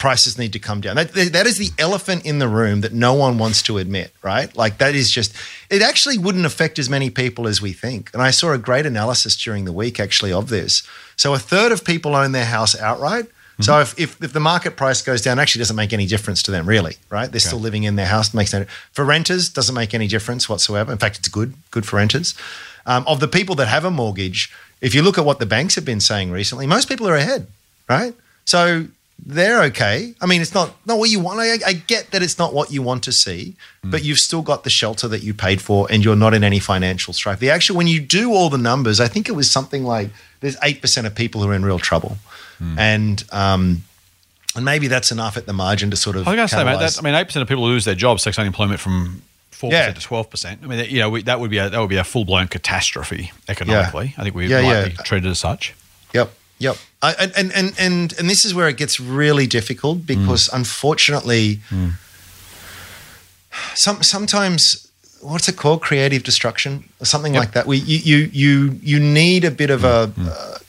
prices 0.02 0.36
need 0.36 0.52
to 0.52 0.58
come 0.58 0.80
down. 0.80 0.96
That, 0.96 1.12
that 1.12 1.46
is 1.46 1.58
the 1.58 1.70
elephant 1.78 2.26
in 2.26 2.40
the 2.40 2.48
room 2.48 2.80
that 2.80 2.92
no 2.92 3.14
one 3.14 3.38
wants 3.38 3.62
to 3.62 3.78
admit, 3.78 4.12
right? 4.20 4.54
Like 4.56 4.78
that 4.78 4.96
is 4.96 5.12
just, 5.12 5.32
it 5.70 5.80
actually 5.80 6.18
wouldn't 6.18 6.44
affect 6.44 6.80
as 6.80 6.90
many 6.90 7.08
people 7.08 7.46
as 7.46 7.62
we 7.62 7.72
think. 7.72 8.10
And 8.12 8.20
I 8.20 8.32
saw 8.32 8.50
a 8.50 8.58
great 8.58 8.84
analysis 8.84 9.36
during 9.36 9.64
the 9.64 9.72
week 9.72 10.00
actually 10.00 10.32
of 10.32 10.48
this. 10.48 10.82
So 11.14 11.34
a 11.34 11.38
third 11.38 11.70
of 11.70 11.84
people 11.84 12.16
own 12.16 12.32
their 12.32 12.46
house 12.46 12.74
outright. 12.76 13.26
So 13.60 13.78
if, 13.78 13.96
if, 13.96 14.20
if 14.20 14.32
the 14.32 14.40
market 14.40 14.76
price 14.76 15.02
goes 15.02 15.22
down, 15.22 15.38
it 15.38 15.42
actually 15.42 15.60
doesn't 15.60 15.76
make 15.76 15.92
any 15.92 16.06
difference 16.06 16.42
to 16.44 16.50
them, 16.50 16.68
really, 16.68 16.96
right? 17.08 17.30
They're 17.30 17.38
still 17.38 17.60
living 17.60 17.84
in 17.84 17.94
their 17.94 18.06
house. 18.06 18.34
Makes 18.34 18.52
no 18.52 18.64
for 18.90 19.04
renters 19.04 19.50
doesn't 19.50 19.74
make 19.74 19.94
any 19.94 20.08
difference 20.08 20.48
whatsoever. 20.48 20.90
In 20.90 20.98
fact, 20.98 21.18
it's 21.18 21.28
good, 21.28 21.54
good 21.70 21.86
for 21.86 21.96
renters. 21.96 22.34
Um, 22.86 23.04
of 23.06 23.20
the 23.20 23.28
people 23.28 23.54
that 23.54 23.68
have 23.68 23.84
a 23.84 23.90
mortgage, 23.90 24.52
if 24.80 24.96
you 24.96 25.02
look 25.02 25.16
at 25.16 25.24
what 25.24 25.38
the 25.38 25.46
banks 25.46 25.76
have 25.76 25.84
been 25.84 26.00
saying 26.00 26.32
recently, 26.32 26.66
most 26.66 26.88
people 26.88 27.06
are 27.06 27.14
ahead, 27.14 27.46
right? 27.88 28.14
So 28.44 28.88
they're 29.24 29.62
okay. 29.64 30.14
I 30.20 30.26
mean, 30.26 30.40
it's 30.42 30.52
not 30.54 30.74
not 30.86 30.98
what 30.98 31.08
you 31.10 31.20
want. 31.20 31.38
I, 31.40 31.58
I 31.66 31.72
get 31.74 32.10
that 32.10 32.22
it's 32.22 32.38
not 32.38 32.52
what 32.52 32.72
you 32.72 32.82
want 32.82 33.04
to 33.04 33.12
see, 33.12 33.54
but 33.84 34.02
you've 34.04 34.18
still 34.18 34.42
got 34.42 34.64
the 34.64 34.70
shelter 34.70 35.06
that 35.08 35.22
you 35.22 35.32
paid 35.32 35.60
for, 35.62 35.86
and 35.90 36.04
you're 36.04 36.16
not 36.16 36.34
in 36.34 36.42
any 36.42 36.58
financial 36.58 37.12
strife. 37.14 37.38
The 37.38 37.50
actual 37.50 37.76
when 37.76 37.86
you 37.86 38.00
do 38.00 38.32
all 38.32 38.50
the 38.50 38.58
numbers, 38.58 38.98
I 39.00 39.08
think 39.08 39.28
it 39.28 39.32
was 39.32 39.50
something 39.50 39.84
like 39.84 40.10
there's 40.40 40.56
eight 40.62 40.80
percent 40.80 41.06
of 41.06 41.14
people 41.14 41.40
who 41.42 41.48
are 41.50 41.54
in 41.54 41.64
real 41.64 41.78
trouble, 41.78 42.18
and 42.76 43.22
um, 43.32 43.84
and 44.56 44.64
maybe 44.64 44.88
that's 44.88 45.10
enough 45.12 45.36
at 45.36 45.46
the 45.46 45.52
margin 45.52 45.90
to 45.90 45.96
sort 45.96 46.16
of. 46.16 46.26
I 46.26 46.30
was 46.32 46.36
going 46.36 46.48
to 46.48 46.54
say, 46.54 46.64
mate. 46.64 46.78
That, 46.80 46.98
I 46.98 47.02
mean, 47.02 47.14
eight 47.14 47.24
percent 47.24 47.42
of 47.42 47.48
people 47.48 47.64
lose 47.64 47.84
their 47.84 47.94
jobs, 47.94 48.24
takes 48.24 48.38
unemployment 48.38 48.80
from 48.80 49.22
four 49.50 49.70
Yeah. 49.70 49.82
percent 49.86 49.96
to 49.96 50.02
twelve 50.02 50.30
percent. 50.30 50.60
I 50.62 50.66
mean, 50.66 50.78
that, 50.78 50.90
you 50.90 50.98
know, 50.98 51.10
we, 51.10 51.22
that 51.22 51.38
would 51.40 51.50
be 51.50 51.58
a, 51.58 51.70
that 51.70 51.78
would 51.78 51.88
be 51.88 51.96
a 51.96 52.04
full 52.04 52.24
blown 52.24 52.48
catastrophe 52.48 53.30
economically. 53.48 54.14
I 54.18 54.22
think 54.24 54.34
we 54.34 54.46
Yeah, 54.48 54.62
might 54.62 54.68
yeah. 54.72 54.88
be 54.88 54.94
treated 55.04 55.30
as 55.30 55.38
such. 55.38 55.74
Yep. 56.12 56.32
Yep. 56.62 56.76
I, 57.02 57.14
and, 57.14 57.32
and, 57.36 57.52
and, 57.54 57.74
and, 57.78 58.14
and 58.18 58.30
this 58.30 58.44
is 58.44 58.54
where 58.54 58.68
it 58.68 58.76
gets 58.76 59.00
really 59.00 59.46
difficult 59.46 59.98
mm. 59.98 60.06
because 60.06 60.48
unfortunately, 60.52 61.60
mm. 61.70 61.92
some, 63.74 64.02
sometimes, 64.02 64.90
what's 65.20 65.48
it 65.48 65.56
called? 65.56 65.82
Creative 65.82 66.22
destruction 66.22 66.84
or 67.00 67.06
something 67.06 67.34
Yep. 67.34 67.40
like 67.40 67.52
that. 67.52 67.66
We, 67.66 67.78
you, 67.78 67.98
you, 67.98 68.30
you, 68.32 68.78
you 68.82 69.00
need 69.00 69.44
a 69.44 69.50
bit 69.50 69.70
of 69.70 69.80
mm. 69.80 70.26
a, 70.26 70.60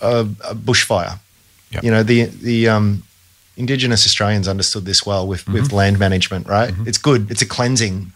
a, 0.00 0.08
a, 0.08 0.20
a 0.50 0.54
bushfire. 0.54 1.18
Yep. 1.72 1.84
You 1.84 1.90
know, 1.90 2.02
the, 2.02 2.24
the, 2.24 2.68
um, 2.68 3.02
Indigenous 3.56 4.06
Australians 4.06 4.48
understood 4.48 4.84
this 4.86 5.04
well 5.04 5.26
with, 5.26 5.46
with 5.46 5.66
mm-hmm. 5.66 5.76
land 5.76 5.98
management, 5.98 6.46
right? 6.48 6.72
Mm-hmm. 6.72 6.88
It's 6.88 6.96
good. 6.98 7.30
It's 7.30 7.42
a 7.42 7.46
cleansing. 7.46 8.12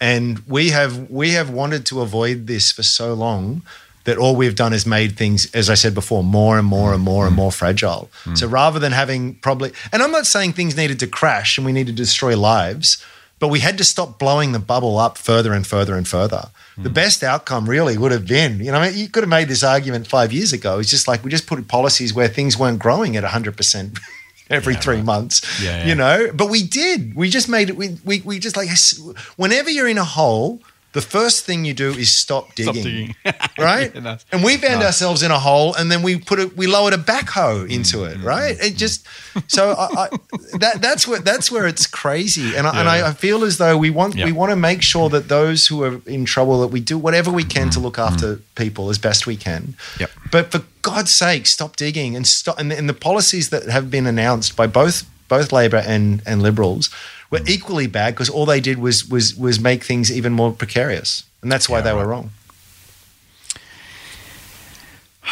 And 0.00 0.38
we 0.46 0.70
have 0.70 1.10
we 1.10 1.30
have 1.30 1.50
wanted 1.50 1.86
to 1.86 2.00
avoid 2.00 2.46
this 2.46 2.70
for 2.70 2.82
so 2.82 3.14
long 3.14 3.62
that 4.04 4.18
all 4.18 4.36
we've 4.36 4.54
done 4.54 4.72
is 4.72 4.86
made 4.86 5.16
things, 5.16 5.52
as 5.54 5.68
I 5.68 5.74
said 5.74 5.94
before, 5.94 6.22
more 6.22 6.58
and 6.58 6.66
more 6.66 6.92
and 6.92 7.02
more 7.02 7.26
and 7.26 7.34
more 7.34 7.50
fragile. 7.50 8.10
Mm. 8.24 8.38
So 8.38 8.46
rather 8.46 8.78
than 8.78 8.92
having 8.92 9.34
probably, 9.36 9.72
and 9.92 10.02
I'm 10.02 10.12
not 10.12 10.26
saying 10.26 10.52
things 10.52 10.76
needed 10.76 11.00
to 11.00 11.06
crash 11.06 11.58
and 11.58 11.64
we 11.64 11.72
need 11.72 11.86
to 11.86 11.92
destroy 11.92 12.36
lives, 12.38 13.02
but 13.38 13.48
we 13.48 13.60
had 13.60 13.78
to 13.78 13.84
stop 13.84 14.18
blowing 14.18 14.52
the 14.52 14.58
bubble 14.58 14.98
up 14.98 15.18
further 15.18 15.52
and 15.52 15.66
further 15.66 15.96
and 15.96 16.06
further. 16.06 16.50
The 16.76 16.88
mm. 16.88 16.94
best 16.94 17.22
outcome 17.22 17.68
really 17.68 17.96
would 17.96 18.12
have 18.12 18.26
been, 18.26 18.58
you 18.60 18.72
know, 18.72 18.78
I 18.78 18.88
mean, 18.88 18.98
you 18.98 19.08
could 19.08 19.22
have 19.22 19.30
made 19.30 19.48
this 19.48 19.62
argument 19.62 20.06
five 20.06 20.32
years 20.32 20.52
ago. 20.52 20.78
It's 20.78 20.90
just 20.90 21.08
like 21.08 21.24
we 21.24 21.30
just 21.30 21.46
put 21.46 21.66
policies 21.68 22.12
where 22.14 22.28
things 22.28 22.58
weren't 22.58 22.78
growing 22.78 23.16
at 23.16 23.24
100% 23.24 23.98
every 24.50 24.74
three 24.74 25.02
months, 25.02 25.62
Yeah, 25.62 25.78
yeah. 25.78 25.86
you 25.86 25.94
know, 25.94 26.30
but 26.34 26.50
we 26.50 26.62
did. 26.62 27.14
We 27.14 27.30
just 27.30 27.48
made 27.48 27.70
it, 27.70 27.76
we, 27.76 27.98
we, 28.04 28.20
we 28.20 28.38
just 28.38 28.56
like, 28.56 28.68
whenever 29.36 29.70
you're 29.70 29.88
in 29.88 29.98
a 29.98 30.04
hole, 30.04 30.60
the 30.94 31.02
first 31.02 31.44
thing 31.44 31.64
you 31.64 31.74
do 31.74 31.90
is 31.90 32.16
stop 32.16 32.54
digging, 32.54 32.82
digging. 32.82 33.14
right? 33.58 33.92
Yeah. 33.94 34.18
And 34.30 34.44
we 34.44 34.56
found 34.56 34.82
ourselves 34.82 35.24
in 35.24 35.32
a 35.32 35.38
hole, 35.38 35.74
and 35.74 35.90
then 35.90 36.02
we 36.02 36.18
put 36.18 36.38
it, 36.38 36.56
we 36.56 36.68
lowered 36.68 36.94
a 36.94 36.98
backhoe 36.98 37.66
mm, 37.66 37.70
into 37.70 38.04
it, 38.04 38.18
mm, 38.18 38.24
right? 38.24 38.52
It 38.52 38.74
mm. 38.74 38.76
just 38.76 39.06
so 39.48 39.72
I, 39.72 40.04
I, 40.04 40.08
that 40.58 40.80
that's 40.80 41.06
where 41.06 41.18
that's 41.18 41.50
where 41.50 41.66
it's 41.66 41.86
crazy, 41.86 42.56
and 42.56 42.66
I, 42.66 42.70
and 42.78 42.86
Yeah. 42.86 43.06
I, 43.06 43.08
I 43.08 43.12
feel 43.12 43.42
as 43.44 43.58
though 43.58 43.76
we 43.76 43.90
want 43.90 44.14
Yeah. 44.14 44.26
we 44.26 44.32
want 44.32 44.50
to 44.50 44.56
make 44.56 44.82
sure 44.82 45.08
that 45.10 45.28
those 45.28 45.66
who 45.66 45.82
are 45.82 46.00
in 46.06 46.24
trouble 46.24 46.60
that 46.60 46.68
we 46.68 46.80
do 46.80 46.96
whatever 46.96 47.30
we 47.30 47.44
can 47.44 47.70
to 47.70 47.80
look 47.80 47.98
after 47.98 48.40
people 48.54 48.88
as 48.88 48.98
best 48.98 49.26
we 49.26 49.36
can. 49.36 49.74
Yep. 49.98 50.10
But 50.30 50.52
for 50.52 50.62
God's 50.82 51.10
sake, 51.10 51.48
stop 51.48 51.74
digging 51.74 52.14
and 52.14 52.24
stop. 52.24 52.58
And, 52.58 52.72
and 52.72 52.88
the 52.88 52.94
policies 52.94 53.50
that 53.50 53.64
have 53.68 53.90
been 53.90 54.06
announced 54.06 54.56
by 54.56 54.68
both 54.68 55.04
both 55.28 55.50
Labor 55.50 55.82
and 55.84 56.22
and 56.24 56.40
Liberals 56.40 56.88
were 57.34 57.44
equally 57.46 57.86
bad 57.86 58.14
because 58.14 58.30
all 58.30 58.46
they 58.46 58.60
did 58.60 58.78
was 58.78 59.04
was 59.08 59.34
was 59.36 59.58
make 59.60 59.84
things 59.84 60.10
even 60.10 60.32
more 60.32 60.52
precarious, 60.52 61.24
and 61.42 61.50
that's 61.52 61.68
why 61.68 61.78
Yeah, 61.78 61.82
they 61.82 61.90
right. 61.92 61.98
were 62.02 62.06
wrong. 62.08 62.30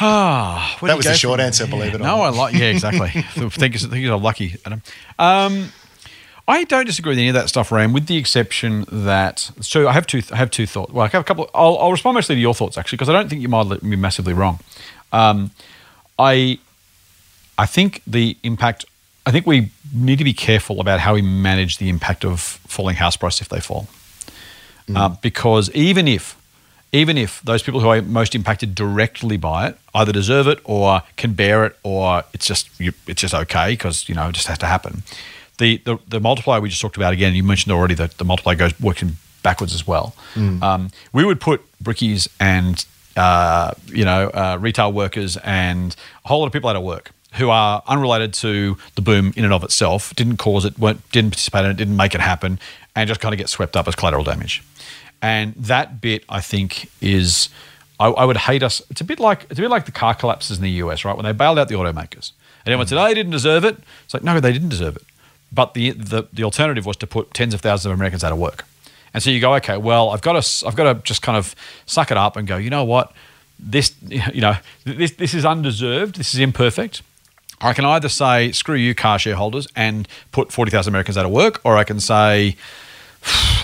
Ah, 0.00 0.78
That 0.82 0.96
was 0.96 1.06
the 1.06 1.14
short 1.14 1.38
from- 1.38 1.46
answer, 1.46 1.66
believe 1.66 1.94
it 1.94 2.00
or 2.00 2.04
no, 2.04 2.16
not. 2.16 2.20
I 2.24 2.28
like. 2.30 2.54
Yeah, 2.54 2.70
exactly. 2.70 3.08
think 3.50 3.74
you, 3.74 3.80
think 3.80 4.02
you're 4.02 4.18
lucky, 4.18 4.56
Adam. 4.64 4.82
Um, 5.18 5.70
I 6.48 6.64
don't 6.64 6.86
disagree 6.86 7.10
with 7.10 7.18
any 7.18 7.28
of 7.28 7.34
that 7.34 7.48
stuff, 7.48 7.70
Ram, 7.70 7.92
with 7.92 8.06
the 8.06 8.16
exception 8.16 8.84
that. 8.90 9.50
So 9.60 9.86
I 9.88 9.92
have 9.92 10.06
two. 10.06 10.22
I 10.32 10.36
have 10.36 10.50
two 10.50 10.66
thoughts. 10.66 10.92
Well, 10.92 11.04
I 11.04 11.08
have 11.08 11.20
a 11.20 11.24
couple. 11.24 11.48
I'll, 11.54 11.76
I'll 11.78 11.92
respond 11.92 12.14
mostly 12.16 12.34
to 12.36 12.40
your 12.40 12.54
thoughts 12.54 12.76
actually, 12.78 12.96
because 12.96 13.10
I 13.10 13.12
don't 13.12 13.28
think 13.28 13.42
you 13.42 13.48
might 13.48 13.80
be 13.82 13.96
massively 13.96 14.32
wrong. 14.32 14.58
Um, 15.12 15.50
I, 16.18 16.58
I 17.58 17.66
think 17.66 18.00
the 18.06 18.36
impact. 18.42 18.86
I 19.24 19.30
think 19.30 19.46
we 19.46 19.70
need 19.94 20.18
to 20.18 20.24
be 20.24 20.32
careful 20.34 20.80
about 20.80 21.00
how 21.00 21.14
we 21.14 21.22
manage 21.22 21.78
the 21.78 21.88
impact 21.88 22.24
of 22.24 22.40
falling 22.40 22.96
house 22.96 23.16
price 23.16 23.40
if 23.40 23.48
they 23.48 23.60
fall, 23.60 23.86
uh, 24.94 25.08
because 25.22 25.70
even 25.70 26.08
if 26.08 26.36
even 26.92 27.16
if 27.16 27.40
those 27.42 27.62
people 27.62 27.80
who 27.80 27.88
are 27.88 28.02
most 28.02 28.34
impacted 28.34 28.74
directly 28.74 29.38
by 29.38 29.68
it 29.68 29.78
either 29.94 30.12
deserve 30.12 30.46
it 30.46 30.60
or 30.64 31.02
can 31.16 31.32
bear 31.32 31.64
it 31.64 31.76
or 31.82 32.22
it's 32.34 32.46
just 32.46 32.68
you, 32.78 32.92
it's 33.06 33.22
just 33.22 33.32
okay 33.34 33.70
because 33.70 34.08
you 34.08 34.14
know 34.14 34.28
it 34.28 34.32
just 34.32 34.48
has 34.48 34.58
to 34.58 34.66
happen. 34.66 35.02
The, 35.58 35.78
the 35.84 35.98
the 36.08 36.20
multiplier 36.20 36.60
we 36.60 36.68
just 36.68 36.80
talked 36.82 36.96
about 36.96 37.12
again, 37.12 37.34
you 37.34 37.42
mentioned 37.44 37.72
already 37.72 37.94
that 37.94 38.18
the 38.18 38.24
multiplier 38.24 38.56
goes 38.56 38.78
working 38.80 39.16
backwards 39.42 39.74
as 39.74 39.86
well. 39.86 40.14
Um, 40.62 40.90
we 41.12 41.24
would 41.24 41.40
put 41.40 41.60
brickies 41.82 42.28
and 42.40 42.84
uh, 43.16 43.72
you 43.86 44.04
know 44.04 44.30
uh, 44.34 44.58
retail 44.60 44.92
workers 44.92 45.36
and 45.44 45.94
a 46.24 46.28
whole 46.28 46.40
lot 46.40 46.46
of 46.46 46.52
people 46.52 46.68
out 46.70 46.76
of 46.76 46.82
work 46.82 47.12
who 47.34 47.50
are 47.50 47.82
unrelated 47.86 48.34
to 48.34 48.76
the 48.94 49.02
boom 49.02 49.32
in 49.36 49.44
and 49.44 49.52
of 49.52 49.64
itself, 49.64 50.14
didn't 50.14 50.36
cause 50.36 50.64
it, 50.64 50.78
weren't, 50.78 51.10
didn't 51.12 51.30
participate 51.30 51.64
in 51.64 51.70
it, 51.70 51.76
didn't 51.76 51.96
make 51.96 52.14
it 52.14 52.20
happen, 52.20 52.58
and 52.94 53.08
just 53.08 53.20
kind 53.20 53.32
of 53.32 53.38
get 53.38 53.48
swept 53.48 53.76
up 53.76 53.88
as 53.88 53.94
collateral 53.94 54.24
damage. 54.24 54.62
And 55.20 55.54
that 55.54 56.00
bit, 56.00 56.24
I 56.28 56.40
think, 56.40 56.90
is 57.00 57.48
I, 58.00 58.08
I 58.08 58.24
would 58.24 58.36
hate 58.36 58.62
us. 58.62 58.82
It's 58.90 59.00
a 59.00 59.04
bit 59.04 59.20
like 59.20 59.44
it's 59.44 59.58
a 59.58 59.62
bit 59.62 59.70
like 59.70 59.86
the 59.86 59.92
car 59.92 60.14
collapses 60.14 60.58
in 60.58 60.62
the 60.62 60.70
US, 60.70 61.04
right? 61.04 61.16
When 61.16 61.24
they 61.24 61.32
bailed 61.32 61.58
out 61.58 61.68
the 61.68 61.76
automakers, 61.76 62.32
and 62.64 62.72
everyone 62.72 62.86
said, 62.88 62.98
mm. 62.98 63.04
"Oh, 63.04 63.08
they 63.08 63.14
didn't 63.14 63.32
deserve 63.32 63.64
it." 63.64 63.78
It's 64.04 64.14
like, 64.14 64.24
no, 64.24 64.40
they 64.40 64.52
didn't 64.52 64.70
deserve 64.70 64.96
it. 64.96 65.02
But 65.52 65.74
the 65.74 65.90
the, 65.92 66.26
the 66.32 66.42
alternative 66.42 66.84
was 66.84 66.96
to 66.98 67.06
put 67.06 67.32
tens 67.32 67.54
of 67.54 67.60
thousands 67.60 67.86
of 67.86 67.92
Americans 67.92 68.24
out 68.24 68.32
of 68.32 68.38
work. 68.38 68.64
And 69.14 69.22
so 69.22 69.30
you 69.30 69.40
go, 69.40 69.54
okay, 69.56 69.76
well, 69.76 70.10
I've 70.10 70.22
got 70.22 70.42
to 70.42 70.66
I've 70.66 70.74
got 70.74 70.92
to 70.92 71.02
just 71.02 71.22
kind 71.22 71.38
of 71.38 71.54
suck 71.86 72.10
it 72.10 72.16
up 72.16 72.36
and 72.36 72.48
go. 72.48 72.56
You 72.56 72.70
know 72.70 72.84
what? 72.84 73.12
This 73.58 73.94
you 74.08 74.40
know 74.40 74.56
this 74.84 75.12
this 75.12 75.34
is 75.34 75.44
undeserved. 75.44 76.16
This 76.16 76.34
is 76.34 76.40
imperfect. 76.40 77.02
I 77.62 77.72
can 77.74 77.84
either 77.84 78.08
say, 78.08 78.52
screw 78.52 78.74
you, 78.76 78.94
car 78.94 79.18
shareholders, 79.18 79.66
and 79.76 80.08
put 80.32 80.52
40,000 80.52 80.90
Americans 80.92 81.16
out 81.16 81.24
of 81.24 81.30
work, 81.32 81.60
or 81.64 81.76
I 81.76 81.84
can 81.84 82.00
say, 82.00 82.56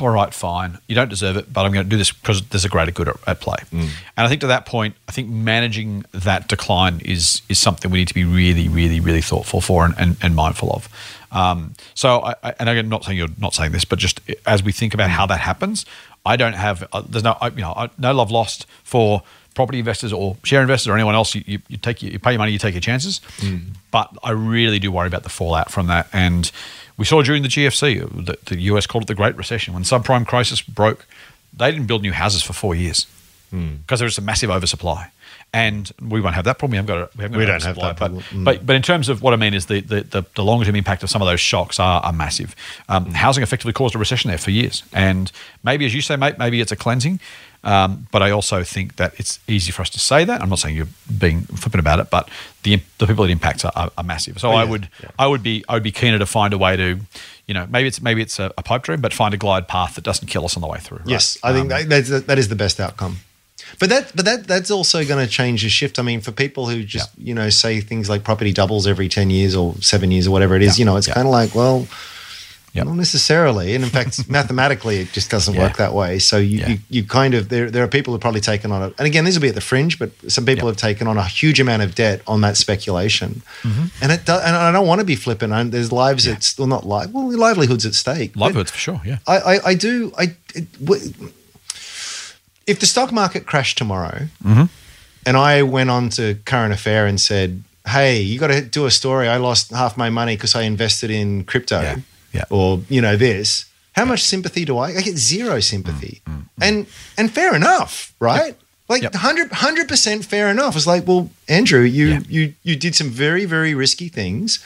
all 0.00 0.08
right, 0.10 0.32
fine, 0.32 0.78
you 0.86 0.94
don't 0.94 1.08
deserve 1.08 1.36
it, 1.36 1.52
but 1.52 1.66
I'm 1.66 1.72
going 1.72 1.84
to 1.84 1.90
do 1.90 1.96
this 1.96 2.12
because 2.12 2.42
there's 2.48 2.64
a 2.64 2.68
greater 2.68 2.92
good 2.92 3.08
at, 3.08 3.16
at 3.26 3.40
play. 3.40 3.56
And 3.72 3.90
I 4.16 4.28
think 4.28 4.40
to 4.42 4.46
that 4.48 4.66
point, 4.66 4.94
I 5.08 5.12
think 5.12 5.28
managing 5.28 6.04
that 6.12 6.46
decline 6.48 7.00
is 7.04 7.42
is 7.48 7.58
something 7.58 7.90
we 7.90 7.98
need 7.98 8.08
to 8.08 8.14
be 8.14 8.24
really, 8.24 8.68
really, 8.68 9.00
really 9.00 9.20
thoughtful 9.22 9.60
for 9.60 9.84
and, 9.84 9.94
and, 9.98 10.16
and 10.22 10.36
mindful 10.36 10.70
of. 10.72 10.88
Um, 11.32 11.74
so, 11.94 12.20
I, 12.22 12.34
I, 12.44 12.54
and 12.60 12.68
again, 12.68 12.88
not 12.88 13.04
saying 13.04 13.18
you're 13.18 13.28
not 13.38 13.52
saying 13.52 13.72
this, 13.72 13.84
but 13.84 13.98
just 13.98 14.20
as 14.46 14.62
we 14.62 14.70
think 14.70 14.94
about 14.94 15.10
how 15.10 15.26
that 15.26 15.40
happens, 15.40 15.84
I 16.24 16.36
don't 16.36 16.54
have 16.54 16.86
uh, 16.92 17.02
there's 17.08 17.24
no 17.24 17.36
I- 17.40 17.48
you 17.48 17.56
know 17.62 17.72
I- 17.76 17.90
no 17.98 18.12
love 18.14 18.30
lost 18.30 18.64
for 18.84 19.22
property 19.58 19.80
investors 19.80 20.12
or 20.12 20.36
share 20.44 20.62
investors 20.62 20.86
or 20.86 20.94
anyone 20.94 21.16
else. 21.16 21.34
You, 21.34 21.42
you, 21.44 21.58
you 21.66 21.76
take 21.76 22.00
you 22.00 22.20
pay 22.20 22.30
your 22.30 22.38
money, 22.38 22.52
you 22.52 22.60
take 22.60 22.74
your 22.74 22.80
chances. 22.80 23.20
But 23.90 24.08
I 24.22 24.30
really 24.30 24.78
do 24.78 24.92
worry 24.92 25.08
about 25.08 25.24
the 25.24 25.34
fallout 25.38 25.68
from 25.72 25.88
that. 25.88 26.06
And 26.12 26.52
we 26.96 27.04
saw 27.04 27.22
during 27.22 27.42
the 27.42 27.48
GFC, 27.48 28.26
the, 28.26 28.38
the 28.44 28.60
US 28.70 28.86
called 28.86 29.02
it 29.02 29.06
the 29.08 29.16
Great 29.16 29.36
Recession 29.36 29.74
when 29.74 29.82
subprime 29.82 30.24
crisis 30.24 30.62
broke. 30.62 31.06
They 31.52 31.72
didn't 31.72 31.88
build 31.88 32.02
new 32.02 32.12
houses 32.12 32.40
for 32.44 32.52
four 32.52 32.76
years 32.76 33.08
because 33.50 33.98
there 33.98 34.06
was 34.06 34.18
a 34.18 34.20
massive 34.22 34.48
oversupply. 34.50 35.10
And 35.52 35.90
we 36.00 36.20
won't 36.20 36.34
have 36.34 36.44
that 36.44 36.58
problem. 36.58 36.72
We 36.72 36.76
haven't 36.76 36.94
got 36.94 37.02
a, 37.02 37.16
we, 37.16 37.22
haven't 37.22 37.32
got 37.32 37.38
We 37.38 37.46
don't 37.46 37.62
have 37.62 37.76
that 37.76 37.96
problem. 37.96 38.22
Mm. 38.22 38.44
But, 38.44 38.56
but 38.58 38.66
but 38.66 38.76
in 38.76 38.82
terms 38.82 39.08
of 39.08 39.22
what 39.22 39.32
I 39.32 39.36
mean 39.36 39.54
is 39.54 39.66
the 39.66 39.80
the, 39.80 40.02
the, 40.02 40.22
the 40.34 40.44
longer 40.44 40.66
term 40.66 40.76
impact 40.76 41.02
of 41.02 41.10
some 41.10 41.22
of 41.22 41.26
those 41.26 41.40
shocks 41.40 41.80
are, 41.80 42.00
are 42.02 42.12
massive. 42.12 42.54
Um, 42.88 43.06
Mm. 43.06 43.14
Housing 43.14 43.42
effectively 43.42 43.72
caused 43.72 43.94
a 43.94 43.98
recession 43.98 44.28
there 44.28 44.38
for 44.38 44.50
years, 44.50 44.82
and 44.92 45.32
maybe 45.64 45.86
as 45.86 45.94
you 45.94 46.02
say, 46.02 46.16
mate, 46.16 46.38
maybe 46.38 46.60
it's 46.60 46.72
a 46.72 46.76
cleansing. 46.76 47.18
Um, 47.64 48.06
but 48.12 48.22
I 48.22 48.30
also 48.30 48.62
think 48.62 48.96
that 48.96 49.18
it's 49.18 49.40
easy 49.48 49.72
for 49.72 49.82
us 49.82 49.90
to 49.90 49.98
say 49.98 50.24
that. 50.24 50.40
I'm 50.40 50.48
not 50.48 50.58
saying 50.60 50.76
you're 50.76 50.86
being 51.18 51.42
flippant 51.42 51.80
about 51.80 51.98
it, 51.98 52.08
but 52.08 52.28
the 52.62 52.80
the 52.98 53.06
people 53.06 53.24
it 53.24 53.30
impacts 53.30 53.64
are, 53.64 53.72
are, 53.74 53.90
are 53.98 54.04
massive. 54.04 54.38
So 54.38 54.50
I 54.50 54.52
Oh, 54.52 54.64
yeah, 54.64 54.70
would 54.70 54.88
yeah. 55.02 55.10
I 55.18 55.26
would 55.26 55.42
be 55.42 55.64
I 55.68 55.74
would 55.74 55.82
be 55.82 55.90
keener 55.92 56.18
to 56.18 56.26
find 56.26 56.52
a 56.54 56.58
way 56.58 56.76
to, 56.76 57.00
you 57.46 57.54
know, 57.54 57.66
maybe 57.68 57.88
it's 57.88 58.00
maybe 58.00 58.22
it's 58.22 58.38
a, 58.38 58.52
a 58.56 58.62
pipe 58.62 58.82
dream, 58.84 59.00
but 59.00 59.12
find 59.12 59.34
a 59.34 59.36
glide 59.36 59.66
path 59.66 59.96
that 59.96 60.04
doesn't 60.04 60.28
kill 60.28 60.44
us 60.44 60.56
on 60.56 60.60
the 60.60 60.68
way 60.68 60.78
through. 60.78 60.98
right? 60.98 61.08
Yes, 61.08 61.36
I 61.42 61.52
think 61.52 61.64
Um, 61.64 61.68
that, 61.68 61.88
that's, 61.88 62.26
that 62.26 62.38
is 62.38 62.48
the 62.48 62.56
best 62.56 62.78
outcome. 62.80 63.16
But 63.80 63.88
that, 63.90 64.12
but 64.16 64.24
that, 64.24 64.46
that's 64.46 64.70
also 64.70 65.04
going 65.04 65.22
to 65.26 65.30
change 65.30 65.62
the 65.62 65.68
shift. 65.68 65.98
I 65.98 66.02
mean, 66.02 66.20
for 66.22 66.30
people 66.32 66.68
who 66.68 66.84
just 66.84 67.10
you 67.18 67.34
know 67.34 67.50
say 67.50 67.80
things 67.80 68.08
like 68.08 68.22
property 68.24 68.52
doubles 68.52 68.86
every 68.86 69.08
ten 69.08 69.30
years 69.30 69.54
or 69.56 69.74
seven 69.80 70.10
years 70.12 70.26
or 70.26 70.30
whatever 70.30 70.54
it 70.56 70.62
is, 70.62 70.78
Yeah, 70.78 70.82
you 70.82 70.84
know, 70.86 70.96
it's 70.96 71.08
yeah. 71.08 71.14
kind 71.14 71.26
of 71.26 71.32
like, 71.32 71.54
well, 71.54 71.86
Yep. 72.74 72.86
not 72.86 72.96
necessarily. 72.96 73.74
And 73.74 73.82
in 73.82 73.90
fact, 73.90 74.28
mathematically, 74.38 74.98
it 74.98 75.12
just 75.12 75.30
doesn't 75.30 75.54
Yeah. 75.54 75.62
work 75.62 75.76
that 75.78 75.94
way. 75.94 76.18
So 76.18 76.36
you, 76.36 76.58
Yeah. 76.58 76.68
you, 76.68 76.78
you 76.90 77.04
kind 77.04 77.34
of 77.34 77.48
there, 77.48 77.70
there 77.70 77.82
are 77.82 77.88
people 77.88 78.12
who've 78.12 78.20
probably 78.20 78.40
taken 78.42 78.70
on 78.72 78.82
it. 78.82 78.94
And 78.98 79.06
again, 79.06 79.24
these 79.24 79.34
will 79.36 79.42
be 79.42 79.48
at 79.48 79.54
the 79.54 79.60
fringe, 79.60 79.98
but 79.98 80.10
some 80.28 80.44
people 80.44 80.68
Yep. 80.68 80.74
have 80.74 80.80
taken 80.90 81.06
on 81.08 81.16
a 81.18 81.24
huge 81.24 81.60
amount 81.60 81.82
of 81.82 81.94
debt 81.94 82.20
on 82.26 82.40
that 82.42 82.56
speculation. 82.56 83.42
Mm-hmm. 83.62 83.86
And 84.02 84.12
it 84.12 84.24
does, 84.24 84.42
and 84.44 84.54
I 84.54 84.70
don't 84.70 84.86
want 84.86 85.00
to 85.00 85.04
be 85.06 85.16
flippant. 85.16 85.52
And 85.52 85.72
there's 85.72 85.90
lives 85.92 86.26
at 86.28 86.54
well, 86.58 86.68
not 86.68 86.86
live, 86.86 87.12
well, 87.12 87.30
livelihoods 87.36 87.86
at 87.86 87.94
stake. 87.94 88.36
Livelihoods 88.36 88.70
for 88.70 88.78
sure. 88.78 89.00
Yeah. 89.04 89.18
I, 89.26 89.36
I, 89.38 89.60
I 89.70 89.74
do. 89.74 90.12
I 90.18 90.34
it, 90.54 90.72
w- 90.84 91.12
if 92.66 92.80
the 92.80 92.86
stock 92.86 93.12
market 93.12 93.46
crashed 93.46 93.78
tomorrow, 93.78 94.28
Mm-hmm. 94.44 94.64
and 95.26 95.36
I 95.36 95.62
went 95.62 95.90
on 95.90 96.10
to 96.10 96.36
current 96.44 96.72
affair 96.72 97.06
and 97.06 97.20
said, 97.20 97.62
"Hey, 97.86 98.20
you 98.20 98.38
got 98.38 98.48
to 98.48 98.60
do 98.60 98.86
a 98.86 98.90
story. 98.90 99.26
I 99.28 99.38
lost 99.38 99.70
half 99.70 99.96
my 99.96 100.10
money 100.10 100.36
because 100.36 100.54
I 100.54 100.62
invested 100.62 101.10
in 101.10 101.44
crypto, 101.44 101.80
Yeah, 102.32 102.40
yeah. 102.40 102.44
or 102.50 102.80
you 102.88 103.00
know 103.00 103.16
this." 103.16 103.64
How 103.92 104.04
much 104.04 104.22
sympathy 104.22 104.64
do 104.64 104.78
I? 104.78 104.88
I 104.96 105.00
get 105.02 105.16
zero 105.18 105.58
sympathy, 105.60 106.20
Mm, 106.26 106.44
and 106.62 106.86
and 107.16 107.30
fair 107.32 107.54
enough, 107.56 108.12
right? 108.20 108.54
Like 108.88 109.02
Yep. 109.02 109.12
100 109.14 109.88
percent 109.88 110.24
fair 110.24 110.48
enough. 110.48 110.76
It's 110.76 110.86
like, 110.86 111.06
well, 111.06 111.30
Andrew, 111.48 111.82
you 111.82 112.06
Yeah. 112.08 112.16
Mm-hmm. 112.18 112.32
you 112.32 112.54
you 112.62 112.76
did 112.76 112.94
some 112.94 113.10
very 113.10 113.44
very 113.44 113.74
risky 113.74 114.08
things, 114.08 114.60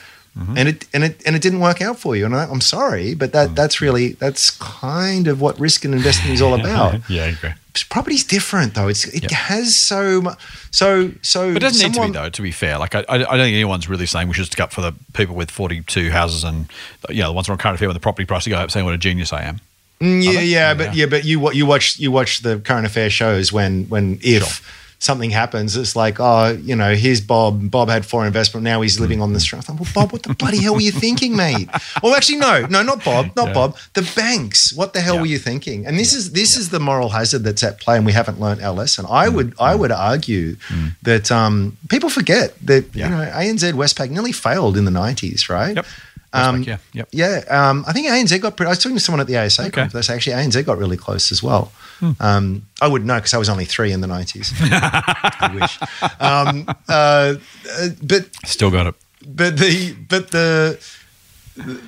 and 0.55 0.67
it 0.69 0.85
and 0.93 1.03
it 1.03 1.21
and 1.25 1.35
it 1.35 1.41
didn't 1.41 1.59
work 1.61 1.81
out 1.81 1.97
for 1.99 2.15
you. 2.15 2.25
And 2.25 2.35
I, 2.35 2.43
I'm 2.45 2.61
sorry, 2.61 3.15
but 3.15 3.29
Mm. 3.29 3.33
that 3.33 3.55
that's 3.55 3.81
really 3.81 4.13
that's 4.19 4.51
kind 4.51 5.27
of 5.27 5.41
what 5.41 5.59
risk 5.59 5.83
and 5.85 5.93
investing 5.95 6.31
is 6.31 6.41
all 6.41 6.53
about. 6.61 7.01
yeah, 7.09 7.23
I 7.23 7.27
agree. 7.29 7.53
Property's 7.89 8.23
different 8.23 8.75
though. 8.75 8.87
It's 8.87 9.05
it 9.05 9.23
Yep. 9.23 9.31
has 9.31 9.83
so 9.83 10.21
much. 10.21 10.37
So 10.69 11.11
so 11.23 11.47
But 11.53 11.57
it 11.63 11.65
doesn't 11.65 11.87
need 11.91 11.95
to 11.99 12.05
be 12.07 12.11
though. 12.11 12.29
To 12.29 12.41
be 12.43 12.51
fair, 12.51 12.77
like 12.77 12.93
I, 12.93 12.99
I 13.09 13.15
I 13.15 13.17
don't 13.17 13.29
think 13.29 13.55
anyone's 13.55 13.89
really 13.89 14.05
saying 14.05 14.27
we 14.27 14.35
should 14.35 14.45
stick 14.45 14.59
up 14.59 14.71
for 14.71 14.81
the 14.81 14.93
people 15.13 15.35
with 15.35 15.49
forty-two 15.49 16.11
houses 16.11 16.43
and 16.43 16.67
you 17.09 17.21
know 17.21 17.29
the 17.29 17.33
ones 17.33 17.47
who 17.47 17.51
are 17.51 17.55
on 17.55 17.57
current 17.57 17.75
affair 17.75 17.87
when 17.87 17.95
the 17.95 17.99
property 17.99 18.25
price 18.25 18.43
to 18.43 18.51
go 18.51 18.57
up, 18.57 18.69
saying 18.69 18.85
what 18.85 18.93
a 18.93 18.97
genius 18.99 19.33
I 19.33 19.41
am. 19.43 19.59
Mm, 20.01 20.23
yeah, 20.23 20.31
yeah, 20.31 20.39
Yeah. 20.41 20.73
but 20.75 20.95
yeah, 20.95 21.05
but 21.07 21.25
you 21.25 21.39
what 21.39 21.55
you 21.55 21.65
watch 21.65 21.97
you 21.97 22.11
watch 22.11 22.41
the 22.41 22.59
current 22.59 22.85
affair 22.85 23.09
shows 23.09 23.51
when 23.51 23.85
when 23.85 24.19
if 24.21 24.43
Sure. 24.43 24.65
Something 25.03 25.31
happens, 25.31 25.75
it's 25.75 25.95
like 25.95 26.19
oh 26.19 26.57
you 26.69 26.75
know 26.75 26.95
here's 26.95 27.21
Bob. 27.21 27.69
Bob 27.69 27.89
had 27.89 28.05
four 28.05 28.25
investment. 28.25 28.63
Now 28.63 28.81
he's 28.81 28.99
living 28.99 29.21
on 29.21 29.33
the 29.33 29.39
street. 29.39 29.59
I 29.59 29.61
thought, 29.61 29.79
well, 29.79 29.89
Bob, 29.93 30.11
what 30.13 30.23
the 30.23 30.33
bloody 30.33 30.61
hell 30.61 30.75
were 30.75 30.81
you 30.81 30.91
thinking, 30.91 31.35
mate? 31.35 31.69
Well, 32.01 32.15
actually, 32.15 32.37
no, 32.37 32.65
no, 32.67 32.81
not 32.81 33.03
Bob, 33.03 33.35
not 33.35 33.47
Yeah. 33.47 33.53
Bob. 33.53 33.77
The 33.93 34.09
banks. 34.15 34.73
What 34.73 34.93
the 34.93 35.01
hell 35.01 35.15
Yeah. 35.15 35.21
were 35.21 35.27
you 35.27 35.39
thinking? 35.39 35.85
And 35.85 35.99
this 35.99 36.13
is 36.13 36.31
this 36.31 36.57
is 36.57 36.69
the 36.69 36.79
moral 36.79 37.09
hazard 37.09 37.43
that's 37.43 37.63
at 37.63 37.79
play, 37.79 37.97
and 37.97 38.05
we 38.05 38.13
haven't 38.13 38.39
learned 38.39 38.61
our 38.61 38.73
lesson. 38.73 39.05
I 39.09 39.27
mm. 39.27 39.33
would 39.35 39.53
I 39.59 39.73
mm. 39.73 39.79
would 39.79 39.91
argue 39.91 40.55
mm. 40.55 40.95
that 41.03 41.31
um, 41.31 41.77
people 41.89 42.09
forget 42.09 42.53
that 42.65 42.83
Yeah. 42.95 43.05
you 43.05 43.11
know 43.15 43.31
ANZ 43.31 43.73
Westpac 43.73 44.09
nearly 44.09 44.31
failed 44.31 44.77
in 44.77 44.85
the 44.85 44.91
nineties, 44.91 45.49
right? 45.49 45.75
Yep. 45.75 45.85
Um, 46.33 46.63
yeah, 46.63 46.77
yep. 46.93 47.09
Yeah, 47.11 47.43
um, 47.49 47.85
I 47.87 47.93
think 47.93 48.07
ANZ 48.07 48.41
got. 48.41 48.57
Pretty, 48.57 48.67
I 48.67 48.71
was 48.71 48.79
talking 48.79 48.97
to 48.97 49.03
someone 49.03 49.19
at 49.21 49.27
the 49.27 49.37
ASA 49.37 49.61
Okay. 49.63 49.71
conference. 49.71 49.93
They 49.93 50.01
say 50.01 50.15
actually 50.15 50.33
ANZ 50.33 50.65
got 50.65 50.77
really 50.79 50.97
close 50.97 51.31
as 51.31 51.43
well. 51.43 51.71
Um, 52.19 52.65
I 52.81 52.87
wouldn't 52.87 53.07
know 53.07 53.15
because 53.15 53.33
I 53.33 53.37
was 53.37 53.47
only 53.49 53.63
three 53.65 53.91
in 53.93 54.01
the 54.01 54.07
nineties. 54.07 54.51
I 54.61 55.51
wish. 55.53 55.79
Um, 56.19 56.65
uh, 56.89 57.35
uh, 57.79 57.87
but 58.01 58.27
Still 58.45 58.71
got 58.71 58.87
it. 58.87 58.95
but 59.25 59.57
the 59.57 59.93
but 60.09 60.31
the 60.31 60.83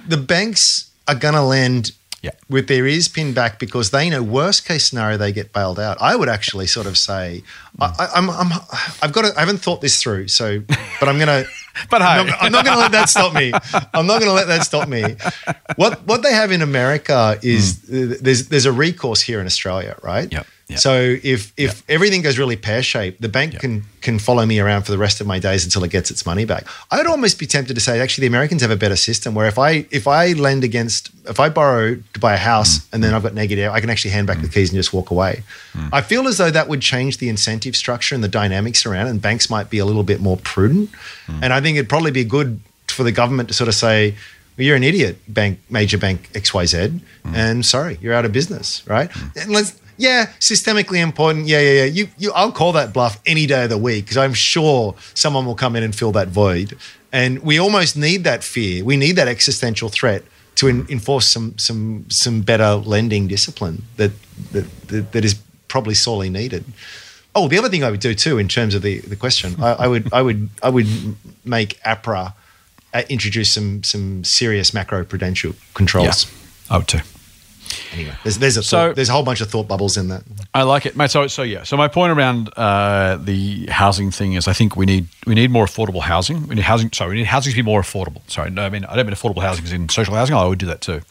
the 0.07 0.17
banks 0.17 0.89
are 1.07 1.15
going 1.15 1.33
to 1.33 1.41
lend 1.41 1.91
Yeah. 2.25 2.31
with 2.49 2.67
their 2.67 2.85
ears 2.87 3.07
pinned 3.07 3.35
back 3.35 3.59
because 3.59 3.91
they 3.91 4.09
know 4.09 4.23
worst 4.23 4.65
case 4.67 4.85
scenario 4.89 5.17
they 5.17 5.31
get 5.31 5.53
bailed 5.53 5.79
out. 5.79 6.01
I 6.01 6.15
would 6.15 6.29
actually 6.29 6.67
sort 6.67 6.87
of 6.87 6.97
say 6.97 7.43
I, 7.79 7.85
I, 7.99 8.07
I'm, 8.15 8.29
I'm 8.29 8.51
I've 9.01 9.13
got 9.13 9.25
to, 9.25 9.37
I 9.37 9.41
haven't 9.41 9.59
thought 9.59 9.81
this 9.81 10.01
through. 10.01 10.27
So, 10.29 10.61
but 10.99 11.09
I'm 11.09 11.17
to. 11.19 11.45
But 11.89 12.01
hey. 12.01 12.07
I'm 12.07 12.27
not, 12.27 12.37
I'm 12.41 12.51
not 12.53 12.63
going 12.63 12.77
to 12.77 12.81
let 12.81 12.93
that 12.93 13.09
stop 13.09 13.33
me. 13.33 13.51
I'm 13.93 14.07
not 14.07 14.21
going 14.21 14.29
to 14.29 14.31
let 14.31 14.47
that 14.47 14.63
stop 14.63 14.87
me. 14.87 15.17
What 15.75 16.07
what 16.07 16.23
they 16.23 16.31
have 16.31 16.53
in 16.53 16.61
America 16.61 17.37
is 17.43 17.83
uh, 17.89 18.15
there's 18.21 18.47
there's 18.47 18.65
a 18.65 18.71
recourse 18.71 19.19
here 19.19 19.41
in 19.41 19.45
Australia, 19.45 19.97
right? 20.01 20.29
Mm. 20.29 20.33
Yep, 20.35 20.47
yep. 20.67 20.79
So 20.79 21.17
if 21.23 21.51
if 21.57 21.83
everything 21.89 22.21
goes 22.21 22.37
really 22.37 22.55
pear 22.55 22.81
shaped, 22.83 23.21
the 23.21 23.29
bank 23.29 23.53
Yep. 23.53 23.61
can 23.61 23.83
can 24.01 24.19
follow 24.19 24.45
me 24.45 24.59
around 24.59 24.83
for 24.83 24.91
the 24.91 24.97
rest 24.97 25.21
of 25.21 25.27
my 25.27 25.39
days 25.39 25.63
until 25.65 25.83
it 25.83 25.91
gets 25.91 26.11
its 26.11 26.25
money 26.25 26.45
back. 26.45 26.65
I'd 26.91 27.07
almost 27.07 27.39
be 27.39 27.45
tempted 27.47 27.73
to 27.75 27.79
say 27.81 27.99
actually 27.99 28.23
the 28.23 28.27
Americans 28.35 28.61
have 28.61 28.71
a 28.71 28.75
better 28.75 28.95
system 28.95 29.33
where 29.35 29.47
if 29.47 29.57
I 29.57 29.85
if 29.91 30.07
I 30.07 30.33
lend 30.33 30.63
against 30.63 31.09
if 31.29 31.39
I 31.39 31.49
borrow 31.49 31.95
to 32.13 32.19
buy 32.19 32.33
a 32.33 32.37
house 32.37 32.79
Mm. 32.79 32.85
and 32.93 33.03
then 33.03 33.13
I've 33.13 33.23
got 33.23 33.33
negative, 33.33 33.71
I 33.71 33.79
can 33.81 33.89
actually 33.89 34.11
hand 34.11 34.27
back 34.27 34.41
the 34.41 34.47
keys 34.47 34.69
and 34.69 34.77
just 34.77 34.93
walk 34.93 35.11
away. 35.11 35.43
Mm. 35.73 35.89
I 35.93 36.01
feel 36.01 36.27
as 36.27 36.37
though 36.37 36.51
that 36.51 36.67
would 36.67 36.81
change 36.81 37.17
the 37.17 37.29
incentive 37.29 37.75
structure 37.75 38.15
and 38.15 38.23
the 38.23 38.27
dynamics 38.41 38.85
around, 38.85 39.07
it, 39.07 39.11
and 39.11 39.21
banks 39.21 39.49
might 39.49 39.69
be 39.69 39.79
a 39.79 39.85
little 39.85 40.03
bit 40.03 40.19
more 40.21 40.37
prudent. 40.37 40.89
Mm. 41.27 41.39
And 41.43 41.53
I 41.53 41.61
think 41.61 41.77
it'd 41.77 41.89
probably 41.89 42.11
be 42.11 42.23
good 42.23 42.59
for 42.87 43.03
the 43.03 43.11
government 43.11 43.49
to 43.49 43.53
sort 43.55 43.67
of 43.67 43.75
say. 43.75 44.15
Well, 44.57 44.65
you're 44.65 44.77
an 44.77 44.83
idiot, 44.85 45.17
bank, 45.27 45.59
major 45.69 45.97
bank 45.97 46.29
XYZ, 46.33 47.01
Mm. 47.25 47.35
and 47.35 47.65
sorry, 47.65 47.97
you're 48.01 48.13
out 48.13 48.23
of 48.23 48.31
business, 48.31 48.83
right? 48.87 49.09
And 49.35 49.51
let's, 49.51 49.73
yeah, 49.97 50.27
systemically 50.39 51.01
important. 51.01 51.47
Yeah, 51.47 51.59
yeah, 51.59 51.71
yeah. 51.71 51.85
You, 51.85 52.07
you, 52.17 52.31
I'll 52.33 52.51
call 52.51 52.73
that 52.73 52.93
bluff 52.93 53.19
any 53.25 53.45
day 53.45 53.63
of 53.63 53.69
the 53.69 53.77
week 53.77 54.05
because 54.05 54.17
I'm 54.17 54.33
sure 54.33 54.95
someone 55.13 55.45
will 55.45 55.55
come 55.55 55.75
in 55.75 55.83
and 55.83 55.95
fill 55.95 56.11
that 56.13 56.29
void. 56.29 56.77
And 57.11 57.39
we 57.39 57.59
almost 57.59 57.95
need 57.95 58.23
that 58.25 58.43
fear. 58.43 58.83
We 58.83 58.97
need 58.97 59.13
that 59.13 59.27
existential 59.27 59.89
threat 59.89 60.23
to 60.55 60.67
en- 60.67 60.85
enforce 60.89 61.27
some, 61.27 61.57
some, 61.57 62.05
some 62.09 62.41
better 62.41 62.75
lending 62.75 63.27
discipline 63.27 63.83
that, 63.97 64.11
that, 64.51 64.87
that, 64.87 65.11
that 65.13 65.25
is 65.25 65.35
probably 65.67 65.95
sorely 65.95 66.29
needed. 66.29 66.65
Oh, 67.33 67.47
the 67.47 67.57
other 67.57 67.69
thing 67.69 67.83
I 67.83 67.91
would 67.91 67.99
do 67.99 68.13
too, 68.13 68.37
in 68.37 68.47
terms 68.47 68.75
of 68.75 68.81
the, 68.81 68.99
the 68.99 69.15
question, 69.15 69.61
I, 69.61 69.71
I 69.73 69.87
would, 69.87 70.13
I 70.13 70.21
would, 70.21 70.49
I 70.63 70.69
would 70.69 70.87
make 71.43 71.79
APRA 71.83 72.33
uh, 72.93 73.01
introduce 73.09 73.51
some, 73.51 73.83
some 73.83 74.23
serious 74.23 74.73
macro 74.73 75.03
prudential 75.03 75.53
controls. 75.73 76.25
Yeah, 76.25 76.75
I 76.75 76.77
would 76.77 76.87
too. 76.87 76.99
Anyway, 77.93 78.13
there's 78.23 78.37
there's 78.37 78.57
a 78.57 78.63
So- 78.63 78.87
thought, 78.87 78.95
there's 78.95 79.09
a 79.09 79.11
whole 79.13 79.23
bunch 79.23 79.41
of 79.41 79.49
thought 79.49 79.67
bubbles 79.67 79.97
in 79.97 80.07
that. 80.09 80.23
I 80.53 80.63
like 80.63 80.85
it, 80.85 80.95
mate. 80.95 81.11
So, 81.11 81.27
so 81.27 81.43
yeah. 81.43 81.63
So 81.63 81.77
my 81.77 81.87
point 81.87 82.11
around 82.11 82.49
uh, 82.57 83.17
the 83.17 83.65
housing 83.67 84.11
thing 84.11 84.33
is, 84.33 84.47
I 84.47 84.53
think 84.53 84.75
we 84.75 84.85
need 84.85 85.07
we 85.25 85.35
need 85.35 85.51
more 85.51 85.65
affordable 85.65 86.01
housing. 86.01 86.47
We 86.47 86.55
need 86.55 86.63
housing. 86.65 86.91
Sorry, 86.91 87.09
we 87.11 87.15
need 87.17 87.27
housing 87.27 87.51
to 87.51 87.55
be 87.57 87.61
more 87.63 87.81
affordable. 87.81 88.21
Sorry, 88.29 88.49
no, 88.51 88.63
I 88.65 88.69
mean 88.69 88.85
I 88.85 88.95
don't 88.95 89.05
mean 89.05 89.15
affordable 89.15 89.41
housing 89.41 89.65
as 89.65 89.71
in 89.73 89.89
social 89.89 90.15
housing. 90.15 90.35
I 90.35 90.45
would 90.45 90.59
do 90.59 90.65
that 90.67 90.81
too, 90.81 91.01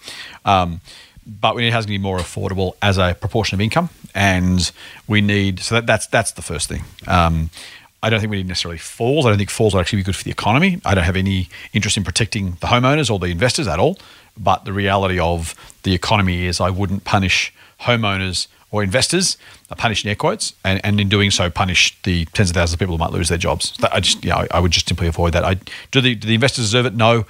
um, 0.45 0.81
but 1.27 1.55
we 1.55 1.63
need 1.63 1.73
housing 1.73 1.89
to 1.89 1.93
be 1.99 2.03
more 2.03 2.19
affordable 2.19 2.73
as 2.83 2.99
a 2.99 3.15
proportion 3.19 3.55
of 3.57 3.61
income, 3.61 3.89
and 4.15 4.71
we 5.07 5.21
need 5.21 5.61
so 5.61 5.75
that, 5.77 5.87
that's 5.87 6.07
that's 6.07 6.33
the 6.33 6.43
first 6.43 6.69
thing. 6.69 6.85
Um, 7.07 7.51
I 8.05 8.11
don't 8.11 8.21
think 8.21 8.31
we 8.31 8.37
need 8.37 8.49
necessarily 8.49 8.79
falls. 8.79 9.25
I 9.25 9.31
don't 9.31 9.39
think 9.39 9.51
falls 9.51 9.73
will 9.73 9.81
actually 9.81 10.01
be 10.01 10.03
good 10.05 10.17
for 10.17 10.25
the 10.25 10.31
economy. 10.31 10.81
I 10.85 10.95
don't 10.95 11.05
have 11.05 11.17
any 11.17 11.49
interest 11.73 11.97
in 11.97 12.05
protecting 12.05 12.59
the 12.61 12.67
homeowners 12.67 13.11
or 13.11 13.19
the 13.19 13.27
investors 13.27 13.67
at 13.67 13.79
all. 13.79 13.99
But 14.37 14.65
the 14.65 14.73
reality 14.73 15.19
of 15.19 15.55
the 15.85 15.95
economy 15.95 16.45
is 16.45 16.61
I 16.61 16.71
wouldn't 16.71 17.05
punish 17.05 17.53
homeowners 17.81 18.49
or 18.71 18.83
investors, 18.83 19.39
I 19.71 19.77
punish 19.77 20.05
in 20.05 20.09
air 20.09 20.17
quotes, 20.17 20.53
and, 20.65 20.81
and 20.85 21.01
in 21.01 21.09
doing 21.09 21.31
so, 21.31 21.49
punish 21.49 21.97
the 22.03 22.25
tens 22.27 22.51
of 22.51 22.57
thousands 22.57 22.75
of 22.75 22.81
people 22.81 22.97
who 22.97 22.99
might 22.99 23.13
lose 23.13 23.29
their 23.29 23.39
jobs. 23.39 23.73
I 23.93 24.01
just, 24.01 24.25
you 24.25 24.31
know, 24.31 24.49
I 24.51 24.59
would 24.59 24.73
just 24.73 24.89
simply 24.89 25.07
avoid 25.07 25.33
that. 25.35 25.45
I 25.45 25.55
do 25.93 26.01
the 26.01 26.17
do 26.17 26.27
the 26.27 26.35
investors 26.35 26.65
deserve 26.65 26.87
it? 26.87 26.95
No. 26.95 27.25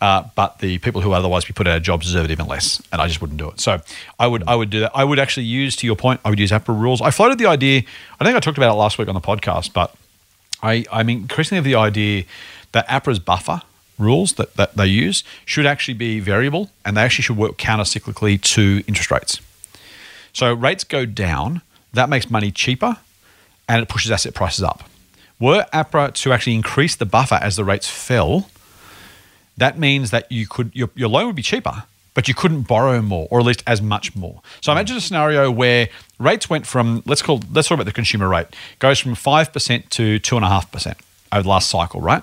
Uh, 0.00 0.24
but 0.34 0.58
the 0.58 0.78
people 0.78 1.00
who 1.00 1.10
would 1.10 1.16
otherwise 1.16 1.44
be 1.44 1.52
put 1.52 1.68
out 1.68 1.76
of 1.76 1.82
jobs 1.84 2.06
deserve 2.06 2.24
it 2.24 2.32
even 2.32 2.46
less, 2.46 2.82
and 2.92 3.00
I 3.00 3.06
just 3.06 3.20
wouldn't 3.20 3.38
do 3.38 3.48
it. 3.48 3.60
So 3.60 3.80
I 4.18 4.26
would 4.26 4.42
I 4.48 4.56
would 4.56 4.70
do 4.70 4.80
that. 4.80 4.92
I 4.92 5.04
would 5.04 5.20
actually 5.20 5.46
use, 5.46 5.76
to 5.76 5.86
your 5.86 5.96
point, 5.96 6.20
I 6.24 6.30
would 6.30 6.40
use 6.40 6.50
APRA 6.50 6.78
rules. 6.78 7.00
I 7.00 7.12
floated 7.12 7.38
the 7.38 7.46
idea. 7.46 7.82
I 8.20 8.24
think 8.24 8.36
I 8.36 8.40
talked 8.40 8.58
about 8.58 8.72
it 8.72 8.76
last 8.76 8.98
week 8.98 9.06
on 9.06 9.14
the 9.14 9.20
podcast, 9.20 9.72
but 9.72 9.94
I, 10.62 10.84
I'm 10.90 11.08
increasingly 11.08 11.58
of 11.58 11.64
the 11.64 11.74
idea 11.74 12.24
that 12.72 12.86
APRA's 12.88 13.18
buffer 13.18 13.62
rules 13.98 14.34
that, 14.34 14.54
that 14.54 14.76
they 14.76 14.86
use 14.86 15.24
should 15.44 15.66
actually 15.66 15.94
be 15.94 16.20
variable, 16.20 16.70
and 16.84 16.96
they 16.96 17.02
actually 17.02 17.24
should 17.24 17.36
work 17.36 17.56
counter 17.56 17.84
cyclically 17.84 18.40
to 18.40 18.82
interest 18.86 19.10
rates. 19.10 19.40
So 20.32 20.52
rates 20.52 20.84
go 20.84 21.04
down, 21.04 21.62
that 21.92 22.08
makes 22.08 22.30
money 22.30 22.50
cheaper, 22.50 22.98
and 23.68 23.82
it 23.82 23.88
pushes 23.88 24.10
asset 24.10 24.34
prices 24.34 24.62
up. 24.62 24.84
Were 25.40 25.66
APRA 25.72 26.12
to 26.14 26.32
actually 26.32 26.54
increase 26.54 26.96
the 26.96 27.06
buffer 27.06 27.36
as 27.36 27.56
the 27.56 27.64
rates 27.64 27.88
fell, 27.88 28.50
that 29.56 29.78
means 29.78 30.10
that 30.10 30.30
you 30.30 30.46
could 30.46 30.70
your, 30.74 30.90
your 30.94 31.08
loan 31.08 31.26
would 31.26 31.36
be 31.36 31.42
cheaper, 31.42 31.84
but 32.18 32.26
you 32.26 32.34
couldn't 32.34 32.62
borrow 32.62 33.00
more, 33.00 33.28
or 33.30 33.38
at 33.38 33.46
least 33.46 33.62
as 33.64 33.80
much 33.80 34.16
more. 34.16 34.42
So 34.60 34.72
imagine 34.72 34.96
a 34.96 35.00
scenario 35.00 35.52
where 35.52 35.88
rates 36.18 36.50
went 36.50 36.66
from 36.66 37.00
let's 37.06 37.22
call 37.22 37.40
let's 37.52 37.68
talk 37.68 37.76
about 37.76 37.86
the 37.86 37.92
consumer 37.92 38.28
rate 38.28 38.48
goes 38.80 38.98
from 38.98 39.14
five 39.14 39.52
percent 39.52 39.88
to 39.90 40.18
two 40.18 40.34
and 40.34 40.44
a 40.44 40.48
half 40.48 40.68
percent 40.72 40.98
over 41.30 41.44
the 41.44 41.48
last 41.48 41.70
cycle, 41.70 42.00
right? 42.00 42.20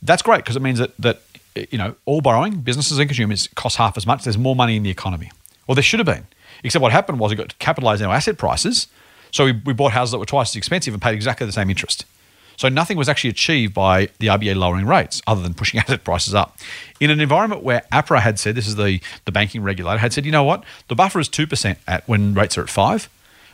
That's 0.00 0.22
great 0.22 0.44
because 0.44 0.54
it 0.54 0.62
means 0.62 0.78
that 0.78 0.96
that 0.98 1.22
you 1.56 1.76
know 1.76 1.96
all 2.04 2.20
borrowing, 2.20 2.60
businesses 2.60 3.00
and 3.00 3.08
consumers 3.08 3.48
cost 3.56 3.78
half 3.78 3.96
as 3.96 4.06
much. 4.06 4.22
There's 4.22 4.38
more 4.38 4.54
money 4.54 4.76
in 4.76 4.84
the 4.84 4.90
economy. 4.90 5.32
Well, 5.66 5.74
there 5.74 5.82
should 5.82 5.98
have 5.98 6.06
been. 6.06 6.28
Except 6.62 6.80
what 6.80 6.92
happened 6.92 7.18
was 7.18 7.32
we 7.32 7.36
got 7.36 7.58
capitalized 7.58 8.02
in 8.02 8.06
our 8.06 8.14
asset 8.14 8.38
prices. 8.38 8.86
So 9.32 9.46
we, 9.46 9.60
we 9.64 9.72
bought 9.72 9.90
houses 9.90 10.12
that 10.12 10.18
were 10.18 10.26
twice 10.26 10.50
as 10.50 10.54
expensive 10.56 10.94
and 10.94 11.02
paid 11.02 11.16
exactly 11.16 11.48
the 11.48 11.52
same 11.52 11.68
interest. 11.68 12.04
So 12.56 12.68
nothing 12.68 12.96
was 12.96 13.08
actually 13.08 13.30
achieved 13.30 13.74
by 13.74 14.08
the 14.18 14.28
RBA 14.28 14.56
lowering 14.56 14.86
rates 14.86 15.22
other 15.26 15.42
than 15.42 15.54
pushing 15.54 15.80
asset 15.80 16.04
prices 16.04 16.34
up. 16.34 16.58
In 17.00 17.10
an 17.10 17.20
environment 17.20 17.62
where 17.62 17.82
APRA 17.92 18.20
had 18.20 18.38
said, 18.38 18.54
this 18.54 18.66
is 18.66 18.76
the, 18.76 19.00
the 19.24 19.32
banking 19.32 19.62
regulator, 19.62 19.98
had 19.98 20.12
said, 20.12 20.24
you 20.24 20.32
know 20.32 20.44
what, 20.44 20.64
the 20.88 20.94
buffer 20.94 21.20
is 21.20 21.28
2% 21.28 21.76
at 21.86 22.08
when 22.08 22.34
rates 22.34 22.56
are 22.56 22.62
at 22.62 22.70
5 22.70 23.08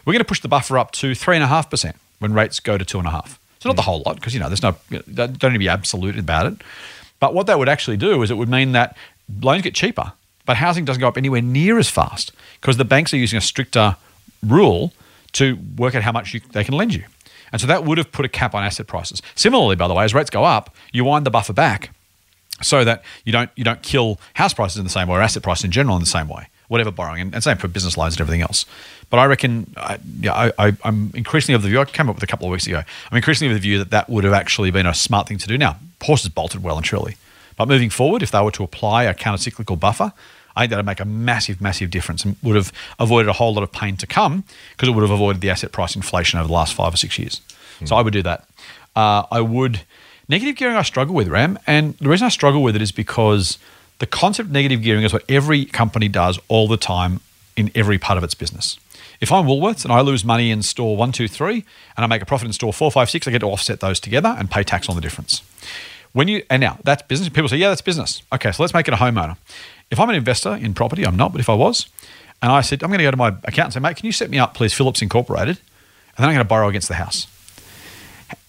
We're 0.05 0.13
going 0.13 0.21
to 0.21 0.25
push 0.25 0.41
the 0.41 0.49
buffer 0.49 0.79
up 0.79 0.93
to 0.93 1.13
3.5% 1.13 1.95
when 2.21 2.33
rates 2.33 2.61
go 2.61 2.79
to 2.79 2.85
2.5 2.85 3.37
So 3.59 3.69
not 3.69 3.77
the 3.77 3.83
whole 3.83 4.03
lot, 4.07 4.17
because, 4.17 4.35
you 4.35 4.41
know, 4.41 4.49
there's 4.49 4.63
no, 4.63 4.77
don't 4.91 5.43
need 5.43 5.53
to 5.53 5.59
be 5.59 5.69
absolute 5.69 6.19
about 6.19 6.47
it. 6.47 6.63
But 7.19 7.35
what 7.35 7.47
that 7.47 7.59
would 7.59 7.69
actually 7.69 7.97
do 7.97 8.23
is 8.23 8.31
it 8.31 8.37
would 8.37 8.49
mean 8.49 8.73
that 8.73 8.97
loans 9.41 9.63
get 9.63 9.75
cheaper, 9.75 10.13
but 10.45 10.57
housing 10.57 10.85
doesn't 10.85 11.01
go 11.01 11.09
up 11.09 11.17
anywhere 11.17 11.43
near 11.43 11.79
as 11.79 11.89
fast 11.89 12.33
because 12.61 12.77
the 12.77 12.85
banks 12.85 13.13
are 13.15 13.17
using 13.17 13.37
a 13.37 13.41
stricter 13.41 13.97
rule 14.45 14.93
to 15.33 15.59
work 15.77 15.95
out 15.95 16.03
how 16.03 16.13
much 16.13 16.35
you, 16.35 16.41
they 16.53 16.65
can 16.65 16.75
lend 16.75 16.95
you. 16.95 17.05
And 17.53 17.61
so 17.61 17.67
that 17.67 17.85
would 17.85 17.99
have 17.99 18.11
put 18.11 18.25
a 18.25 18.29
cap 18.29 18.55
on 18.55 18.65
asset 18.65 18.87
prices. 18.87 19.23
Similarly, 19.35 19.77
by 19.77 19.87
the 19.87 19.95
way, 19.95 20.05
as 20.05 20.15
rates 20.15 20.31
go 20.31 20.45
up, 20.45 20.75
you 20.93 21.05
wind 21.05 21.27
the 21.27 21.31
buffer 21.31 21.53
back 21.53 21.91
so 22.63 22.85
that 22.85 23.03
you 23.25 23.33
don't 23.33 23.51
you 23.57 23.65
don't 23.65 23.83
kill 23.83 24.19
house 24.35 24.55
prices 24.55 24.79
in 24.79 24.85
the 24.85 24.91
same 24.91 25.09
way 25.09 25.19
or 25.19 25.21
asset 25.21 25.43
prices 25.43 25.65
in 25.65 25.71
general 25.71 25.97
in 25.97 26.01
the 26.01 26.07
same 26.07 26.29
way, 26.29 26.49
whatever 26.69 26.91
borrowing, 26.91 27.21
and, 27.21 27.35
and 27.35 27.45
same 27.45 27.59
for 27.59 27.69
business 27.69 27.97
loans 27.97 28.15
and 28.15 28.21
everything 28.21 28.43
else. 28.43 28.65
But 29.11 29.19
I 29.19 29.27
reckon, 29.27 29.73
I, 29.77 29.99
yeah, 30.21 30.51
I, 30.59 30.73
am 30.85 31.11
increasingly 31.15 31.55
of 31.55 31.63
the 31.63 31.69
view. 31.69 31.81
I 31.81 31.85
came 31.85 32.09
up 32.09 32.15
with 32.15 32.25
a 32.25 32.27
couple 32.27 32.47
of 32.47 32.53
weeks 32.53 32.67
ago. 32.67 32.83
I'm 33.11 33.17
increasingly 33.17 33.55
of 33.55 33.61
the 33.61 33.69
view 33.69 33.79
that 33.79 33.91
that 33.91 34.09
would 34.09 34.25
have 34.25 34.33
actually 34.33 34.71
been 34.71 34.87
a 34.87 34.95
smart 34.95 35.29
thing 35.29 35.39
to 35.39 35.47
do. 35.47 35.59
Now, 35.59 35.77
horses 36.03 36.31
bolted 36.31 36.63
well 36.63 36.77
and 36.77 36.85
truly, 36.85 37.17
but 37.57 37.69
moving 37.69 37.91
forward, 37.91 38.23
if 38.23 38.31
they 38.31 38.41
were 38.41 38.51
to 38.53 38.65
apply 38.65 39.05
a 39.05 39.15
countercyclical 39.15 39.79
buffer, 39.79 40.13
I 40.57 40.63
think 40.63 40.71
that'd 40.71 40.87
make 40.87 41.01
a 41.01 41.05
massive, 41.05 41.61
massive 41.61 41.91
difference 41.91 42.25
and 42.25 42.37
would 42.43 42.57
have 42.57 42.73
avoided 42.99 43.29
a 43.29 43.35
whole 43.35 43.55
lot 43.55 43.63
of 43.63 43.73
pain 43.73 43.97
to 43.99 44.07
come 44.07 44.45
because 44.73 44.89
it 44.89 44.93
would 44.93 45.03
have 45.03 45.11
avoided 45.11 45.41
the 45.41 45.51
asset 45.51 45.73
price 45.73 45.97
inflation 45.97 46.39
over 46.39 46.49
the 46.49 46.55
last 46.55 46.75
five 46.75 46.95
or 46.95 46.97
six 46.97 47.19
years. 47.19 47.41
Mm. 47.81 47.89
So 47.89 47.97
I 47.97 48.03
would 48.03 48.13
do 48.13 48.23
that. 48.23 48.49
Uh, 48.95 49.25
I 49.31 49.41
would 49.41 49.81
negative 50.29 50.57
gearing. 50.57 50.77
I 50.77 50.83
struggle 50.83 51.15
with 51.15 51.29
Ram, 51.29 51.59
and 51.67 51.97
the 51.99 52.09
reason 52.09 52.27
I 52.27 52.31
struggle 52.31 52.63
with 52.63 52.77
it 52.77 52.83
is 52.83 52.93
because 52.93 53.59
the 53.99 54.07
concept 54.07 54.49
of 54.49 54.53
negative 54.53 54.83
gearing 54.83 55.05
is 55.05 55.13
what 55.13 55.25
every 55.29 55.65
company 55.65 56.09
does 56.09 56.39
all 56.49 56.69
the 56.69 56.77
time 56.77 57.21
in 57.57 57.71
every 57.75 57.99
part 57.99 58.19
of 58.19 58.25
its 58.25 58.35
business. 58.35 58.79
If 59.21 59.31
I'm 59.31 59.45
Woolworths 59.45 59.85
and 59.85 59.93
I 59.93 60.01
lose 60.01 60.25
money 60.25 60.51
in 60.51 60.63
store 60.63 60.97
one, 60.97 61.13
two, 61.13 61.29
three, 61.29 61.65
and 61.97 62.05
I 62.05 62.07
make 62.09 62.23
a 62.23 62.27
profit 62.27 62.47
in 62.47 62.53
store 62.53 62.73
four, 62.73 62.91
five, 62.91 63.09
six, 63.09 63.29
I 63.29 63.31
get 63.31 63.39
to 63.39 63.47
offset 63.47 63.79
those 63.79 64.01
together 64.01 64.35
and 64.37 64.51
pay 64.51 64.65
tax 64.65 64.89
on 64.89 64.97
the 64.97 65.01
difference. 65.01 65.43
When 66.13 66.29
you 66.29 66.43
and 66.51 66.61
now 66.61 66.79
that's 66.83 67.03
business. 67.03 67.29
People 67.29 67.49
say, 67.49 67.57
yeah, 67.57 67.69
that's 67.69 67.81
business. 67.81 68.23
Okay, 68.33 68.51
so 68.53 68.63
let's 68.63 68.75
make 68.75 68.89
it 68.89 68.95
a 68.95 68.99
homeowner. 68.99 69.37
If 69.93 70.01
I'm 70.01 70.09
an 70.09 70.17
investor 70.17 70.57
in 70.57 70.73
property, 70.73 71.07
I'm 71.07 71.17
not, 71.17 71.33
but 71.33 71.41
if 71.43 71.51
I 71.51 71.55
was, 71.55 71.87
and 72.41 72.51
I 72.51 72.63
said, 72.63 72.83
I'm 72.83 72.89
going 72.89 72.99
to 72.99 73.05
go 73.05 73.11
to 73.11 73.17
my 73.19 73.29
accountant 73.29 73.65
and 73.65 73.73
say, 73.75 73.81
mate, 73.81 73.97
can 73.97 74.07
you 74.07 74.13
set 74.13 74.31
me 74.31 74.39
up, 74.39 74.55
please, 74.55 74.73
Phillips 74.73 75.03
Incorporated, 75.03 75.59
and 75.59 76.17
then 76.17 76.31
I'm 76.31 76.35
going 76.35 76.45
to 76.45 76.49
borrow 76.49 76.69
against 76.69 76.89
the 76.89 76.95
house. 76.95 77.27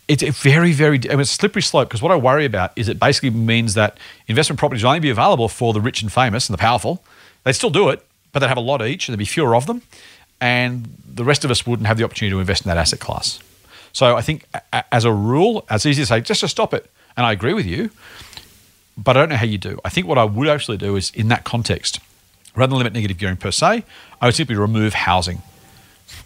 It's 0.07 0.23
a 0.23 0.31
very, 0.31 0.71
very, 0.71 0.99
I 1.03 1.09
mean, 1.09 1.19
it's 1.19 1.31
a 1.31 1.35
slippery 1.35 1.61
slope 1.61 1.89
because 1.89 2.01
what 2.01 2.13
I 2.13 2.15
worry 2.15 2.45
about 2.45 2.71
is 2.77 2.87
it 2.87 2.97
basically 2.97 3.29
means 3.29 3.73
that 3.73 3.97
investment 4.27 4.57
properties 4.57 4.83
will 4.83 4.91
only 4.91 5.01
be 5.01 5.09
available 5.09 5.49
for 5.49 5.73
the 5.73 5.81
rich 5.81 6.01
and 6.01 6.11
famous 6.11 6.47
and 6.47 6.53
the 6.53 6.57
powerful. 6.57 7.03
They'd 7.43 7.53
still 7.53 7.69
do 7.69 7.89
it, 7.89 8.05
but 8.31 8.39
they'd 8.39 8.47
have 8.47 8.57
a 8.57 8.61
lot 8.61 8.81
each 8.81 9.09
and 9.09 9.13
there'd 9.13 9.19
be 9.19 9.25
fewer 9.25 9.53
of 9.53 9.65
them. 9.65 9.81
And 10.39 10.97
the 11.05 11.25
rest 11.25 11.43
of 11.43 11.51
us 11.51 11.67
wouldn't 11.67 11.87
have 11.87 11.97
the 11.97 12.05
opportunity 12.05 12.33
to 12.33 12.39
invest 12.39 12.63
in 12.65 12.69
that 12.69 12.77
asset 12.77 13.01
class. 13.01 13.39
So 13.91 14.15
I 14.15 14.21
think 14.21 14.45
as 14.93 15.03
a 15.03 15.11
rule, 15.11 15.65
it's 15.69 15.85
easy 15.85 16.03
to 16.03 16.05
say, 16.05 16.21
just 16.21 16.39
to 16.39 16.47
stop 16.47 16.73
it. 16.73 16.89
And 17.15 17.25
I 17.25 17.31
agree 17.33 17.53
with 17.53 17.65
you 17.65 17.89
but 18.97 19.17
I 19.17 19.21
don't 19.21 19.29
know 19.29 19.35
how 19.35 19.45
you 19.45 19.57
do. 19.57 19.79
I 19.83 19.89
think 19.89 20.07
what 20.07 20.17
I 20.17 20.23
would 20.23 20.47
actually 20.47 20.77
do 20.77 20.95
is 20.95 21.11
in 21.11 21.27
that 21.29 21.43
context, 21.43 21.99
rather 22.55 22.71
than 22.71 22.77
limit 22.77 22.93
negative 22.93 23.17
gearing 23.17 23.37
per 23.37 23.51
se, 23.51 23.83
I 24.21 24.25
would 24.25 24.35
simply 24.35 24.55
remove 24.55 24.93
housing 24.93 25.41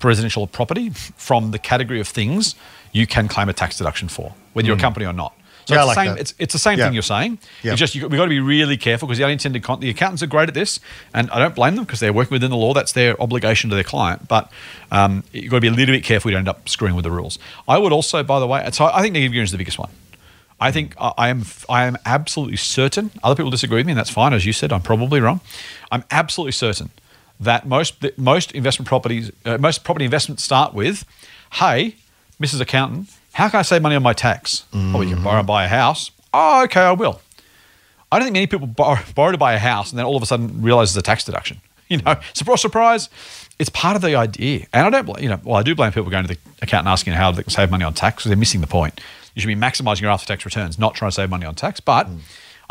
residential 0.03 0.47
property 0.47 0.89
from 0.89 1.51
the 1.51 1.59
category 1.59 1.99
of 1.99 2.07
things 2.07 2.55
you 2.91 3.07
can 3.07 3.28
claim 3.28 3.49
a 3.49 3.53
tax 3.53 3.78
deduction 3.78 4.07
for, 4.07 4.34
whether 4.53 4.65
you're 4.65 4.76
a 4.76 4.78
hmm. 4.78 4.82
company 4.82 5.05
or 5.05 5.13
not. 5.13 5.34
So 5.65 5.76
yeah, 5.76 5.82
it's, 5.82 5.89
the 5.89 5.95
same, 5.95 6.18
it's, 6.18 6.34
it's, 6.39 6.53
the 6.53 6.59
same 6.59 6.80
yeah. 6.80 6.86
thing 6.86 6.93
you're 6.93 7.03
saying. 7.03 7.39
Yeah. 7.61 7.74
It's 7.74 7.80
just 7.80 7.93
you, 7.93 8.07
we've 8.07 8.18
got 8.18 8.24
to 8.24 8.30
be 8.30 8.39
really 8.39 8.78
careful 8.78 9.05
because 9.05 9.18
the 9.18 9.26
unintended 9.26 9.63
con- 9.63 9.82
the 9.82 9.89
accountants 9.89 10.24
are 10.24 10.28
great 10.28 10.47
at 10.47 10.53
this, 10.53 10.80
and 11.13 11.30
I 11.30 11.39
don't 11.39 11.55
blame 11.55 11.76
them 11.76 11.84
because 11.84 11.99
they're 11.99 12.13
working 12.13 12.36
within 12.36 12.51
the 12.51 12.57
law. 12.57 12.74
That's 12.74 12.93
their 12.93 13.22
obligation 13.22 13.70
to 13.72 13.76
their 13.76 13.84
client. 13.84 14.30
But 14.30 14.49
um, 14.91 15.26
you've 15.34 15.51
got 15.51 15.57
to 15.57 15.61
be 15.61 15.68
a 15.68 15.72
little 15.72 15.93
bit 15.93 16.05
careful 16.05 16.32
you 16.32 16.36
don't 16.36 16.47
end 16.47 16.47
up 16.47 16.70
screwing 16.70 16.95
with 16.95 17.03
the 17.03 17.11
rules. 17.11 17.38
I 17.68 17.78
would 17.80 17.91
also, 17.91 18.24
by 18.24 18.39
the 18.39 18.47
way, 18.47 18.65
so 18.72 18.86
I 18.86 19.01
think 19.01 19.11
negative 19.11 19.34
gearing 19.34 19.43
is 19.43 19.51
the 19.51 19.57
biggest 19.57 19.78
one. 19.78 19.89
I 20.59 20.71
think 20.71 20.95
I 20.99 21.29
am 21.29 21.45
I 21.69 21.85
am 21.85 21.97
absolutely 22.05 22.57
certain. 22.57 23.11
Other 23.23 23.35
people 23.35 23.51
disagree 23.51 23.77
with 23.77 23.85
me, 23.85 23.91
and 23.91 23.99
that's 23.99 24.09
fine. 24.09 24.33
As 24.33 24.45
you 24.45 24.53
said, 24.53 24.71
I'm 24.73 24.81
probably 24.81 25.19
wrong. 25.19 25.41
I'm 25.91 26.03
absolutely 26.09 26.53
certain 26.53 26.89
that 27.39 27.67
most 27.67 28.03
most 28.17 28.51
investment 28.53 28.87
properties, 28.87 29.31
uh, 29.45 29.57
most 29.59 29.83
property 29.83 30.05
investments 30.05 30.43
start 30.43 30.73
with, 30.73 31.05
"Hey, 31.53 31.95
Mrs. 32.41 32.59
Accountant, 32.61 33.09
how 33.33 33.49
can 33.49 33.59
I 33.59 33.63
save 33.63 33.83
money 33.83 33.95
on 33.95 34.01
my 34.01 34.13
tax? 34.13 34.63
Mm-hmm. 34.73 34.95
Oh, 34.95 35.01
you 35.01 35.13
can 35.13 35.23
borrow 35.23 35.39
and 35.39 35.47
buy 35.47 35.65
a 35.65 35.67
house. 35.67 36.09
Oh, 36.33 36.63
okay, 36.63 36.81
I 36.81 36.91
will. 36.91 37.21
I 38.11 38.17
don't 38.17 38.25
think 38.25 38.33
many 38.33 38.47
people 38.47 38.67
borrow, 38.67 38.99
borrow 39.15 39.31
to 39.31 39.37
buy 39.37 39.53
a 39.53 39.59
house 39.59 39.91
and 39.91 39.99
then 39.99 40.05
all 40.05 40.15
of 40.17 40.23
a 40.23 40.25
sudden 40.25 40.61
realize 40.61 40.89
it's 40.89 40.97
a 40.97 41.01
tax 41.01 41.23
deduction. 41.23 41.61
You 41.89 41.99
know, 41.99 42.17
surprise, 42.33 42.59
surprise. 42.59 43.09
It's 43.59 43.69
part 43.69 43.95
of 43.95 44.01
the 44.01 44.13
idea, 44.15 44.67
and 44.73 44.85
I 44.85 45.01
don't, 45.01 45.21
you 45.21 45.29
know, 45.29 45.39
well, 45.41 45.55
I 45.55 45.63
do 45.63 45.73
blame 45.73 45.93
people 45.93 46.11
going 46.11 46.27
to 46.27 46.33
the 46.33 46.37
accountant 46.61 46.91
asking 46.91 47.13
how 47.13 47.31
they 47.31 47.43
can 47.43 47.49
save 47.49 47.71
money 47.71 47.85
on 47.85 47.93
tax 47.93 48.17
because 48.17 48.29
they're 48.29 48.35
missing 48.37 48.59
the 48.59 48.67
point. 48.67 48.99
You 49.38 49.41
should 49.41 49.49
be 49.49 49.55
maximizing 49.55 50.01
your 50.01 50.09
after 50.09 50.25
tax 50.25 50.45
returns, 50.45 50.79
not 50.79 50.95
trying 50.95 51.11
to 51.11 51.15
save 51.15 51.29
money 51.29 51.45
on 51.45 51.53
tax. 51.53 51.79
But 51.79 52.07
mm. 52.07 52.21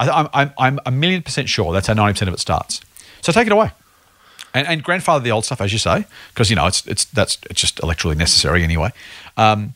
I, 0.01 0.29
I'm, 0.35 0.51
I'm 0.59 0.81
a 0.85 0.91
million 0.91 1.23
percent 1.23 1.49
sure 1.49 1.73
that's 1.73 1.87
how 1.87 1.95
90% 1.95 2.27
of 2.27 2.35
it 2.35 2.41
starts. 2.41 2.81
So 3.21 3.31
take 3.31 3.47
it 3.47 3.53
away. 3.53 3.71
And, 4.53 4.67
and 4.67 4.83
grandfather 4.83 5.23
the 5.23 5.31
old 5.31 5.45
stuff, 5.45 5.61
as 5.61 5.73
you 5.73 5.79
say, 5.79 6.07
because 6.35 6.51
you 6.51 6.57
know 6.57 6.67
it's 6.67 6.85
it's 6.89 7.05
that's 7.05 7.39
it's 7.49 7.61
just 7.61 7.77
electorally 7.77 8.17
necessary 8.17 8.65
anyway. 8.65 8.91
Um, 9.37 9.75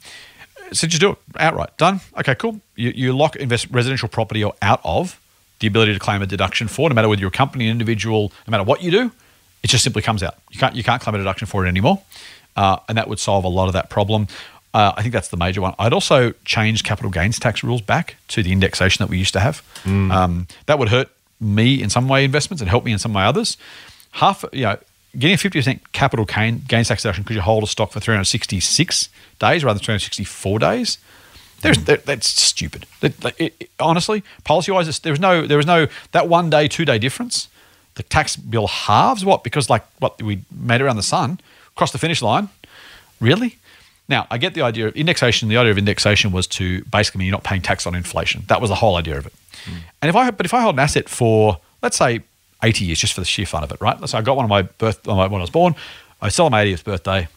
so 0.72 0.88
just 0.88 1.00
do 1.00 1.12
it 1.12 1.18
outright. 1.38 1.76
Done. 1.76 2.00
Okay, 2.18 2.34
cool. 2.34 2.60
You, 2.74 2.90
you 2.90 3.16
lock 3.16 3.36
invest 3.36 3.68
residential 3.70 4.08
property 4.08 4.42
or 4.42 4.54
out 4.60 4.80
of 4.82 5.20
the 5.60 5.68
ability 5.68 5.92
to 5.92 6.00
claim 6.00 6.22
a 6.22 6.26
deduction 6.26 6.66
for, 6.66 6.88
no 6.88 6.94
matter 6.96 7.08
whether 7.08 7.20
you're 7.20 7.28
a 7.28 7.30
company, 7.30 7.66
an 7.66 7.70
individual, 7.70 8.32
no 8.48 8.50
matter 8.50 8.64
what 8.64 8.82
you 8.82 8.90
do, 8.90 9.12
it 9.62 9.68
just 9.68 9.84
simply 9.84 10.02
comes 10.02 10.24
out. 10.24 10.34
You 10.50 10.58
can't 10.58 10.74
you 10.74 10.82
can't 10.82 11.00
claim 11.00 11.14
a 11.14 11.18
deduction 11.18 11.46
for 11.46 11.64
it 11.64 11.68
anymore, 11.68 12.02
uh, 12.56 12.78
and 12.88 12.98
that 12.98 13.06
would 13.06 13.20
solve 13.20 13.44
a 13.44 13.48
lot 13.48 13.68
of 13.68 13.74
that 13.74 13.90
problem. 13.90 14.26
Uh, 14.72 14.92
I 14.96 15.02
think 15.02 15.12
that's 15.12 15.28
the 15.28 15.36
major 15.36 15.60
one. 15.60 15.74
I'd 15.78 15.92
also 15.92 16.32
change 16.44 16.84
capital 16.84 17.10
gains 17.10 17.38
tax 17.38 17.64
rules 17.64 17.80
back 17.80 18.16
to 18.28 18.42
the 18.42 18.52
indexation 18.52 19.02
that 19.02 19.10
we 19.10 19.18
used 19.18 19.32
to 19.32 19.40
have. 19.40 19.62
Mm. 19.82 20.12
Um, 20.12 20.46
that 20.66 20.78
would 20.78 20.90
hurt 20.90 21.08
me 21.40 21.82
in 21.82 21.90
some 21.90 22.06
way 22.06 22.24
investments 22.24 22.60
and 22.60 22.70
help 22.70 22.84
me 22.84 22.92
in 22.92 22.98
some 22.98 23.12
way 23.12 23.24
others. 23.24 23.56
Half, 24.12 24.44
you 24.52 24.62
know, 24.62 24.78
getting 25.18 25.34
a 25.34 25.38
50% 25.38 25.80
capital 25.92 26.24
gain, 26.24 26.62
gains 26.68 26.88
tax 26.88 27.02
deduction 27.02 27.24
because 27.24 27.36
you 27.36 27.42
hold 27.42 27.64
a 27.64 27.66
stock 27.66 27.90
for 27.90 27.98
366 27.98 29.08
days 29.40 29.64
rather 29.64 29.78
than 29.78 29.84
364 29.84 30.58
days. 30.60 30.98
There's, 31.62 31.78
mm. 31.78 32.02
that's 32.04 32.28
stupid. 32.28 32.86
It, 33.02 33.14
it, 33.24 33.54
it, 33.58 33.70
honestly, 33.80 34.22
policy 34.44 34.70
wise, 34.70 34.98
there 35.00 35.12
was 35.12 35.20
no, 35.20 35.46
there 35.46 35.56
was 35.56 35.66
no 35.66 35.88
that 36.12 36.28
one 36.28 36.48
day, 36.48 36.68
two 36.68 36.84
day 36.84 36.98
difference. 36.98 37.48
The 37.94 38.02
tax 38.04 38.36
bill 38.36 38.68
halves 38.68 39.24
what 39.24 39.42
because 39.42 39.68
like 39.68 39.84
what 39.98 40.22
we 40.22 40.42
made 40.54 40.80
around 40.80 40.96
the 40.96 41.02
sun, 41.02 41.40
across 41.74 41.92
the 41.92 41.98
finish 41.98 42.22
line. 42.22 42.48
Really? 43.20 43.58
Now, 44.10 44.26
I 44.28 44.38
get 44.38 44.54
the 44.54 44.62
idea 44.62 44.88
of 44.88 44.96
indexation. 44.96 45.48
The 45.48 45.56
idea 45.56 45.70
of 45.70 45.78
indexation 45.78 46.32
was 46.32 46.48
to 46.48 46.84
basically 46.86 47.20
mean 47.20 47.28
you're 47.28 47.36
not 47.36 47.44
paying 47.44 47.62
tax 47.62 47.86
on 47.86 47.94
inflation. 47.94 48.42
That 48.48 48.60
was 48.60 48.68
the 48.68 48.74
whole 48.74 48.96
idea 48.96 49.16
of 49.16 49.24
it. 49.24 49.32
Mm. 49.64 49.76
And 50.02 50.08
if 50.08 50.16
I, 50.16 50.32
but 50.32 50.44
if 50.44 50.52
I 50.52 50.60
hold 50.62 50.74
an 50.74 50.80
asset 50.80 51.08
for, 51.08 51.60
let's 51.80 51.96
say, 51.96 52.20
80 52.62 52.84
years, 52.84 52.98
just 52.98 53.14
for 53.14 53.20
the 53.20 53.24
sheer 53.24 53.46
fun 53.46 53.62
of 53.62 53.70
it, 53.70 53.80
right? 53.80 53.96
So 54.08 54.18
I 54.18 54.22
got 54.22 54.36
one 54.36 54.44
of 54.44 54.50
my 54.50 54.62
birth, 54.62 55.06
on 55.06 55.16
my, 55.16 55.28
when 55.28 55.40
I 55.40 55.44
was 55.44 55.50
born. 55.50 55.76
I 56.20 56.28
sell 56.28 56.46
on 56.46 56.52
my 56.52 56.64
80th 56.64 56.84
birthday. 56.84 57.28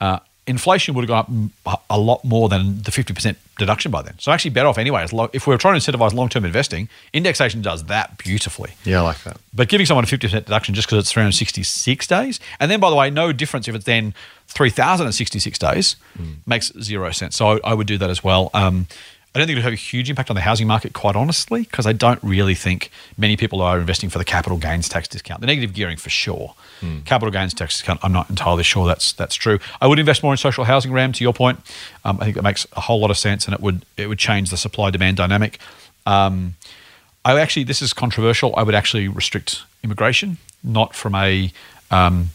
Uh, 0.00 0.18
inflation 0.46 0.94
would 0.94 1.06
have 1.06 1.26
gone 1.26 1.50
up 1.66 1.84
a 1.90 1.98
lot 1.98 2.24
more 2.24 2.48
than 2.48 2.82
the 2.82 2.90
50% 2.90 3.36
deduction 3.58 3.90
by 3.90 4.00
then. 4.00 4.14
So 4.18 4.32
actually 4.32 4.52
better 4.52 4.68
off 4.68 4.78
anyway. 4.78 5.06
If 5.34 5.46
we 5.46 5.54
are 5.54 5.58
trying 5.58 5.78
to 5.78 5.92
incentivize 5.92 6.14
long-term 6.14 6.46
investing, 6.46 6.88
indexation 7.12 7.60
does 7.60 7.84
that 7.84 8.16
beautifully. 8.16 8.72
Yeah, 8.84 9.00
I 9.00 9.02
like 9.02 9.22
that. 9.24 9.38
But 9.52 9.68
giving 9.68 9.84
someone 9.86 10.04
a 10.04 10.08
50% 10.08 10.30
deduction 10.30 10.74
just 10.74 10.88
because 10.88 11.00
it's 11.00 11.12
366 11.12 12.06
days, 12.06 12.40
and 12.60 12.70
then 12.70 12.80
by 12.80 12.88
the 12.88 12.96
way, 12.96 13.10
no 13.10 13.32
difference 13.32 13.68
if 13.68 13.74
it's 13.74 13.84
then 13.84 14.14
3,066 14.56 15.58
days, 15.58 15.96
mm. 16.18 16.36
makes 16.46 16.72
zero 16.80 17.10
sense. 17.10 17.36
So 17.36 17.46
I, 17.46 17.60
I, 17.62 17.74
would 17.74 17.86
do 17.86 17.98
that 17.98 18.08
as 18.08 18.24
well. 18.24 18.50
Um, 18.54 18.86
I 19.34 19.38
don't 19.38 19.48
think 19.48 19.56
it 19.56 19.58
would 19.58 19.64
have 19.64 19.72
a 19.74 19.76
huge 19.76 20.08
impact 20.08 20.30
on 20.30 20.34
the 20.34 20.40
housing 20.40 20.66
market, 20.66 20.94
quite 20.94 21.14
honestly, 21.14 21.64
because 21.64 21.84
I 21.84 21.92
don't 21.92 22.18
really 22.22 22.54
think 22.54 22.90
many 23.18 23.36
people 23.36 23.60
are 23.60 23.78
investing 23.78 24.08
for 24.08 24.16
the 24.16 24.24
capital 24.24 24.56
gains 24.56 24.88
tax 24.88 25.08
discount. 25.08 25.42
The 25.42 25.46
negative 25.46 25.74
gearing 25.74 25.98
for 25.98 26.08
sure. 26.08 26.54
Mm. 26.80 27.04
Capital 27.04 27.30
gains 27.30 27.52
tax 27.52 27.76
discount, 27.76 28.00
I'm 28.02 28.14
not 28.14 28.30
entirely 28.30 28.62
sure 28.62 28.86
that's 28.86 29.12
that's 29.12 29.34
true. 29.34 29.58
I 29.82 29.88
would 29.88 29.98
invest 29.98 30.22
more 30.22 30.32
in 30.32 30.38
social 30.38 30.64
housing, 30.64 30.90
Ram. 30.90 31.12
To 31.12 31.22
your 31.22 31.34
point, 31.34 31.60
um, 32.06 32.16
I 32.18 32.24
think 32.24 32.36
that 32.36 32.44
makes 32.44 32.66
a 32.72 32.80
whole 32.80 32.98
lot 32.98 33.10
of 33.10 33.18
sense, 33.18 33.44
and 33.44 33.52
it 33.52 33.60
would 33.60 33.84
it 33.98 34.06
would 34.08 34.18
change 34.18 34.48
the 34.48 34.56
supply 34.56 34.88
demand 34.88 35.18
dynamic. 35.18 35.58
Um, 36.06 36.54
I 37.26 37.38
actually, 37.38 37.64
this 37.64 37.82
is 37.82 37.92
controversial. 37.92 38.54
I 38.56 38.62
would 38.62 38.74
actually 38.74 39.06
restrict 39.06 39.64
immigration, 39.84 40.38
not 40.64 40.94
from 40.94 41.14
a 41.14 41.52
um, 41.90 42.30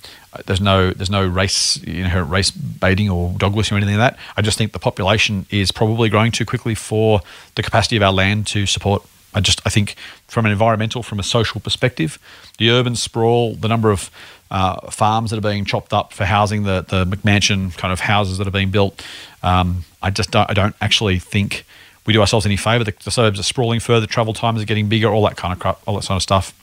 there's 0.45 0.61
no 0.61 0.91
there's 0.91 1.09
no 1.09 1.25
race 1.27 1.82
you 1.84 2.07
know 2.07 2.21
race 2.21 2.51
baiting 2.51 3.09
or 3.09 3.34
dog 3.38 3.53
whistling 3.53 3.77
or 3.77 3.84
anything 3.84 3.99
like 3.99 4.13
that. 4.13 4.19
I 4.38 4.41
just 4.41 4.57
think 4.57 4.71
the 4.71 4.79
population 4.79 5.45
is 5.49 5.71
probably 5.71 6.09
growing 6.09 6.32
too 6.32 6.45
quickly 6.45 6.75
for 6.75 7.21
the 7.55 7.63
capacity 7.63 7.97
of 7.97 8.03
our 8.03 8.13
land 8.13 8.47
to 8.47 8.65
support. 8.65 9.03
I 9.34 9.41
just 9.41 9.61
I 9.65 9.69
think 9.69 9.95
from 10.27 10.45
an 10.45 10.51
environmental, 10.51 11.03
from 11.03 11.19
a 11.19 11.23
social 11.23 11.59
perspective, 11.61 12.17
the 12.57 12.69
urban 12.69 12.95
sprawl, 12.95 13.55
the 13.55 13.67
number 13.67 13.91
of 13.91 14.09
uh, 14.49 14.89
farms 14.91 15.32
that 15.32 15.38
are 15.38 15.49
being 15.49 15.65
chopped 15.65 15.93
up 15.93 16.13
for 16.13 16.25
housing, 16.25 16.63
the 16.63 16.86
the 16.88 17.05
McMansion 17.05 17.75
kind 17.77 17.91
of 17.91 18.01
houses 18.01 18.38
that 18.38 18.47
are 18.47 18.51
being 18.51 18.71
built. 18.71 19.05
Um, 19.43 19.86
I 20.01 20.09
just 20.09 20.32
don't 20.32 20.49
I 20.49 20.53
don't 20.53 20.75
actually 20.82 21.19
think 21.19 21.65
we 22.05 22.13
do 22.13 22.21
ourselves 22.21 22.45
any 22.45 22.57
favour. 22.57 22.84
The, 22.84 22.93
the 23.03 23.11
suburbs 23.11 23.39
are 23.39 23.43
sprawling 23.43 23.79
further, 23.79 24.07
travel 24.07 24.34
times 24.34 24.61
are 24.61 24.65
getting 24.65 24.88
bigger, 24.88 25.09
all 25.09 25.23
that 25.23 25.38
kind 25.38 25.53
of 25.53 25.59
crap, 25.59 25.79
all 25.86 25.95
that 25.95 26.03
sort 26.03 26.15
of 26.15 26.23
stuff. 26.23 26.53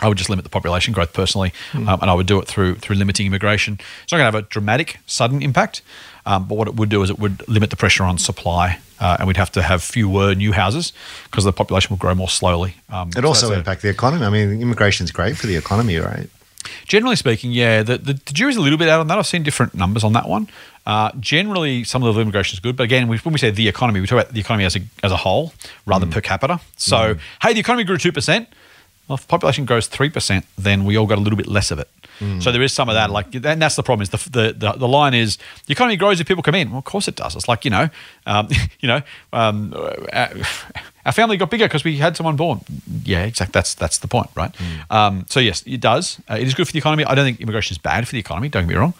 I 0.00 0.08
would 0.08 0.18
just 0.18 0.28
limit 0.28 0.44
the 0.44 0.50
population 0.50 0.92
growth 0.92 1.12
personally, 1.12 1.52
mm. 1.72 1.88
um, 1.88 2.00
and 2.00 2.10
I 2.10 2.14
would 2.14 2.26
do 2.26 2.40
it 2.40 2.48
through 2.48 2.76
through 2.76 2.96
limiting 2.96 3.26
immigration. 3.26 3.78
It's 4.02 4.12
not 4.12 4.18
going 4.18 4.30
to 4.30 4.36
have 4.36 4.44
a 4.44 4.48
dramatic, 4.48 4.98
sudden 5.06 5.40
impact, 5.42 5.82
um, 6.26 6.48
but 6.48 6.56
what 6.56 6.68
it 6.68 6.74
would 6.74 6.88
do 6.88 7.02
is 7.02 7.10
it 7.10 7.18
would 7.18 7.46
limit 7.48 7.70
the 7.70 7.76
pressure 7.76 8.04
on 8.04 8.18
supply, 8.18 8.80
uh, 8.98 9.16
and 9.18 9.28
we'd 9.28 9.36
have 9.36 9.52
to 9.52 9.62
have 9.62 9.82
fewer 9.82 10.34
new 10.34 10.52
houses 10.52 10.92
because 11.24 11.44
the 11.44 11.52
population 11.52 11.90
will 11.90 11.98
grow 11.98 12.14
more 12.14 12.28
slowly. 12.28 12.76
Um, 12.88 13.10
it 13.10 13.14
so 13.14 13.26
also 13.26 13.52
impact 13.52 13.82
the 13.82 13.88
economy. 13.88 14.24
I 14.24 14.30
mean, 14.30 14.60
immigration 14.60 15.04
is 15.04 15.12
great 15.12 15.36
for 15.36 15.46
the 15.46 15.56
economy, 15.56 15.96
right? 15.98 16.28
Generally 16.86 17.16
speaking, 17.16 17.52
yeah. 17.52 17.82
The, 17.82 17.98
the, 17.98 18.14
the, 18.14 18.32
jury's 18.32 18.56
a 18.56 18.60
little 18.60 18.78
bit 18.78 18.88
out 18.88 19.00
on 19.00 19.06
that. 19.08 19.18
I've 19.18 19.26
seen 19.26 19.42
different 19.42 19.74
numbers 19.74 20.02
on 20.02 20.14
that 20.14 20.28
one. 20.28 20.48
Uh, 20.86 21.12
generally, 21.20 21.84
some 21.84 22.02
of 22.02 22.14
the 22.14 22.20
immigration 22.20 22.56
is 22.56 22.60
good, 22.60 22.76
but 22.76 22.84
again, 22.84 23.06
when 23.06 23.20
we 23.24 23.38
say 23.38 23.50
the 23.50 23.68
economy, 23.68 24.00
we 24.00 24.06
talk 24.06 24.22
about 24.22 24.34
the 24.34 24.40
economy 24.40 24.64
as 24.64 24.76
a, 24.76 24.80
as 25.02 25.12
a 25.12 25.16
whole 25.16 25.52
rather 25.86 26.06
mm. 26.06 26.10
per 26.10 26.20
capita. 26.20 26.60
So, 26.76 27.14
mm. 27.14 27.20
hey, 27.42 27.52
the 27.52 27.60
economy 27.60 27.84
grew 27.84 27.98
two 27.98 28.12
percent 28.12 28.48
well, 29.08 29.16
if 29.16 29.28
population 29.28 29.64
grows 29.66 29.88
3%, 29.88 30.44
then 30.56 30.84
we 30.84 30.96
all 30.96 31.06
got 31.06 31.18
a 31.18 31.20
little 31.20 31.36
bit 31.36 31.46
less 31.46 31.70
of 31.70 31.78
it. 31.78 31.88
Mm. 32.20 32.42
So 32.42 32.52
there 32.52 32.62
is 32.62 32.72
some 32.72 32.88
of 32.88 32.94
that. 32.94 33.10
Like, 33.10 33.34
and 33.34 33.60
that's 33.60 33.76
the 33.76 33.82
problem. 33.82 34.02
Is 34.02 34.10
the, 34.10 34.30
the, 34.30 34.52
the 34.52 34.72
the 34.72 34.88
line 34.88 35.14
is 35.14 35.36
the 35.66 35.72
economy 35.72 35.96
grows 35.96 36.20
if 36.20 36.28
people 36.28 36.42
come 36.42 36.54
in. 36.54 36.70
Well, 36.70 36.78
of 36.78 36.84
course 36.84 37.08
it 37.08 37.16
does. 37.16 37.34
It's 37.34 37.48
like 37.48 37.64
you 37.64 37.70
know, 37.70 37.88
um, 38.26 38.48
you 38.80 38.88
know, 38.88 39.02
um, 39.32 39.74
our, 40.12 40.30
our, 41.06 41.12
family 41.12 41.36
got 41.36 41.50
bigger 41.50 41.66
because 41.66 41.84
we 41.84 41.96
had 41.96 42.16
someone 42.16 42.36
born. 42.36 42.60
Yeah, 43.04 43.24
exactly. 43.24 43.52
That's 43.52 43.74
that's 43.74 43.98
the 43.98 44.08
point, 44.08 44.30
right? 44.36 44.52
Mm. 44.52 44.94
Um, 44.94 45.26
so 45.28 45.40
yes, 45.40 45.62
it 45.66 45.80
does. 45.80 46.20
Uh, 46.30 46.36
it 46.36 46.46
is 46.46 46.54
good 46.54 46.66
for 46.66 46.72
the 46.72 46.78
economy. 46.78 47.04
I 47.04 47.14
don't 47.14 47.24
think 47.24 47.40
immigration 47.40 47.74
is 47.74 47.78
bad 47.78 48.06
for 48.06 48.12
the 48.12 48.20
economy. 48.20 48.48
Don't 48.48 48.64
get 48.64 48.74
me 48.74 48.76
wrong, 48.76 48.94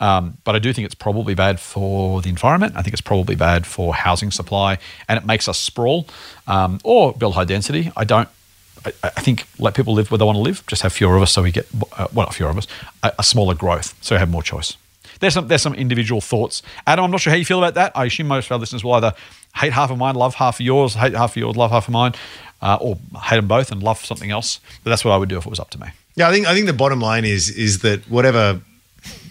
um, 0.00 0.36
but 0.44 0.54
I 0.54 0.58
do 0.58 0.72
think 0.72 0.84
it's 0.84 0.94
probably 0.94 1.34
bad 1.34 1.60
for 1.60 2.20
the 2.20 2.28
environment. 2.28 2.74
I 2.76 2.82
think 2.82 2.92
it's 2.92 3.00
probably 3.00 3.34
bad 3.34 3.66
for 3.66 3.94
housing 3.94 4.30
supply, 4.30 4.78
and 5.08 5.18
it 5.18 5.24
makes 5.24 5.48
us 5.48 5.58
sprawl 5.58 6.06
um, 6.46 6.80
or 6.84 7.12
build 7.12 7.34
high 7.34 7.44
density. 7.44 7.90
I 7.96 8.04
don't 8.04 8.28
I, 8.84 8.92
I, 9.02 9.20
think 9.20 9.46
let 9.58 9.74
people 9.74 9.94
live 9.94 10.10
where 10.10 10.18
they 10.18 10.24
want 10.24 10.36
to 10.36 10.42
live. 10.42 10.64
Just 10.66 10.82
have 10.82 10.92
fewer 10.92 11.16
of 11.16 11.22
us, 11.22 11.32
so 11.32 11.42
we 11.42 11.52
get 11.52 11.66
uh, 11.96 12.06
well, 12.12 12.26
not 12.26 12.34
fewer 12.34 12.50
of 12.50 12.58
us, 12.58 12.66
a, 13.02 13.12
a, 13.18 13.22
smaller 13.22 13.54
growth, 13.54 13.94
so 14.00 14.14
we 14.14 14.18
have 14.18 14.30
more 14.30 14.42
choice. 14.42 14.76
There's 15.20 15.34
some 15.34 15.48
there's 15.48 15.62
some 15.62 15.74
individual 15.74 16.20
thoughts. 16.20 16.62
Adam, 16.86 17.04
I'm 17.04 17.10
not 17.10 17.20
sure 17.20 17.30
how 17.30 17.36
you 17.36 17.44
feel 17.44 17.58
about 17.58 17.74
that. 17.74 17.92
I 17.94 18.06
assume 18.06 18.28
most 18.28 18.46
of 18.46 18.52
our 18.52 18.58
listeners 18.58 18.84
will 18.84 18.94
either 18.94 19.14
hate 19.56 19.72
half 19.72 19.90
of 19.90 19.98
mine, 19.98 20.14
love 20.14 20.34
half 20.34 20.60
of 20.60 20.66
yours, 20.66 20.94
hate 20.94 21.14
half 21.14 21.32
of 21.32 21.36
yours, 21.36 21.56
love 21.56 21.70
half 21.70 21.88
of 21.88 21.92
mine, 21.92 22.14
uh, 22.62 22.78
or 22.80 22.98
hate 23.24 23.36
them 23.36 23.48
both 23.48 23.72
and 23.72 23.82
love 23.82 24.04
something 24.04 24.30
else. 24.30 24.60
But 24.84 24.90
that's 24.90 25.04
what 25.04 25.12
I 25.12 25.16
would 25.16 25.28
do 25.28 25.36
if 25.36 25.46
it 25.46 25.50
was 25.50 25.60
up 25.60 25.70
to 25.70 25.80
me. 25.80 25.88
Yeah, 26.14 26.28
I 26.28 26.32
think 26.32 26.46
I 26.46 26.54
think 26.54 26.66
the 26.66 26.72
bottom 26.72 27.00
line 27.00 27.24
is 27.24 27.50
is 27.50 27.80
that 27.80 28.08
whatever 28.10 28.60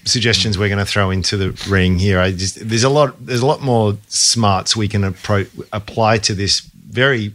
suggestions 0.05 0.57
we're 0.57 0.69
going 0.69 0.79
to 0.79 0.85
throw 0.85 1.09
into 1.09 1.37
the 1.37 1.51
ring 1.69 1.99
here, 1.99 2.19
I 2.19 2.31
just 2.31 2.67
there's 2.67 2.83
a 2.83 2.89
lot 2.89 3.15
there's 3.25 3.41
a 3.41 3.45
lot 3.45 3.61
more 3.61 3.97
smarts 4.07 4.75
we 4.75 4.87
can 4.87 5.01
appro- 5.01 5.49
apply 5.73 6.19
to 6.19 6.33
this 6.33 6.61
very 6.89 7.33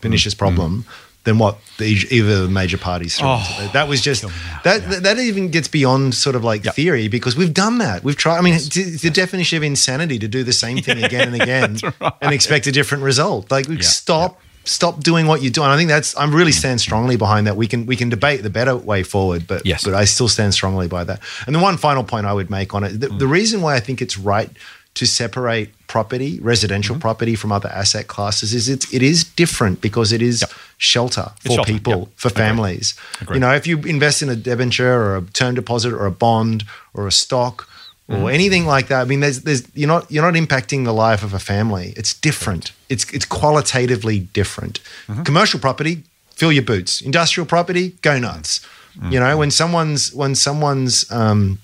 pernicious 0.00 0.34
mm. 0.34 0.38
problem. 0.38 0.84
Mm 1.28 1.38
than 1.38 1.38
what 1.38 1.58
the, 1.76 1.84
either 1.84 2.44
the 2.44 2.48
major 2.48 2.78
parties 2.78 3.18
threw. 3.18 3.28
Oh, 3.28 3.70
that 3.74 3.86
was 3.86 4.00
just 4.00 4.22
that, 4.64 4.80
yeah. 4.82 5.00
that 5.00 5.18
even 5.18 5.50
gets 5.50 5.68
beyond 5.68 6.14
sort 6.14 6.34
of 6.34 6.42
like 6.42 6.64
yep. 6.64 6.74
theory 6.74 7.06
because 7.08 7.36
we've 7.36 7.52
done 7.52 7.78
that. 7.78 8.02
We've 8.02 8.16
tried. 8.16 8.38
I 8.38 8.40
mean, 8.40 8.54
yes. 8.54 8.68
the, 8.70 8.96
the 8.96 9.10
definition 9.10 9.58
of 9.58 9.62
insanity 9.62 10.18
to 10.20 10.26
do 10.26 10.42
the 10.42 10.54
same 10.54 10.78
thing 10.78 11.04
again 11.04 11.34
and 11.34 11.42
again 11.42 11.76
right. 12.00 12.12
and 12.22 12.32
expect 12.32 12.66
a 12.66 12.72
different 12.72 13.04
result. 13.04 13.50
Like, 13.50 13.68
yeah. 13.68 13.80
stop. 13.82 14.40
Stop 14.64 15.02
doing 15.02 15.26
what 15.26 15.40
you're 15.40 15.50
doing. 15.50 15.68
I 15.68 15.78
think 15.78 15.88
that's. 15.88 16.14
I'm 16.18 16.34
really 16.34 16.52
stand 16.52 16.78
strongly 16.78 17.16
behind 17.16 17.46
that. 17.46 17.56
We 17.56 17.66
can 17.66 17.86
we 17.86 17.96
can 17.96 18.10
debate 18.10 18.42
the 18.42 18.50
better 18.50 18.76
way 18.76 19.02
forward, 19.02 19.46
but 19.46 19.64
yes. 19.64 19.82
but 19.82 19.94
I 19.94 20.04
still 20.04 20.28
stand 20.28 20.52
strongly 20.52 20.88
by 20.88 21.04
that. 21.04 21.22
And 21.46 21.54
the 21.54 21.58
one 21.58 21.78
final 21.78 22.04
point 22.04 22.26
I 22.26 22.34
would 22.34 22.50
make 22.50 22.74
on 22.74 22.84
it, 22.84 23.00
the, 23.00 23.06
mm. 23.06 23.18
the 23.18 23.26
reason 23.26 23.62
why 23.62 23.76
I 23.76 23.80
think 23.80 24.02
it's 24.02 24.18
right 24.18 24.50
to 24.98 25.06
separate 25.06 25.70
property, 25.86 26.40
residential 26.40 26.94
mm-hmm. 26.94 27.02
property 27.02 27.36
from 27.36 27.52
other 27.52 27.68
asset 27.68 28.08
classes 28.08 28.52
is 28.52 28.68
it's 28.68 28.92
it 28.92 29.00
is 29.00 29.22
different 29.22 29.80
because 29.80 30.12
it 30.12 30.20
is 30.20 30.40
yep. 30.40 30.50
shelter 30.76 31.30
for 31.38 31.52
shelter. 31.52 31.72
people, 31.72 31.98
yep. 31.98 32.08
for 32.16 32.30
families. 32.30 32.94
Agreed. 33.20 33.36
You 33.36 33.40
know, 33.40 33.54
if 33.54 33.64
you 33.68 33.78
invest 33.82 34.22
in 34.22 34.28
a 34.28 34.34
debenture 34.34 34.92
or 34.92 35.16
a 35.18 35.22
term 35.22 35.54
deposit 35.54 35.92
or 35.92 36.04
a 36.04 36.10
bond 36.10 36.64
or 36.94 37.06
a 37.06 37.12
stock 37.12 37.68
or 38.08 38.16
mm-hmm. 38.16 38.28
anything 38.28 38.66
like 38.66 38.88
that, 38.88 39.02
I 39.02 39.04
mean 39.04 39.20
there's 39.20 39.42
there's 39.42 39.62
you're 39.72 39.86
not 39.86 40.10
you're 40.10 40.28
not 40.28 40.34
impacting 40.34 40.84
the 40.84 40.92
life 40.92 41.22
of 41.22 41.32
a 41.32 41.38
family. 41.38 41.94
It's 41.96 42.12
different. 42.12 42.72
It's 42.88 43.08
it's 43.12 43.24
qualitatively 43.24 44.18
different. 44.18 44.80
Mm-hmm. 45.06 45.22
Commercial 45.22 45.60
property, 45.60 46.02
fill 46.32 46.50
your 46.50 46.64
boots. 46.64 47.00
Industrial 47.00 47.46
property, 47.46 47.90
go 48.02 48.18
nuts. 48.18 48.58
Mm-hmm. 48.96 49.12
You 49.12 49.20
know, 49.20 49.36
when 49.36 49.52
someone's 49.52 50.12
when 50.12 50.34
someone's 50.34 51.08
um, 51.12 51.60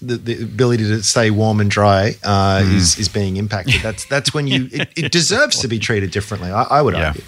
the, 0.00 0.16
the, 0.16 0.42
ability 0.42 0.84
to 0.84 1.02
stay 1.02 1.30
warm 1.30 1.60
and 1.60 1.70
dry 1.70 2.16
uh, 2.22 2.60
mm. 2.60 2.74
is 2.74 2.98
is 2.98 3.08
being 3.08 3.36
impacted. 3.36 3.80
That's 3.82 4.04
that's 4.06 4.34
when 4.34 4.46
you 4.46 4.68
it, 4.72 4.88
it 4.96 5.12
deserves 5.12 5.60
to 5.60 5.68
be 5.68 5.78
treated 5.78 6.10
differently. 6.10 6.50
I, 6.50 6.62
I 6.64 6.82
would 6.82 6.94
yeah. 6.94 7.08
argue. 7.08 7.22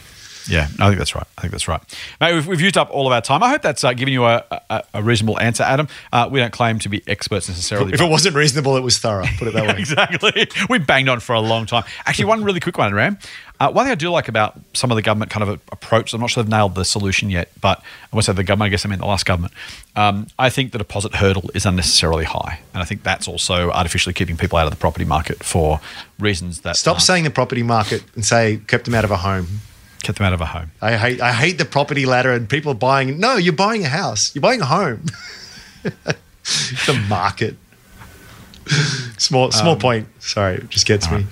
Yeah, 0.49 0.68
I 0.78 0.88
think 0.88 0.99
that's 0.99 1.14
right. 1.14 1.26
I 1.36 1.40
think 1.40 1.53
that's 1.53 1.68
right. 1.68 1.80
Mate, 2.20 2.34
we've, 2.34 2.47
we've 2.47 2.61
used 2.61 2.76
up 2.76 2.90
all 2.90 3.07
of 3.07 3.12
our 3.12 3.20
time. 3.20 3.42
I 3.42 3.49
hope 3.49 3.62
that's 3.62 3.82
uh, 3.84 3.92
given 3.92 4.12
you 4.12 4.24
a, 4.24 4.44
a, 4.70 4.84
a, 4.94 5.03
reasonable 5.03 5.40
answer, 5.40 5.62
Adam. 5.62 5.88
Uh, 6.12 6.28
we 6.30 6.40
don't 6.40 6.53
claim 6.53 6.78
to 6.80 6.88
be 6.88 7.03
experts 7.07 7.49
necessarily. 7.49 7.92
If 7.92 8.01
it 8.01 8.09
wasn't 8.09 8.36
reasonable, 8.36 8.76
it 8.76 8.82
was 8.82 8.99
thorough. 8.99 9.24
Put 9.38 9.49
it 9.49 9.55
that 9.55 9.64
yeah, 9.66 9.72
way. 9.72 9.78
Exactly. 9.78 10.49
We 10.68 10.78
banged 10.78 11.09
on 11.09 11.20
for 11.20 11.34
a 11.34 11.40
long 11.40 11.66
time. 11.66 11.84
Actually, 12.05 12.26
one 12.26 12.44
really 12.44 12.61
quick 12.61 12.78
one, 12.78 12.94
Ram. 12.94 13.18
Uh, 13.59 13.70
one 13.70 13.86
thing 13.86 13.92
I 13.92 13.97
do 13.97 14.11
like 14.11 14.28
about 14.28 14.59
some 14.74 14.90
of 14.90 14.97
the 14.97 15.03
government 15.03 15.30
kind 15.30 15.42
of 15.42 15.61
approach, 15.72 16.12
I'm 16.12 16.20
not 16.20 16.28
sure 16.28 16.42
they've 16.42 16.51
nailed 16.51 16.74
the 16.74 16.84
solution 16.84 17.30
yet, 17.30 17.51
but 17.61 17.78
I 18.12 18.16
want 18.16 18.26
to 18.26 18.32
say 18.32 18.36
the 18.36 18.44
government, 18.44 18.66
I 18.66 18.70
guess 18.70 18.84
I 18.84 18.90
mean 18.90 18.99
the 18.99 19.07
last 19.07 19.24
government. 19.24 19.55
Um, 19.94 20.26
I 20.38 20.51
think 20.51 20.72
the 20.72 20.78
deposit 20.78 21.14
hurdle 21.14 21.51
is 21.55 21.64
unnecessarily 21.64 22.24
high. 22.24 22.61
And 22.74 22.82
I 22.82 22.84
think 22.84 23.03
that's 23.03 23.26
also 23.26 23.70
artificially 23.70 24.12
keeping 24.12 24.36
people 24.36 24.59
out 24.59 24.66
of 24.66 24.72
the 24.72 24.76
property 24.76 25.07
market 25.07 25.42
for 25.42 25.80
reasons 26.18 26.61
that. 26.62 26.76
Stop 26.76 27.01
saying 27.01 27.24
the 27.24 27.30
property 27.30 27.62
market 27.62 28.05
and 28.14 28.24
say 28.24 28.61
kept 28.66 28.84
them 28.84 28.94
out 28.94 29.05
of 29.05 29.11
a 29.11 29.16
home. 29.16 29.47
Kept 30.07 30.19
them 30.19 30.27
out 30.29 30.35
of 30.35 30.41
a 30.41 30.47
home. 30.47 30.71
I 30.81 30.97
hate, 30.97 31.21
I 31.21 31.33
hate 31.33 31.59
the 31.59 31.65
property 31.65 32.07
ladder 32.07 32.31
and 32.31 32.49
people 32.49 32.75
buying. 32.75 33.19
No, 33.19 33.35
you're 33.35 33.53
buying 33.53 33.85
a 33.85 33.89
house, 33.89 34.33
you're 34.37 34.41
buying 34.41 34.61
a 34.61 34.65
home. 34.65 35.03
the 35.83 37.05
market. 37.09 37.57
small 39.19 39.51
small 39.51 39.73
um, 39.73 39.79
point. 39.81 40.07
Sorry, 40.21 40.59
it 40.59 40.71
just 40.71 40.87
gets 40.87 41.11
me. 41.11 41.17
Right. 41.17 41.27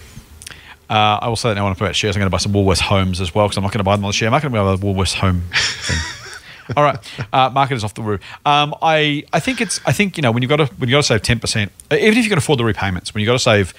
Uh, 0.91 1.20
I 1.22 1.29
will 1.29 1.37
say 1.37 1.51
that 1.51 1.55
now 1.55 1.62
when 1.62 1.72
I 1.72 1.77
put 1.77 1.87
out 1.87 1.95
shares, 1.95 2.16
I'm 2.16 2.20
going 2.20 2.27
to 2.27 2.31
buy 2.31 2.39
some 2.39 2.53
Woolworths 2.53 2.81
homes 2.81 3.20
as 3.20 3.33
well 3.33 3.47
because 3.47 3.57
I'm 3.57 3.62
not 3.62 3.72
going 3.72 3.79
to 3.79 3.85
buy 3.85 3.95
them 3.95 4.05
on 4.05 4.09
the 4.09 4.12
share 4.12 4.29
market. 4.29 4.47
I'm 4.49 4.53
going 4.53 4.77
to 4.77 4.77
buy 4.77 4.89
the 4.89 4.93
Woolworths 4.93 5.14
home 5.14 5.43
thing. 5.53 6.75
All 6.77 6.83
right, 6.83 6.99
uh, 7.33 7.51
market 7.51 7.77
is 7.77 7.85
off 7.85 7.95
the 7.95 8.03
roof. 8.03 8.22
Um, 8.45 8.75
I 8.83 9.22
I 9.33 9.39
think 9.39 9.61
it's 9.61 9.81
I 9.87 9.93
think 9.93 10.16
you 10.16 10.22
know 10.22 10.33
when 10.33 10.43
you've 10.43 10.49
got 10.49 10.57
to 10.57 10.66
when 10.79 10.89
you 10.89 10.95
got 10.95 11.03
to 11.03 11.07
save 11.07 11.22
ten 11.22 11.39
percent, 11.39 11.70
even 11.93 12.18
if 12.18 12.25
you 12.25 12.29
can 12.29 12.39
afford 12.39 12.59
the 12.59 12.64
repayments, 12.64 13.14
when 13.14 13.22
you 13.22 13.29
have 13.29 13.35
got 13.35 13.39
to 13.39 13.45
save 13.45 13.75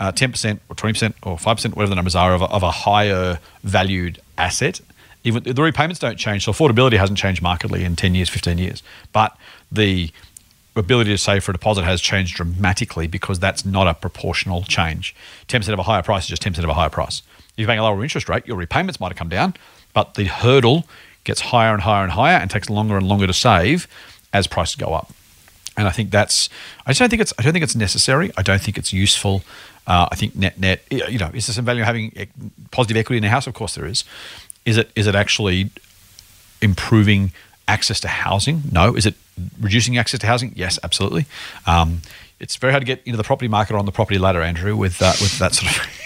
uh, 0.00 0.12
ten 0.12 0.30
uh, 0.30 0.32
percent 0.32 0.62
or 0.68 0.76
twenty 0.76 0.94
percent 0.94 1.16
or 1.22 1.38
five 1.38 1.56
percent, 1.56 1.76
whatever 1.76 1.90
the 1.90 1.96
numbers 1.96 2.14
are 2.14 2.34
of 2.34 2.42
a, 2.42 2.46
of 2.46 2.62
a 2.62 2.70
higher 2.70 3.38
valued 3.62 4.20
asset, 4.36 4.80
even 5.24 5.42
the 5.42 5.62
repayments 5.62 5.98
don't 5.98 6.16
change. 6.16 6.44
So 6.44 6.52
affordability 6.52 6.98
hasn't 6.98 7.18
changed 7.18 7.42
markedly 7.42 7.84
in 7.84 7.96
ten 7.96 8.14
years, 8.14 8.28
fifteen 8.28 8.58
years, 8.58 8.82
but 9.12 9.36
the 9.70 10.10
ability 10.76 11.10
to 11.10 11.18
save 11.18 11.44
for 11.44 11.50
a 11.50 11.54
deposit 11.54 11.84
has 11.84 12.00
changed 12.00 12.36
dramatically 12.36 13.06
because 13.06 13.38
that's 13.38 13.64
not 13.64 13.86
a 13.86 13.94
proportional 13.94 14.62
change. 14.62 15.14
10% 15.48 15.72
of 15.72 15.78
a 15.78 15.82
higher 15.82 16.02
price 16.02 16.24
is 16.24 16.28
just 16.28 16.42
10% 16.42 16.58
of 16.58 16.70
a 16.70 16.74
higher 16.74 16.88
price. 16.88 17.22
If 17.52 17.58
you're 17.58 17.66
paying 17.66 17.80
a 17.80 17.82
lower 17.82 18.00
interest 18.02 18.28
rate, 18.28 18.46
your 18.46 18.56
repayments 18.56 19.00
might 19.00 19.08
have 19.08 19.16
come 19.16 19.28
down, 19.28 19.54
but 19.92 20.14
the 20.14 20.24
hurdle 20.24 20.86
gets 21.24 21.40
higher 21.40 21.72
and 21.72 21.82
higher 21.82 22.04
and 22.04 22.12
higher 22.12 22.36
and 22.36 22.50
takes 22.50 22.70
longer 22.70 22.96
and 22.96 23.08
longer 23.08 23.26
to 23.26 23.32
save 23.32 23.88
as 24.32 24.46
prices 24.46 24.76
go 24.76 24.94
up. 24.94 25.12
And 25.78 25.86
I 25.86 25.90
think 25.92 26.10
that's. 26.10 26.50
I 26.84 26.90
just 26.90 26.98
don't 26.98 27.08
think 27.08 27.22
it's. 27.22 27.32
I 27.38 27.42
don't 27.42 27.52
think 27.52 27.62
it's 27.62 27.76
necessary. 27.76 28.32
I 28.36 28.42
don't 28.42 28.60
think 28.60 28.76
it's 28.76 28.92
useful. 28.92 29.42
Uh, 29.86 30.08
I 30.10 30.16
think 30.16 30.34
net 30.34 30.58
net. 30.58 30.82
You 30.90 31.18
know, 31.18 31.30
is 31.32 31.46
there 31.46 31.54
some 31.54 31.64
value 31.64 31.80
in 31.82 31.86
having 31.86 32.12
e- 32.16 32.26
positive 32.72 32.96
equity 32.96 33.18
in 33.18 33.24
a 33.24 33.30
house? 33.30 33.46
Of 33.46 33.54
course 33.54 33.76
there 33.76 33.86
is. 33.86 34.04
Is 34.66 34.76
it? 34.76 34.90
Is 34.96 35.06
it 35.06 35.14
actually 35.14 35.70
improving 36.60 37.32
access 37.68 38.00
to 38.00 38.08
housing? 38.08 38.62
No. 38.72 38.96
Is 38.96 39.06
it 39.06 39.14
reducing 39.60 39.96
access 39.96 40.20
to 40.20 40.26
housing? 40.26 40.52
Yes, 40.56 40.78
absolutely. 40.82 41.26
Um, 41.66 42.02
it's 42.40 42.56
very 42.56 42.72
hard 42.72 42.80
to 42.82 42.86
get 42.86 43.00
into 43.04 43.16
the 43.16 43.24
property 43.24 43.48
market 43.48 43.74
or 43.74 43.78
on 43.78 43.86
the 43.86 43.92
property 43.92 44.18
ladder, 44.18 44.42
Andrew, 44.42 44.76
with 44.76 45.00
uh, 45.00 45.12
with 45.20 45.38
that 45.38 45.54
sort 45.54 45.70
of. 45.76 45.97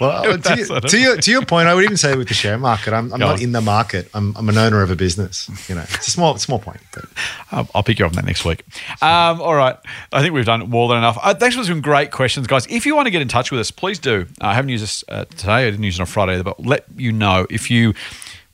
Well, 0.00 0.22
to, 0.32 0.38
That's 0.38 0.58
you- 0.58 0.64
sort 0.64 0.84
of- 0.84 0.90
to, 0.90 0.98
your, 0.98 1.16
to 1.18 1.30
your 1.30 1.44
point, 1.44 1.68
I 1.68 1.74
would 1.74 1.84
even 1.84 1.96
say 1.96 2.16
with 2.16 2.28
the 2.28 2.34
share 2.34 2.56
market, 2.58 2.92
I'm, 2.94 3.12
I'm 3.12 3.20
not 3.20 3.34
on. 3.36 3.42
in 3.42 3.52
the 3.52 3.60
market. 3.60 4.08
I'm, 4.14 4.34
I'm 4.36 4.48
an 4.48 4.56
owner 4.58 4.82
of 4.82 4.90
a 4.90 4.96
business. 4.96 5.48
You 5.68 5.74
know, 5.74 5.82
it's 5.82 6.08
a 6.08 6.10
small 6.10 6.36
small 6.38 6.58
point. 6.58 6.80
But 6.92 7.04
I'll, 7.52 7.68
I'll 7.74 7.82
pick 7.82 7.98
you 7.98 8.06
up 8.06 8.12
on 8.12 8.16
that 8.16 8.24
next 8.24 8.44
week. 8.44 8.64
Um, 9.02 9.40
all 9.40 9.54
right. 9.54 9.76
I 10.12 10.22
think 10.22 10.34
we've 10.34 10.44
done 10.46 10.68
more 10.70 10.88
than 10.88 10.98
enough. 10.98 11.18
Uh, 11.22 11.34
thanks 11.34 11.54
for 11.56 11.64
some 11.64 11.80
great 11.80 12.10
questions, 12.10 12.46
guys. 12.46 12.66
If 12.68 12.86
you 12.86 12.96
want 12.96 13.06
to 13.06 13.10
get 13.10 13.22
in 13.22 13.28
touch 13.28 13.50
with 13.50 13.60
us, 13.60 13.70
please 13.70 13.98
do. 13.98 14.26
Uh, 14.40 14.46
I 14.46 14.54
haven't 14.54 14.70
used 14.70 14.82
this 14.82 15.04
uh, 15.08 15.24
today. 15.26 15.66
I 15.66 15.70
didn't 15.70 15.84
use 15.84 15.98
it 15.98 16.00
on 16.00 16.06
Friday, 16.06 16.34
either, 16.34 16.44
but 16.44 16.64
let 16.64 16.84
you 16.96 17.12
know 17.12 17.46
if 17.50 17.70
you. 17.70 17.94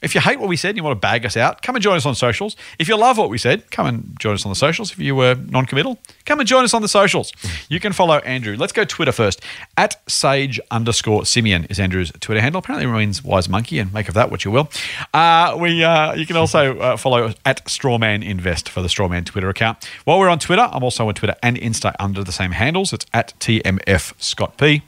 If 0.03 0.14
you 0.14 0.20
hate 0.20 0.38
what 0.38 0.49
we 0.49 0.57
said 0.57 0.70
and 0.70 0.76
you 0.76 0.84
want 0.84 0.94
to 0.97 1.01
bag 1.01 1.24
us 1.24 1.36
out, 1.36 1.62
come 1.62 1.74
and 1.74 1.82
join 1.82 1.97
us 1.97 2.05
on 2.05 2.14
socials. 2.14 2.55
If 2.78 2.86
you 2.86 2.97
love 2.99 3.16
what 3.16 3.30
we 3.30 3.38
said, 3.38 3.70
come 3.70 3.86
and 3.86 4.14
join 4.20 4.34
us 4.34 4.44
on 4.44 4.51
the 4.51 4.57
socials. 4.57 4.92
If 4.92 4.99
you 4.99 5.14
were 5.14 5.34
non-committal, 5.34 5.99
come 6.26 6.38
and 6.38 6.47
join 6.47 6.64
us 6.64 6.74
on 6.74 6.82
the 6.82 6.88
socials. 6.88 7.32
You 7.70 7.80
can 7.80 7.94
follow 7.94 8.18
Andrew. 8.18 8.57
Let's 8.57 8.74
go 8.74 8.84
Twitter 8.84 9.12
first. 9.12 9.42
At 9.76 9.97
sage 10.07 10.61
underscore 10.70 11.24
Simian 11.24 11.64
is 11.64 11.80
Andrew's 11.80 12.12
Twitter 12.20 12.42
handle. 12.42 12.59
Apparently 12.59 12.88
it 12.88 12.92
means 12.92 13.24
wise 13.24 13.49
monkey, 13.49 13.78
and 13.78 13.92
make 13.92 14.09
of 14.09 14.14
that 14.14 14.30
what 14.30 14.44
you 14.44 14.51
will. 14.51 14.68
Uh, 15.14 15.57
we 15.59 15.82
uh, 15.82 16.14
you 16.14 16.26
can 16.26 16.36
also 16.36 16.78
uh, 16.78 16.97
follow 16.99 17.32
at 17.47 17.64
Strawman 17.64 18.22
Invest 18.22 18.68
for 18.68 18.82
the 18.82 18.88
Strawman 18.88 19.24
Twitter 19.24 19.49
account. 19.49 19.88
While 20.05 20.18
we're 20.18 20.28
on 20.28 20.38
Twitter, 20.38 20.68
I'm 20.70 20.84
also 20.84 21.09
on 21.09 21.14
Twitter 21.14 21.36
and 21.42 21.57
Insta 21.57 21.94
under 21.99 22.22
the 22.22 22.32
same 22.32 22.53
handles. 22.53 22.92
It's 22.92 23.07
at 23.14 23.32
TMF 23.40 24.12
Scott 24.22 24.59
P. 24.59 24.82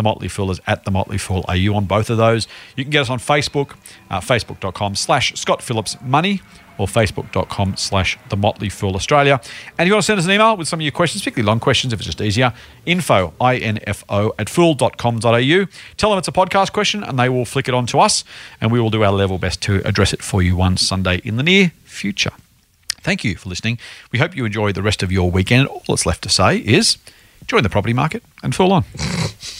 The 0.00 0.04
Motley 0.04 0.28
Fool 0.28 0.50
is 0.50 0.62
at 0.66 0.86
the 0.86 0.90
Motley 0.90 1.18
Fool 1.18 1.44
AU 1.46 1.74
on 1.74 1.84
both 1.84 2.08
of 2.08 2.16
those. 2.16 2.48
You 2.74 2.84
can 2.84 2.90
get 2.90 3.02
us 3.02 3.10
on 3.10 3.18
Facebook, 3.18 3.76
uh, 4.08 4.20
facebook.com 4.20 4.94
slash 4.94 5.38
Scott 5.38 5.60
Phillips 5.60 6.00
Money 6.00 6.40
or 6.78 6.86
facebook.com 6.86 7.76
slash 7.76 8.18
the 8.30 8.36
Motley 8.38 8.70
Fool 8.70 8.94
Australia. 8.94 9.38
And 9.76 9.80
if 9.80 9.88
you 9.88 9.92
want 9.92 10.04
to 10.04 10.06
send 10.06 10.18
us 10.18 10.24
an 10.24 10.30
email 10.30 10.56
with 10.56 10.68
some 10.68 10.80
of 10.80 10.82
your 10.82 10.92
questions, 10.92 11.20
particularly 11.20 11.46
long 11.46 11.60
questions 11.60 11.92
if 11.92 12.00
it's 12.00 12.06
just 12.06 12.22
easier, 12.22 12.54
info, 12.86 13.34
I-N-F-O, 13.38 14.32
at 14.38 14.48
fool.com.au. 14.48 15.66
Tell 15.98 16.10
them 16.10 16.18
it's 16.18 16.28
a 16.28 16.32
podcast 16.32 16.72
question 16.72 17.04
and 17.04 17.18
they 17.18 17.28
will 17.28 17.44
flick 17.44 17.68
it 17.68 17.74
on 17.74 17.84
to 17.88 18.00
us 18.00 18.24
and 18.58 18.72
we 18.72 18.80
will 18.80 18.88
do 18.88 19.04
our 19.04 19.12
level 19.12 19.36
best 19.36 19.60
to 19.64 19.86
address 19.86 20.14
it 20.14 20.22
for 20.22 20.40
you 20.40 20.56
one 20.56 20.78
Sunday 20.78 21.20
in 21.24 21.36
the 21.36 21.42
near 21.42 21.72
future. 21.84 22.32
Thank 23.02 23.22
you 23.22 23.36
for 23.36 23.50
listening. 23.50 23.78
We 24.12 24.18
hope 24.18 24.34
you 24.34 24.46
enjoy 24.46 24.72
the 24.72 24.82
rest 24.82 25.02
of 25.02 25.12
your 25.12 25.30
weekend. 25.30 25.66
All 25.66 25.82
that's 25.86 26.06
left 26.06 26.22
to 26.22 26.30
say 26.30 26.56
is 26.56 26.96
join 27.46 27.62
the 27.62 27.68
property 27.68 27.92
market 27.92 28.22
and 28.42 28.54
fool 28.54 28.72
on. 28.72 28.84